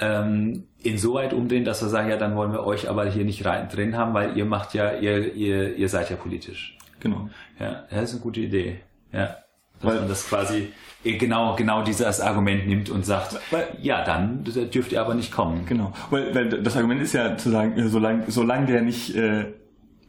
ähm, 0.00 0.68
insoweit 0.82 1.34
umdrehen, 1.34 1.64
dass 1.64 1.82
wir 1.82 1.88
sagen, 1.88 2.08
ja, 2.08 2.16
dann 2.16 2.36
wollen 2.36 2.52
wir 2.52 2.64
euch 2.64 2.88
aber 2.88 3.10
hier 3.10 3.24
nicht 3.24 3.44
rein, 3.44 3.68
drin 3.68 3.96
haben, 3.96 4.14
weil 4.14 4.36
ihr 4.36 4.44
macht 4.44 4.74
ja, 4.74 4.96
ihr, 4.96 5.34
ihr, 5.34 5.76
ihr 5.76 5.88
seid 5.88 6.08
ja 6.10 6.16
politisch. 6.16 6.78
Genau. 7.00 7.28
Ja, 7.58 7.86
das 7.90 8.04
ist 8.04 8.12
eine 8.12 8.20
gute 8.20 8.40
Idee. 8.40 8.80
Ja. 9.12 9.36
Dass 9.80 9.90
weil, 9.90 10.00
man 10.00 10.08
das 10.08 10.28
quasi 10.28 10.68
genau, 11.04 11.54
genau 11.56 11.82
dieses 11.82 12.20
Argument 12.20 12.66
nimmt 12.66 12.90
und 12.90 13.04
sagt, 13.04 13.38
weil, 13.50 13.68
ja, 13.80 14.04
dann 14.04 14.44
dürft 14.44 14.92
ihr 14.92 15.00
aber 15.00 15.14
nicht 15.14 15.32
kommen. 15.32 15.64
Genau, 15.66 15.92
weil, 16.10 16.34
weil 16.34 16.48
das 16.48 16.76
Argument 16.76 17.00
ist 17.00 17.12
ja 17.12 17.36
zu 17.36 17.50
sagen, 17.50 17.78
äh, 17.78 17.88
solange, 17.88 18.24
solange 18.28 18.66
der 18.66 18.82
nicht 18.82 19.14
äh, 19.14 19.46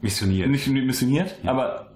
missioniert, 0.02 0.50
nicht 0.50 0.68
missioniert, 0.68 1.36
ja. 1.44 1.52
aber 1.52 1.92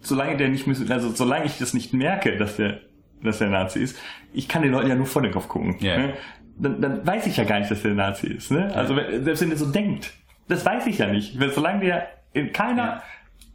solange 0.00 0.36
der 0.36 0.48
nicht 0.48 0.66
missioniert, 0.66 0.92
also 0.92 1.10
solange 1.10 1.46
ich 1.46 1.58
das 1.58 1.74
nicht 1.74 1.94
merke, 1.94 2.36
dass 2.36 2.56
der, 2.56 2.80
dass 3.22 3.38
der 3.38 3.48
Nazi 3.48 3.80
ist, 3.80 3.98
ich 4.32 4.48
kann 4.48 4.62
den 4.62 4.72
Leuten 4.72 4.88
ja 4.88 4.94
nur 4.94 5.06
vor 5.06 5.22
den 5.22 5.32
Kopf 5.32 5.48
gucken. 5.48 5.76
Ja. 5.80 5.98
Ne? 5.98 6.14
Dann, 6.56 6.80
dann 6.80 7.06
weiß 7.06 7.26
ich 7.26 7.36
ja 7.36 7.44
gar 7.44 7.58
nicht, 7.58 7.70
dass 7.70 7.82
der 7.82 7.94
Nazi 7.94 8.28
ist. 8.28 8.50
Ne? 8.50 8.68
Ja. 8.70 8.76
Also 8.76 8.94
selbst 8.94 9.40
wenn 9.40 9.48
der 9.48 9.58
so 9.58 9.66
denkt, 9.66 10.12
das 10.48 10.64
weiß 10.64 10.86
ich 10.86 10.98
ja 10.98 11.06
nicht. 11.06 11.38
Solange 11.54 11.80
der 11.80 12.08
in 12.32 12.52
keiner 12.52 13.02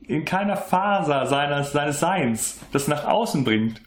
in 0.10 0.26
keiner 0.26 0.58
Faser 0.58 1.28
seines, 1.28 1.72
seines 1.72 2.00
Seins 2.00 2.60
das 2.72 2.88
nach 2.88 3.06
außen 3.06 3.44
bringt, 3.44 3.80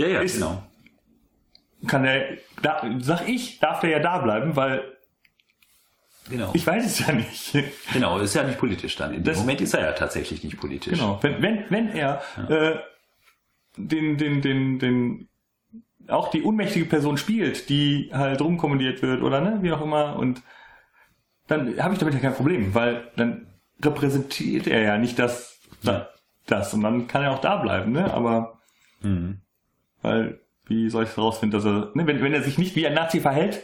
ja, 0.00 0.14
ja, 0.14 0.20
ist, 0.20 0.34
genau. 0.34 0.62
Kann 1.86 2.04
er, 2.04 2.36
da, 2.62 2.82
sag 3.00 3.28
ich, 3.28 3.58
darf 3.58 3.80
der 3.80 3.90
ja 3.90 3.98
da 4.00 4.18
bleiben, 4.18 4.56
weil 4.56 4.82
Genau. 6.28 6.50
Ich 6.54 6.64
weiß 6.64 6.86
es 6.86 7.04
ja 7.04 7.12
nicht. 7.12 7.52
Genau, 7.92 8.18
ist 8.18 8.34
ja 8.34 8.44
nicht 8.44 8.58
politisch 8.58 8.94
dann. 8.94 9.12
In 9.12 9.24
dem 9.24 9.36
Moment 9.36 9.60
ist 9.60 9.74
er 9.74 9.80
ja 9.80 9.92
tatsächlich 9.92 10.44
nicht 10.44 10.60
politisch. 10.60 10.98
Genau. 10.98 11.18
Wenn, 11.22 11.42
wenn, 11.42 11.64
wenn 11.70 11.88
er 11.88 12.22
ja. 12.36 12.48
äh, 12.48 12.78
den, 13.76 14.16
den, 14.16 14.40
den, 14.40 14.78
den, 14.78 15.28
auch 16.06 16.30
die 16.30 16.42
unmächtige 16.42 16.84
Person 16.84 17.16
spielt, 17.16 17.68
die 17.68 18.10
halt 18.12 18.40
rumkommandiert 18.40 19.02
wird 19.02 19.22
oder 19.22 19.40
ne, 19.40 19.58
wie 19.62 19.72
auch 19.72 19.82
immer, 19.82 20.16
und 20.16 20.42
dann 21.48 21.76
habe 21.82 21.94
ich 21.94 21.98
damit 21.98 22.14
ja 22.14 22.20
kein 22.20 22.34
Problem, 22.34 22.74
weil 22.74 23.10
dann 23.16 23.48
repräsentiert 23.82 24.68
er 24.68 24.82
ja 24.82 24.98
nicht 24.98 25.18
das, 25.18 25.58
ja. 25.82 26.08
das, 26.46 26.72
und 26.74 26.82
dann 26.82 27.08
kann 27.08 27.22
er 27.22 27.32
auch 27.32 27.40
da 27.40 27.56
bleiben, 27.56 27.92
ne? 27.92 28.12
Aber 28.12 28.60
mhm. 29.02 29.40
Weil, 30.02 30.40
wie 30.66 30.88
soll 30.88 31.04
ich 31.04 31.16
herausfinden, 31.16 31.52
dass 31.52 31.64
er, 31.64 31.90
ne, 31.94 32.06
wenn, 32.06 32.22
wenn 32.22 32.34
er 32.34 32.42
sich 32.42 32.58
nicht 32.58 32.76
wie 32.76 32.86
ein 32.86 32.94
Nazi 32.94 33.20
verhält, 33.20 33.62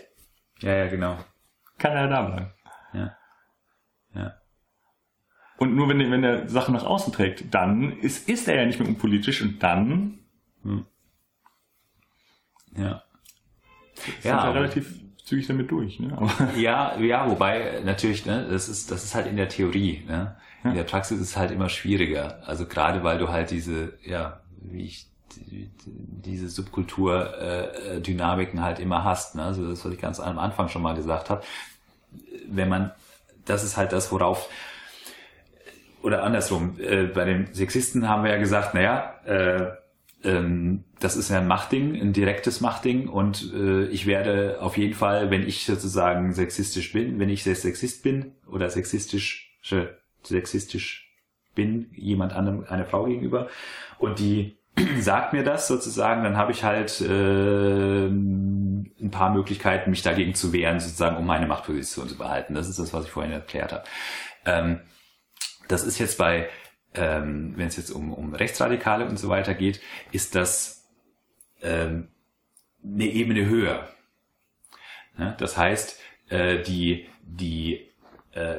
ja, 0.61 0.75
ja, 0.75 0.87
genau. 0.89 1.19
Kann 1.79 1.93
er 1.93 2.09
da 2.09 2.23
bleiben. 2.23 2.51
Ja. 2.95 3.17
Ja. 4.15 4.35
Und 5.59 5.75
nur 5.75 5.89
wenn, 5.89 5.99
wenn 6.11 6.25
er 6.25 6.49
Sachen 6.49 6.75
nach 6.75 6.85
außen 6.85 7.13
trägt, 7.13 7.55
dann 7.55 7.99
ist, 8.01 8.29
ist 8.29 8.49
er 8.49 8.57
ja 8.57 8.67
nicht 8.67 8.79
mehr 8.79 8.89
unpolitisch 8.89 9.43
und 9.43 9.63
dann. 9.63 10.19
Hm. 10.63 10.87
Ja. 12.77 13.03
Ja, 14.23 14.31
ja 14.31 14.51
relativ 14.51 15.01
zügig 15.25 15.47
damit 15.47 15.71
durch. 15.71 15.99
Ne? 16.01 16.17
Aber 16.17 16.55
ja, 16.57 16.99
ja, 16.99 17.29
wobei 17.31 17.81
natürlich, 17.85 18.27
ne, 18.27 18.47
das 18.51 18.69
ist, 18.69 18.91
das 18.91 19.05
ist 19.05 19.15
halt 19.15 19.27
in 19.27 19.37
der 19.37 19.49
Theorie. 19.49 20.05
Ne? 20.07 20.37
In 20.65 20.75
der 20.75 20.85
Praxis 20.85 21.21
ist 21.21 21.31
es 21.31 21.37
halt 21.37 21.51
immer 21.51 21.69
schwieriger. 21.69 22.43
Also 22.47 22.67
gerade 22.67 23.05
weil 23.05 23.19
du 23.19 23.29
halt 23.29 23.51
diese, 23.51 23.99
ja, 24.05 24.43
wie 24.63 24.85
ich 24.85 25.07
die, 25.37 25.71
diese 25.87 26.49
Subkultur-Dynamiken 26.49 28.59
äh, 28.59 28.63
halt 28.63 28.79
immer 28.79 29.05
hast. 29.05 29.35
Ne? 29.35 29.43
Also 29.43 29.69
das, 29.69 29.85
was 29.85 29.93
ich 29.93 30.01
ganz 30.01 30.21
am 30.21 30.39
Anfang 30.39 30.69
schon 30.69 30.83
mal 30.83 30.95
gesagt 30.95 31.31
habe. 31.31 31.43
Wenn 32.49 32.69
man, 32.69 32.93
das 33.45 33.65
ist 33.65 33.77
halt 33.77 33.93
das, 33.93 34.13
worauf 34.13 34.49
oder 36.03 36.23
andersrum, 36.23 36.79
äh, 36.79 37.05
bei 37.05 37.25
den 37.25 37.53
Sexisten 37.53 38.09
haben 38.09 38.23
wir 38.23 38.31
ja 38.31 38.39
gesagt, 38.39 38.75
naja, 38.75 39.15
äh, 39.25 39.67
ähm, 40.23 40.85
das 41.01 41.17
ist 41.17 41.31
ja 41.31 41.39
ein 41.39 41.49
Machtding, 41.49 42.01
ein 42.01 42.13
direktes 42.13 42.61
Machtding 42.61 43.09
und 43.09 43.53
äh, 43.53 43.87
ich 43.87 44.07
werde 44.07 44.59
auf 44.61 44.79
jeden 44.79 44.95
Fall, 44.95 45.31
wenn 45.31 45.47
ich 45.47 45.67
sozusagen 45.67 46.33
sexistisch 46.33 46.93
bin, 46.93 47.19
wenn 47.19 47.29
ich 47.29 47.43
Sexist 47.43 48.05
bin 48.05 48.33
oder 48.47 48.71
sexistisch, 48.71 49.59
sexistisch 50.23 51.07
bin, 51.57 51.91
jemand 51.93 52.35
anderem, 52.35 52.65
eine 52.69 52.85
Frau 52.85 53.07
gegenüber 53.07 53.49
und 53.99 54.21
die 54.21 54.59
sagt 55.01 55.33
mir 55.33 55.43
das 55.43 55.69
sozusagen, 55.69 56.23
dann 56.23 56.37
habe 56.37 56.53
ich 56.53 56.65
halt 56.65 57.01
äh, 57.01 58.07
ein 58.07 59.11
paar 59.11 59.31
Möglichkeiten, 59.33 59.91
mich 59.91 60.03
dagegen 60.03 60.35
zu 60.35 60.53
wehren, 60.53 60.81
sozusagen, 60.81 61.17
um 61.17 61.27
meine 61.27 61.47
Machtposition 61.47 62.09
zu 62.09 62.19
behalten. 62.19 62.55
Das 62.55 62.69
ist 62.69 62.79
das, 62.79 62.93
was 62.93 63.07
ich 63.07 63.11
vorhin 63.11 63.33
erklärt 63.33 63.73
habe. 63.73 63.85
Ähm, 64.45 64.81
das 65.69 65.85
ist 65.85 65.99
jetzt 65.99 66.19
bei, 66.19 66.49
ähm, 66.95 67.55
wenn 67.57 67.69
es 67.69 67.77
jetzt 67.77 67.91
um, 67.91 68.13
um 68.13 68.35
Rechtsradikale 68.35 69.07
und 69.07 69.19
so 69.19 69.29
weiter 69.29 69.55
geht, 69.55 69.81
ist 70.13 70.35
das 70.35 70.89
ähm, 71.63 72.09
eine 72.85 73.07
Ebene 73.07 73.47
höher. 73.47 73.89
Ja, 75.19 75.33
das 75.33 75.57
heißt, 75.57 76.01
äh, 76.29 76.63
die, 76.63 77.09
die, 77.23 77.91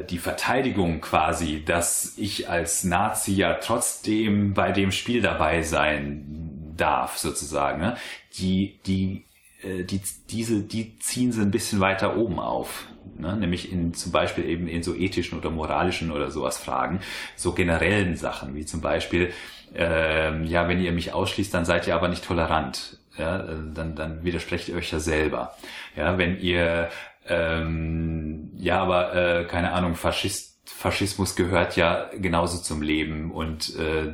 die 0.09 0.17
Verteidigung 0.17 1.01
quasi, 1.01 1.63
dass 1.63 2.17
ich 2.17 2.49
als 2.49 2.83
Nazi 2.83 3.33
ja 3.33 3.55
trotzdem 3.55 4.53
bei 4.53 4.71
dem 4.71 4.91
Spiel 4.91 5.21
dabei 5.21 5.61
sein 5.61 6.73
darf, 6.75 7.17
sozusagen, 7.17 7.81
ne? 7.81 7.97
die, 8.37 8.79
die, 8.85 9.25
äh, 9.61 9.83
die, 9.83 10.01
diese, 10.29 10.61
die 10.61 10.97
ziehen 10.99 11.31
sie 11.31 11.41
ein 11.41 11.51
bisschen 11.51 11.79
weiter 11.79 12.17
oben 12.17 12.39
auf 12.39 12.87
ne? 13.19 13.35
nämlich 13.35 13.71
in 13.71 13.93
zum 13.93 14.11
Beispiel 14.11 14.45
eben 14.45 14.67
in 14.67 14.83
so 14.83 14.95
ethischen 14.95 15.37
oder 15.37 15.49
moralischen 15.49 16.11
oder 16.11 16.31
sowas 16.31 16.57
Fragen, 16.57 16.99
so 17.35 17.53
generellen 17.53 18.15
Sachen, 18.15 18.55
wie 18.55 18.65
zum 18.65 18.81
Beispiel, 18.81 19.31
ähm, 19.75 20.43
ja, 20.45 20.67
wenn 20.67 20.81
ihr 20.81 20.91
mich 20.91 21.13
ausschließt, 21.13 21.53
dann 21.53 21.65
seid 21.65 21.87
ihr 21.87 21.95
aber 21.95 22.07
nicht 22.07 22.23
tolerant. 22.23 22.97
Ja, 23.17 23.39
dann, 23.39 23.95
dann 23.95 24.23
widersprecht 24.23 24.69
ihr 24.69 24.75
euch 24.75 24.91
ja 24.91 24.99
selber. 24.99 25.55
Ja, 25.95 26.19
wenn 26.19 26.39
ihr 26.39 26.89
ähm, 27.27 28.51
ja, 28.55 28.81
aber 28.81 29.15
äh, 29.15 29.45
keine 29.45 29.73
Ahnung, 29.73 29.95
Faschist, 29.95 30.69
Faschismus 30.69 31.35
gehört 31.35 31.75
ja 31.75 32.09
genauso 32.13 32.61
zum 32.61 32.81
Leben 32.81 33.31
und 33.31 33.75
äh, 33.75 34.13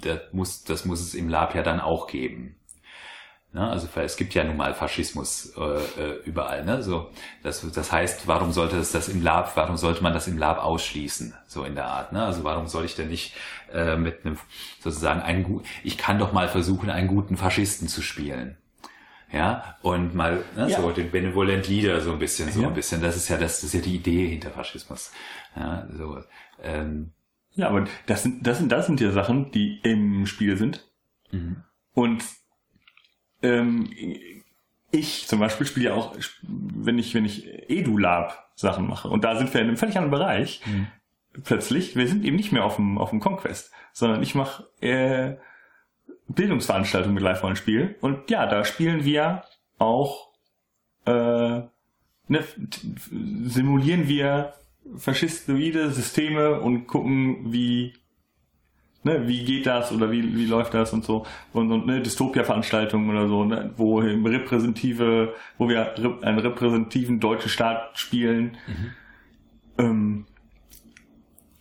das 0.00 0.20
muss, 0.32 0.64
das 0.64 0.84
muss 0.84 1.00
es 1.00 1.14
im 1.14 1.28
Lab 1.28 1.54
ja 1.54 1.62
dann 1.62 1.80
auch 1.80 2.06
geben. 2.06 2.56
Ne? 3.52 3.68
Also 3.68 3.86
es 4.00 4.16
gibt 4.16 4.32
ja 4.34 4.44
nun 4.44 4.56
mal 4.56 4.72
Faschismus 4.72 5.52
äh, 5.56 5.60
äh, 6.00 6.22
überall. 6.24 6.64
Ne? 6.64 6.82
So, 6.82 7.10
das, 7.42 7.70
das 7.70 7.92
heißt, 7.92 8.26
warum 8.26 8.50
sollte 8.52 8.78
es 8.78 8.92
das 8.92 9.08
im 9.08 9.22
Lab, 9.22 9.56
warum 9.56 9.76
sollte 9.76 10.02
man 10.02 10.14
das 10.14 10.26
im 10.26 10.38
Lab 10.38 10.58
ausschließen? 10.58 11.34
So 11.46 11.64
in 11.64 11.74
der 11.74 11.86
Art. 11.86 12.12
Ne? 12.12 12.24
Also 12.24 12.44
warum 12.44 12.66
soll 12.66 12.86
ich 12.86 12.94
denn 12.94 13.08
nicht 13.08 13.34
äh, 13.70 13.96
mit 13.96 14.24
einem 14.24 14.38
sozusagen 14.80 15.20
einen 15.20 15.62
ich 15.84 15.98
kann 15.98 16.18
doch 16.18 16.32
mal 16.32 16.48
versuchen, 16.48 16.88
einen 16.88 17.08
guten 17.08 17.36
Faschisten 17.36 17.88
zu 17.88 18.00
spielen. 18.00 18.56
Ja, 19.32 19.76
und 19.80 20.14
mal 20.14 20.44
ne, 20.56 20.68
ja. 20.68 20.80
so 20.80 20.90
den 20.90 21.10
Benevolent 21.10 21.66
Leader 21.66 22.00
so 22.02 22.12
ein 22.12 22.18
bisschen, 22.18 22.52
so 22.52 22.62
ja. 22.62 22.68
ein 22.68 22.74
bisschen. 22.74 23.00
Das 23.00 23.16
ist 23.16 23.28
ja 23.28 23.38
das, 23.38 23.60
das 23.60 23.64
ist 23.64 23.74
ja 23.74 23.80
die 23.80 23.96
Idee 23.96 24.28
hinter 24.28 24.50
Faschismus. 24.50 25.10
Ja, 25.56 25.88
so, 25.90 26.22
ähm, 26.62 27.12
ja 27.54 27.68
aber 27.68 27.86
das 28.06 28.22
sind, 28.22 28.46
das 28.46 28.58
sind, 28.58 28.70
das 28.70 28.86
sind 28.86 29.00
ja 29.00 29.10
Sachen, 29.10 29.50
die 29.50 29.80
im 29.82 30.26
Spiel 30.26 30.58
sind. 30.58 30.86
Mhm. 31.30 31.64
Und 31.94 32.22
ähm, 33.42 33.90
ich 34.90 35.26
zum 35.26 35.40
Beispiel 35.40 35.66
spiele 35.66 35.86
ja 35.86 35.94
auch, 35.94 36.14
wenn 36.42 36.98
ich, 36.98 37.14
wenn 37.14 37.24
ich 37.24 37.48
EduLab 37.70 38.52
Sachen 38.54 38.86
mache, 38.86 39.08
und 39.08 39.24
da 39.24 39.36
sind 39.36 39.52
wir 39.52 39.62
in 39.62 39.68
einem 39.68 39.76
völlig 39.78 39.96
anderen 39.96 40.10
Bereich, 40.10 40.60
mhm. 40.66 40.88
plötzlich, 41.42 41.96
wir 41.96 42.06
sind 42.06 42.24
eben 42.24 42.36
nicht 42.36 42.52
mehr 42.52 42.64
auf 42.64 42.76
dem, 42.76 42.98
auf 42.98 43.10
dem 43.10 43.20
Conquest, 43.20 43.72
sondern 43.94 44.22
ich 44.22 44.34
mache 44.34 44.68
äh, 44.82 45.36
Bildungsveranstaltungen 46.34 47.14
mit 47.14 47.22
Live-Rollenspiel. 47.22 47.96
Und 48.00 48.30
ja, 48.30 48.46
da 48.46 48.64
spielen 48.64 49.04
wir 49.04 49.44
auch, 49.78 50.28
äh, 51.06 51.12
ne, 51.12 52.44
simulieren 53.44 54.08
wir 54.08 54.54
faschistoide 54.96 55.90
Systeme 55.90 56.60
und 56.60 56.86
gucken, 56.86 57.52
wie 57.52 57.94
ne, 59.04 59.26
wie 59.26 59.44
geht 59.44 59.66
das 59.66 59.92
oder 59.92 60.10
wie, 60.10 60.36
wie 60.36 60.46
läuft 60.46 60.74
das 60.74 60.92
und 60.92 61.04
so. 61.04 61.26
Und, 61.52 61.70
und 61.72 61.86
ne, 61.86 62.00
Dystopia-Veranstaltungen 62.00 63.10
oder 63.10 63.28
so, 63.28 63.44
ne, 63.44 63.72
wo 63.76 63.98
repräsentative, 63.98 65.34
wo 65.58 65.68
wir 65.68 65.94
einen 66.22 66.38
repräsentativen 66.38 67.20
deutschen 67.20 67.50
Staat 67.50 67.98
spielen. 67.98 68.56
Mhm. 68.66 68.92
Ähm, 69.78 70.26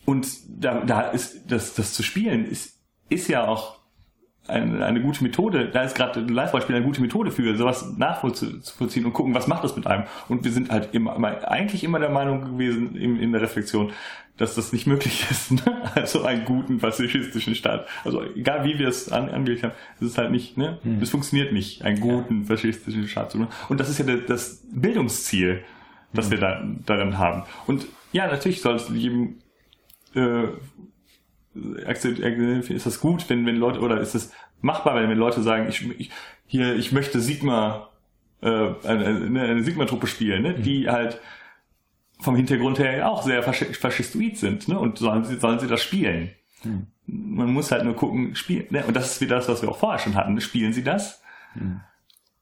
und 0.06 0.28
da, 0.48 0.82
da 0.82 1.02
ist 1.02 1.52
das, 1.52 1.74
das 1.76 1.94
zu 1.94 2.04
spielen 2.04 2.46
ist, 2.46 2.80
ist 3.10 3.28
ja 3.28 3.48
auch 3.48 3.81
eine, 4.52 4.86
eine 4.86 5.02
gute 5.02 5.24
Methode, 5.24 5.70
da 5.70 5.84
ist 5.84 5.96
gerade 5.96 6.20
ein 6.20 6.28
Live-Beispiel 6.28 6.76
eine 6.76 6.86
gute 6.86 7.02
Methode 7.02 7.32
für, 7.32 7.56
sowas 7.56 7.94
nachvollziehen 7.98 9.06
und 9.06 9.14
gucken, 9.14 9.34
was 9.34 9.48
macht 9.48 9.64
das 9.64 9.76
mit 9.76 9.88
einem. 9.88 10.04
Und 10.28 10.44
wir 10.44 10.52
sind 10.52 10.70
halt 10.72 10.94
immer, 10.94 11.16
immer 11.16 11.50
eigentlich 11.50 11.84
immer 11.84 12.00
der 12.00 12.10
Meinung 12.10 12.42
gewesen 12.42 12.96
in, 12.96 13.18
in 13.18 13.32
der 13.32 13.42
Reflexion, 13.42 13.92
dass 14.38 14.56
das 14.56 14.74
nicht 14.74 14.88
möglich 14.88 15.26
ist. 15.32 15.52
Ne? 15.52 15.62
Also 15.96 16.24
einen 16.24 16.46
guten 16.46 16.80
faschistischen 16.80 17.56
Staat. 17.56 17.88
Also 18.04 18.24
egal 18.24 18.64
wie 18.66 18.80
wir 18.80 18.88
es 18.88 19.12
an, 19.12 19.30
angelegt 19.30 19.64
haben, 19.64 19.74
es 20.00 20.08
ist 20.08 20.18
halt 20.18 20.32
nicht, 20.32 20.58
ne? 20.58 20.80
Hm. 20.84 21.02
Es 21.02 21.10
funktioniert 21.10 21.54
nicht, 21.54 21.84
einen 21.84 22.00
guten 22.00 22.46
faschistischen 22.46 23.08
Staat 23.08 23.32
zu 23.32 23.38
machen. 23.38 23.54
Und 23.70 23.80
das 23.80 23.90
ist 23.90 24.00
ja 24.00 24.06
das 24.06 24.64
Bildungsziel, 24.72 25.64
das 26.14 26.26
hm. 26.26 26.32
wir 26.32 26.40
da, 26.40 26.64
darin 26.86 27.18
haben. 27.18 27.44
Und 27.68 27.86
ja, 28.12 28.28
natürlich 28.28 28.62
soll 28.62 28.76
es 28.76 28.90
jedem 28.90 29.38
äh, 30.16 30.48
ist 31.54 32.86
das 32.86 33.00
gut, 33.00 33.30
wenn, 33.30 33.46
wenn 33.46 33.58
Leute, 33.58 33.80
oder 33.80 34.00
ist 34.00 34.16
es 34.16 34.32
machbar, 34.62 34.96
wenn, 34.96 35.10
wenn 35.10 35.18
Leute 35.18 35.42
sagen, 35.42 35.68
ich, 35.68 35.90
ich, 36.00 36.12
hier, 36.48 36.76
ich 36.76 36.92
möchte 36.92 37.20
Sigma, 37.20 37.90
äh, 38.42 38.74
eine, 38.84 39.42
eine 39.42 39.64
Sigma-Truppe 39.64 40.08
spielen, 40.08 40.44
ne? 40.44 40.58
Mhm. 40.58 40.64
die 40.64 40.90
halt 40.90 41.20
vom 42.20 42.36
Hintergrund 42.36 42.80
her 42.80 43.10
auch 43.10 43.24
sehr 43.24 43.42
faschistoid 43.44 44.38
sind, 44.38 44.68
ne? 44.68 44.80
Und 44.80 45.00
sollen 45.00 45.26
sie, 45.26 45.40
sollen 45.40 45.60
sie 45.60 45.68
das 45.68 45.84
spielen? 45.84 46.32
Mhm. 46.64 46.88
Man 47.06 47.52
muss 47.52 47.72
halt 47.72 47.84
nur 47.84 47.96
gucken, 47.96 48.36
spielen, 48.36 48.68
ne? 48.70 48.86
Und 48.86 48.96
das 48.96 49.14
ist 49.14 49.22
wieder 49.22 49.36
das, 49.36 49.50
was 49.50 49.62
wir 49.62 49.70
auch 49.70 49.80
vorher 49.80 50.00
schon 50.00 50.16
hatten. 50.16 50.40
Spielen 50.40 50.74
sie 50.74 50.84
das? 50.84 51.22
Mhm. 51.56 51.82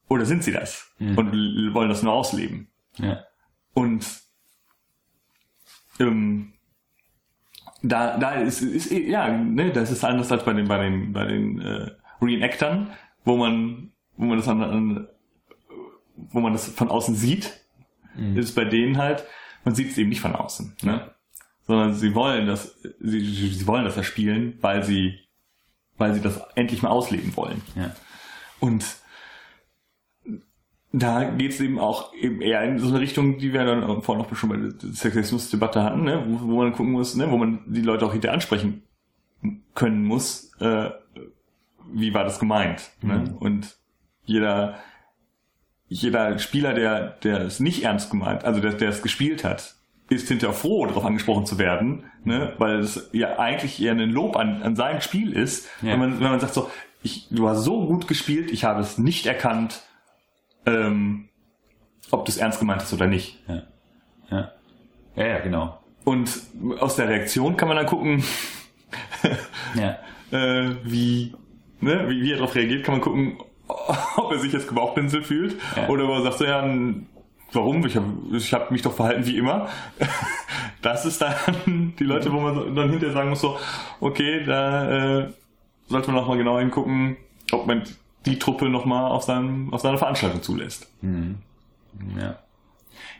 Oder 0.07 0.25
sind 0.25 0.43
sie 0.43 0.51
das? 0.51 0.91
Mhm. 0.99 1.17
Und 1.17 1.73
wollen 1.73 1.89
das 1.89 2.03
nur 2.03 2.13
ausleben? 2.13 2.67
Ja. 2.97 3.23
Und 3.73 4.05
ähm, 5.99 6.53
da, 7.81 8.17
da 8.17 8.33
ist, 8.33 8.61
ist 8.61 8.91
ja, 8.91 9.29
ne, 9.29 9.71
das 9.71 9.91
ist 9.91 10.03
anders 10.03 10.31
als 10.31 10.43
bei 10.43 10.53
den, 10.53 10.67
bei 10.67 10.77
den, 10.77 11.13
bei 11.13 11.25
den 11.25 11.61
äh, 11.61 11.91
Reenactern, 12.21 12.91
wo 13.23 13.37
man, 13.37 13.91
wo 14.17 14.25
man 14.25 14.37
das 14.37 14.47
an, 14.47 14.63
an 14.63 15.07
wo 16.31 16.39
man 16.41 16.53
das 16.53 16.67
von 16.67 16.89
außen 16.89 17.15
sieht, 17.15 17.61
mhm. 18.15 18.37
ist 18.37 18.55
bei 18.55 18.65
denen 18.65 18.97
halt, 18.97 19.23
man 19.63 19.75
sieht 19.75 19.91
es 19.91 19.97
eben 19.97 20.09
nicht 20.09 20.21
von 20.21 20.35
außen, 20.35 20.75
ne? 20.83 21.11
Sondern 21.65 21.93
sie 21.93 22.15
wollen 22.15 22.47
das, 22.47 22.79
sie, 22.99 23.19
sie 23.19 23.67
wollen 23.67 23.85
das 23.85 23.95
ja 23.95 24.03
spielen, 24.03 24.57
weil 24.61 24.83
sie, 24.83 25.19
weil 25.97 26.13
sie 26.13 26.21
das 26.21 26.41
endlich 26.55 26.81
mal 26.81 26.89
ausleben 26.89 27.35
wollen. 27.37 27.61
Ja. 27.75 27.95
Und 28.59 28.83
da 30.91 31.23
geht 31.23 31.51
es 31.51 31.61
eben 31.61 31.77
auch 31.77 32.13
eben 32.15 32.41
eher 32.41 32.63
in 32.63 32.79
so 32.79 32.87
eine 32.87 32.99
Richtung, 32.99 33.37
die 33.37 33.53
wir 33.53 33.63
dann 33.63 34.01
vorhin 34.01 34.25
auch 34.25 34.35
schon 34.35 34.49
bei 34.49 34.57
der 34.57 34.71
Sexismusdebatte 34.91 35.83
hatten, 35.83 36.03
ne? 36.03 36.23
wo, 36.27 36.47
wo 36.47 36.57
man 36.63 36.73
gucken 36.73 36.93
muss, 36.93 37.15
ne? 37.15 37.29
wo 37.29 37.37
man 37.37 37.61
die 37.67 37.81
Leute 37.81 38.05
auch 38.05 38.11
hinterher 38.11 38.33
ansprechen 38.33 38.83
können 39.75 40.03
muss, 40.03 40.51
äh, 40.59 40.89
wie 41.91 42.13
war 42.13 42.23
das 42.23 42.39
gemeint. 42.39 42.89
Ne? 43.01 43.13
Mhm. 43.13 43.23
Ne? 43.23 43.35
Und 43.39 43.77
jeder, 44.23 44.79
jeder 45.87 46.39
Spieler, 46.39 46.73
der, 46.73 47.09
der 47.23 47.41
es 47.41 47.59
nicht 47.59 47.83
ernst 47.83 48.09
gemeint, 48.09 48.43
also 48.43 48.59
der, 48.59 48.73
der 48.73 48.89
es 48.89 49.03
gespielt 49.03 49.43
hat, 49.43 49.75
ist 50.09 50.27
hinterher 50.27 50.55
froh, 50.55 50.87
darauf 50.87 51.05
angesprochen 51.05 51.45
zu 51.45 51.59
werden, 51.59 52.05
ne? 52.23 52.53
weil 52.57 52.79
es 52.79 53.09
ja 53.11 53.37
eigentlich 53.37 53.79
eher 53.79 53.91
ein 53.91 54.09
Lob 54.09 54.35
an, 54.35 54.63
an 54.63 54.75
sein 54.75 55.01
Spiel 55.01 55.33
ist, 55.33 55.67
ja. 55.83 55.91
wenn, 55.91 55.99
man, 55.99 56.19
wenn 56.19 56.31
man 56.31 56.39
sagt 56.39 56.55
so, 56.55 56.71
ich, 57.03 57.27
du 57.29 57.47
hast 57.47 57.63
so 57.63 57.85
gut 57.85 58.07
gespielt, 58.07 58.51
ich 58.51 58.63
habe 58.63 58.81
es 58.81 58.97
nicht 58.97 59.27
erkannt, 59.27 59.83
ähm, 60.65 61.29
ob 62.11 62.25
du 62.25 62.31
es 62.31 62.37
ernst 62.37 62.59
gemeint 62.59 62.81
hast 62.81 62.93
oder 62.93 63.07
nicht. 63.07 63.39
Ja. 63.47 63.63
ja. 64.31 64.51
Ja, 65.15 65.25
ja, 65.25 65.39
genau. 65.39 65.79
Und 66.05 66.29
aus 66.79 66.95
der 66.95 67.09
Reaktion 67.09 67.57
kann 67.57 67.67
man 67.67 67.77
dann 67.77 67.85
gucken, 67.85 68.23
ja. 69.75 69.97
äh, 70.31 70.75
wie, 70.83 71.35
ne, 71.81 72.07
wie, 72.07 72.21
wie 72.21 72.31
er 72.31 72.37
darauf 72.37 72.55
reagiert, 72.55 72.83
kann 72.83 72.95
man 72.95 73.01
gucken, 73.01 73.37
ob 74.15 74.31
er 74.31 74.39
sich 74.39 74.53
jetzt 74.53 74.67
gebauchpinselt 74.67 75.25
fühlt 75.25 75.55
ja. 75.75 75.89
oder 75.89 76.05
ob 76.05 76.11
er 76.11 76.21
sagt 76.23 76.37
so, 76.39 76.45
ja, 76.45 76.63
warum? 77.51 77.85
Ich 77.85 77.95
habe 77.95 78.07
ich 78.31 78.53
hab 78.53 78.71
mich 78.71 78.81
doch 78.81 78.93
verhalten 78.93 79.25
wie 79.25 79.37
immer. 79.37 79.69
Das 80.81 81.03
ist 81.03 81.21
dann 81.21 81.93
die 81.99 82.05
Leute, 82.05 82.31
wo 82.31 82.39
man 82.39 82.73
dann 82.73 82.89
hinterher 82.89 83.13
sagen 83.13 83.31
muss, 83.31 83.41
so, 83.41 83.57
okay, 83.99 84.45
da 84.45 85.19
äh, 85.19 85.29
sollte 85.87 86.09
man 86.09 86.21
noch 86.21 86.27
mal 86.29 86.37
genau 86.37 86.57
hingucken, 86.57 87.17
ob 87.51 87.67
man 87.67 87.83
die 88.29 88.39
Truppe 88.39 88.69
nochmal 88.69 89.11
auf, 89.11 89.27
auf 89.27 89.81
seiner 89.81 89.97
Veranstaltung 89.97 90.41
zulässt. 90.41 90.87
Mhm. 91.01 91.39
Ja. 92.17 92.39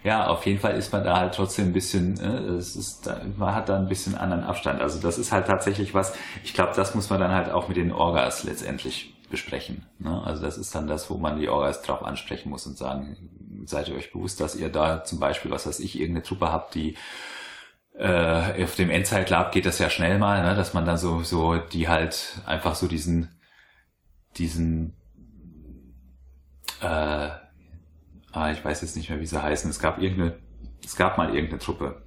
Ja, 0.04 0.28
auf 0.28 0.46
jeden 0.46 0.60
Fall 0.60 0.76
ist 0.76 0.94
man 0.94 1.04
da 1.04 1.18
halt 1.18 1.36
trotzdem 1.36 1.68
ein 1.68 1.74
bisschen, 1.74 2.20
äh, 2.20 2.54
es 2.54 2.76
ist, 2.76 3.10
man 3.38 3.54
hat 3.54 3.68
da 3.68 3.78
ein 3.78 3.90
bisschen 3.90 4.16
anderen 4.16 4.44
Abstand. 4.44 4.82
Also 4.82 5.00
das 5.00 5.18
ist 5.18 5.32
halt 5.32 5.48
tatsächlich 5.48 5.94
was, 5.94 6.14
ich 6.44 6.54
glaube, 6.54 6.74
das 6.76 6.96
muss 6.96 7.10
man 7.10 7.20
dann 7.20 7.32
halt 7.32 7.50
auch 7.50 7.68
mit 7.68 7.78
den 7.78 7.92
Orgas 7.92 8.44
letztendlich 8.44 9.14
besprechen. 9.30 9.86
Ne? 10.00 10.22
Also 10.26 10.42
das 10.42 10.58
ist 10.58 10.74
dann 10.74 10.88
das, 10.88 11.10
wo 11.10 11.18
man 11.18 11.40
die 11.40 11.50
Orgas 11.50 11.82
drauf 11.82 12.04
ansprechen 12.04 12.50
muss 12.50 12.66
und 12.66 12.78
sagen, 12.78 13.18
seid 13.66 13.90
ihr 13.90 13.96
euch 13.96 14.12
bewusst, 14.12 14.40
dass 14.40 14.56
ihr 14.56 14.70
da 14.70 15.04
zum 15.04 15.20
Beispiel, 15.20 15.52
was 15.52 15.68
weiß 15.68 15.80
ich, 15.82 16.00
irgendeine 16.00 16.24
Truppe 16.24 16.52
habt, 16.52 16.76
die 16.76 16.96
äh, 17.98 18.64
auf 18.64 18.76
dem 18.76 18.90
Endzeitlab 18.90 19.52
geht 19.52 19.66
das 19.66 19.80
ja 19.80 19.90
schnell 19.90 20.18
mal, 20.18 20.44
ne? 20.44 20.56
dass 20.56 20.74
man 20.74 20.86
dann 20.86 20.98
so, 20.98 21.24
so 21.24 21.58
die 21.58 21.90
halt 21.90 22.42
einfach 22.46 22.76
so 22.76 22.88
diesen, 22.88 23.38
diesen 24.38 24.96
äh, 26.82 27.30
ah, 28.32 28.52
ich 28.52 28.64
weiß 28.64 28.82
jetzt 28.82 28.96
nicht 28.96 29.10
mehr, 29.10 29.20
wie 29.20 29.26
sie 29.26 29.42
heißen. 29.42 29.70
Es 29.70 29.80
gab 29.80 30.02
irgendeine, 30.02 30.38
es 30.84 30.96
gab 30.96 31.18
mal 31.18 31.34
irgendeine 31.34 31.60
Truppe. 31.60 32.02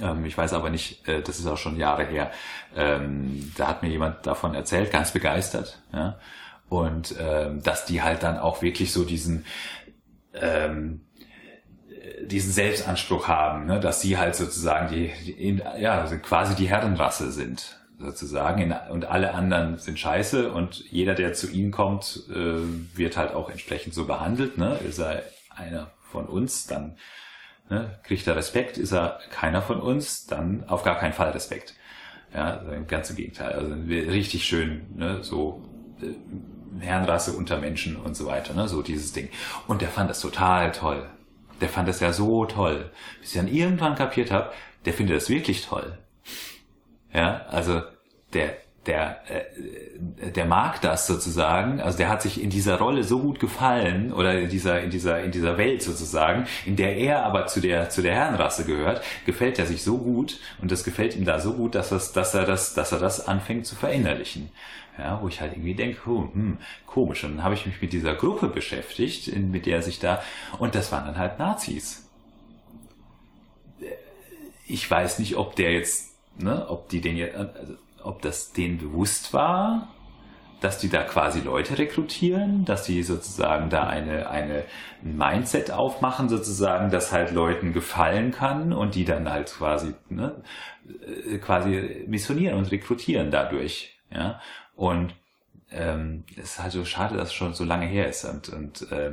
Ähm, 0.00 0.24
ich 0.24 0.36
weiß 0.36 0.52
aber 0.52 0.70
nicht, 0.70 1.06
äh, 1.08 1.22
das 1.22 1.38
ist 1.38 1.46
auch 1.46 1.58
schon 1.58 1.76
Jahre 1.76 2.04
her. 2.04 2.30
Ähm, 2.74 3.52
da 3.56 3.68
hat 3.68 3.82
mir 3.82 3.88
jemand 3.88 4.26
davon 4.26 4.54
erzählt, 4.54 4.90
ganz 4.90 5.12
begeistert. 5.12 5.80
Ja? 5.92 6.18
Und 6.68 7.14
ähm, 7.18 7.62
dass 7.62 7.84
die 7.84 8.02
halt 8.02 8.22
dann 8.22 8.38
auch 8.38 8.62
wirklich 8.62 8.92
so 8.92 9.04
diesen 9.04 9.44
ähm, 10.34 11.02
diesen 12.24 12.52
Selbstanspruch 12.52 13.28
haben, 13.28 13.66
ne? 13.66 13.80
dass 13.80 14.00
sie 14.00 14.16
halt 14.16 14.34
sozusagen 14.34 14.88
die, 14.88 15.12
die 15.24 15.62
ja 15.78 16.06
quasi 16.16 16.54
die 16.54 16.68
Herrenrasse 16.68 17.30
sind 17.30 17.81
sozusagen 18.02 18.74
und 18.90 19.04
alle 19.06 19.34
anderen 19.34 19.78
sind 19.78 19.98
scheiße 19.98 20.52
und 20.52 20.84
jeder, 20.90 21.14
der 21.14 21.32
zu 21.32 21.50
ihnen 21.50 21.70
kommt, 21.70 22.24
äh, 22.30 22.96
wird 22.96 23.16
halt 23.16 23.34
auch 23.34 23.50
entsprechend 23.50 23.94
so 23.94 24.06
behandelt. 24.06 24.58
Ne? 24.58 24.78
Ist 24.86 24.98
er 24.98 25.22
einer 25.50 25.90
von 26.10 26.26
uns, 26.26 26.66
dann 26.66 26.96
ne, 27.68 27.98
kriegt 28.04 28.26
er 28.26 28.36
Respekt. 28.36 28.78
Ist 28.78 28.92
er 28.92 29.18
keiner 29.30 29.62
von 29.62 29.80
uns, 29.80 30.26
dann 30.26 30.64
auf 30.68 30.82
gar 30.82 30.98
keinen 30.98 31.12
Fall 31.12 31.30
Respekt. 31.30 31.74
Ja, 32.34 32.58
also 32.58 32.72
im 32.72 32.86
Gegenteil. 32.86 33.52
Also 33.52 33.74
richtig 33.88 34.44
schön, 34.44 34.86
ne, 34.94 35.22
so 35.22 35.64
äh, 36.00 36.84
Herrenrasse 36.84 37.32
unter 37.32 37.58
Menschen 37.58 37.96
und 37.96 38.16
so 38.16 38.26
weiter, 38.26 38.54
ne, 38.54 38.68
so 38.68 38.82
dieses 38.82 39.12
Ding. 39.12 39.28
Und 39.66 39.82
der 39.82 39.88
fand 39.88 40.08
das 40.08 40.20
total 40.20 40.72
toll. 40.72 41.08
Der 41.60 41.68
fand 41.68 41.88
das 41.88 42.00
ja 42.00 42.12
so 42.12 42.44
toll, 42.46 42.90
bis 43.20 43.34
ich 43.34 43.40
dann 43.40 43.48
irgendwann 43.48 43.94
kapiert 43.94 44.30
habe, 44.30 44.52
der 44.84 44.92
findet 44.92 45.16
das 45.16 45.28
wirklich 45.28 45.66
toll. 45.66 45.98
Ja, 47.12 47.44
also 47.48 47.82
der, 48.32 48.56
der, 48.86 49.22
äh, 49.30 50.30
der 50.32 50.44
mag 50.44 50.80
das 50.80 51.06
sozusagen, 51.06 51.80
also 51.80 51.98
der 51.98 52.08
hat 52.08 52.22
sich 52.22 52.42
in 52.42 52.50
dieser 52.50 52.78
Rolle 52.78 53.04
so 53.04 53.20
gut 53.20 53.38
gefallen 53.38 54.12
oder 54.12 54.38
in 54.40 54.48
dieser, 54.48 54.80
in 54.80 54.90
dieser, 54.90 55.22
in 55.22 55.30
dieser 55.30 55.56
Welt 55.58 55.82
sozusagen, 55.82 56.46
in 56.66 56.76
der 56.76 56.96
er 56.96 57.24
aber 57.24 57.46
zu 57.46 57.60
der, 57.60 57.90
zu 57.90 58.02
der 58.02 58.14
Herrenrasse 58.14 58.64
gehört, 58.64 59.02
gefällt 59.24 59.58
er 59.58 59.66
sich 59.66 59.82
so 59.82 59.98
gut 59.98 60.40
und 60.60 60.72
das 60.72 60.84
gefällt 60.84 61.16
ihm 61.16 61.24
da 61.24 61.38
so 61.38 61.54
gut, 61.54 61.74
dass, 61.74 61.90
das, 61.90 62.12
dass 62.12 62.34
er 62.34 62.44
das, 62.44 62.74
dass 62.74 62.92
er 62.92 62.98
das 62.98 63.26
anfängt 63.28 63.66
zu 63.66 63.76
verinnerlichen. 63.76 64.50
Ja, 64.98 65.22
wo 65.22 65.28
ich 65.28 65.40
halt 65.40 65.52
irgendwie 65.54 65.74
denke, 65.74 66.00
oh, 66.06 66.28
hm, 66.34 66.58
komisch. 66.84 67.24
Und 67.24 67.36
dann 67.36 67.44
habe 67.44 67.54
ich 67.54 67.64
mich 67.64 67.80
mit 67.80 67.94
dieser 67.94 68.14
Gruppe 68.14 68.48
beschäftigt, 68.48 69.26
in, 69.26 69.50
mit 69.50 69.64
der 69.64 69.80
sich 69.80 70.00
da, 70.00 70.22
und 70.58 70.74
das 70.74 70.92
waren 70.92 71.06
dann 71.06 71.16
halt 71.16 71.38
Nazis. 71.38 72.10
Ich 74.66 74.90
weiß 74.90 75.18
nicht, 75.18 75.36
ob 75.36 75.56
der 75.56 75.72
jetzt 75.72 76.12
ne, 76.38 76.68
ob 76.68 76.88
die 76.88 77.00
den 77.00 77.16
jetzt, 77.16 77.36
also, 77.36 77.74
ob 78.04 78.22
das 78.22 78.52
denen 78.52 78.78
bewusst 78.78 79.32
war, 79.32 79.88
dass 80.60 80.78
die 80.78 80.88
da 80.88 81.02
quasi 81.02 81.40
Leute 81.40 81.76
rekrutieren, 81.78 82.64
dass 82.64 82.84
die 82.84 83.02
sozusagen 83.02 83.68
da 83.68 83.88
eine, 83.88 84.30
eine 84.30 84.64
ein 85.02 85.16
Mindset 85.16 85.72
aufmachen, 85.72 86.28
sozusagen, 86.28 86.90
das 86.90 87.12
halt 87.12 87.32
Leuten 87.32 87.72
gefallen 87.72 88.30
kann 88.30 88.72
und 88.72 88.94
die 88.94 89.04
dann 89.04 89.28
halt 89.28 89.52
quasi, 89.52 89.94
ne, 90.08 90.42
äh, 91.28 91.38
quasi 91.38 92.04
missionieren 92.06 92.56
und 92.58 92.70
rekrutieren 92.70 93.30
dadurch, 93.30 93.98
ja. 94.10 94.40
Und 94.76 95.14
ähm, 95.72 96.24
es 96.36 96.52
ist 96.52 96.62
halt 96.62 96.72
so 96.72 96.84
schade, 96.84 97.16
dass 97.16 97.28
es 97.28 97.34
schon 97.34 97.54
so 97.54 97.64
lange 97.64 97.86
her 97.86 98.08
ist 98.08 98.24
und, 98.24 98.48
und 98.50 98.92
äh, 98.92 99.12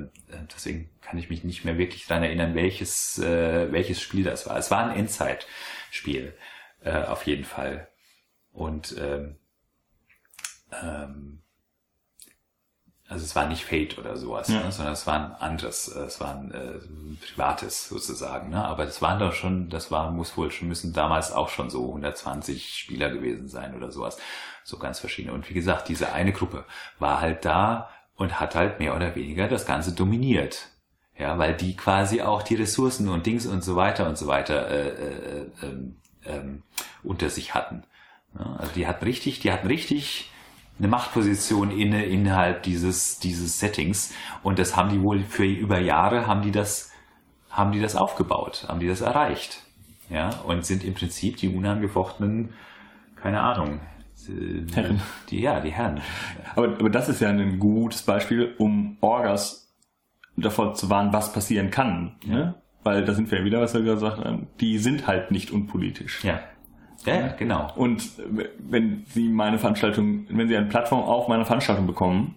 deswegen 0.53 0.89
kann 1.01 1.17
ich 1.17 1.29
mich 1.29 1.43
nicht 1.43 1.65
mehr 1.65 1.77
wirklich 1.77 2.05
daran 2.05 2.23
erinnern, 2.23 2.53
welches, 2.53 3.17
äh, 3.17 3.71
welches 3.71 4.01
Spiel 4.01 4.23
das 4.23 4.47
war. 4.47 4.57
Es 4.57 4.69
war 4.69 4.85
ein 4.85 4.97
Endzeit-Spiel 4.97 6.33
äh, 6.83 7.03
auf 7.03 7.25
jeden 7.25 7.45
Fall. 7.45 7.87
Und 8.53 8.95
ähm, 8.97 9.37
ähm, 10.71 11.39
also 13.09 13.25
es 13.25 13.35
war 13.35 13.47
nicht 13.47 13.65
Fate 13.65 13.97
oder 13.97 14.15
sowas, 14.17 14.49
ja. 14.49 14.61
ne, 14.61 14.71
sondern 14.71 14.93
es 14.93 15.07
war 15.07 15.15
ein 15.15 15.31
anderes, 15.41 15.87
äh, 15.87 16.01
es 16.01 16.21
war 16.21 16.35
ein 16.35 16.51
äh, 16.51 17.25
privates 17.25 17.89
sozusagen. 17.89 18.51
Ne? 18.51 18.63
Aber 18.63 18.85
das 18.85 19.01
waren 19.01 19.17
doch 19.17 19.33
schon, 19.33 19.69
das 19.69 19.89
war, 19.89 20.11
muss 20.11 20.37
wohl 20.37 20.51
schon, 20.51 20.67
müssen 20.67 20.93
damals 20.93 21.31
auch 21.31 21.49
schon 21.49 21.71
so 21.71 21.87
120 21.87 22.75
Spieler 22.75 23.09
gewesen 23.09 23.47
sein 23.49 23.75
oder 23.75 23.91
sowas. 23.91 24.19
So 24.63 24.77
ganz 24.77 24.99
verschiedene. 24.99 25.33
Und 25.33 25.49
wie 25.49 25.55
gesagt, 25.55 25.89
diese 25.89 26.13
eine 26.13 26.31
Gruppe 26.31 26.65
war 26.99 27.19
halt 27.19 27.45
da 27.45 27.89
und 28.15 28.39
hat 28.39 28.53
halt 28.53 28.77
mehr 28.77 28.95
oder 28.95 29.15
weniger 29.15 29.47
das 29.47 29.65
Ganze 29.65 29.93
dominiert. 29.93 30.67
Ja, 31.17 31.37
weil 31.39 31.55
die 31.55 31.75
quasi 31.75 32.21
auch 32.21 32.43
die 32.43 32.55
Ressourcen 32.55 33.09
und 33.09 33.25
Dings 33.25 33.47
und 33.47 33.63
so 33.63 33.75
weiter 33.75 34.07
und 34.07 34.17
so 34.17 34.27
weiter 34.27 34.69
äh, 34.69 34.89
äh, 34.89 35.41
äh, 35.63 35.91
ähm, 36.25 36.63
unter 37.03 37.29
sich 37.29 37.55
hatten. 37.55 37.83
Ja, 38.37 38.55
also 38.57 38.71
die 38.75 38.87
hatten 38.87 39.05
richtig, 39.05 39.39
die 39.39 39.51
hatten 39.51 39.67
richtig 39.67 40.29
eine 40.77 40.87
Machtposition 40.87 41.71
inne 41.71 42.05
innerhalb 42.05 42.63
dieses 42.63 43.19
dieses 43.19 43.59
Settings 43.59 44.13
und 44.43 44.59
das 44.59 44.75
haben 44.75 44.89
die 44.89 45.01
wohl 45.01 45.23
für 45.23 45.45
über 45.45 45.79
Jahre 45.79 46.25
haben 46.25 46.41
die 46.41 46.51
das 46.51 46.91
haben 47.49 47.71
die 47.71 47.81
das 47.81 47.95
aufgebaut, 47.95 48.65
haben 48.67 48.79
die 48.79 48.87
das 48.87 49.01
erreicht, 49.01 49.63
ja 50.09 50.29
und 50.45 50.65
sind 50.65 50.83
im 50.83 50.93
Prinzip 50.93 51.37
die 51.37 51.49
unangefochtenen, 51.49 52.53
keine 53.15 53.41
Ahnung, 53.41 53.81
Herren. 54.73 55.01
Die, 55.29 55.41
ja, 55.41 55.59
die 55.59 55.71
Herren. 55.71 56.01
Aber, 56.55 56.67
aber 56.67 56.89
das 56.89 57.09
ist 57.09 57.21
ja 57.21 57.29
ein 57.29 57.59
gutes 57.59 58.03
Beispiel, 58.03 58.53
um 58.57 58.97
Orgas 59.01 59.73
davor 60.35 60.73
zu 60.73 60.89
warnen, 60.89 61.13
was 61.13 61.33
passieren 61.33 61.71
kann. 61.71 62.15
Ja. 62.25 62.33
Ne? 62.33 62.55
Weil 62.83 63.03
da 63.03 63.13
sind 63.13 63.29
wir 63.29 63.39
ja 63.39 63.45
wieder, 63.45 63.61
was 63.61 63.73
wir 63.73 63.81
gesagt 63.81 64.23
haben, 64.23 64.47
die 64.59 64.77
sind 64.77 65.05
halt 65.05 65.31
nicht 65.31 65.51
unpolitisch. 65.51 66.23
Ja. 66.23 66.39
Ja, 67.05 67.29
genau. 67.29 67.71
Und 67.75 68.03
wenn 68.57 69.05
Sie 69.07 69.29
meine 69.29 69.57
Veranstaltung, 69.57 70.25
wenn 70.29 70.47
Sie 70.47 70.57
eine 70.57 70.67
Plattform 70.67 71.01
auf 71.01 71.27
meiner 71.27 71.45
Veranstaltung 71.45 71.87
bekommen, 71.87 72.35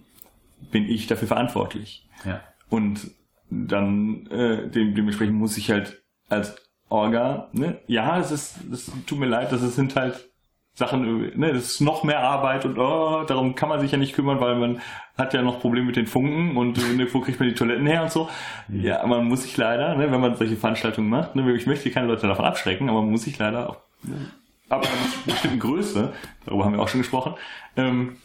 bin 0.71 0.89
ich 0.89 1.07
dafür 1.07 1.27
verantwortlich. 1.27 2.07
Ja. 2.25 2.41
Und 2.69 3.11
dann 3.49 4.27
äh, 4.27 4.67
dementsprechend 4.69 5.35
muss 5.35 5.57
ich 5.57 5.69
halt 5.69 6.01
als 6.29 6.55
Orga, 6.89 7.49
ne, 7.53 7.79
ja, 7.87 8.19
es 8.19 8.31
ist, 8.31 8.55
es 8.71 8.91
tut 9.05 9.19
mir 9.19 9.25
leid, 9.25 9.51
das 9.51 9.61
sind 9.75 9.95
halt 9.95 10.29
Sachen, 10.75 11.37
ne, 11.37 11.53
das 11.53 11.65
ist 11.65 11.81
noch 11.81 12.03
mehr 12.03 12.19
Arbeit 12.19 12.65
und 12.65 12.77
oh, 12.77 13.23
darum 13.25 13.55
kann 13.55 13.69
man 13.69 13.79
sich 13.79 13.91
ja 13.91 13.97
nicht 13.97 14.15
kümmern, 14.15 14.39
weil 14.39 14.55
man 14.55 14.81
hat 15.17 15.33
ja 15.33 15.41
noch 15.41 15.59
Probleme 15.59 15.87
mit 15.87 15.95
den 15.95 16.07
Funken 16.07 16.57
und 16.57 16.77
ne, 16.97 17.07
wo 17.11 17.19
kriegt 17.19 17.39
man 17.39 17.49
die 17.49 17.55
Toiletten 17.55 17.85
her 17.85 18.03
und 18.03 18.11
so. 18.11 18.29
Mhm. 18.67 18.81
Ja, 18.81 19.05
man 19.05 19.25
muss 19.25 19.43
sich 19.43 19.55
leider, 19.57 19.95
ne, 19.95 20.11
wenn 20.11 20.21
man 20.21 20.35
solche 20.35 20.55
Veranstaltungen 20.55 21.09
macht, 21.09 21.35
ne, 21.35 21.51
ich 21.53 21.67
möchte 21.67 21.91
keine 21.91 22.07
Leute 22.07 22.27
davon 22.27 22.45
abschrecken, 22.45 22.89
aber 22.89 23.01
man 23.01 23.11
muss 23.11 23.23
sich 23.23 23.37
leider 23.37 23.69
auch 23.69 23.77
ne, 24.03 24.31
ab 24.73 24.85
einer 24.85 25.33
bestimmten 25.33 25.59
Größe, 25.59 26.13
darüber 26.45 26.65
haben 26.65 26.73
wir 26.73 26.81
auch 26.81 26.87
schon 26.87 27.01
gesprochen, 27.01 27.35
ähm, 27.75 28.17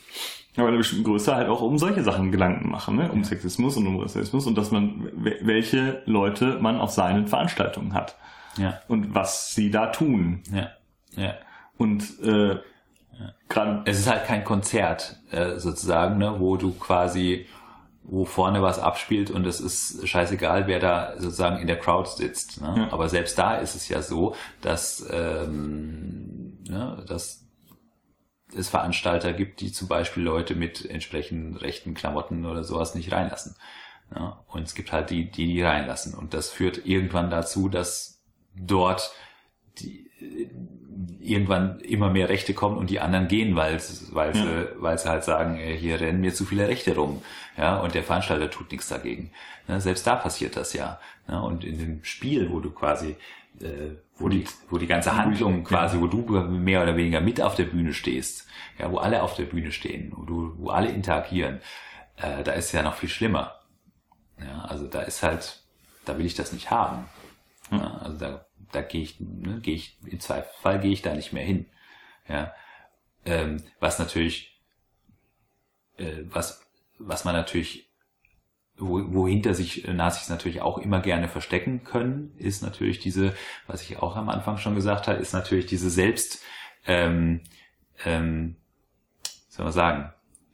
aber 0.56 0.68
einer 0.68 0.78
bestimmten 0.78 1.04
Größe 1.04 1.34
halt 1.34 1.48
auch 1.48 1.62
um 1.62 1.78
solche 1.78 2.02
Sachen 2.02 2.32
Gedanken 2.32 2.68
machen, 2.70 2.96
ne? 2.96 3.10
um 3.12 3.22
Sexismus 3.22 3.76
und 3.76 3.86
um 3.86 4.00
Rassismus 4.00 4.46
und 4.46 4.58
dass 4.58 4.70
man, 4.70 5.08
welche 5.14 6.02
Leute 6.04 6.58
man 6.60 6.80
auf 6.80 6.90
seinen 6.90 7.28
Veranstaltungen 7.28 7.94
hat. 7.94 8.16
Ja. 8.56 8.80
Und 8.88 9.14
was 9.14 9.54
sie 9.54 9.70
da 9.70 9.86
tun. 9.86 10.42
Ja. 10.52 10.70
Ja. 11.14 11.34
Und 11.76 12.02
äh, 12.24 12.56
gerade 13.48 13.82
es 13.84 14.00
ist 14.00 14.10
halt 14.10 14.24
kein 14.24 14.44
Konzert 14.44 15.20
äh, 15.30 15.58
sozusagen, 15.58 16.18
ne, 16.18 16.34
wo 16.38 16.56
du 16.56 16.72
quasi 16.72 17.46
wo 18.10 18.24
vorne 18.24 18.62
was 18.62 18.78
abspielt 18.78 19.30
und 19.30 19.46
es 19.46 19.60
ist 19.60 20.08
scheißegal, 20.08 20.66
wer 20.66 20.80
da 20.80 21.12
sozusagen 21.18 21.58
in 21.58 21.66
der 21.66 21.78
Crowd 21.78 22.08
sitzt. 22.08 22.60
Ne? 22.60 22.74
Ja. 22.76 22.92
Aber 22.92 23.08
selbst 23.08 23.38
da 23.38 23.56
ist 23.56 23.74
es 23.74 23.88
ja 23.88 24.00
so, 24.00 24.34
dass, 24.62 25.06
ähm, 25.12 26.58
ne, 26.66 27.04
dass 27.06 27.44
es 28.56 28.70
Veranstalter 28.70 29.34
gibt, 29.34 29.60
die 29.60 29.72
zum 29.72 29.88
Beispiel 29.88 30.22
Leute 30.22 30.54
mit 30.54 30.88
entsprechend 30.88 31.60
rechten 31.60 31.92
Klamotten 31.92 32.46
oder 32.46 32.64
sowas 32.64 32.94
nicht 32.94 33.12
reinlassen. 33.12 33.56
Ne? 34.10 34.36
Und 34.46 34.62
es 34.62 34.74
gibt 34.74 34.90
halt 34.90 35.10
die, 35.10 35.30
die 35.30 35.46
die 35.46 35.62
reinlassen. 35.62 36.14
Und 36.14 36.32
das 36.32 36.48
führt 36.48 36.86
irgendwann 36.86 37.28
dazu, 37.28 37.68
dass 37.68 38.22
dort 38.54 39.12
die, 39.80 40.10
irgendwann 41.20 41.80
immer 41.80 42.10
mehr 42.10 42.28
Rechte 42.28 42.54
kommen 42.54 42.76
und 42.76 42.90
die 42.90 43.00
anderen 43.00 43.28
gehen, 43.28 43.54
weil 43.56 43.78
weil 44.12 44.36
ja. 44.36 44.42
sie, 44.42 44.68
weil 44.78 44.98
sie 44.98 45.08
halt 45.08 45.24
sagen, 45.24 45.56
hier 45.56 46.00
rennen 46.00 46.20
mir 46.20 46.34
zu 46.34 46.44
viele 46.44 46.68
Rechte 46.68 46.96
rum, 46.96 47.22
ja, 47.56 47.78
und 47.78 47.94
der 47.94 48.02
Veranstalter 48.02 48.50
tut 48.50 48.72
nichts 48.72 48.88
dagegen. 48.88 49.30
Ne, 49.68 49.80
selbst 49.80 50.06
da 50.06 50.16
passiert 50.16 50.56
das 50.56 50.72
ja. 50.72 50.98
Ne, 51.28 51.40
und 51.42 51.64
in 51.64 51.78
dem 51.78 52.04
Spiel, 52.04 52.50
wo 52.50 52.60
du 52.60 52.70
quasi 52.70 53.16
äh, 53.60 53.96
wo 54.16 54.28
die, 54.28 54.44
wo 54.68 54.78
die 54.78 54.86
ganze 54.86 55.16
Handlung 55.16 55.64
quasi, 55.64 56.00
wo 56.00 56.06
du 56.06 56.22
mehr 56.40 56.82
oder 56.82 56.96
weniger 56.96 57.20
mit 57.20 57.40
auf 57.40 57.54
der 57.54 57.64
Bühne 57.64 57.94
stehst, 57.94 58.46
ja, 58.78 58.90
wo 58.90 58.98
alle 58.98 59.22
auf 59.22 59.34
der 59.34 59.44
Bühne 59.44 59.72
stehen, 59.72 60.12
wo 60.14 60.22
du, 60.24 60.54
wo 60.58 60.70
alle 60.70 60.88
interagieren, 60.88 61.60
äh, 62.16 62.42
da 62.42 62.52
ist 62.52 62.72
ja 62.72 62.82
noch 62.82 62.94
viel 62.94 63.08
schlimmer. 63.08 63.54
Ja, 64.40 64.64
also 64.64 64.86
da 64.86 65.02
ist 65.02 65.22
halt, 65.22 65.62
da 66.04 66.18
will 66.18 66.26
ich 66.26 66.34
das 66.34 66.52
nicht 66.52 66.70
haben. 66.70 67.04
Ja, 67.70 67.98
also 68.02 68.18
da, 68.18 68.46
da 68.72 68.82
gehe 68.82 69.02
ich, 69.02 69.20
ne, 69.20 69.60
gehe 69.60 69.74
ich, 69.74 69.98
im 70.04 70.20
Zweifelsfall 70.20 70.80
gehe 70.80 70.92
ich 70.92 71.02
da 71.02 71.14
nicht 71.14 71.32
mehr 71.32 71.44
hin. 71.44 71.66
Ja, 72.28 72.52
ähm, 73.24 73.62
was 73.80 73.98
natürlich, 73.98 74.60
äh, 75.96 76.22
was, 76.24 76.66
was 76.98 77.24
man 77.24 77.34
natürlich 77.34 77.88
wo, 78.78 79.12
wohinter 79.12 79.54
sich 79.54 79.86
Nazis 79.86 80.28
natürlich 80.28 80.62
auch 80.62 80.78
immer 80.78 81.00
gerne 81.00 81.28
verstecken 81.28 81.84
können, 81.84 82.32
ist 82.36 82.62
natürlich 82.62 82.98
diese, 82.98 83.34
was 83.66 83.82
ich 83.82 83.98
auch 83.98 84.16
am 84.16 84.28
Anfang 84.28 84.58
schon 84.58 84.74
gesagt 84.74 85.08
habe, 85.08 85.18
ist 85.18 85.32
natürlich 85.32 85.66
diese 85.66 85.90
Selbst, 85.90 86.42
ähm, 86.86 87.42
ähm, 88.04 88.56
soll 89.48 89.64
man 89.64 89.72
sagen, 89.72 90.12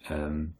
ähm, 0.09 0.55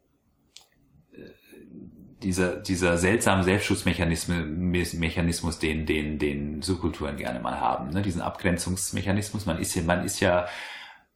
dieser, 2.25 2.55
dieser 2.55 2.97
seltsame 2.97 3.43
Selbstschutzmechanismus, 3.43 4.93
Mechanismus, 4.93 5.59
den, 5.59 5.85
den, 5.85 6.17
den 6.17 6.63
Subkulturen 6.63 7.17
gerne 7.17 7.39
mal 7.39 7.59
haben, 7.59 7.91
ne? 7.91 8.01
diesen 8.01 8.21
Abgrenzungsmechanismus. 8.21 9.45
Man 9.45 9.59
ist 9.59 9.75
ja, 9.75 9.83
man 9.83 10.03
ist 10.03 10.19
ja, 10.19 10.47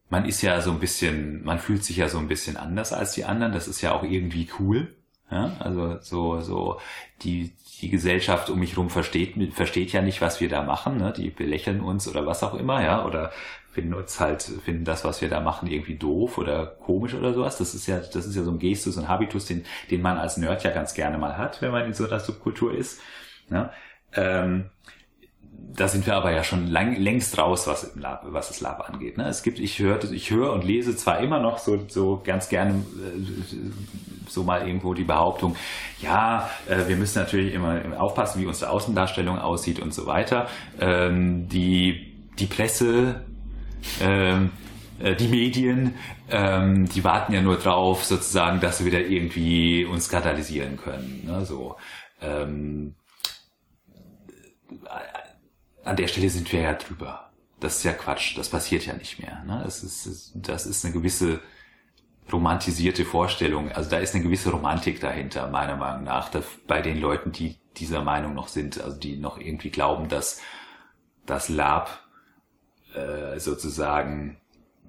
man 0.09 0.25
ist 0.25 0.43
ja 0.43 0.61
so 0.61 0.69
ein 0.69 0.79
bisschen, 0.79 1.43
man 1.43 1.57
fühlt 1.57 1.83
sich 1.83 1.97
ja 1.97 2.09
so 2.09 2.19
ein 2.19 2.27
bisschen 2.27 2.57
anders 2.57 2.93
als 2.93 3.13
die 3.13 3.25
anderen. 3.25 3.53
Das 3.53 3.67
ist 3.67 3.81
ja 3.81 3.91
auch 3.91 4.03
irgendwie 4.03 4.49
cool. 4.59 4.95
Ja, 5.31 5.55
also 5.59 5.99
so, 6.01 6.41
so 6.41 6.79
die, 7.21 7.53
die 7.81 7.89
Gesellschaft 7.89 8.49
um 8.49 8.59
mich 8.59 8.71
herum 8.71 8.89
versteht, 8.89 9.35
versteht 9.53 9.91
ja 9.91 10.01
nicht, 10.01 10.21
was 10.21 10.41
wir 10.41 10.49
da 10.49 10.63
machen. 10.63 10.97
Ne? 10.97 11.13
Die 11.15 11.29
belächeln 11.29 11.81
uns 11.81 12.07
oder 12.07 12.25
was 12.25 12.43
auch 12.43 12.53
immer, 12.53 12.83
ja, 12.83 13.05
oder 13.05 13.31
finden 13.71 13.93
uns 13.93 14.19
halt, 14.19 14.41
finden 14.41 14.83
das, 14.83 15.05
was 15.05 15.21
wir 15.21 15.29
da 15.29 15.39
machen, 15.39 15.69
irgendwie 15.69 15.95
doof 15.95 16.37
oder 16.37 16.65
komisch 16.65 17.13
oder 17.13 17.33
sowas. 17.33 17.57
Das 17.57 17.73
ist 17.73 17.87
ja, 17.87 17.99
das 17.99 18.25
ist 18.25 18.35
ja 18.35 18.43
so 18.43 18.51
ein 18.51 18.59
Gestus 18.59 18.97
und 18.97 19.07
Habitus, 19.07 19.45
den, 19.45 19.65
den 19.91 20.01
man 20.01 20.17
als 20.17 20.37
Nerd 20.37 20.63
ja 20.63 20.71
ganz 20.71 20.93
gerne 20.93 21.17
mal 21.17 21.37
hat, 21.37 21.61
wenn 21.61 21.71
man 21.71 21.85
in 21.85 21.93
so 21.93 22.05
einer 22.05 22.19
Subkultur 22.19 22.73
ist. 22.73 22.99
Ja? 23.49 23.71
Ähm, 24.13 24.69
da 25.75 25.87
sind 25.87 26.05
wir 26.07 26.15
aber 26.15 26.31
ja 26.31 26.43
schon 26.43 26.67
lang, 26.67 26.95
längst 26.95 27.37
raus, 27.37 27.67
was, 27.67 27.95
Lab, 27.95 28.25
was 28.27 28.47
das 28.47 28.59
Lab 28.59 28.89
angeht. 28.89 29.17
Ne? 29.17 29.27
Es 29.27 29.43
gibt, 29.43 29.59
ich 29.59 29.79
höre, 29.79 30.03
ich 30.11 30.31
höre 30.31 30.51
und 30.53 30.63
lese 30.63 30.95
zwar 30.95 31.19
immer 31.19 31.39
noch 31.39 31.59
so, 31.59 31.85
so 31.87 32.21
ganz 32.23 32.49
gerne 32.49 32.73
äh, 32.73 33.55
so 34.27 34.43
mal 34.43 34.67
irgendwo 34.67 34.93
die 34.93 35.03
Behauptung, 35.03 35.55
ja, 36.01 36.49
äh, 36.67 36.87
wir 36.87 36.95
müssen 36.95 37.19
natürlich 37.19 37.53
immer 37.53 37.81
aufpassen, 37.97 38.41
wie 38.41 38.45
unsere 38.45 38.71
Außendarstellung 38.71 39.37
aussieht 39.39 39.79
und 39.79 39.93
so 39.93 40.05
weiter. 40.05 40.47
Ähm, 40.79 41.47
die, 41.49 42.13
die 42.39 42.45
Presse, 42.45 43.21
ähm, 44.01 44.51
äh, 44.99 45.15
die 45.15 45.27
Medien, 45.27 45.95
ähm, 46.29 46.87
die 46.89 47.03
warten 47.03 47.33
ja 47.33 47.41
nur 47.41 47.57
drauf, 47.57 48.03
sozusagen, 48.03 48.59
dass 48.59 48.79
sie 48.79 48.85
wieder 48.85 48.99
irgendwie 48.99 49.85
uns 49.85 50.05
skandalisieren 50.05 50.77
können. 50.77 51.23
Ne? 51.25 51.45
So, 51.45 51.77
ähm, 52.21 52.95
an 55.83 55.95
der 55.95 56.07
Stelle 56.07 56.29
sind 56.29 56.51
wir 56.51 56.61
ja 56.61 56.73
drüber. 56.73 57.31
Das 57.59 57.77
ist 57.77 57.83
ja 57.83 57.93
Quatsch, 57.93 58.37
das 58.37 58.49
passiert 58.49 58.85
ja 58.85 58.93
nicht 58.93 59.19
mehr. 59.19 59.43
Ne? 59.45 59.61
Das, 59.63 59.83
ist, 59.83 60.31
das 60.35 60.65
ist 60.65 60.85
eine 60.85 60.93
gewisse 60.93 61.39
romantisierte 62.31 63.05
Vorstellung. 63.05 63.71
Also 63.71 63.89
da 63.89 63.97
ist 63.97 64.13
eine 64.13 64.23
gewisse 64.23 64.51
Romantik 64.51 64.99
dahinter, 64.99 65.49
meiner 65.49 65.75
Meinung 65.75 66.03
nach, 66.03 66.29
bei 66.67 66.81
den 66.81 66.99
Leuten, 66.99 67.31
die 67.31 67.57
dieser 67.77 68.03
Meinung 68.03 68.33
noch 68.33 68.47
sind, 68.49 68.79
also 68.81 68.97
die 68.97 69.17
noch 69.17 69.39
irgendwie 69.39 69.71
glauben, 69.71 70.09
dass 70.09 70.41
das 71.25 71.49
Lab 71.49 72.08
äh, 72.93 73.39
sozusagen 73.39 74.37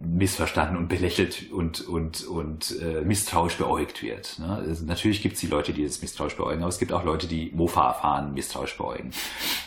missverstanden 0.01 0.79
und 0.79 0.89
belächelt 0.89 1.53
und 1.53 1.83
und 1.83 2.25
und 2.25 2.75
äh, 2.81 3.03
misstrauisch 3.03 3.57
beäugt 3.57 4.03
wird. 4.03 4.39
Ne? 4.39 4.49
Also 4.67 4.85
natürlich 4.87 5.21
gibt 5.21 5.35
es 5.35 5.41
die 5.41 5.47
Leute, 5.47 5.75
die 5.75 5.85
das 5.85 6.01
misstrauisch 6.01 6.37
beäugen, 6.37 6.63
aber 6.63 6.71
es 6.71 6.79
gibt 6.79 6.93
auch 6.93 7.05
Leute, 7.05 7.27
die 7.27 7.51
Mofa 7.55 7.89
erfahren, 7.89 8.33
misstrauisch 8.33 8.77
beäugen. 8.79 9.11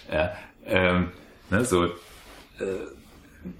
Äh, 0.10 0.30
ähm, 0.65 1.11
ne, 1.51 1.64
so 1.64 1.85
äh, 1.85 1.89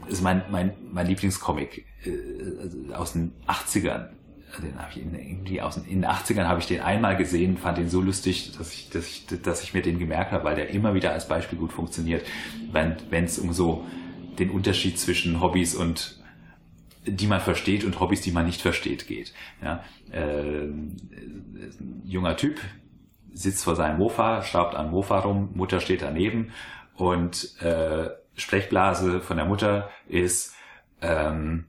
ist 0.08 0.24
mein 0.24 0.44
mein 0.50 0.74
mein 0.92 1.06
Lieblingscomic 1.06 1.86
äh, 2.06 2.94
aus 2.94 3.14
den 3.14 3.34
80ern. 3.48 4.08
Den 4.62 4.78
ich 4.92 5.02
in, 5.02 5.16
irgendwie 5.16 5.62
aus 5.62 5.76
den, 5.76 5.86
in 5.86 6.02
den 6.02 6.10
80ern 6.10 6.46
habe 6.46 6.60
ich 6.60 6.68
den 6.68 6.82
einmal 6.82 7.18
gesehen, 7.18 7.58
fand 7.58 7.80
den 7.80 7.90
so 7.90 8.02
lustig, 8.02 8.56
dass 8.56 8.72
ich, 8.72 8.90
dass 8.92 9.08
ich, 9.08 9.26
dass 9.42 9.64
ich 9.64 9.74
mir 9.74 9.82
den 9.82 9.98
gemerkt 9.98 10.32
habe, 10.32 10.44
weil 10.44 10.56
der 10.56 10.70
immer 10.70 10.94
wieder 10.94 11.12
als 11.12 11.28
Beispiel 11.28 11.58
gut 11.58 11.74
funktioniert, 11.74 12.24
wenn 12.72 13.26
es 13.26 13.40
um 13.40 13.52
so 13.52 13.84
den 14.40 14.50
Unterschied 14.50 15.00
zwischen 15.00 15.42
Hobbys 15.42 15.76
und 15.76 16.20
die 17.06 17.28
man 17.28 17.42
versteht 17.42 17.84
und 17.84 18.00
Hobbys, 18.00 18.22
die 18.22 18.32
man 18.32 18.46
nicht 18.46 18.62
versteht, 18.62 19.08
geht. 19.08 19.34
Ja, 19.62 19.84
äh, 20.12 20.68
junger 22.06 22.38
Typ 22.38 22.62
sitzt 23.34 23.64
vor 23.64 23.76
seinem 23.76 23.98
Mofa, 23.98 24.44
schraubt 24.44 24.76
an 24.76 24.92
Mofa 24.92 25.20
rum, 25.20 25.50
Mutter 25.54 25.80
steht 25.80 26.02
daneben 26.02 26.52
und 26.96 27.62
äh, 27.62 28.10
Sprechblase 28.36 29.22
von 29.22 29.38
der 29.38 29.46
Mutter 29.46 29.90
ist 30.08 30.56
ähm, 31.02 31.66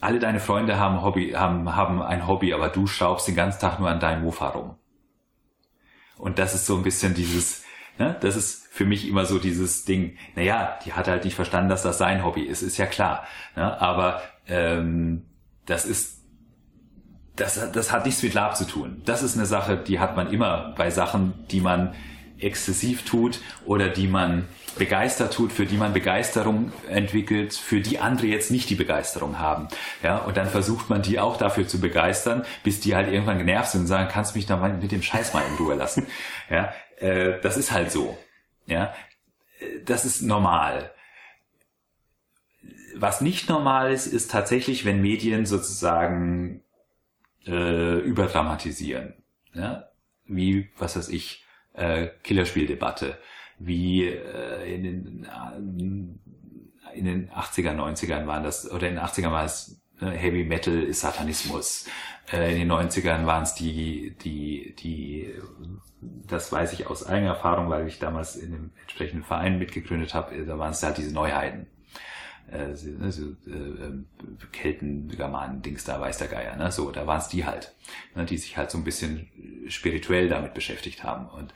alle 0.00 0.18
deine 0.18 0.40
Freunde 0.40 0.78
haben 0.78 1.02
Hobby, 1.02 1.32
haben, 1.32 1.76
haben 1.76 2.00
ein 2.00 2.26
Hobby, 2.26 2.54
aber 2.54 2.68
du 2.68 2.86
schraubst 2.86 3.28
den 3.28 3.36
ganzen 3.36 3.60
Tag 3.60 3.78
nur 3.78 3.90
an 3.90 4.00
deinem 4.00 4.22
Mofa 4.22 4.48
rum. 4.48 4.76
Und 6.16 6.38
das 6.38 6.54
ist 6.54 6.66
so 6.66 6.76
ein 6.76 6.82
bisschen 6.82 7.14
dieses, 7.14 7.64
ne, 8.00 8.16
das 8.20 8.34
ist 8.34 8.66
für 8.72 8.84
mich 8.84 9.06
immer 9.06 9.26
so 9.26 9.38
dieses 9.38 9.84
Ding, 9.84 10.16
naja, 10.34 10.78
die 10.84 10.94
hat 10.94 11.06
halt 11.06 11.24
nicht 11.24 11.34
verstanden, 11.34 11.68
dass 11.68 11.82
das 11.82 11.98
sein 11.98 12.24
Hobby 12.24 12.42
ist, 12.42 12.62
ist 12.62 12.78
ja 12.78 12.86
klar. 12.86 13.24
Ne, 13.54 13.80
aber 13.80 14.22
ähm, 14.48 15.26
das 15.66 15.84
ist 15.84 16.18
das, 17.36 17.70
das 17.72 17.92
hat 17.92 18.04
nichts 18.04 18.22
mit 18.22 18.34
Lab 18.34 18.56
zu 18.56 18.66
tun. 18.66 19.00
Das 19.06 19.22
ist 19.22 19.36
eine 19.36 19.46
Sache, 19.46 19.76
die 19.76 19.98
hat 19.98 20.16
man 20.16 20.30
immer 20.30 20.74
bei 20.76 20.90
Sachen, 20.90 21.32
die 21.50 21.60
man 21.60 21.94
exzessiv 22.38 23.04
tut 23.04 23.40
oder 23.64 23.88
die 23.88 24.08
man 24.08 24.46
begeistert 24.78 25.34
tut, 25.34 25.52
für 25.52 25.66
die 25.66 25.76
man 25.76 25.92
Begeisterung 25.92 26.72
entwickelt, 26.88 27.54
für 27.54 27.80
die 27.80 27.98
andere 27.98 28.26
jetzt 28.26 28.50
nicht 28.50 28.70
die 28.70 28.74
Begeisterung 28.74 29.38
haben. 29.38 29.68
Ja, 30.02 30.18
und 30.18 30.36
dann 30.36 30.48
versucht 30.48 30.88
man 30.90 31.02
die 31.02 31.18
auch 31.18 31.36
dafür 31.36 31.66
zu 31.66 31.80
begeistern, 31.80 32.44
bis 32.62 32.80
die 32.80 32.94
halt 32.94 33.12
irgendwann 33.12 33.38
genervt 33.38 33.72
sind 33.72 33.82
und 33.82 33.86
sagen, 33.86 34.08
kannst 34.10 34.34
du 34.34 34.38
mich 34.38 34.46
da 34.46 34.56
mal 34.56 34.72
mit 34.72 34.92
dem 34.92 35.02
Scheiß 35.02 35.34
mal 35.34 35.42
in 35.48 35.56
Ruhe 35.56 35.74
lassen. 35.74 36.06
Ja, 36.50 36.72
äh, 37.00 37.40
das 37.40 37.56
ist 37.56 37.72
halt 37.72 37.90
so. 37.90 38.16
Ja, 38.66 38.94
das 39.84 40.04
ist 40.04 40.22
normal. 40.22 40.92
Was 42.94 43.20
nicht 43.20 43.48
normal 43.48 43.92
ist, 43.92 44.06
ist 44.06 44.30
tatsächlich, 44.30 44.84
wenn 44.84 45.00
Medien 45.00 45.46
sozusagen 45.46 46.62
äh, 47.46 47.98
überdramatisieren. 47.98 49.14
Ja? 49.54 49.88
Wie, 50.26 50.70
was 50.76 50.96
weiß 50.96 51.08
ich, 51.08 51.44
äh, 51.72 52.08
Killerspieldebatte, 52.22 53.18
wie 53.58 54.04
äh, 54.04 54.74
in, 54.74 54.82
den, 54.82 55.28
in 56.94 57.04
den 57.04 57.30
80er, 57.30 57.74
90ern 57.74 58.26
waren 58.26 58.44
das, 58.44 58.70
oder 58.70 58.88
in 58.88 58.96
den 58.96 59.04
80ern 59.04 59.30
war 59.30 59.44
es 59.44 59.80
Heavy 60.00 60.44
Metal 60.44 60.82
ist 60.82 61.00
Satanismus. 61.00 61.86
Äh, 62.32 62.52
in 62.52 62.60
den 62.60 62.72
90ern 62.72 63.26
waren 63.26 63.42
es 63.42 63.54
die, 63.54 64.16
die, 64.22 64.74
die, 64.78 65.34
das 66.00 66.52
weiß 66.52 66.72
ich 66.72 66.86
aus 66.86 67.06
eigener 67.06 67.30
Erfahrung, 67.30 67.68
weil 67.68 67.86
ich 67.86 67.98
damals 67.98 68.36
in 68.36 68.52
dem 68.52 68.70
entsprechenden 68.82 69.24
Verein 69.24 69.58
mitgegründet 69.58 70.14
habe, 70.14 70.44
da 70.44 70.58
waren 70.58 70.72
es 70.72 70.82
halt 70.82 70.98
diese 70.98 71.12
Neuheiten 71.12 71.66
äh, 72.50 72.74
so, 72.74 73.22
äh, 73.50 74.46
Kelten, 74.52 75.08
Germanen, 75.08 75.62
Dings 75.62 75.84
da, 75.84 76.00
weiß 76.00 76.18
der 76.18 76.28
Geier, 76.28 76.56
ne? 76.56 76.72
So, 76.72 76.90
da 76.90 77.06
waren 77.06 77.20
es 77.20 77.28
die 77.28 77.44
halt, 77.44 77.74
ne? 78.14 78.24
die 78.24 78.38
sich 78.38 78.56
halt 78.56 78.70
so 78.70 78.78
ein 78.78 78.84
bisschen 78.84 79.28
spirituell 79.68 80.28
damit 80.28 80.54
beschäftigt 80.54 81.04
haben. 81.04 81.28
Und 81.28 81.54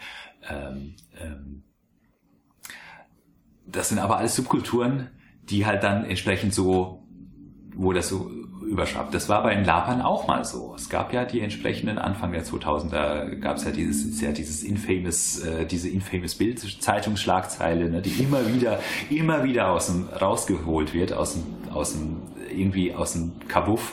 ähm, 0.48 0.94
ähm, 1.18 1.64
das 3.66 3.88
sind 3.88 3.98
aber 3.98 4.18
alles 4.18 4.36
Subkulturen, 4.36 5.10
die 5.42 5.66
halt 5.66 5.82
dann 5.82 6.04
entsprechend 6.04 6.54
so, 6.54 7.03
wo 7.74 7.92
das 7.92 8.09
so 8.09 8.30
überschwappt. 8.64 9.14
Das 9.14 9.28
war 9.28 9.42
bei 9.42 9.55
den 9.55 9.64
Lapern 9.64 10.01
auch 10.01 10.26
mal 10.26 10.44
so. 10.44 10.74
Es 10.74 10.88
gab 10.88 11.12
ja 11.12 11.24
die 11.24 11.40
entsprechenden 11.40 11.98
Anfang 11.98 12.32
der 12.32 12.44
2000er 12.44 13.36
gab 13.36 13.56
es 13.56 13.64
ja 13.64 13.70
dieses 13.70 14.20
ja 14.20 14.32
dieses 14.32 14.62
infamous 14.62 15.40
äh, 15.40 15.66
diese 15.66 15.88
infamous 15.88 16.34
Bild 16.34 16.60
Zeitungsschlagzeile, 16.82 17.90
ne, 17.90 18.02
die 18.02 18.22
immer 18.22 18.52
wieder 18.52 18.80
immer 19.10 19.44
wieder 19.44 19.70
aus 19.70 19.86
dem 19.86 20.09
rausgeholt 20.09 20.94
wird 20.94 21.12
aus 21.12 21.34
dem 21.34 21.44
aus 21.72 21.92
dem 21.92 22.22
irgendwie 22.51 22.94
aus 22.94 23.12
dem 23.12 23.32
Kabuff. 23.48 23.92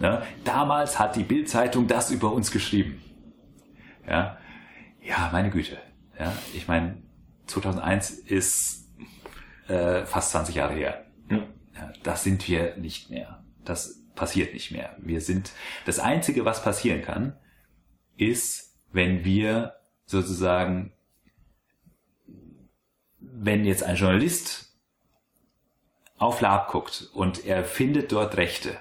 Ne? 0.00 0.22
Damals 0.44 0.98
hat 0.98 1.16
die 1.16 1.22
Bildzeitung 1.22 1.86
das 1.86 2.10
über 2.10 2.32
uns 2.32 2.50
geschrieben. 2.50 3.02
Ja, 4.08 4.38
ja, 5.02 5.30
meine 5.32 5.50
Güte. 5.50 5.78
Ja, 6.18 6.32
ich 6.54 6.68
meine 6.68 6.96
2001 7.46 8.10
ist 8.10 8.88
äh, 9.68 10.04
fast 10.04 10.30
20 10.30 10.54
Jahre 10.54 10.74
her. 10.74 11.05
Das 12.02 12.24
sind 12.24 12.46
wir 12.48 12.76
nicht 12.76 13.10
mehr. 13.10 13.44
Das 13.64 14.02
passiert 14.14 14.54
nicht 14.54 14.70
mehr. 14.70 14.94
Wir 14.98 15.20
sind, 15.20 15.52
das 15.84 15.98
einzige, 15.98 16.44
was 16.44 16.62
passieren 16.62 17.02
kann, 17.02 17.36
ist, 18.16 18.74
wenn 18.92 19.24
wir 19.24 19.74
sozusagen 20.06 20.92
wenn 23.18 23.64
jetzt 23.64 23.82
ein 23.82 23.96
Journalist 23.96 24.72
auf 26.18 26.40
Lab 26.40 26.68
guckt 26.70 27.10
und 27.12 27.44
er 27.44 27.64
findet 27.64 28.10
dort 28.12 28.36
Rechte 28.38 28.78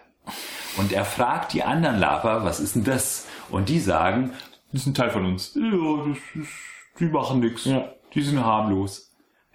und 0.77 0.93
er 0.93 1.03
fragt 1.03 1.53
die 1.53 1.63
anderen 1.63 1.99
Laber, 1.99 2.43
was 2.45 2.59
ist 2.61 2.75
denn 2.75 2.83
das? 2.85 3.27
Und 3.49 3.67
die 3.69 3.79
sagen, 3.79 4.31
Das 4.71 4.81
ist 4.81 4.87
ein 4.87 4.93
Teil 4.93 5.09
von 5.11 5.25
uns. 5.25 5.53
ja, 5.55 5.61
das 6.07 6.17
ist, 6.41 6.49
die 6.99 7.05
machen 7.05 7.41
nichts, 7.41 7.65
Ja. 7.65 7.93
die 8.13 8.21
sind 8.21 8.43
harmlos. 8.43 9.04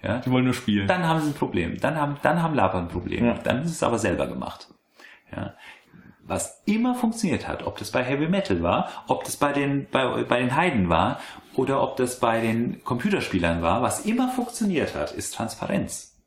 Ja, 0.03 0.17
Die 0.19 0.31
wollen 0.31 0.45
nur 0.45 0.53
spielen. 0.53 0.87
dann 0.87 1.07
haben 1.07 1.21
sie 1.21 1.27
ein 1.29 1.33
Problem. 1.35 1.79
Dann 1.79 1.95
haben, 1.95 2.17
dann 2.23 2.41
haben 2.41 2.55
Laber 2.55 2.79
ein 2.79 2.87
Problem. 2.87 3.25
Ja. 3.25 3.33
Dann 3.35 3.61
ist 3.63 3.71
es 3.71 3.83
aber 3.83 3.99
selber 3.99 4.27
gemacht. 4.27 4.67
Ja. 5.35 5.53
Was 6.23 6.61
immer 6.65 6.95
funktioniert 6.95 7.47
hat, 7.47 7.63
ob 7.63 7.77
das 7.77 7.91
bei 7.91 8.03
Heavy 8.03 8.27
Metal 8.27 8.63
war, 8.63 8.89
ob 9.07 9.23
das 9.25 9.37
bei 9.37 9.53
den, 9.53 9.87
bei, 9.91 10.23
bei 10.23 10.39
den 10.39 10.55
Heiden 10.55 10.89
war 10.89 11.19
oder 11.55 11.81
ob 11.83 11.97
das 11.97 12.19
bei 12.19 12.41
den 12.41 12.83
Computerspielern 12.83 13.61
war, 13.61 13.81
was 13.81 14.05
immer 14.05 14.29
funktioniert 14.29 14.95
hat, 14.95 15.11
ist 15.11 15.35
Transparenz. 15.35 16.19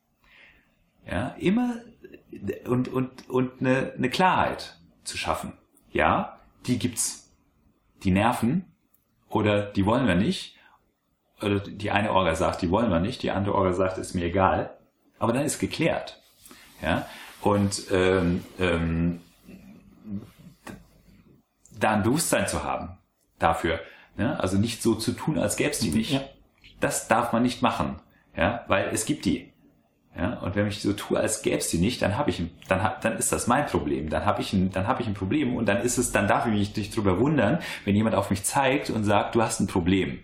Ja, 1.09 1.35
immer 1.37 1.75
und, 2.67 2.87
und, 2.87 3.29
und 3.29 3.51
eine, 3.61 3.93
eine 3.97 4.09
Klarheit 4.09 4.77
zu 5.03 5.17
schaffen. 5.17 5.53
Ja, 5.91 6.39
die 6.65 6.77
gibt's. 6.79 7.33
Die 8.03 8.11
nerven 8.11 8.65
oder 9.29 9.63
die 9.63 9.85
wollen 9.85 10.07
wir 10.07 10.15
nicht 10.15 10.54
oder 11.41 11.59
die 11.59 11.91
eine 11.91 12.11
Orga 12.11 12.35
sagt, 12.35 12.61
die 12.61 12.71
wollen 12.71 12.89
wir 12.89 12.99
nicht, 12.99 13.23
die 13.23 13.31
andere 13.31 13.55
Orga 13.55 13.73
sagt, 13.73 13.97
ist 13.97 14.13
mir 14.13 14.25
egal. 14.25 14.71
Aber 15.19 15.33
dann 15.33 15.45
ist 15.45 15.59
geklärt. 15.59 16.21
Ja? 16.81 17.05
Und 17.41 17.83
ähm, 17.91 18.43
ähm, 18.59 19.21
da 21.77 21.91
ein 21.91 22.03
Bewusstsein 22.03 22.47
zu 22.47 22.63
haben 22.63 22.97
dafür. 23.39 23.79
Ne? 24.17 24.39
Also 24.39 24.57
nicht 24.57 24.81
so 24.81 24.95
zu 24.95 25.11
tun, 25.11 25.37
als 25.37 25.57
gäbe 25.57 25.71
es 25.71 25.79
die 25.79 25.91
nicht. 25.91 26.11
Ja. 26.11 26.21
Das 26.79 27.07
darf 27.07 27.33
man 27.33 27.43
nicht 27.43 27.61
machen. 27.61 27.99
Ja? 28.35 28.63
Weil 28.67 28.89
es 28.93 29.05
gibt 29.05 29.25
die. 29.25 29.51
Ja, 30.17 30.39
und 30.39 30.55
wenn 30.55 30.65
ich 30.67 30.81
so 30.81 30.93
tue, 30.93 31.19
als 31.19 31.41
gäbe 31.41 31.57
es 31.57 31.67
die 31.67 31.77
nicht, 31.77 32.01
dann 32.01 32.17
habe 32.17 32.29
ich, 32.29 32.41
dann, 32.69 32.89
dann 33.01 33.17
ist 33.17 33.33
das 33.33 33.47
mein 33.47 33.65
Problem. 33.65 34.09
Dann 34.09 34.25
habe 34.25 34.41
ich, 34.41 34.53
ein, 34.53 34.71
dann 34.71 34.87
habe 34.87 35.01
ich 35.01 35.09
ein 35.09 35.13
Problem 35.13 35.57
und 35.57 35.65
dann 35.65 35.81
ist 35.81 35.97
es, 35.97 36.13
dann 36.13 36.29
darf 36.29 36.45
ich 36.45 36.53
mich 36.53 36.73
nicht 36.73 36.95
drüber 36.95 37.19
wundern, 37.19 37.59
wenn 37.83 37.97
jemand 37.97 38.15
auf 38.15 38.29
mich 38.29 38.45
zeigt 38.45 38.89
und 38.89 39.03
sagt, 39.03 39.35
du 39.35 39.41
hast 39.41 39.59
ein 39.59 39.67
Problem 39.67 40.19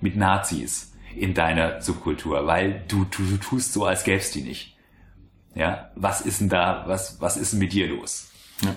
mit 0.00 0.16
Nazis 0.16 0.92
in 1.14 1.34
deiner 1.34 1.80
Subkultur, 1.80 2.46
weil 2.46 2.84
du, 2.88 3.04
du, 3.04 3.22
du 3.24 3.36
tust 3.38 3.72
so, 3.72 3.84
als 3.86 4.04
gäbe 4.04 4.18
es 4.18 4.30
die 4.32 4.42
nicht. 4.42 4.76
Ja, 5.54 5.90
was 5.94 6.20
ist 6.20 6.40
denn 6.40 6.48
da, 6.50 6.84
was, 6.86 7.20
was 7.20 7.36
ist 7.38 7.52
denn 7.52 7.60
mit 7.60 7.72
dir 7.72 7.88
los? 7.88 8.30
Ja. 8.62 8.76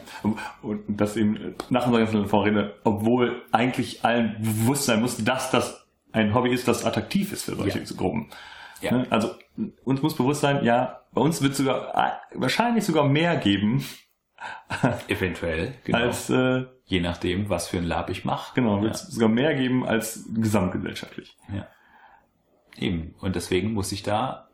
Und- 0.62 0.82
das 0.88 1.16
eben 1.18 1.56
nach 1.70 1.86
unserer 1.88 2.04
ganzen 2.06 2.28
Vorrede, 2.28 2.76
obwohl 2.84 3.42
eigentlich 3.52 4.04
allen 4.06 4.38
bewusst 4.42 4.86
sein 4.86 5.02
muss, 5.02 5.18
dass 5.24 5.52
das 5.52 5.86
ein 6.12 6.34
Hobby 6.34 6.52
ist, 6.52 6.68
das 6.68 6.86
attraktiv 6.86 7.32
ist 7.34 7.44
für 7.46 7.56
solche 7.56 7.80
Ja. 7.80 7.86
Gruppen. 7.98 8.30
Ja. 8.82 8.92
Ne? 8.94 9.08
Also 9.10 9.36
uns 9.84 10.02
muss 10.02 10.16
bewusst 10.16 10.42
sein, 10.42 10.64
ja, 10.64 11.02
bei 11.12 11.22
uns 11.22 11.42
wird 11.42 11.56
sogar 11.56 11.94
äh, 11.96 12.12
wahrscheinlich 12.36 12.86
sogar 12.86 13.08
mehr 13.08 13.36
geben, 13.38 13.84
Eventuell, 15.08 15.74
genau. 15.84 15.98
als 16.00 16.30
äh, 16.30 16.64
je 16.90 17.02
nachdem, 17.02 17.50
was 17.50 17.68
für 17.68 17.78
ein 17.78 17.86
Lab 17.86 18.10
ich 18.10 18.26
mache. 18.26 18.56
genau, 18.56 18.82
wird 18.82 18.96
es 18.96 19.04
sogar 19.04 19.30
mehr 19.30 19.54
geben 19.54 19.86
als 19.86 20.26
gesamtgesellschaftlich. 20.34 21.38
Ja. 21.54 21.68
Eben. 22.78 23.14
Und 23.20 23.36
deswegen 23.36 23.74
muss 23.74 23.92
ich 23.92 24.02
da 24.02 24.50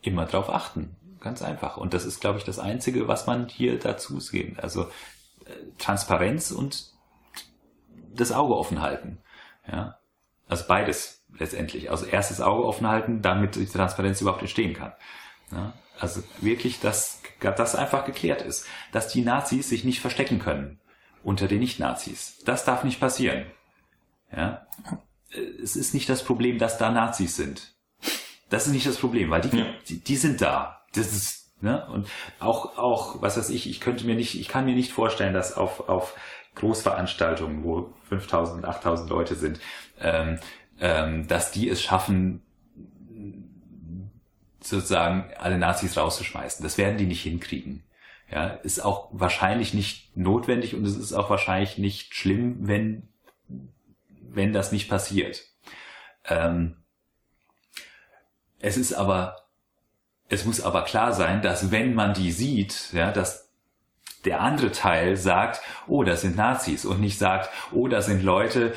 immer 0.00 0.26
drauf 0.26 0.48
achten. 0.48 0.96
Ganz 1.18 1.42
einfach. 1.42 1.76
Und 1.76 1.92
das 1.92 2.04
ist, 2.04 2.20
glaube 2.20 2.38
ich, 2.38 2.44
das 2.44 2.60
Einzige, 2.60 3.08
was 3.08 3.26
man 3.26 3.48
hier 3.48 3.80
dazu 3.80 4.20
sehen. 4.20 4.58
Also 4.62 4.84
äh, 4.84 5.54
Transparenz 5.78 6.52
und 6.52 6.92
das 8.14 8.30
Auge 8.30 8.56
offen 8.56 8.80
halten. 8.80 9.18
Ja. 9.66 9.98
Also 10.46 10.64
beides 10.68 11.24
letztendlich. 11.36 11.90
Also 11.90 12.06
erst 12.06 12.30
das 12.30 12.40
Auge 12.40 12.64
offen 12.64 12.86
halten, 12.86 13.22
damit 13.22 13.56
die 13.56 13.66
Transparenz 13.66 14.20
überhaupt 14.20 14.42
entstehen 14.42 14.74
kann. 14.74 14.92
Ja. 15.50 15.72
Also 15.98 16.22
wirklich, 16.40 16.78
dass 16.78 17.22
das 17.40 17.74
einfach 17.74 18.04
geklärt 18.04 18.42
ist. 18.42 18.68
Dass 18.92 19.08
die 19.08 19.22
Nazis 19.22 19.68
sich 19.68 19.82
nicht 19.82 20.00
verstecken 20.00 20.38
können 20.38 20.78
unter 21.22 21.48
den 21.48 21.60
Nicht-Nazis. 21.60 22.38
Das 22.44 22.64
darf 22.64 22.84
nicht 22.84 23.00
passieren. 23.00 23.46
Ja 24.34 24.66
es 25.62 25.76
ist 25.76 25.94
nicht 25.94 26.08
das 26.08 26.22
Problem, 26.22 26.58
dass 26.58 26.78
da 26.78 26.90
Nazis 26.90 27.36
sind. 27.36 27.72
Das 28.50 28.66
ist 28.66 28.72
nicht 28.72 28.86
das 28.86 28.96
Problem, 28.98 29.30
weil 29.30 29.40
die, 29.40 29.56
Ja. 29.56 29.66
die, 29.88 29.98
die 30.00 30.16
sind 30.16 30.40
da. 30.42 30.82
Das 30.94 31.12
ist, 31.12 31.62
ne? 31.62 31.86
Und 31.86 32.08
auch, 32.38 32.76
auch, 32.76 33.22
was 33.22 33.38
weiß 33.38 33.48
ich, 33.50 33.68
ich 33.68 33.80
könnte 33.80 34.04
mir 34.04 34.14
nicht, 34.14 34.38
ich 34.38 34.48
kann 34.48 34.64
mir 34.64 34.74
nicht 34.74 34.92
vorstellen, 34.92 35.32
dass 35.32 35.56
auf, 35.56 35.88
auf 35.88 36.14
Großveranstaltungen, 36.54 37.64
wo 37.64 37.94
5000, 38.08 38.64
8000 38.64 39.08
Leute 39.08 39.36
sind, 39.36 39.58
ähm, 40.00 40.38
ähm, 40.80 41.26
dass 41.28 41.50
die 41.50 41.68
es 41.68 41.82
schaffen, 41.82 42.42
sozusagen 44.60 45.32
alle 45.38 45.56
Nazis 45.58 45.96
rauszuschmeißen. 45.96 46.62
Das 46.62 46.76
werden 46.76 46.98
die 46.98 47.06
nicht 47.06 47.22
hinkriegen. 47.22 47.82
Ja, 48.32 48.46
ist 48.46 48.82
auch 48.82 49.10
wahrscheinlich 49.12 49.74
nicht 49.74 50.16
notwendig 50.16 50.74
und 50.74 50.86
es 50.86 50.96
ist 50.96 51.12
auch 51.12 51.28
wahrscheinlich 51.28 51.76
nicht 51.76 52.14
schlimm, 52.14 52.66
wenn 52.66 53.08
wenn 54.34 54.52
das 54.52 54.72
nicht 54.72 54.88
passiert. 54.88 55.44
Ähm, 56.24 56.76
es 58.58 58.76
ist 58.76 58.94
aber, 58.94 59.36
es 60.28 60.44
muss 60.44 60.60
aber 60.60 60.84
klar 60.84 61.12
sein, 61.12 61.42
dass 61.42 61.70
wenn 61.70 61.94
man 61.94 62.14
die 62.14 62.32
sieht, 62.32 62.92
ja, 62.92 63.10
dass 63.10 63.50
der 64.24 64.40
andere 64.40 64.70
Teil 64.70 65.16
sagt, 65.16 65.60
oh, 65.86 66.04
das 66.04 66.22
sind 66.22 66.36
Nazis 66.36 66.84
und 66.84 67.00
nicht 67.00 67.18
sagt, 67.18 67.50
oh, 67.72 67.88
das 67.88 68.06
sind 68.06 68.22
Leute, 68.22 68.74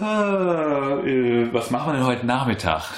äh, 0.00 0.02
was 0.02 1.70
machen 1.70 1.92
wir 1.92 1.92
denn 1.94 2.06
heute 2.06 2.26
Nachmittag? 2.26 2.92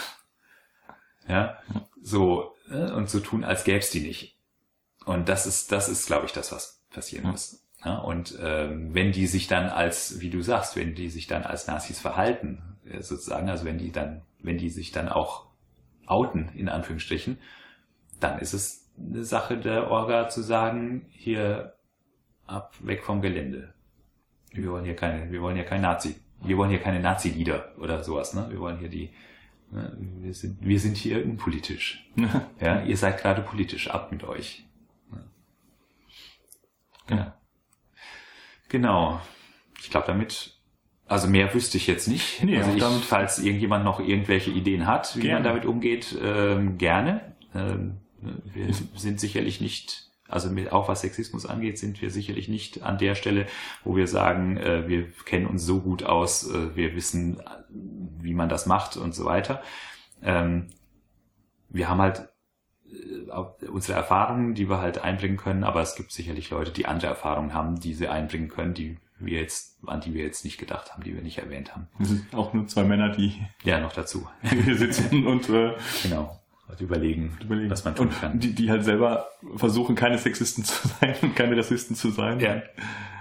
Ja, 1.29 1.59
so, 2.03 2.55
äh, 2.71 2.91
und 2.93 3.11
so 3.11 3.21
tun, 3.21 3.45
als 3.45 3.65
gäbe 3.65 3.79
es 3.79 3.91
die 3.91 4.01
nicht. 4.01 4.36
Und 5.07 5.29
das 5.29 5.47
ist, 5.47 5.73
das 5.73 5.89
ist, 5.89 6.07
glaube 6.07 6.27
ich, 6.27 6.33
das, 6.33 6.53
was 6.53 6.83
passieren 6.91 7.31
muss. 7.31 7.65
Ja, 7.85 7.99
und 7.99 8.37
ähm, 8.43 8.93
wenn 8.93 9.13
die 9.13 9.29
sich 9.29 9.47
dann 9.47 9.69
als, 9.69 10.21
wie 10.21 10.31
du 10.31 10.43
sagst, 10.43 10.75
wenn 10.75 10.97
die 10.97 11.09
sich 11.09 11.29
dann 11.29 11.45
als 11.45 11.69
Nazis 11.69 12.01
verhalten, 12.01 12.61
äh, 12.85 13.01
sozusagen, 13.01 13.49
also 13.49 13.65
wenn 13.65 13.79
die 13.79 13.93
dann, 13.93 14.23
wenn 14.43 14.59
die 14.59 14.69
sich 14.69 14.91
dann 14.91 15.09
auch 15.09 15.47
outen, 16.07 16.51
in 16.57 16.69
Anführungsstrichen, 16.69 17.39
dann 18.19 18.41
ist 18.41 18.53
es 18.53 18.91
eine 18.99 19.25
Sache 19.25 19.57
der 19.57 19.91
Orga 19.91 20.29
zu 20.29 20.43
sagen, 20.43 21.07
hier 21.13 21.75
ab, 22.47 22.75
weg 22.81 23.05
vom 23.05 23.23
Gelände. 23.23 23.73
Wir 24.51 24.71
wollen 24.73 24.85
hier 24.85 24.97
keine, 24.97 25.31
wir 25.31 25.41
wollen 25.41 25.55
hier 25.55 25.67
kein 25.67 25.83
Nazi. 25.83 26.17
Wir 26.43 26.57
wollen 26.57 26.71
hier 26.71 26.81
keine 26.81 27.01
Nazi-Lieder 27.01 27.75
oder 27.79 28.03
sowas, 28.03 28.35
ne? 28.35 28.47
Wir 28.51 28.59
wollen 28.59 28.79
hier 28.79 28.89
die, 28.89 29.11
ne? 29.71 29.97
wir 30.21 30.35
sind, 30.35 30.59
wir 30.61 30.81
sind 30.81 30.97
hier 30.97 31.25
unpolitisch. 31.25 32.11
Ja, 32.61 32.83
ihr 32.83 32.97
seid 32.97 33.19
gerade 33.21 33.43
politisch, 33.43 33.89
ab 33.89 34.11
mit 34.11 34.25
euch. 34.25 34.66
Ja. 37.11 37.37
Genau. 38.69 39.21
Ich 39.81 39.91
glaube, 39.91 40.07
damit, 40.07 40.59
also 41.07 41.29
mehr 41.29 41.53
wüsste 41.55 41.77
ich 41.77 41.87
jetzt 41.87 42.09
nicht. 42.09 42.43
Nee, 42.43 42.59
also 42.59 42.73
ich, 42.73 42.81
damit- 42.81 43.05
falls 43.05 43.39
irgendjemand 43.39 43.85
noch 43.85 44.01
irgendwelche 44.01 44.51
Ideen 44.51 44.87
hat, 44.87 45.15
wie 45.17 45.21
man 45.21 45.27
Gerne. 45.29 45.45
damit 45.49 45.65
umgeht, 45.67 46.17
ähm, 46.23 46.79
gerne. 46.79 47.37
Ähm, 47.55 47.99
wir 48.45 48.75
sind 48.97 49.21
sicherlich 49.21 49.61
nicht, 49.61 50.11
also 50.27 50.51
mit, 50.51 50.73
auch 50.73 50.89
was 50.89 51.03
Sexismus 51.03 51.47
angeht, 51.47 51.79
sind 51.79 52.03
wir 52.03 52.11
sicherlich 52.11 52.49
nicht 52.49 52.83
an 52.83 52.99
der 52.99 53.15
Stelle, 53.15 53.47
wo 53.85 53.95
wir 53.95 54.09
sagen, 54.09 54.57
äh, 54.57 54.89
wir 54.89 55.07
kennen 55.25 55.47
uns 55.47 55.65
so 55.65 55.81
gut 55.81 56.03
aus, 56.03 56.51
äh, 56.51 56.75
wir 56.75 56.97
wissen, 56.97 57.41
wie 57.71 58.35
man 58.35 58.49
das 58.49 58.67
macht 58.67 58.97
und 58.97 59.15
so 59.15 59.25
weiter. 59.27 59.63
Ähm, 60.23 60.69
wir 61.69 61.89
haben 61.89 62.01
halt 62.01 62.21
äh, 62.21 62.25
unsere 63.71 63.99
Erfahrungen, 63.99 64.55
die 64.55 64.69
wir 64.69 64.79
halt 64.81 64.99
einbringen 65.03 65.37
können, 65.37 65.65
aber 65.65 65.83
es 65.83 65.97
gibt 65.97 66.13
sicherlich 66.13 66.51
Leute, 66.51 66.71
die 66.71 66.87
andere 66.87 67.09
Erfahrungen 67.09 67.53
haben, 67.55 67.79
die 67.81 67.95
sie 67.95 68.09
einbringen 68.09 68.49
können, 68.49 68.75
die 68.75 68.99
wir 69.19 69.41
jetzt, 69.41 69.79
an 69.87 70.01
die 70.01 70.13
wir 70.15 70.25
jetzt 70.25 70.45
nicht 70.45 70.59
gedacht 70.59 70.93
haben, 70.93 71.03
die 71.03 71.15
wir 71.15 71.23
nicht 71.23 71.39
erwähnt 71.39 71.75
haben. 71.75 71.89
Wir 71.99 72.07
sind 72.07 72.35
auch 72.35 72.53
nur 72.53 72.67
zwei 72.67 72.85
Männer, 72.85 73.09
die 73.11 73.41
Ja, 73.65 73.81
noch 73.81 73.93
dazu. 73.93 74.29
hier 74.43 74.77
sitzen 74.77 75.27
und 75.27 75.49
äh, 75.49 75.73
Genau. 76.03 76.39
Und 76.69 76.81
überlegen, 76.81 77.39
überlegen. 77.41 77.71
was 77.71 77.85
man 77.85 77.95
tun 77.95 78.09
und 78.09 78.21
kann. 78.21 78.41
Die, 78.41 78.53
die 78.53 78.71
halt 78.71 78.85
selber 78.85 79.29
versuchen, 79.55 79.95
keine 79.95 80.19
Sexisten 80.19 80.65
zu 80.65 80.89
sein 80.89 81.15
und 81.23 81.37
keine 81.37 81.57
Rassisten 81.57 81.95
zu 81.95 82.11
sein. 82.11 82.41
Ja, 82.41 82.61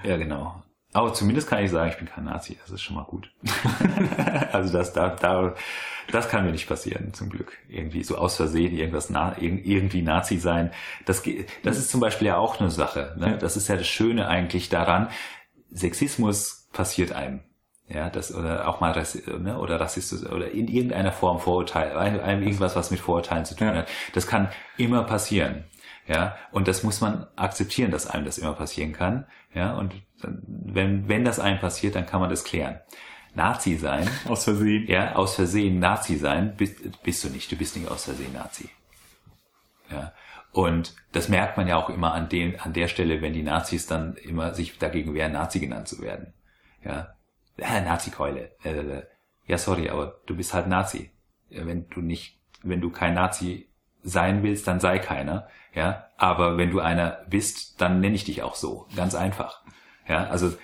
ja, 0.03 0.17
genau. 0.17 0.63
Aber 0.95 1.13
zumindest 1.13 1.49
kann 1.49 1.61
ich 1.61 1.71
sagen, 1.71 1.89
ich 1.91 1.97
bin 1.97 2.07
kein 2.07 2.23
Nazi. 2.23 2.57
Das 2.61 2.69
ist 2.71 2.81
schon 2.81 2.95
mal 2.95 3.03
gut. 3.03 3.29
also 4.53 4.71
das, 4.71 4.93
da, 4.93 5.09
da, 5.09 5.53
das 6.09 6.29
kann 6.29 6.45
mir 6.45 6.51
nicht 6.53 6.69
passieren, 6.69 7.13
zum 7.13 7.29
Glück. 7.29 7.51
Irgendwie 7.67 8.01
so 8.01 8.17
aus 8.17 8.37
Versehen 8.37 8.73
irgendwas 8.73 9.09
na, 9.09 9.33
irg- 9.33 9.61
irgendwie 9.63 10.01
Nazi 10.01 10.37
sein. 10.37 10.71
Das, 11.05 11.21
das 11.63 11.77
ist 11.77 11.89
zum 11.89 11.99
Beispiel 11.99 12.27
ja 12.27 12.37
auch 12.37 12.61
eine 12.61 12.71
Sache. 12.71 13.13
Ne? 13.19 13.37
Das 13.37 13.57
ist 13.57 13.67
ja 13.67 13.75
das 13.75 13.87
Schöne 13.87 14.29
eigentlich 14.29 14.69
daran. 14.69 15.09
Sexismus 15.69 16.69
passiert 16.71 17.11
einem. 17.11 17.41
Ja, 17.89 18.09
das 18.09 18.33
oder 18.33 18.67
auch 18.67 18.79
mal 18.79 18.95
ne, 19.39 19.59
oder 19.59 19.79
Rassismus 19.79 20.25
oder 20.25 20.49
in 20.49 20.67
irgendeiner 20.69 21.11
Form 21.11 21.39
Vorurteil, 21.39 21.95
ein, 21.97 22.19
ein, 22.21 22.41
irgendwas, 22.41 22.75
was 22.77 22.89
mit 22.89 22.99
Vorurteilen 23.01 23.43
zu 23.45 23.53
tun 23.55 23.67
Ja. 23.67 23.75
hat. 23.75 23.87
Das 24.13 24.25
kann 24.27 24.47
immer 24.77 25.03
passieren. 25.03 25.65
Ja, 26.07 26.35
und 26.51 26.67
das 26.69 26.83
muss 26.83 27.01
man 27.01 27.27
akzeptieren, 27.35 27.91
dass 27.91 28.07
einem 28.07 28.25
das 28.25 28.37
immer 28.37 28.53
passieren 28.53 28.93
kann. 28.93 29.25
Ja, 29.53 29.73
und 29.75 29.93
wenn, 30.21 31.07
wenn 31.07 31.25
das 31.25 31.39
einem 31.39 31.59
passiert, 31.59 31.95
dann 31.95 32.05
kann 32.05 32.21
man 32.21 32.29
das 32.29 32.43
klären. 32.43 32.79
Nazi 33.33 33.75
sein. 33.75 34.09
Aus 34.27 34.45
Versehen. 34.45 34.87
Ja, 34.87 35.15
aus 35.15 35.35
Versehen 35.35 35.79
Nazi 35.79 36.15
sein, 36.15 36.55
bist, 36.55 37.03
bist 37.03 37.23
du 37.23 37.29
nicht. 37.29 37.51
Du 37.51 37.57
bist 37.57 37.75
nicht 37.75 37.89
aus 37.89 38.05
Versehen 38.05 38.33
Nazi. 38.33 38.69
Ja. 39.91 40.13
Und 40.51 40.95
das 41.11 41.27
merkt 41.27 41.57
man 41.57 41.67
ja 41.67 41.75
auch 41.75 41.89
immer 41.89 42.13
an, 42.13 42.29
den, 42.29 42.57
an 42.59 42.71
der 42.71 42.87
Stelle, 42.87 43.21
wenn 43.21 43.33
die 43.33 43.43
Nazis 43.43 43.87
dann 43.87 44.15
immer 44.15 44.53
sich 44.53 44.77
dagegen 44.77 45.13
wehren, 45.13 45.33
Nazi 45.33 45.59
genannt 45.59 45.89
zu 45.89 46.01
werden. 46.01 46.33
Ja. 46.83 47.15
Äh, 47.57 47.81
Nazi-Keule. 47.81 48.51
Äh, 48.63 49.03
ja, 49.47 49.57
sorry, 49.57 49.89
aber 49.89 50.21
du 50.25 50.35
bist 50.37 50.53
halt 50.53 50.67
Nazi. 50.67 51.11
Wenn 51.49 51.89
du 51.89 51.99
nicht, 51.99 52.39
wenn 52.63 52.79
du 52.79 52.89
kein 52.89 53.13
Nazi 53.13 53.69
sein 54.01 54.43
willst, 54.43 54.65
dann 54.67 54.79
sei 54.79 54.97
keiner. 54.99 55.49
Ja. 55.73 56.09
Aber 56.15 56.57
wenn 56.57 56.71
du 56.71 56.79
einer 56.79 57.25
bist, 57.29 57.81
dann 57.81 57.99
nenne 57.99 58.15
ich 58.15 58.23
dich 58.23 58.41
auch 58.41 58.55
so. 58.55 58.87
Ganz 58.95 59.13
einfach. 59.13 59.61
Ja. 60.07 60.27
Also, 60.27 60.55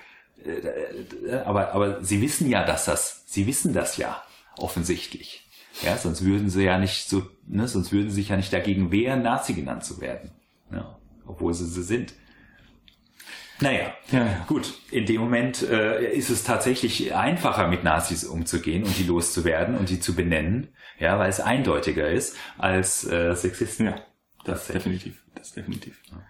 äh, 0.43 1.33
aber, 1.45 1.73
aber 1.73 2.03
sie 2.03 2.21
wissen 2.21 2.49
ja, 2.49 2.65
dass 2.65 2.85
das, 2.85 3.23
sie 3.25 3.47
wissen 3.47 3.73
das 3.73 3.97
ja 3.97 4.21
offensichtlich. 4.57 5.47
Ja, 5.81 5.97
sonst 5.97 6.23
würden 6.23 6.49
sie 6.49 6.63
ja 6.63 6.77
nicht 6.77 7.09
so, 7.09 7.23
ne, 7.47 7.67
sonst 7.67 7.91
würden 7.91 8.09
sie 8.09 8.15
sich 8.15 8.29
ja 8.29 8.37
nicht 8.37 8.53
dagegen 8.53 8.91
wehren, 8.91 9.21
Nazi 9.21 9.53
genannt 9.53 9.83
zu 9.83 10.01
werden. 10.01 10.31
Ja, 10.71 10.97
obwohl 11.25 11.53
sie 11.53 11.65
sie 11.65 11.83
sind. 11.83 12.13
Naja, 13.61 13.93
ja, 14.11 14.25
ja. 14.25 14.45
gut. 14.47 14.73
In 14.89 15.05
dem 15.05 15.21
Moment 15.21 15.61
äh, 15.61 16.11
ist 16.13 16.29
es 16.29 16.43
tatsächlich 16.43 17.13
einfacher, 17.13 17.67
mit 17.67 17.83
Nazis 17.83 18.23
umzugehen 18.23 18.83
und 18.83 18.97
die 18.97 19.03
loszuwerden 19.03 19.77
und 19.77 19.89
die 19.89 19.99
zu 19.99 20.15
benennen, 20.15 20.69
ja, 20.97 21.19
weil 21.19 21.29
es 21.29 21.39
eindeutiger 21.39 22.09
ist 22.09 22.35
als 22.57 23.05
äh, 23.05 23.35
Sexisten. 23.35 23.85
Ja, 23.85 23.95
das 24.45 24.67
definitiv. 24.67 25.23
Das 25.35 25.51
definitiv. 25.51 26.01
Ja. 26.11 26.23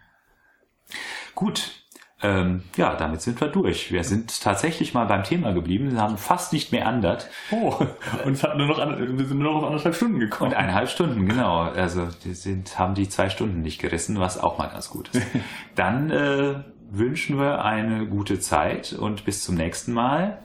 Gut, 1.33 1.80
ähm, 2.23 2.63
ja, 2.75 2.95
damit 2.95 3.21
sind 3.21 3.41
wir 3.41 3.47
durch. 3.47 3.91
Wir 3.91 4.03
sind 4.03 4.41
tatsächlich 4.41 4.93
mal 4.93 5.05
beim 5.05 5.23
Thema 5.23 5.53
geblieben. 5.53 5.91
Wir 5.91 6.01
haben 6.01 6.17
fast 6.17 6.53
nicht 6.53 6.71
mehr 6.71 6.87
andert. 6.87 7.29
Oh, 7.51 7.75
und 8.25 8.33
es 8.33 8.43
hat 8.43 8.57
nur 8.57 8.67
noch, 8.67 8.77
wir 8.77 9.25
sind 9.25 9.39
nur 9.39 9.51
noch 9.51 9.61
auf 9.61 9.63
anderthalb 9.65 9.95
Stunden 9.95 10.19
gekommen. 10.19 10.51
Und 10.51 10.57
eineinhalb 10.57 10.89
Stunden, 10.89 11.25
genau. 11.25 11.61
Also 11.61 12.07
die 12.23 12.33
sind, 12.33 12.77
haben 12.77 12.93
die 12.93 13.09
zwei 13.09 13.29
Stunden 13.29 13.61
nicht 13.61 13.81
gerissen, 13.81 14.19
was 14.19 14.37
auch 14.37 14.57
mal 14.57 14.67
ganz 14.67 14.89
gut 14.89 15.09
ist. 15.13 15.25
Dann 15.75 16.11
äh, 16.11 16.55
wünschen 16.91 17.39
wir 17.39 17.63
eine 17.65 18.05
gute 18.05 18.39
Zeit 18.39 18.93
und 18.93 19.25
bis 19.25 19.43
zum 19.43 19.55
nächsten 19.55 19.93
Mal. 19.93 20.39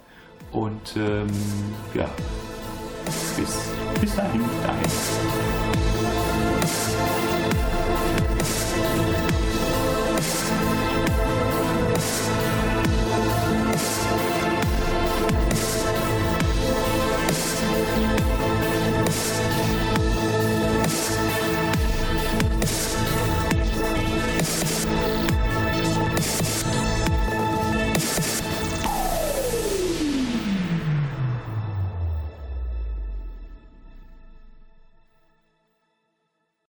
Und 0.53 0.97
ähm, 0.97 1.27
ja, 1.95 2.09
bis, 3.37 3.71
bis 4.01 4.17
dahin. 4.17 4.41
dahin. 4.63 5.56